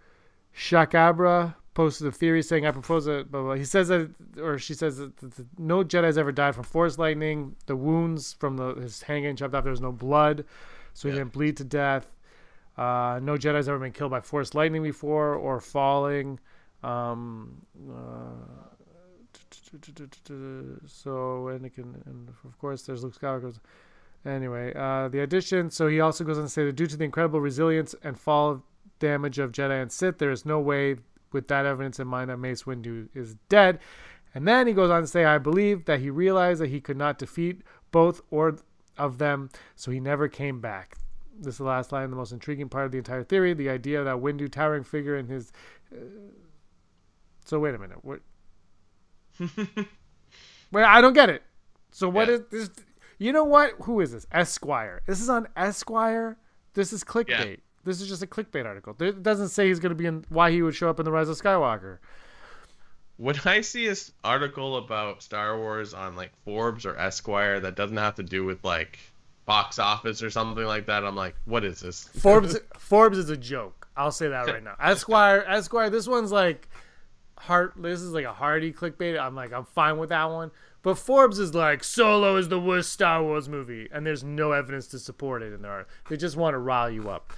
Shakabra 0.56 1.56
posted 1.74 2.08
a 2.08 2.12
theory 2.12 2.42
saying 2.42 2.66
I 2.66 2.72
propose 2.72 3.08
a 3.08 3.24
blah, 3.24 3.42
blah. 3.42 3.54
he 3.54 3.64
says 3.66 3.88
that 3.88 4.12
or 4.40 4.58
she 4.60 4.74
says 4.74 4.98
that, 4.98 5.16
that, 5.18 5.36
that 5.36 5.60
no 5.60 5.84
Jedi's 5.84 6.18
ever 6.18 6.32
died 6.32 6.54
from 6.56 6.64
force 6.64 6.98
lightning. 6.98 7.56
The 7.66 7.76
wounds 7.76 8.34
from 8.34 8.58
the 8.58 8.76
his 8.76 9.02
hand 9.04 9.24
getting 9.24 9.36
chopped 9.38 9.56
off, 9.56 9.64
there 9.64 9.72
was 9.72 9.82
no 9.82 9.92
blood, 9.92 10.46
so 10.94 11.08
he 11.08 11.14
Yeah. 11.16 11.22
didn't 11.22 11.34
bleed 11.34 11.58
to 11.58 11.64
death. 11.64 12.08
Uh, 12.78 13.20
no 13.22 13.36
Jedi's 13.36 13.68
ever 13.68 13.80
been 13.80 13.92
killed 13.92 14.12
by 14.12 14.22
force 14.22 14.54
lightning 14.54 14.84
before 14.84 15.36
or 15.36 15.60
falling. 15.60 16.40
Um, 16.84 17.62
uh, 17.90 18.72
so 20.88 21.50
Anakin, 21.50 22.06
and 22.06 22.30
of 22.44 22.58
course 22.60 22.84
there's 22.84 23.04
Luke 23.04 23.20
Skywalker. 23.20 23.58
Anyway, 24.26 24.74
uh, 24.76 25.08
the 25.08 25.20
addition. 25.20 25.70
So 25.70 25.88
he 25.88 26.00
also 26.00 26.24
goes 26.24 26.38
on 26.38 26.44
to 26.44 26.50
say 26.50 26.66
that 26.66 26.76
due 26.76 26.88
to 26.88 26.98
the 26.98 27.04
incredible 27.04 27.42
resilience 27.42 27.96
and 28.04 28.20
fall 28.20 28.64
damage 29.00 29.40
of 29.40 29.52
Jedi 29.52 29.82
and 29.82 29.92
Sith, 29.92 30.18
there 30.20 30.32
is 30.32 30.46
no 30.46 30.60
way, 30.60 30.98
with 31.32 31.48
that 31.48 31.66
evidence 31.66 32.00
in 32.00 32.08
mind, 32.08 32.30
that 32.30 32.38
Mace 32.38 32.64
Windu 32.64 33.10
is 33.14 33.36
dead. 33.50 33.80
And 34.34 34.48
then 34.48 34.68
he 34.68 34.74
goes 34.74 34.92
on 34.92 35.02
to 35.02 35.08
say, 35.08 35.26
I 35.26 35.40
believe 35.40 35.86
that 35.86 36.00
he 36.00 36.10
realized 36.10 36.62
that 36.62 36.70
he 36.70 36.80
could 36.80 36.98
not 36.98 37.18
defeat 37.18 37.62
both 37.92 38.22
or 38.30 38.58
of 38.98 39.18
them, 39.18 39.50
so 39.76 39.92
he 39.92 40.00
never 40.00 40.28
came 40.28 40.62
back. 40.62 40.98
This 41.42 41.56
is 41.56 41.58
the 41.58 41.64
last 41.66 41.92
line, 41.92 42.10
the 42.10 42.16
most 42.16 42.32
intriguing 42.32 42.70
part 42.70 42.86
of 42.86 42.92
the 42.92 42.98
entire 43.00 43.24
theory. 43.24 43.54
The 43.54 43.70
idea 43.70 44.00
of 44.00 44.06
that 44.06 44.18
Windu, 44.18 44.50
towering 44.52 44.84
figure 44.84 45.18
in 45.18 45.28
his. 45.28 45.52
Uh, 45.92 45.98
so 47.46 47.60
wait 47.60 47.76
a 47.76 47.80
minute. 47.80 47.98
What? 48.04 48.20
Wait, 50.72 50.84
I 50.86 51.02
don't 51.02 51.14
get 51.14 51.30
it. 51.30 51.44
So 51.92 52.08
what 52.08 52.28
Yeah. 52.30 52.36
is 52.36 52.42
this? 52.52 52.70
You 53.18 53.34
know 53.34 53.44
what? 53.44 53.74
Who 53.84 54.00
is 54.02 54.12
this? 54.12 54.26
Esquire. 54.32 55.02
This 55.06 55.20
is 55.20 55.30
on 55.30 55.48
Esquire. 55.58 56.38
This 56.74 56.94
is 56.94 57.04
clickbait. 57.04 57.60
This 57.84 58.00
is 58.00 58.08
just 58.08 58.24
a 58.24 58.28
clickbait 58.28 58.66
article. 58.66 58.96
It 59.00 59.22
doesn't 59.24 59.50
say 59.50 59.68
he's 59.68 59.80
going 59.80 59.90
to 59.90 59.96
be 59.96 60.06
in. 60.06 60.24
Why 60.30 60.52
he 60.52 60.62
would 60.62 60.76
show 60.76 60.90
up 60.90 61.00
in 61.00 61.06
the 61.06 61.12
Rise 61.12 61.28
of 61.30 61.38
Skywalker. 61.38 61.98
When 63.18 63.36
I 63.46 63.62
see 63.62 63.86
this 63.88 64.12
article 64.24 64.78
about 64.78 65.22
Star 65.22 65.58
Wars 65.58 65.94
on 65.94 66.16
like 66.16 66.36
Forbes 66.46 66.86
or 66.86 66.96
Esquire 66.98 67.60
that 67.60 67.76
doesn't 67.76 67.98
have 67.98 68.16
to 68.16 68.24
do 68.24 68.46
with 68.46 68.64
like 68.64 68.98
box 69.46 69.80
office 69.80 70.22
or 70.24 70.30
something 70.30 70.64
like 70.66 70.86
that, 70.88 71.04
I'm 71.04 71.16
like, 71.16 71.36
what 71.46 71.64
is 71.64 71.82
this? 71.82 72.04
Forbes. 72.20 72.58
Forbes 72.78 73.18
is 73.18 73.30
a 73.30 73.38
joke. 73.38 73.88
I'll 73.98 74.12
say 74.12 74.28
that 74.30 74.48
right 74.48 74.64
now. 74.64 74.76
Esquire. 74.80 75.44
Esquire. 75.48 75.90
This 75.90 76.08
one's 76.08 76.32
like 76.32 76.68
heart. 77.38 77.74
This 77.78 78.02
is 78.02 78.12
like 78.14 78.26
a 78.26 78.34
hearty 78.34 78.72
clickbait. 78.72 79.20
I'm 79.20 79.36
like, 79.36 79.52
I'm 79.54 79.66
fine 79.66 79.98
with 79.98 80.10
that 80.10 80.26
one. 80.26 80.52
But 80.84 80.96
Forbes 80.98 81.38
is 81.38 81.54
like, 81.54 81.84
Solo 81.84 82.38
is 82.38 82.50
the 82.50 82.60
worst 82.60 82.92
Star 82.92 83.22
Wars 83.22 83.48
movie, 83.48 83.88
and 83.92 84.04
there's 84.06 84.24
no 84.24 84.52
evidence 84.52 84.88
to 84.88 85.00
support 85.00 85.44
it 85.44 85.54
in 85.54 85.62
there. 85.62 85.86
They 86.10 86.18
just 86.18 86.36
want 86.38 86.56
to 86.56 86.58
rile 86.58 86.90
you 86.90 87.10
up. 87.10 87.34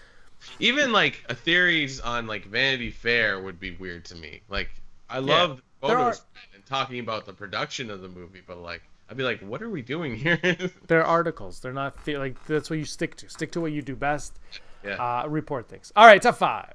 Even 0.60 0.92
like 0.94 1.24
a 1.28 1.36
theories 1.36 2.00
on 2.00 2.28
like 2.28 2.46
Vanity 2.46 2.90
Fair 2.92 3.42
would 3.42 3.60
be 3.60 3.72
weird 3.72 4.06
to 4.06 4.16
me. 4.16 4.42
Like 4.50 4.70
I 5.10 5.20
love 5.20 5.62
there 5.82 5.90
photos 5.98 6.20
are- 6.20 6.24
and 6.56 6.66
talking 6.66 7.00
about 7.00 7.26
the 7.26 7.34
production 7.34 7.90
of 7.90 8.02
the 8.02 8.10
movie, 8.10 8.42
but 8.46 8.58
like 8.60 8.82
I'd 9.14 9.18
be 9.18 9.24
like, 9.24 9.42
what 9.42 9.62
are 9.62 9.70
we 9.70 9.84
doing 9.84 10.16
here? 10.16 10.40
They're 10.88 11.06
articles. 11.06 11.60
They're 11.60 11.72
not 11.72 12.04
the- 12.04 12.18
like 12.18 12.44
that's 12.48 12.68
what 12.72 12.80
you 12.80 12.86
stick 12.86 13.16
to. 13.18 13.30
Stick 13.30 13.52
to 13.52 13.62
what 13.62 13.72
you 13.72 13.84
do 13.84 13.96
best. 13.96 14.40
yeah. 14.84 14.94
Uh, 14.96 15.28
report 15.28 15.70
things. 15.70 15.94
All 15.96 16.08
right, 16.08 16.20
top 16.20 16.36
five. 16.38 16.74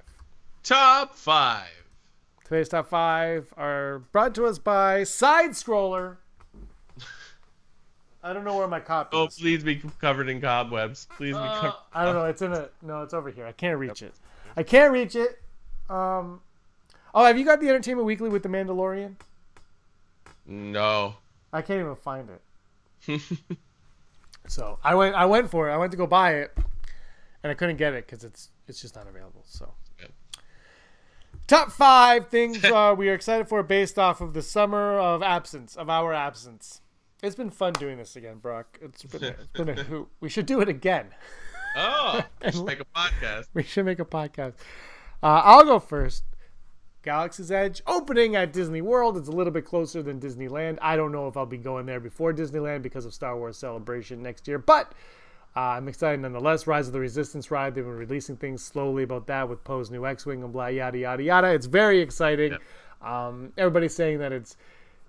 Top 0.62 1.16
five. 1.16 1.66
Today's 2.44 2.68
top 2.68 2.88
five 2.88 3.52
are 3.56 3.98
brought 4.12 4.36
to 4.36 4.46
us 4.46 4.60
by 4.60 5.02
Side 5.02 5.50
Scroller. 5.50 6.18
I 8.22 8.32
don't 8.32 8.44
know 8.44 8.56
where 8.56 8.68
my 8.68 8.78
copy 8.78 9.16
Oh, 9.16 9.26
is. 9.26 9.36
please 9.36 9.64
be 9.64 9.82
covered 10.00 10.28
in 10.28 10.40
cobwebs. 10.40 11.08
Please 11.16 11.34
be 11.34 11.40
Uh, 11.40 11.60
covered. 11.60 11.74
I 11.92 12.04
don't 12.04 12.14
know. 12.14 12.24
It's 12.26 12.40
in 12.42 12.52
a 12.52 12.68
no. 12.82 13.02
It's 13.02 13.14
over 13.14 13.30
here. 13.30 13.46
I 13.46 13.52
can't 13.52 13.78
reach 13.80 14.00
it. 14.02 14.14
I 14.56 14.62
can't 14.62 14.92
reach 14.92 15.16
it. 15.16 15.42
Um. 15.90 16.40
Oh, 17.12 17.24
have 17.24 17.36
you 17.36 17.44
got 17.44 17.60
the 17.60 17.68
Entertainment 17.68 18.06
Weekly 18.06 18.28
with 18.28 18.44
the 18.44 18.48
Mandalorian? 18.48 19.16
No. 20.46 21.16
I 21.52 21.62
can't 21.62 21.80
even 21.80 21.96
find 21.96 22.28
it. 22.30 23.22
So 24.48 24.78
I 24.82 24.94
went. 24.94 25.14
I 25.14 25.26
went 25.26 25.50
for 25.50 25.68
it. 25.68 25.72
I 25.72 25.76
went 25.76 25.92
to 25.92 25.98
go 25.98 26.06
buy 26.06 26.34
it, 26.36 26.56
and 27.42 27.50
I 27.50 27.54
couldn't 27.54 27.76
get 27.76 27.92
it 27.92 28.06
because 28.06 28.24
it's 28.24 28.48
it's 28.66 28.80
just 28.80 28.96
not 28.96 29.06
available. 29.06 29.44
So. 29.46 29.72
Top 31.46 31.72
five 31.72 32.28
things 32.28 32.62
uh, 32.64 32.94
we 32.96 33.08
are 33.08 33.14
excited 33.14 33.48
for 33.48 33.62
based 33.62 33.98
off 33.98 34.20
of 34.20 34.34
the 34.34 34.42
summer 34.42 34.98
of 34.98 35.22
absence 35.22 35.76
of 35.76 35.88
our 35.88 36.12
absence. 36.12 36.82
It's 37.22 37.36
been 37.36 37.50
fun 37.50 37.72
doing 37.74 37.96
this 37.96 38.16
again, 38.16 38.38
Brock. 38.38 38.78
It's 38.82 39.02
been 39.04 39.24
it's 39.24 39.46
been 39.52 39.68
a 39.70 39.74
hoot. 39.84 40.08
We 40.20 40.28
should 40.28 40.46
do 40.46 40.60
it 40.60 40.68
again. 40.68 41.06
Oh, 41.76 42.22
just 42.42 42.64
make 42.64 42.80
a 42.80 42.84
podcast. 42.84 43.46
We 43.54 43.62
should 43.62 43.86
make 43.86 43.98
a 43.98 44.04
podcast. 44.04 44.54
Uh, 45.22 45.42
I'll 45.44 45.64
go 45.64 45.78
first. 45.78 46.22
Galaxy's 47.02 47.50
Edge 47.50 47.80
opening 47.86 48.36
at 48.36 48.52
Disney 48.52 48.82
World. 48.82 49.16
It's 49.16 49.28
a 49.28 49.32
little 49.32 49.52
bit 49.52 49.64
closer 49.64 50.02
than 50.02 50.20
Disneyland. 50.20 50.78
I 50.82 50.96
don't 50.96 51.12
know 51.12 51.28
if 51.28 51.36
I'll 51.36 51.46
be 51.46 51.56
going 51.56 51.86
there 51.86 52.00
before 52.00 52.32
Disneyland 52.32 52.82
because 52.82 53.04
of 53.04 53.14
Star 53.14 53.36
Wars 53.36 53.56
Celebration 53.56 54.22
next 54.22 54.48
year, 54.48 54.58
but 54.58 54.92
uh, 55.56 55.60
I'm 55.60 55.88
excited 55.88 56.20
nonetheless. 56.20 56.66
Rise 56.66 56.86
of 56.86 56.92
the 56.92 57.00
Resistance 57.00 57.50
ride. 57.50 57.74
They've 57.74 57.84
been 57.84 57.94
releasing 57.96 58.36
things 58.36 58.62
slowly 58.62 59.02
about 59.02 59.26
that 59.28 59.48
with 59.48 59.64
Poe's 59.64 59.90
new 59.90 60.06
X-wing 60.06 60.42
and 60.42 60.52
blah 60.52 60.66
yada 60.66 60.98
yada 60.98 61.22
yada. 61.22 61.48
It's 61.48 61.66
very 61.66 62.00
exciting. 62.00 62.56
Um, 63.00 63.52
everybody's 63.56 63.94
saying 63.94 64.18
that 64.18 64.32
it's 64.32 64.56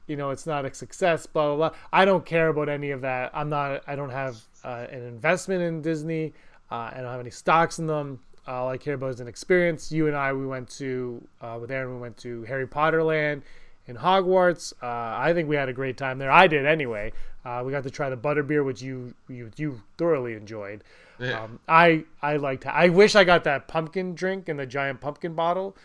you 0.08 0.16
know 0.16 0.30
it's 0.30 0.46
not 0.46 0.66
a 0.66 0.74
success. 0.74 1.26
Blah 1.26 1.56
blah 1.56 1.70
blah. 1.70 1.78
I 1.92 2.06
don't 2.06 2.26
care 2.26 2.48
about 2.48 2.70
any 2.70 2.92
of 2.92 3.02
that. 3.02 3.32
I'm 3.34 3.50
not. 3.50 3.84
I 3.88 3.96
don't 3.96 4.12
have 4.12 4.38
uh, 4.64 4.88
an 4.90 5.04
investment 5.04 5.62
in 5.62 5.82
Disney. 5.82 6.34
Uh, 6.72 6.92
I 6.94 6.98
don't 6.98 7.12
have 7.12 7.20
any 7.20 7.32
stocks 7.32 7.80
in 7.80 7.88
them. 7.88 8.20
All 8.48 8.70
I 8.70 8.78
care 8.78 8.96
about 8.96 9.12
is 9.12 9.20
an 9.20 9.28
experience. 9.28 9.92
You 9.92 10.08
and 10.08 10.16
I, 10.16 10.34
we 10.34 10.46
went 10.48 10.70
to 10.72 11.22
uh, 11.42 11.58
with 11.62 11.72
Aaron. 11.72 11.94
We 11.96 12.00
went 12.02 12.18
to 12.18 12.44
Harry 12.44 12.68
Potter 12.68 13.04
Land 13.04 13.44
in 13.88 13.96
Hogwarts. 13.98 14.74
Uh, 14.82 14.88
I 14.88 15.34
think 15.34 15.48
we 15.50 15.56
had 15.56 15.70
a 15.70 15.74
great 15.74 15.98
time 15.98 16.18
there. 16.18 16.32
I 16.32 16.48
did 16.48 16.66
anyway. 16.66 17.12
Uh, 17.46 17.64
we 17.66 17.72
got 17.72 17.84
to 17.84 17.90
try 17.90 18.10
the 18.10 18.18
butterbeer, 18.18 18.66
which 18.66 18.82
you 18.82 19.14
you 19.28 19.50
you 19.56 19.82
thoroughly 19.98 20.34
enjoyed. 20.34 20.84
Yeah. 21.20 21.44
Um, 21.44 21.60
I 21.68 22.04
I 22.22 22.38
liked. 22.38 22.66
I 22.66 22.90
wish 22.90 23.16
I 23.16 23.24
got 23.24 23.44
that 23.46 23.68
pumpkin 23.68 24.16
drink 24.16 24.50
in 24.50 24.58
the 24.58 24.66
giant 24.66 25.00
pumpkin 25.02 25.34
bottle. 25.36 25.76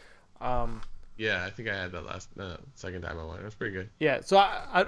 Um, 0.40 0.82
Yeah, 1.16 1.44
I 1.44 1.50
think 1.50 1.68
I 1.68 1.74
had 1.76 1.92
that 1.92 2.05
last 2.07 2.28
uh, 2.38 2.57
second 2.74 3.02
time 3.02 3.18
I 3.18 3.24
went. 3.24 3.40
It 3.40 3.44
was 3.44 3.55
pretty 3.55 3.72
good. 3.74 3.88
yeah, 4.00 4.20
so 4.20 4.36
I, 4.36 4.62
I 4.72 4.86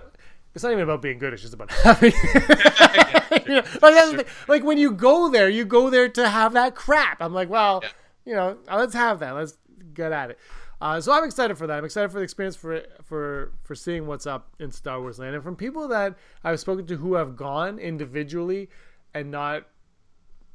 it's 0.56 0.64
not 0.64 0.72
even 0.72 0.82
about 0.82 1.00
being 1.02 1.18
good. 1.18 1.32
It's 1.32 1.42
just 1.42 1.54
about 1.54 1.70
having. 1.84 2.12
you 3.46 3.54
know, 3.56 3.62
like, 3.82 4.26
like 4.48 4.64
when 4.64 4.78
you 4.78 4.90
go 4.90 5.28
there, 5.30 5.48
you 5.48 5.64
go 5.64 5.90
there 5.90 6.08
to 6.08 6.28
have 6.28 6.54
that 6.54 6.74
crap. 6.74 7.20
I'm 7.20 7.32
like, 7.32 7.48
well, 7.48 7.80
Yeah. 7.84 7.90
you 8.24 8.34
know, 8.34 8.56
let's 8.74 8.94
have 8.94 9.20
that. 9.20 9.32
Let's 9.32 9.56
get 9.94 10.10
at 10.12 10.30
it. 10.30 10.38
Uh, 10.80 11.00
so 11.00 11.12
I'm 11.12 11.24
excited 11.24 11.56
for 11.56 11.66
that. 11.66 11.78
I'm 11.78 11.84
excited 11.84 12.10
for 12.10 12.18
the 12.18 12.24
experience 12.24 12.56
for 12.56 12.82
for 13.04 13.52
for 13.62 13.74
seeing 13.74 14.06
what's 14.06 14.26
up 14.26 14.48
in 14.58 14.70
Star 14.72 15.00
Wars 15.00 15.18
Land, 15.18 15.34
and 15.34 15.42
from 15.44 15.56
people 15.56 15.88
that 15.88 16.16
I've 16.44 16.60
spoken 16.60 16.86
to 16.88 16.96
who 16.96 17.14
have 17.14 17.34
gone 17.36 17.78
individually 17.78 18.68
and 19.14 19.30
not, 19.30 19.64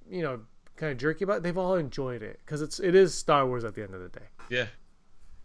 you 0.09 0.21
know, 0.21 0.41
kind 0.75 0.91
of 0.91 0.99
jerky 0.99 1.23
about. 1.23 1.37
It, 1.37 1.43
they've 1.43 1.57
all 1.57 1.73
enjoyed 1.75 2.21
it 2.21 2.39
because 2.45 2.61
it's 2.61 2.79
it 2.79 2.93
is 2.93 3.15
Star 3.15 3.47
Wars 3.47 3.63
at 3.63 3.73
the 3.73 3.81
end 3.83 3.95
of 3.95 4.01
the 4.01 4.09
day. 4.09 4.25
Yeah. 4.49 4.67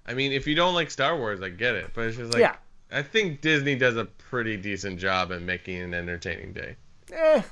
I 0.04 0.12
mean, 0.14 0.32
if 0.32 0.46
you 0.46 0.54
don't 0.54 0.74
like 0.74 0.90
Star 0.90 1.16
Wars, 1.16 1.40
I 1.40 1.48
get 1.48 1.74
it, 1.74 1.92
but 1.94 2.06
it's 2.08 2.16
just 2.18 2.32
like 2.34 2.40
Yeah. 2.40 2.56
I 2.90 3.02
think 3.02 3.40
Disney 3.40 3.74
does 3.74 3.96
a 3.96 4.04
pretty 4.04 4.56
decent 4.56 4.98
job 4.98 5.32
at 5.32 5.42
making 5.42 5.82
an 5.82 5.94
entertaining 5.94 6.52
day. 6.52 6.76
Eh. 7.12 7.42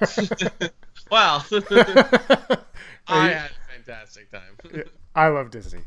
Well, 1.12 1.44
I 3.06 3.28
had 3.28 3.50
a 3.50 3.84
fantastic 3.84 4.30
time. 4.30 4.84
I 5.14 5.28
love 5.28 5.50
Disney. 5.50 5.82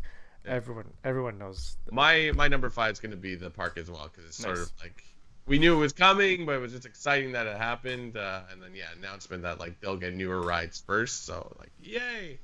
Everyone, 0.46 0.86
everyone 1.04 1.40
knows. 1.40 1.78
my 1.92 2.32
my 2.36 2.48
number 2.48 2.70
five 2.70 2.92
is 2.92 3.00
gonna 3.00 3.16
be 3.16 3.34
the 3.34 3.50
park 3.50 3.80
as 3.80 3.90
well 3.90 4.08
because 4.08 4.30
it's 4.30 4.38
sort 4.38 4.60
of 4.60 4.72
like 4.80 5.04
we 5.48 5.58
knew 5.58 5.74
it 5.74 5.80
was 5.80 5.94
coming, 5.94 6.46
but 6.46 6.52
it 6.54 6.62
was 6.62 6.74
just 6.74 6.86
exciting 6.86 7.32
that 7.32 7.48
it 7.48 7.58
happened. 7.58 8.18
Uh, 8.18 8.42
and 8.52 8.62
then 8.62 8.76
yeah, 8.76 8.86
announcement 8.96 9.42
that 9.42 9.60
like 9.60 9.80
they'll 9.80 9.98
get 9.98 10.14
newer 10.14 10.42
rides 10.42 10.80
first. 10.86 11.26
So 11.26 11.56
like, 11.58 11.72
yay! 11.82 12.38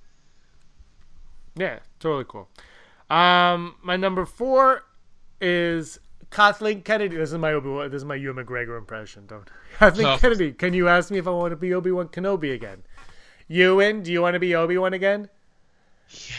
Yeah, 1.56 1.78
totally 2.00 2.26
cool. 2.28 2.50
Um, 3.12 3.76
my 3.84 3.96
number 3.96 4.26
four 4.26 4.86
is 5.42 6.00
Kathleen 6.30 6.82
Kennedy. 6.84 7.18
This 7.18 7.32
is 7.32 7.38
my 7.38 7.52
Obi 7.54 7.70
Wan. 7.70 7.90
This 7.92 8.00
is 8.00 8.06
my 8.06 8.16
Ewan 8.16 8.46
McGregor 8.46 8.78
impression. 8.78 9.26
Don't 9.28 9.50
Kathleen 9.78 10.08
Oh. 10.08 10.18
Kennedy. 10.18 10.52
Can 10.54 10.74
you 10.74 10.88
ask 10.88 11.12
me 11.12 11.18
if 11.18 11.28
I 11.28 11.32
want 11.32 11.52
to 11.52 11.56
be 11.58 11.74
Obi 11.74 11.92
Wan 11.92 12.08
Kenobi 12.08 12.54
again? 12.54 12.84
Ewan, 13.48 14.02
do 14.04 14.12
you 14.12 14.22
want 14.22 14.36
to 14.36 14.40
be 14.40 14.56
Obi 14.56 14.78
Wan 14.78 14.94
again? 14.94 15.30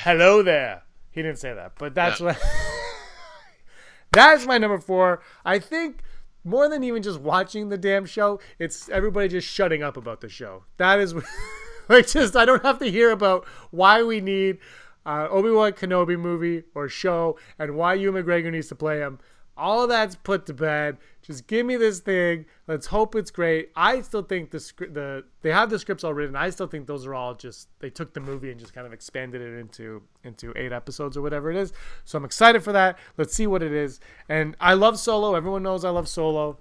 Hello 0.02 0.42
there. 0.42 0.82
He 1.10 1.20
didn't 1.22 1.38
say 1.38 1.52
that, 1.52 1.72
but 1.78 1.94
that's 1.94 2.20
Yeah. 2.20 2.26
what. 2.28 2.40
that's 4.12 4.46
my 4.46 4.58
number 4.58 4.78
four. 4.78 5.20
I 5.44 5.58
think 5.58 6.00
more 6.44 6.68
than 6.68 6.82
even 6.84 7.02
just 7.02 7.20
watching 7.20 7.68
the 7.68 7.78
damn 7.78 8.04
show, 8.06 8.40
it's 8.58 8.88
everybody 8.88 9.28
just 9.28 9.48
shutting 9.48 9.82
up 9.82 9.96
about 9.96 10.20
the 10.20 10.28
show. 10.28 10.64
That 10.78 11.00
is 11.00 11.14
like 11.88 12.06
just 12.06 12.36
I 12.36 12.44
don't 12.44 12.62
have 12.62 12.78
to 12.80 12.90
hear 12.90 13.10
about 13.10 13.46
why 13.70 14.02
we 14.02 14.20
need 14.20 14.58
uh, 15.06 15.28
Obi 15.30 15.50
Wan 15.50 15.72
Kenobi 15.72 16.18
movie 16.18 16.64
or 16.74 16.88
show 16.88 17.38
and 17.58 17.74
why 17.76 17.94
Ewan 17.94 18.22
McGregor 18.24 18.50
needs 18.52 18.68
to 18.68 18.74
play 18.74 18.98
him. 18.98 19.18
All 19.54 19.82
of 19.82 19.90
that's 19.90 20.16
put 20.16 20.46
to 20.46 20.54
bed. 20.54 20.96
Just 21.20 21.46
give 21.46 21.66
me 21.66 21.76
this 21.76 22.00
thing. 22.00 22.46
Let's 22.66 22.86
hope 22.86 23.14
it's 23.14 23.30
great. 23.30 23.70
I 23.76 24.00
still 24.00 24.22
think 24.22 24.50
the 24.50 24.58
script, 24.58 24.94
the 24.94 25.24
they 25.42 25.50
have 25.52 25.68
the 25.68 25.78
scripts 25.78 26.04
all 26.04 26.14
written. 26.14 26.34
I 26.34 26.48
still 26.48 26.66
think 26.66 26.86
those 26.86 27.04
are 27.06 27.14
all 27.14 27.34
just 27.34 27.68
they 27.78 27.90
took 27.90 28.14
the 28.14 28.20
movie 28.20 28.50
and 28.50 28.58
just 28.58 28.72
kind 28.72 28.86
of 28.86 28.94
expanded 28.94 29.42
it 29.42 29.58
into 29.60 30.02
into 30.24 30.54
eight 30.56 30.72
episodes 30.72 31.18
or 31.18 31.22
whatever 31.22 31.50
it 31.50 31.56
is. 31.58 31.72
So 32.06 32.16
I'm 32.16 32.24
excited 32.24 32.64
for 32.64 32.72
that. 32.72 32.98
Let's 33.18 33.34
see 33.34 33.46
what 33.46 33.62
it 33.62 33.72
is. 33.72 34.00
And 34.28 34.56
I 34.58 34.72
love 34.72 34.98
Solo. 34.98 35.34
Everyone 35.34 35.62
knows 35.62 35.84
I 35.84 35.90
love 35.90 36.08
Solo. 36.08 36.56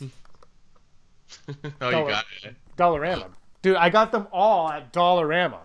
oh, 0.00 0.06
you 1.50 1.70
Dollar- 1.90 2.10
got 2.10 2.24
it. 2.44 2.54
Dollarama, 2.76 3.26
dude. 3.62 3.76
I 3.76 3.90
got 3.90 4.12
them 4.12 4.28
all 4.32 4.70
at 4.70 4.92
Dollarama. 4.92 5.58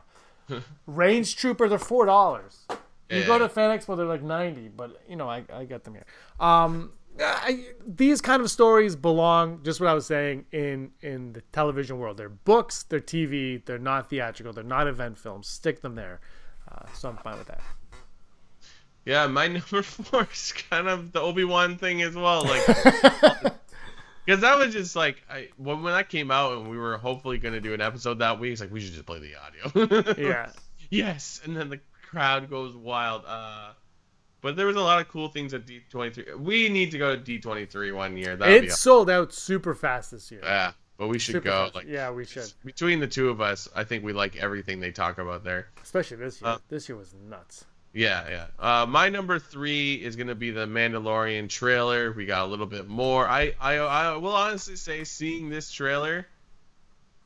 Range 0.86 1.36
Troopers 1.36 1.72
are 1.72 1.80
four 1.80 2.06
dollars. 2.06 2.66
You 3.10 3.24
go 3.26 3.38
to 3.38 3.48
Fan 3.48 3.78
Expo, 3.78 3.96
they're 3.96 4.06
like 4.06 4.24
ninety, 4.24 4.70
but 4.70 5.02
you 5.08 5.16
know 5.16 5.30
I, 5.30 5.44
I 5.54 5.66
got 5.66 5.84
them 5.84 5.94
here. 5.94 6.06
Um, 6.40 6.94
I, 7.20 7.66
these 7.86 8.22
kind 8.22 8.42
of 8.42 8.50
stories 8.50 8.96
belong, 8.96 9.62
just 9.64 9.80
what 9.80 9.90
I 9.90 9.94
was 9.94 10.06
saying, 10.06 10.46
in 10.52 10.92
in 11.02 11.34
the 11.34 11.42
television 11.52 12.00
world. 12.00 12.18
They're 12.18 12.30
books, 12.30 12.84
they're 12.84 13.00
TV, 13.00 13.64
they're 13.64 13.78
not 13.78 14.10
theatrical, 14.10 14.54
they're 14.54 14.64
not 14.64 14.88
event 14.88 15.20
films. 15.20 15.48
Stick 15.48 15.82
them 15.82 15.96
there. 15.96 16.22
Uh, 16.70 16.86
so 16.94 17.10
I'm 17.10 17.18
fine 17.18 17.38
with 17.38 17.48
that. 17.48 17.62
Yeah, 19.06 19.28
my 19.28 19.48
number 19.60 19.84
four 19.84 20.28
is 20.32 20.54
kind 20.70 20.88
of 20.88 21.12
the 21.12 21.22
Obi 21.22 21.44
Wan 21.44 21.78
thing 21.78 22.02
as 22.02 22.16
well. 22.16 22.44
Like, 22.44 22.66
because 24.26 24.42
that 24.42 24.58
was 24.58 24.74
just 24.74 24.96
like 24.96 25.22
I 25.30 25.50
when, 25.58 25.84
when 25.84 25.94
that 25.94 26.10
came 26.10 26.32
out 26.32 26.58
and 26.58 26.70
we 26.70 26.78
were 26.78 26.98
hopefully 26.98 27.38
gonna 27.38 27.62
do 27.62 27.74
an 27.74 27.82
episode 27.82 28.20
that 28.20 28.40
week. 28.40 28.54
It's 28.54 28.62
like 28.62 28.72
we 28.72 28.80
should 28.80 28.94
just 28.94 29.06
play 29.06 29.20
the 29.20 29.36
audio. 29.36 30.14
Yeah, 30.22 30.50
yes, 30.90 31.42
and 31.44 31.56
then 31.56 31.70
the 31.70 31.80
crowd 32.10 32.50
goes 32.50 32.76
wild. 32.76 33.24
Uh, 33.26 33.72
but 34.42 34.56
there 34.56 34.66
was 34.68 34.76
a 34.76 34.82
lot 34.82 35.00
of 35.00 35.08
cool 35.08 35.30
things 35.30 35.54
at 35.54 35.66
D23. 35.66 36.38
We 36.38 36.68
need 36.70 36.92
to 36.92 36.98
go 36.98 37.16
to 37.16 37.22
D23 37.22 37.96
one 37.96 38.18
year. 38.18 38.36
That'd 38.36 38.66
it 38.66 38.72
sold 38.74 39.10
out 39.10 39.34
super 39.34 39.74
fast 39.74 40.12
this 40.12 40.30
year. 40.32 40.42
yeah, 40.44 40.74
but 40.98 41.08
we 41.08 41.18
should 41.18 41.34
Super 41.34 41.46
go. 41.46 41.64
fast. 41.64 41.76
Like 41.76 41.88
yeah, 41.88 42.12
we 42.12 42.26
should, 42.26 42.52
between 42.66 43.00
the 43.00 43.08
two 43.08 43.30
of 43.30 43.40
us, 43.42 43.68
I 43.76 43.84
think 43.86 44.04
we 44.04 44.12
like 44.14 44.36
everything 44.36 44.80
they 44.82 44.92
talk 44.92 45.18
about 45.18 45.44
there. 45.44 45.68
especially 45.82 46.18
this 46.18 46.42
year. 46.42 46.52
Uh, 46.52 46.58
this 46.70 46.90
year 46.90 46.98
was 46.98 47.14
nuts. 47.30 47.66
Yeah, 47.94 48.28
yeah. 48.28 48.46
Uh, 48.60 48.86
my 48.88 49.10
number 49.10 49.38
three 49.38 49.96
is 49.96 50.16
gonna 50.16 50.36
be 50.36 50.50
the 50.50 50.66
Mandalorian 50.66 51.48
trailer. 51.48 52.12
We 52.12 52.26
got 52.26 52.46
a 52.46 52.48
little 52.48 52.66
bit 52.66 52.88
more. 52.88 53.28
I, 53.28 53.54
I, 53.62 53.76
I 53.76 54.18
will 54.18 54.36
honestly 54.36 54.76
say, 54.76 55.04
seeing 55.04 55.50
this 55.50 55.72
trailer 55.72 56.28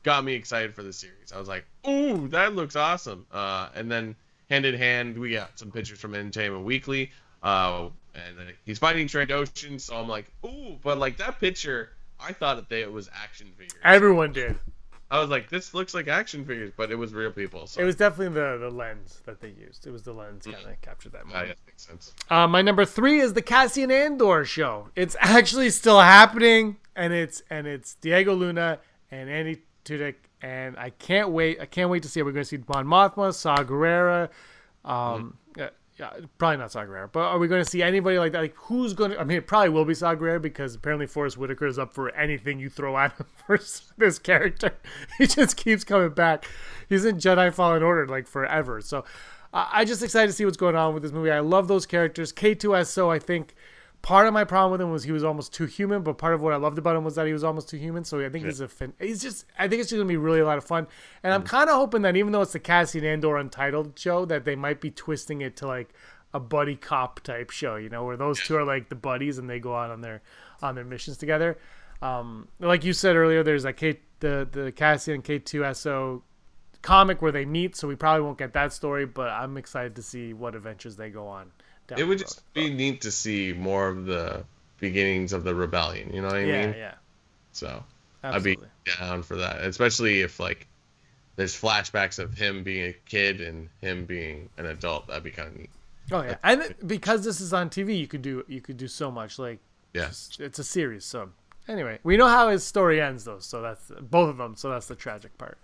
got 0.02 0.22
me 0.24 0.34
excited 0.34 0.74
for 0.74 0.82
the 0.82 0.92
series. 0.92 1.32
I 1.34 1.38
was 1.38 1.48
like, 1.48 1.64
"Ooh, 1.86 2.28
that 2.28 2.54
looks 2.54 2.76
awesome!" 2.76 3.26
Uh, 3.32 3.70
and 3.74 3.90
then 3.90 4.14
hand 4.50 4.66
in 4.66 4.74
hand, 4.74 5.18
we 5.18 5.32
got 5.32 5.58
some 5.58 5.70
pictures 5.70 5.98
from 5.98 6.14
Entertainment 6.14 6.64
Weekly. 6.64 7.12
Uh, 7.42 7.88
and 8.14 8.38
uh, 8.38 8.52
he's 8.66 8.78
fighting 8.78 9.06
Trandoshan, 9.06 9.80
so 9.80 9.96
I'm 9.96 10.08
like, 10.08 10.30
"Ooh!" 10.44 10.78
But 10.82 10.98
like 10.98 11.16
that 11.16 11.40
picture, 11.40 11.90
I 12.20 12.34
thought 12.34 12.68
that 12.68 12.78
it 12.78 12.92
was 12.92 13.08
action 13.14 13.48
figures. 13.56 13.80
Everyone 13.82 14.32
did. 14.32 14.56
I 15.10 15.20
was 15.20 15.30
like, 15.30 15.48
"This 15.48 15.72
looks 15.72 15.94
like 15.94 16.06
action 16.08 16.44
figures," 16.44 16.70
but 16.76 16.90
it 16.90 16.96
was 16.96 17.14
real 17.14 17.30
people. 17.32 17.66
So 17.66 17.80
It 17.80 17.84
was 17.84 17.96
definitely 17.96 18.34
the 18.34 18.58
the 18.58 18.70
lens 18.70 19.22
that 19.24 19.40
they 19.40 19.48
used. 19.50 19.86
It 19.86 19.90
was 19.90 20.02
the 20.02 20.12
lens 20.12 20.44
kind 20.44 20.56
of 20.66 20.80
captured 20.82 21.12
that 21.12 21.22
Ah, 21.24 21.28
moment. 21.28 21.48
yeah, 21.48 21.54
makes 21.66 21.86
sense. 21.86 22.12
Uh, 22.28 22.46
my 22.46 22.60
number 22.62 22.84
three 22.84 23.20
is 23.20 23.32
the 23.32 23.40
Cassian 23.42 23.90
Andor 23.90 24.44
show. 24.44 24.88
It's 24.94 25.16
actually 25.20 25.70
still 25.70 26.00
happening, 26.00 26.76
and 26.94 27.12
it's 27.12 27.42
and 27.48 27.66
it's 27.66 27.94
Diego 27.94 28.34
Luna 28.34 28.80
and 29.10 29.30
Andy 29.30 29.62
Tudyk, 29.86 30.16
and 30.42 30.76
I 30.76 30.90
can't 30.90 31.30
wait. 31.30 31.58
I 31.60 31.64
can't 31.66 31.88
wait 31.88 32.02
to 32.02 32.08
see 32.08 32.20
it. 32.20 32.24
We're 32.24 32.32
going 32.32 32.44
to 32.44 32.48
see 32.48 32.62
Mon 32.68 32.84
Mothma, 32.86 33.32
Saw 33.34 33.56
Gerrera. 33.64 34.28
Um, 34.84 35.38
yeah, 35.98 36.10
probably 36.38 36.58
not 36.58 36.70
Saw 36.70 36.84
Gerrera, 36.84 37.10
but 37.10 37.20
are 37.20 37.38
we 37.38 37.48
going 37.48 37.62
to 37.62 37.68
see 37.68 37.82
anybody 37.82 38.18
like 38.18 38.32
that? 38.32 38.40
Like 38.40 38.54
who's 38.56 38.94
going 38.94 39.10
to? 39.10 39.20
I 39.20 39.24
mean, 39.24 39.38
it 39.38 39.46
probably 39.46 39.70
will 39.70 39.84
be 39.84 39.94
Saw 39.94 40.14
Gerrera 40.14 40.40
because 40.40 40.76
apparently 40.76 41.06
Forest 41.06 41.36
Whitaker 41.36 41.66
is 41.66 41.78
up 41.78 41.92
for 41.92 42.14
anything 42.14 42.60
you 42.60 42.70
throw 42.70 42.96
at 42.96 43.16
him 43.18 43.26
for 43.46 43.58
this 43.96 44.18
character. 44.18 44.72
He 45.18 45.26
just 45.26 45.56
keeps 45.56 45.82
coming 45.82 46.10
back. 46.10 46.46
He's 46.88 47.04
in 47.04 47.16
Jedi 47.16 47.52
Fallen 47.52 47.82
Order 47.82 48.06
like 48.06 48.28
forever. 48.28 48.80
So 48.80 49.04
uh, 49.52 49.68
I 49.72 49.84
just 49.84 50.02
excited 50.02 50.28
to 50.28 50.32
see 50.32 50.44
what's 50.44 50.56
going 50.56 50.76
on 50.76 50.94
with 50.94 51.02
this 51.02 51.12
movie. 51.12 51.30
I 51.30 51.40
love 51.40 51.66
those 51.66 51.86
characters. 51.86 52.32
K2SO, 52.32 53.12
I 53.12 53.18
think 53.18 53.54
part 54.02 54.26
of 54.26 54.32
my 54.32 54.44
problem 54.44 54.72
with 54.72 54.80
him 54.80 54.90
was 54.90 55.04
he 55.04 55.12
was 55.12 55.24
almost 55.24 55.52
too 55.52 55.66
human, 55.66 56.02
but 56.02 56.18
part 56.18 56.34
of 56.34 56.40
what 56.40 56.52
I 56.52 56.56
loved 56.56 56.78
about 56.78 56.96
him 56.96 57.04
was 57.04 57.16
that 57.16 57.26
he 57.26 57.32
was 57.32 57.44
almost 57.44 57.68
too 57.68 57.76
human. 57.76 58.04
So 58.04 58.24
I 58.24 58.28
think 58.28 58.44
he's 58.44 58.60
a 58.60 58.68
fin- 58.68 58.94
he's 59.00 59.20
just 59.20 59.44
I 59.58 59.68
think 59.68 59.80
it's 59.80 59.90
just 59.90 59.98
gonna 59.98 60.08
be 60.08 60.16
really 60.16 60.40
a 60.40 60.46
lot 60.46 60.58
of 60.58 60.64
fun. 60.64 60.86
And 61.22 61.32
I'm 61.32 61.42
kind 61.42 61.68
of 61.68 61.76
hoping 61.76 62.02
that 62.02 62.16
even 62.16 62.32
though 62.32 62.42
it's 62.42 62.52
the 62.52 62.60
Cassian 62.60 63.04
Andor 63.04 63.36
Untitled 63.36 63.98
show, 63.98 64.24
that 64.26 64.44
they 64.44 64.56
might 64.56 64.80
be 64.80 64.90
twisting 64.90 65.40
it 65.40 65.56
to 65.56 65.66
like 65.66 65.92
a 66.32 66.40
buddy 66.40 66.76
cop 66.76 67.20
type 67.20 67.50
show, 67.50 67.76
you 67.76 67.88
know, 67.88 68.04
where 68.04 68.16
those 68.16 68.40
two 68.40 68.56
are 68.56 68.64
like 68.64 68.88
the 68.88 68.94
buddies 68.94 69.38
and 69.38 69.48
they 69.48 69.58
go 69.58 69.74
out 69.74 69.90
on 69.90 70.00
their 70.00 70.22
on 70.62 70.74
their 70.74 70.84
missions 70.84 71.16
together. 71.16 71.58
Um, 72.00 72.48
like 72.60 72.84
you 72.84 72.92
said 72.92 73.16
earlier, 73.16 73.42
there's 73.42 73.64
a 73.64 73.72
K 73.72 73.98
the 74.20 74.48
the 74.50 74.72
Cassian 74.72 75.22
K2SO 75.22 76.22
comic 76.82 77.20
where 77.22 77.32
they 77.32 77.44
meet, 77.44 77.76
so 77.76 77.88
we 77.88 77.96
probably 77.96 78.22
won't 78.22 78.38
get 78.38 78.52
that 78.52 78.72
story, 78.72 79.06
but 79.06 79.30
I'm 79.30 79.56
excited 79.56 79.96
to 79.96 80.02
see 80.02 80.32
what 80.32 80.54
adventures 80.54 80.96
they 80.96 81.10
go 81.10 81.26
on. 81.26 81.50
It 81.96 82.04
would 82.04 82.18
just 82.18 82.42
be 82.54 82.72
neat 82.72 83.02
to 83.02 83.10
see 83.10 83.52
more 83.52 83.88
of 83.88 84.06
the 84.06 84.44
beginnings 84.78 85.32
of 85.32 85.44
the 85.44 85.54
rebellion. 85.54 86.12
You 86.12 86.22
know 86.22 86.28
what 86.28 86.36
I 86.36 86.44
yeah, 86.44 86.66
mean? 86.66 86.76
yeah, 86.76 86.94
So 87.52 87.84
absolutely. 88.22 88.68
I'd 88.68 88.84
be 88.86 88.92
down 88.98 89.22
for 89.22 89.36
that, 89.36 89.62
especially 89.64 90.20
if 90.22 90.40
like 90.40 90.66
there's 91.36 91.54
flashbacks 91.60 92.18
of 92.18 92.34
him 92.34 92.62
being 92.64 92.86
a 92.86 92.92
kid 92.92 93.40
and 93.40 93.68
him 93.80 94.06
being 94.06 94.50
an 94.58 94.66
adult. 94.66 95.06
That'd 95.08 95.24
be 95.24 95.30
kind 95.30 95.48
of 95.48 95.56
neat. 95.56 95.70
Oh 96.10 96.22
yeah, 96.22 96.36
and 96.42 96.74
because 96.86 97.24
this 97.24 97.40
is 97.40 97.52
on 97.52 97.68
TV, 97.70 97.98
you 97.98 98.06
could 98.06 98.22
do 98.22 98.44
you 98.48 98.60
could 98.60 98.76
do 98.76 98.88
so 98.88 99.10
much. 99.10 99.38
Like 99.38 99.60
Yeah. 99.94 100.08
it's, 100.08 100.38
it's 100.40 100.58
a 100.58 100.64
series, 100.64 101.04
so 101.04 101.30
anyway, 101.68 101.98
we 102.02 102.16
know 102.16 102.28
how 102.28 102.48
his 102.48 102.64
story 102.64 103.00
ends 103.00 103.24
though. 103.24 103.40
So 103.40 103.60
that's 103.60 103.90
both 104.00 104.30
of 104.30 104.36
them. 104.38 104.56
So 104.56 104.70
that's 104.70 104.86
the 104.86 104.94
tragic 104.94 105.36
part. 105.38 105.58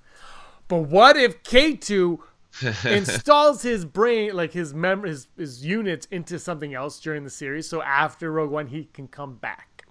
But 0.68 0.80
what 0.82 1.16
if 1.16 1.42
K 1.42 1.74
two 1.76 2.22
installs 2.84 3.62
his 3.62 3.84
brain, 3.84 4.34
like 4.34 4.52
his 4.52 4.74
mem 4.74 5.02
his 5.02 5.28
his 5.36 5.64
units 5.64 6.06
into 6.10 6.38
something 6.38 6.74
else 6.74 7.00
during 7.00 7.24
the 7.24 7.30
series? 7.30 7.68
So 7.68 7.82
after 7.82 8.30
Rogue 8.30 8.50
One, 8.50 8.68
he 8.68 8.84
can 8.84 9.08
come 9.08 9.36
back. 9.36 9.86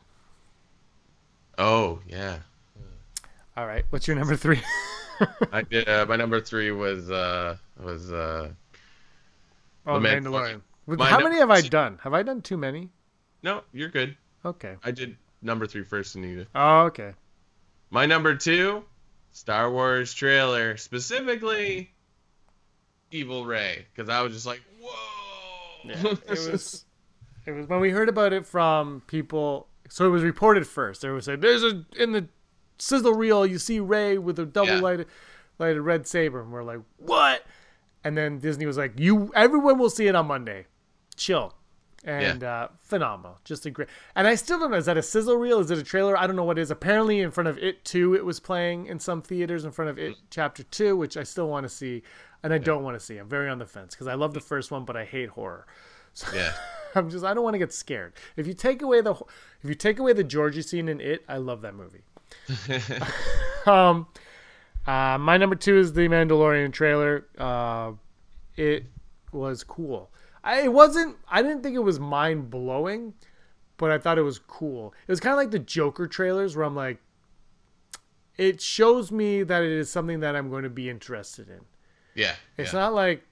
Oh 1.57 1.99
yeah. 2.07 2.39
All 3.55 3.67
right, 3.67 3.85
what's 3.89 4.07
your 4.07 4.15
number 4.15 4.35
three? 4.35 4.61
I 5.51 5.61
did. 5.69 5.87
Uh, 5.87 6.05
my 6.07 6.15
number 6.15 6.39
three 6.41 6.71
was 6.71 7.11
uh 7.11 7.57
was 7.81 8.11
uh 8.11 8.51
oh, 9.85 9.99
The 9.99 10.07
Mandalorian. 10.07 10.61
Mandalorian. 10.87 11.05
How 11.07 11.19
many 11.19 11.37
have 11.37 11.51
I 11.51 11.61
done? 11.61 11.99
Have 12.03 12.13
I 12.13 12.23
done 12.23 12.41
too 12.41 12.57
many? 12.57 12.89
no, 13.43 13.61
you're 13.73 13.89
good. 13.89 14.15
Okay. 14.45 14.75
I 14.83 14.91
did 14.91 15.17
number 15.41 15.67
three 15.67 15.83
first, 15.83 16.15
Anita. 16.15 16.47
Oh, 16.55 16.83
okay. 16.85 17.13
My 17.89 18.05
number 18.05 18.35
two, 18.35 18.83
Star 19.31 19.71
Wars 19.71 20.13
trailer, 20.13 20.77
specifically 20.77 21.93
Evil 23.13 23.45
Rey, 23.45 23.85
because 23.93 24.09
I 24.09 24.21
was 24.21 24.33
just 24.33 24.45
like, 24.45 24.61
whoa. 24.81 24.89
Yeah, 25.85 26.01
it 26.27 26.51
was. 26.51 26.85
It 27.45 27.51
was 27.51 27.67
when 27.67 27.79
we 27.79 27.89
heard 27.91 28.09
about 28.09 28.33
it 28.33 28.45
from 28.45 29.01
people. 29.07 29.67
So 29.89 30.05
it 30.05 30.09
was 30.09 30.23
reported 30.23 30.65
first. 30.65 31.01
There 31.01 31.13
was 31.13 31.25
said 31.25 31.41
there's 31.41 31.63
a 31.63 31.83
in 31.97 32.11
the 32.13 32.27
sizzle 32.79 33.13
reel 33.13 33.45
you 33.45 33.59
see 33.59 33.79
Rey 33.79 34.17
with 34.17 34.39
a 34.39 34.45
double 34.45 34.69
Yeah. 34.75 34.79
lighted 34.79 35.07
lighted 35.59 35.81
red 35.81 36.07
saber, 36.07 36.41
and 36.41 36.51
we're 36.51 36.63
like, 36.63 36.79
what? 36.97 37.43
And 38.03 38.17
then 38.17 38.39
Disney 38.39 38.65
was 38.65 38.77
like, 38.77 38.99
you 38.99 39.31
everyone 39.35 39.77
will 39.77 39.89
see 39.89 40.07
it 40.07 40.15
on 40.15 40.25
Monday. 40.27 40.65
Chill. 41.15 41.53
And 42.03 42.41
yeah. 42.41 42.53
uh, 42.53 42.67
phenomenal. 42.81 43.39
Just 43.43 43.65
a 43.65 43.71
great. 43.71 43.87
And 44.15 44.27
I 44.27 44.35
still 44.35 44.59
don't 44.59 44.71
know. 44.71 44.77
Is 44.77 44.85
that 44.85 44.97
a 44.97 45.01
sizzle 45.01 45.37
reel? 45.37 45.59
Is 45.59 45.71
it 45.71 45.77
a 45.77 45.83
trailer? 45.83 46.17
I 46.17 46.27
don't 46.27 46.35
know 46.35 46.43
what 46.43 46.57
it 46.57 46.61
is. 46.61 46.71
Apparently, 46.71 47.19
in 47.19 47.31
front 47.31 47.47
of 47.47 47.57
it 47.57 47.85
two, 47.85 48.13
it 48.15 48.25
was 48.25 48.39
playing 48.39 48.87
in 48.87 48.99
some 48.99 49.21
theaters 49.21 49.65
in 49.65 49.71
front 49.71 49.89
of 49.89 49.97
it 49.97 50.15
chapter 50.29 50.63
two, 50.63 50.97
which 50.97 51.17
I 51.17 51.23
still 51.23 51.47
want 51.47 51.63
to 51.63 51.69
see, 51.69 52.03
and 52.43 52.53
I 52.53 52.57
yeah. 52.57 52.63
don't 52.63 52.83
want 52.83 52.99
to 52.99 53.05
see. 53.05 53.17
I'm 53.17 53.29
very 53.29 53.49
on 53.49 53.59
the 53.59 53.65
fence 53.65 53.95
because 53.95 54.07
I 54.07 54.15
love 54.15 54.33
the 54.33 54.41
first 54.41 54.71
one, 54.71 54.85
but 54.85 54.97
I 54.97 55.05
hate 55.05 55.29
horror. 55.29 55.65
So 56.13 56.27
yeah. 56.35 56.53
I'm 56.95 57.09
just 57.09 57.25
I 57.25 57.33
don't 57.33 57.43
want 57.43 57.55
to 57.55 57.59
get 57.59 57.73
scared. 57.73 58.13
If 58.35 58.47
you 58.47 58.53
take 58.53 58.81
away 58.81 59.01
the 59.01 59.13
if 59.13 59.69
you 59.69 59.75
take 59.75 59.99
away 59.99 60.13
the 60.13 60.23
Georgie 60.23 60.61
scene 60.61 60.89
in 60.89 61.01
it, 61.01 61.23
I 61.27 61.37
love 61.37 61.61
that 61.61 61.75
movie. 61.75 62.03
um, 63.65 64.07
uh, 64.85 65.17
my 65.17 65.37
number 65.37 65.55
two 65.55 65.77
is 65.77 65.93
the 65.93 66.07
Mandalorian 66.07 66.73
trailer. 66.73 67.25
Uh, 67.37 67.93
it 68.57 68.85
was 69.31 69.63
cool. 69.63 70.11
I, 70.43 70.61
it 70.61 70.73
wasn't. 70.73 71.17
I 71.29 71.41
didn't 71.41 71.63
think 71.63 71.75
it 71.75 71.79
was 71.79 71.99
mind 71.99 72.49
blowing, 72.49 73.13
but 73.77 73.91
I 73.91 73.97
thought 73.97 74.17
it 74.17 74.23
was 74.23 74.39
cool. 74.39 74.93
It 75.07 75.11
was 75.11 75.19
kind 75.19 75.33
of 75.33 75.37
like 75.37 75.51
the 75.51 75.59
Joker 75.59 76.07
trailers, 76.07 76.55
where 76.55 76.65
I'm 76.65 76.75
like, 76.75 76.99
it 78.37 78.61
shows 78.61 79.11
me 79.11 79.43
that 79.43 79.63
it 79.63 79.71
is 79.71 79.89
something 79.89 80.19
that 80.21 80.35
I'm 80.35 80.49
going 80.49 80.63
to 80.63 80.69
be 80.69 80.89
interested 80.89 81.49
in. 81.49 81.61
Yeah. 82.15 82.33
It's 82.57 82.73
yeah. 82.73 82.79
not 82.79 82.93
like 82.93 83.23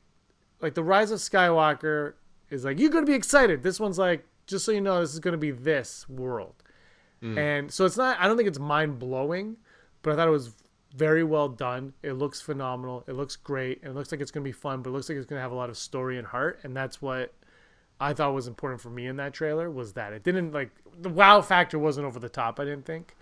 like 0.62 0.74
the 0.74 0.84
Rise 0.84 1.12
of 1.12 1.20
Skywalker 1.20 2.14
is 2.50 2.66
like 2.66 2.80
you're 2.80 2.90
going 2.90 3.06
to 3.06 3.10
be 3.10 3.16
excited. 3.16 3.64
This 3.64 3.80
one's 3.80 3.98
like 3.98 4.26
just 4.48 4.66
so 4.66 4.72
you 4.72 4.82
know 4.82 5.02
this 5.02 5.14
is 5.14 5.20
going 5.20 5.34
to 5.34 5.38
be 5.38 5.52
this 5.52 6.08
world. 6.10 6.56
Mm. 7.22 7.38
And 7.38 7.72
so 7.72 7.86
it's 7.86 7.98
not 7.98 8.20
I 8.20 8.28
don't 8.28 8.38
think 8.38 8.48
it's 8.48 8.60
mind 8.60 9.00
blowing, 9.00 9.58
but 10.02 10.14
I 10.14 10.16
thought 10.16 10.28
it 10.28 10.32
was 10.32 10.54
very 10.94 11.24
well 11.24 11.48
done. 11.48 11.94
It 12.04 12.14
looks 12.14 12.42
phenomenal. 12.42 13.04
It 13.08 13.14
looks 13.14 13.36
great. 13.36 13.82
It 13.84 13.94
looks 13.96 14.12
like 14.12 14.22
it's 14.22 14.32
going 14.32 14.44
to 14.44 14.48
be 14.48 14.54
fun, 14.54 14.82
but 14.82 14.90
it 14.90 14.94
looks 14.94 15.10
like 15.10 15.18
it's 15.18 15.26
going 15.26 15.38
to 15.38 15.44
have 15.44 15.52
a 15.52 15.56
lot 15.56 15.70
of 15.70 15.78
story 15.78 16.18
and 16.18 16.28
heart. 16.28 16.60
And 16.64 16.76
that's 16.76 17.02
what 17.02 17.34
I 18.00 18.14
thought 18.14 18.34
was 18.34 18.48
important 18.48 18.82
for 18.82 18.90
me 18.90 19.08
in 19.08 19.16
that 19.18 19.34
trailer 19.34 19.70
was 19.70 19.94
that 19.94 20.12
it 20.12 20.24
didn't 20.24 20.52
like 20.52 20.72
the 21.00 21.10
wow 21.10 21.42
factor 21.42 21.80
wasn't 21.80 22.08
over 22.08 22.20
the 22.20 22.30
top. 22.30 22.60
I 22.60 22.66
didn't 22.66 22.86
think, 22.86 23.16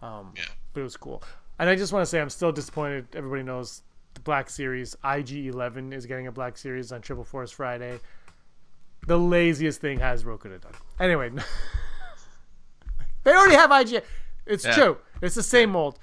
um, 0.00 0.32
yeah. 0.36 0.44
but 0.72 0.80
it 0.80 0.84
was 0.84 0.96
cool. 0.96 1.22
And 1.58 1.68
I 1.68 1.74
just 1.74 1.92
want 1.92 2.02
to 2.02 2.06
say 2.06 2.20
I'm 2.20 2.30
still 2.30 2.52
disappointed. 2.52 3.08
Everybody 3.14 3.42
knows 3.42 3.82
the 4.14 4.20
Black 4.20 4.48
Series 4.48 4.96
IG11 5.04 5.92
is 5.92 6.06
getting 6.06 6.28
a 6.28 6.32
Black 6.32 6.56
Series 6.56 6.92
on 6.92 7.02
Triple 7.02 7.24
Force 7.24 7.50
Friday. 7.50 7.98
The 9.06 9.18
laziest 9.18 9.80
thing 9.80 9.98
Hasbro 9.98 10.38
could 10.38 10.52
have 10.52 10.60
done. 10.60 10.74
Anyway, 11.00 11.30
they 13.24 13.32
already 13.32 13.56
have 13.56 13.72
IG. 13.72 14.02
It's 14.46 14.64
yeah. 14.64 14.72
true. 14.72 14.98
It's 15.20 15.34
the 15.34 15.42
same 15.42 15.70
mold. 15.70 15.98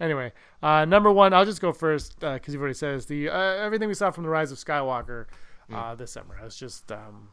Anyway, 0.00 0.32
uh, 0.64 0.84
number 0.86 1.12
one, 1.12 1.34
I'll 1.34 1.44
just 1.44 1.60
go 1.60 1.72
first 1.72 2.18
because 2.20 2.48
uh, 2.48 2.52
you've 2.52 2.60
already 2.60 2.74
said 2.74 2.94
it's 2.94 3.04
the 3.04 3.28
uh, 3.28 3.38
everything 3.38 3.86
we 3.86 3.94
saw 3.94 4.10
from 4.10 4.24
the 4.24 4.30
Rise 4.30 4.50
of 4.50 4.56
Skywalker 4.56 5.26
mm. 5.70 5.98
this 5.98 6.12
summer 6.12 6.36
has 6.36 6.56
just 6.56 6.90
um, 6.90 7.28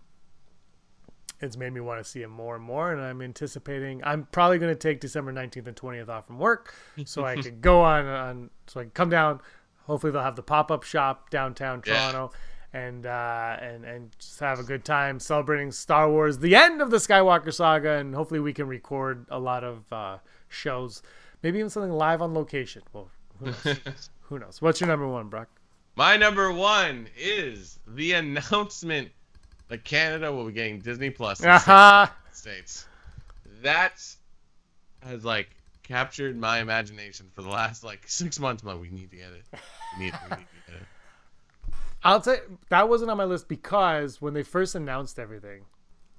it's 1.40 1.56
made 1.56 1.72
me 1.72 1.80
want 1.80 2.04
to 2.04 2.10
see 2.10 2.24
it 2.24 2.28
more 2.28 2.56
and 2.56 2.64
more, 2.64 2.92
and 2.92 3.02
I'm 3.02 3.22
anticipating. 3.22 4.02
I'm 4.04 4.28
probably 4.34 4.60
going 4.60 4.74
to 4.74 4.80
take 4.80 5.00
December 5.00 5.32
19th 5.32 5.68
and 5.68 5.76
20th 5.78 6.10
off 6.10 6.28
from 6.28 6.40
work 6.40 6.76
so 7.06 7.24
I 7.24 7.38
can 7.38 7.60
go 7.62 7.82
on 7.82 8.06
on 8.06 8.50
so 8.68 8.82
I 8.82 8.84
can 8.84 8.92
come 8.92 9.10
down. 9.10 9.40
Hopefully, 9.86 10.12
they'll 10.12 10.24
have 10.24 10.36
the 10.36 10.44
pop 10.44 10.70
up 10.70 10.84
shop 10.84 11.30
downtown 11.30 11.82
Toronto. 11.82 12.32
Yeah 12.34 12.38
and 12.74 13.06
uh, 13.06 13.58
and 13.60 13.84
and 13.84 14.16
just 14.18 14.40
have 14.40 14.58
a 14.58 14.64
good 14.64 14.86
time 14.86 15.20
celebrating 15.20 15.74
Star 15.74 16.10
Wars, 16.10 16.38
the 16.38 16.56
end 16.56 16.82
of 16.82 16.90
the 16.90 16.96
Skywalker 16.96 17.54
saga, 17.54 17.98
and 17.98 18.16
hopefully 18.16 18.40
we 18.40 18.54
can 18.54 18.66
record 18.66 19.26
a 19.30 19.38
lot 19.38 19.66
of 19.66 19.92
uh, 19.92 20.20
shows 20.48 21.02
Maybe 21.44 21.60
even 21.60 21.70
something 21.70 21.92
live 21.92 22.22
on 22.22 22.34
location. 22.34 22.84
Well, 22.94 23.10
who 23.42 23.70
knows? 23.70 24.10
who 24.22 24.40
knows? 24.40 24.62
What's 24.62 24.80
your 24.80 24.88
number 24.88 25.08
one, 25.08 25.28
Brock? 25.30 25.50
My 25.96 26.18
number 26.18 26.52
one 26.52 27.08
is 27.18 27.80
the 27.88 28.14
announcement 28.14 29.10
that 29.68 29.84
Canada 29.84 30.32
will 30.32 30.46
be 30.46 30.54
getting 30.54 30.80
Disney 30.80 31.10
Plus 31.10 31.42
in 31.42 31.50
uh-huh. 31.50 32.08
States. 32.32 32.88
That 33.62 34.04
has 35.04 35.26
like 35.26 35.50
captured 35.84 36.38
my 36.38 36.60
imagination 36.60 37.28
for 37.34 37.42
the 37.42 37.50
last 37.50 37.84
like 37.84 38.04
six 38.08 38.40
months. 38.40 38.64
But 38.64 38.80
we 38.80 38.90
need 38.90 39.12
to 39.12 39.18
get 39.18 39.32
it. 39.34 39.46
We 39.98 40.06
need, 40.06 40.14
we 40.30 40.38
need 40.38 40.48
to 40.48 40.72
get 40.72 40.82
it. 40.82 40.88
I'll 42.04 42.22
say 42.22 42.40
that 42.70 42.90
wasn't 42.90 43.12
on 43.12 43.18
my 43.18 43.26
list 43.26 43.48
because 43.48 44.22
when 44.22 44.34
they 44.34 44.44
first 44.44 44.76
announced 44.76 45.20
everything, 45.20 45.66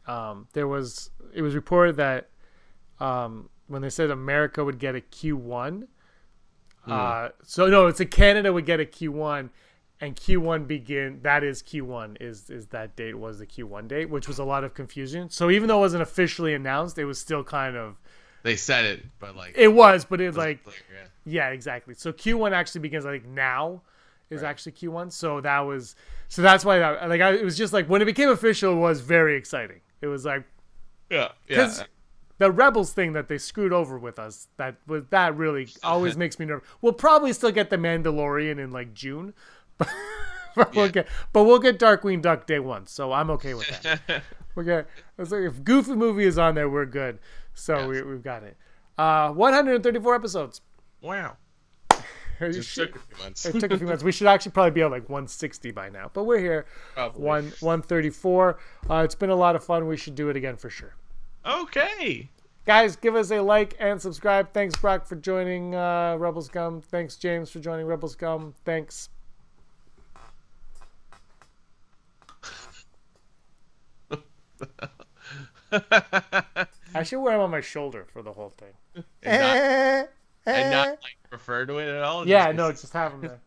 um, 0.06 0.46
there 0.52 0.68
was 0.68 1.10
it 1.34 1.42
was 1.42 1.54
reported 1.54 1.96
that 1.96 2.28
um, 3.00 3.48
when 3.66 3.82
they 3.82 3.90
said 3.90 4.10
America 4.10 4.64
would 4.64 4.78
get 4.78 4.94
a 4.94 5.00
Q1. 5.00 5.88
Mm. 6.86 6.92
Uh, 6.92 7.30
so 7.44 7.66
no, 7.66 7.86
it's 7.86 8.00
a 8.00 8.06
Canada 8.06 8.52
would 8.52 8.66
get 8.66 8.80
a 8.80 8.84
Q1, 8.84 9.50
and 10.00 10.16
Q1 10.16 10.66
begin. 10.66 11.20
That 11.22 11.44
is 11.44 11.62
Q1 11.62 12.20
is 12.20 12.50
is 12.50 12.66
that 12.68 12.96
date 12.96 13.16
was 13.16 13.38
the 13.38 13.46
Q1 13.46 13.88
date, 13.88 14.10
which 14.10 14.26
was 14.26 14.38
a 14.38 14.44
lot 14.44 14.64
of 14.64 14.74
confusion. 14.74 15.30
So 15.30 15.50
even 15.50 15.68
though 15.68 15.78
it 15.78 15.80
wasn't 15.80 16.02
officially 16.02 16.54
announced, 16.54 16.98
it 16.98 17.04
was 17.04 17.18
still 17.18 17.44
kind 17.44 17.76
of. 17.76 17.96
They 18.42 18.56
said 18.56 18.84
it, 18.84 19.04
but 19.20 19.36
like 19.36 19.54
it 19.56 19.68
was, 19.68 20.04
but 20.04 20.20
it, 20.20 20.26
was 20.26 20.36
like 20.36 20.64
clear, 20.64 20.74
yeah. 20.92 21.06
yeah, 21.24 21.48
exactly. 21.50 21.94
So 21.94 22.12
Q1 22.12 22.52
actually 22.52 22.80
begins. 22.80 23.06
I 23.06 23.12
think 23.12 23.26
now 23.26 23.82
is 24.30 24.42
right. 24.42 24.50
actually 24.50 24.72
Q1. 24.72 25.12
So 25.12 25.40
that 25.40 25.60
was 25.60 25.94
so 26.28 26.42
that's 26.42 26.64
why 26.64 26.78
that 26.78 27.08
like 27.08 27.20
I, 27.20 27.34
it 27.34 27.44
was 27.44 27.56
just 27.56 27.72
like 27.72 27.86
when 27.86 28.02
it 28.02 28.06
became 28.06 28.28
official, 28.28 28.72
it 28.72 28.80
was 28.80 29.00
very 29.00 29.36
exciting. 29.36 29.80
It 30.00 30.08
was 30.08 30.24
like 30.24 30.44
yeah, 31.10 31.28
yeah 31.48 31.70
the 32.38 32.50
rebels 32.50 32.92
thing 32.92 33.12
that 33.12 33.28
they 33.28 33.38
screwed 33.38 33.72
over 33.72 33.98
with 33.98 34.18
us 34.18 34.48
that 34.56 34.76
was 34.86 35.04
that 35.10 35.36
really 35.36 35.68
always 35.82 36.16
makes 36.16 36.38
me 36.38 36.46
nervous 36.46 36.66
we'll 36.80 36.92
probably 36.92 37.32
still 37.32 37.50
get 37.50 37.70
the 37.70 37.76
mandalorian 37.76 38.58
in 38.58 38.70
like 38.70 38.92
june 38.94 39.32
but, 39.78 39.88
but 40.56 40.74
we'll 40.74 40.88
get 40.88 41.06
but 41.32 41.44
we'll 41.44 41.58
get 41.58 41.78
darkwing 41.78 42.20
duck 42.20 42.46
day 42.46 42.58
one 42.58 42.86
so 42.86 43.12
i'm 43.12 43.30
okay 43.30 43.54
with 43.54 43.68
that 43.82 44.22
we're 44.54 44.64
good 44.64 44.86
if 45.18 45.64
goofy 45.64 45.94
movie 45.94 46.24
is 46.24 46.38
on 46.38 46.54
there 46.54 46.68
we're 46.68 46.86
good 46.86 47.18
so 47.54 47.78
yes. 47.78 47.88
we, 47.88 48.02
we've 48.02 48.22
got 48.22 48.42
it 48.42 48.56
uh 48.98 49.30
134 49.30 50.14
episodes 50.14 50.60
wow 51.00 51.36
it 52.40 52.62
took 52.62 52.96
a 52.96 52.98
few 52.98 53.22
months. 53.22 53.46
it 53.46 53.60
took 53.60 53.70
a 53.70 53.78
few 53.78 53.86
months. 53.86 54.02
We 54.02 54.10
should 54.10 54.26
actually 54.26 54.52
probably 54.52 54.72
be 54.72 54.82
on 54.82 54.90
like 54.90 55.08
160 55.08 55.70
by 55.70 55.90
now, 55.90 56.10
but 56.12 56.24
we're 56.24 56.40
here. 56.40 56.66
Probably. 56.94 57.22
One 57.22 57.44
134. 57.60 58.58
Uh, 58.90 58.94
it's 59.04 59.14
been 59.14 59.30
a 59.30 59.36
lot 59.36 59.54
of 59.54 59.62
fun. 59.62 59.86
We 59.86 59.96
should 59.96 60.16
do 60.16 60.28
it 60.28 60.36
again 60.36 60.56
for 60.56 60.68
sure. 60.68 60.94
Okay. 61.44 62.28
Guys, 62.64 62.94
give 62.94 63.16
us 63.16 63.30
a 63.32 63.40
like 63.40 63.74
and 63.80 64.00
subscribe. 64.00 64.52
Thanks, 64.52 64.78
Brock, 64.78 65.04
for 65.06 65.16
joining 65.16 65.74
uh, 65.74 66.16
Rebel 66.16 66.42
Scum. 66.42 66.80
Thanks, 66.80 67.16
James, 67.16 67.50
for 67.50 67.58
joining 67.58 67.86
Rebel 67.86 68.08
Scum. 68.08 68.54
Thanks. 68.64 69.08
I 76.94 77.02
should 77.02 77.20
wear 77.20 77.32
them 77.32 77.40
on 77.42 77.50
my 77.50 77.60
shoulder 77.60 78.06
for 78.12 78.22
the 78.22 78.32
whole 78.32 78.50
thing. 78.50 79.04
And 79.24 79.42
not, 79.42 80.54
and 80.54 80.70
not 80.70 80.88
like 80.88 81.16
refer 81.32 81.66
to 81.66 81.78
it 81.78 81.88
at 81.88 82.02
all? 82.04 82.28
Yeah, 82.28 82.46
just... 82.46 82.56
no, 82.56 82.70
just 82.70 82.92
have 82.92 83.12
them 83.12 83.22
there 83.22 83.40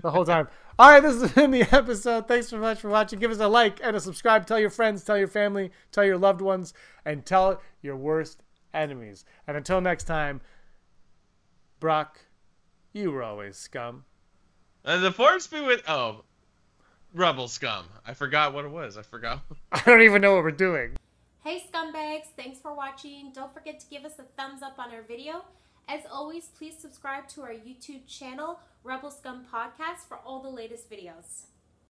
the 0.00 0.10
whole 0.10 0.24
time. 0.24 0.46
All 0.80 0.88
right, 0.88 1.02
this 1.02 1.20
has 1.20 1.32
been 1.32 1.50
the 1.50 1.60
episode. 1.76 2.26
Thanks 2.26 2.48
so 2.48 2.56
much 2.56 2.80
for 2.80 2.88
watching. 2.88 3.18
Give 3.18 3.30
us 3.30 3.38
a 3.38 3.48
like 3.48 3.80
and 3.84 3.94
a 3.94 4.00
subscribe. 4.00 4.46
Tell 4.46 4.58
your 4.58 4.70
friends, 4.70 5.04
tell 5.04 5.18
your 5.18 5.28
family, 5.28 5.72
tell 5.92 6.06
your 6.06 6.16
loved 6.16 6.40
ones, 6.40 6.72
and 7.04 7.26
tell 7.26 7.60
your 7.82 7.96
worst 7.96 8.42
enemies. 8.72 9.26
And 9.46 9.58
until 9.58 9.82
next 9.82 10.04
time, 10.04 10.40
Brock, 11.80 12.20
you 12.94 13.10
were 13.10 13.22
always 13.22 13.58
scum. 13.58 14.06
And 14.82 15.04
the 15.04 15.12
force 15.12 15.46
be 15.46 15.60
with 15.60 15.82
oh, 15.86 16.24
rebel 17.12 17.46
scum. 17.46 17.84
I 18.06 18.14
forgot 18.14 18.54
what 18.54 18.64
it 18.64 18.70
was. 18.70 18.96
I 18.96 19.02
forgot. 19.02 19.42
I 19.72 19.82
don't 19.84 20.00
even 20.00 20.22
know 20.22 20.34
what 20.34 20.44
we're 20.44 20.50
doing. 20.50 20.96
Hey 21.44 21.62
scumbags, 21.70 22.28
thanks 22.38 22.58
for 22.58 22.74
watching. 22.74 23.32
Don't 23.34 23.52
forget 23.52 23.80
to 23.80 23.86
give 23.90 24.06
us 24.06 24.18
a 24.18 24.22
thumbs 24.40 24.62
up 24.62 24.78
on 24.78 24.94
our 24.94 25.02
video. 25.02 25.44
As 25.90 26.00
always, 26.10 26.46
please 26.56 26.78
subscribe 26.78 27.28
to 27.28 27.42
our 27.42 27.52
YouTube 27.52 28.06
channel, 28.06 28.60
Rebel 28.82 29.10
Scum 29.10 29.44
Podcast, 29.52 30.08
for 30.08 30.18
all 30.24 30.42
the 30.42 30.48
latest 30.48 30.90
videos. 30.90 31.44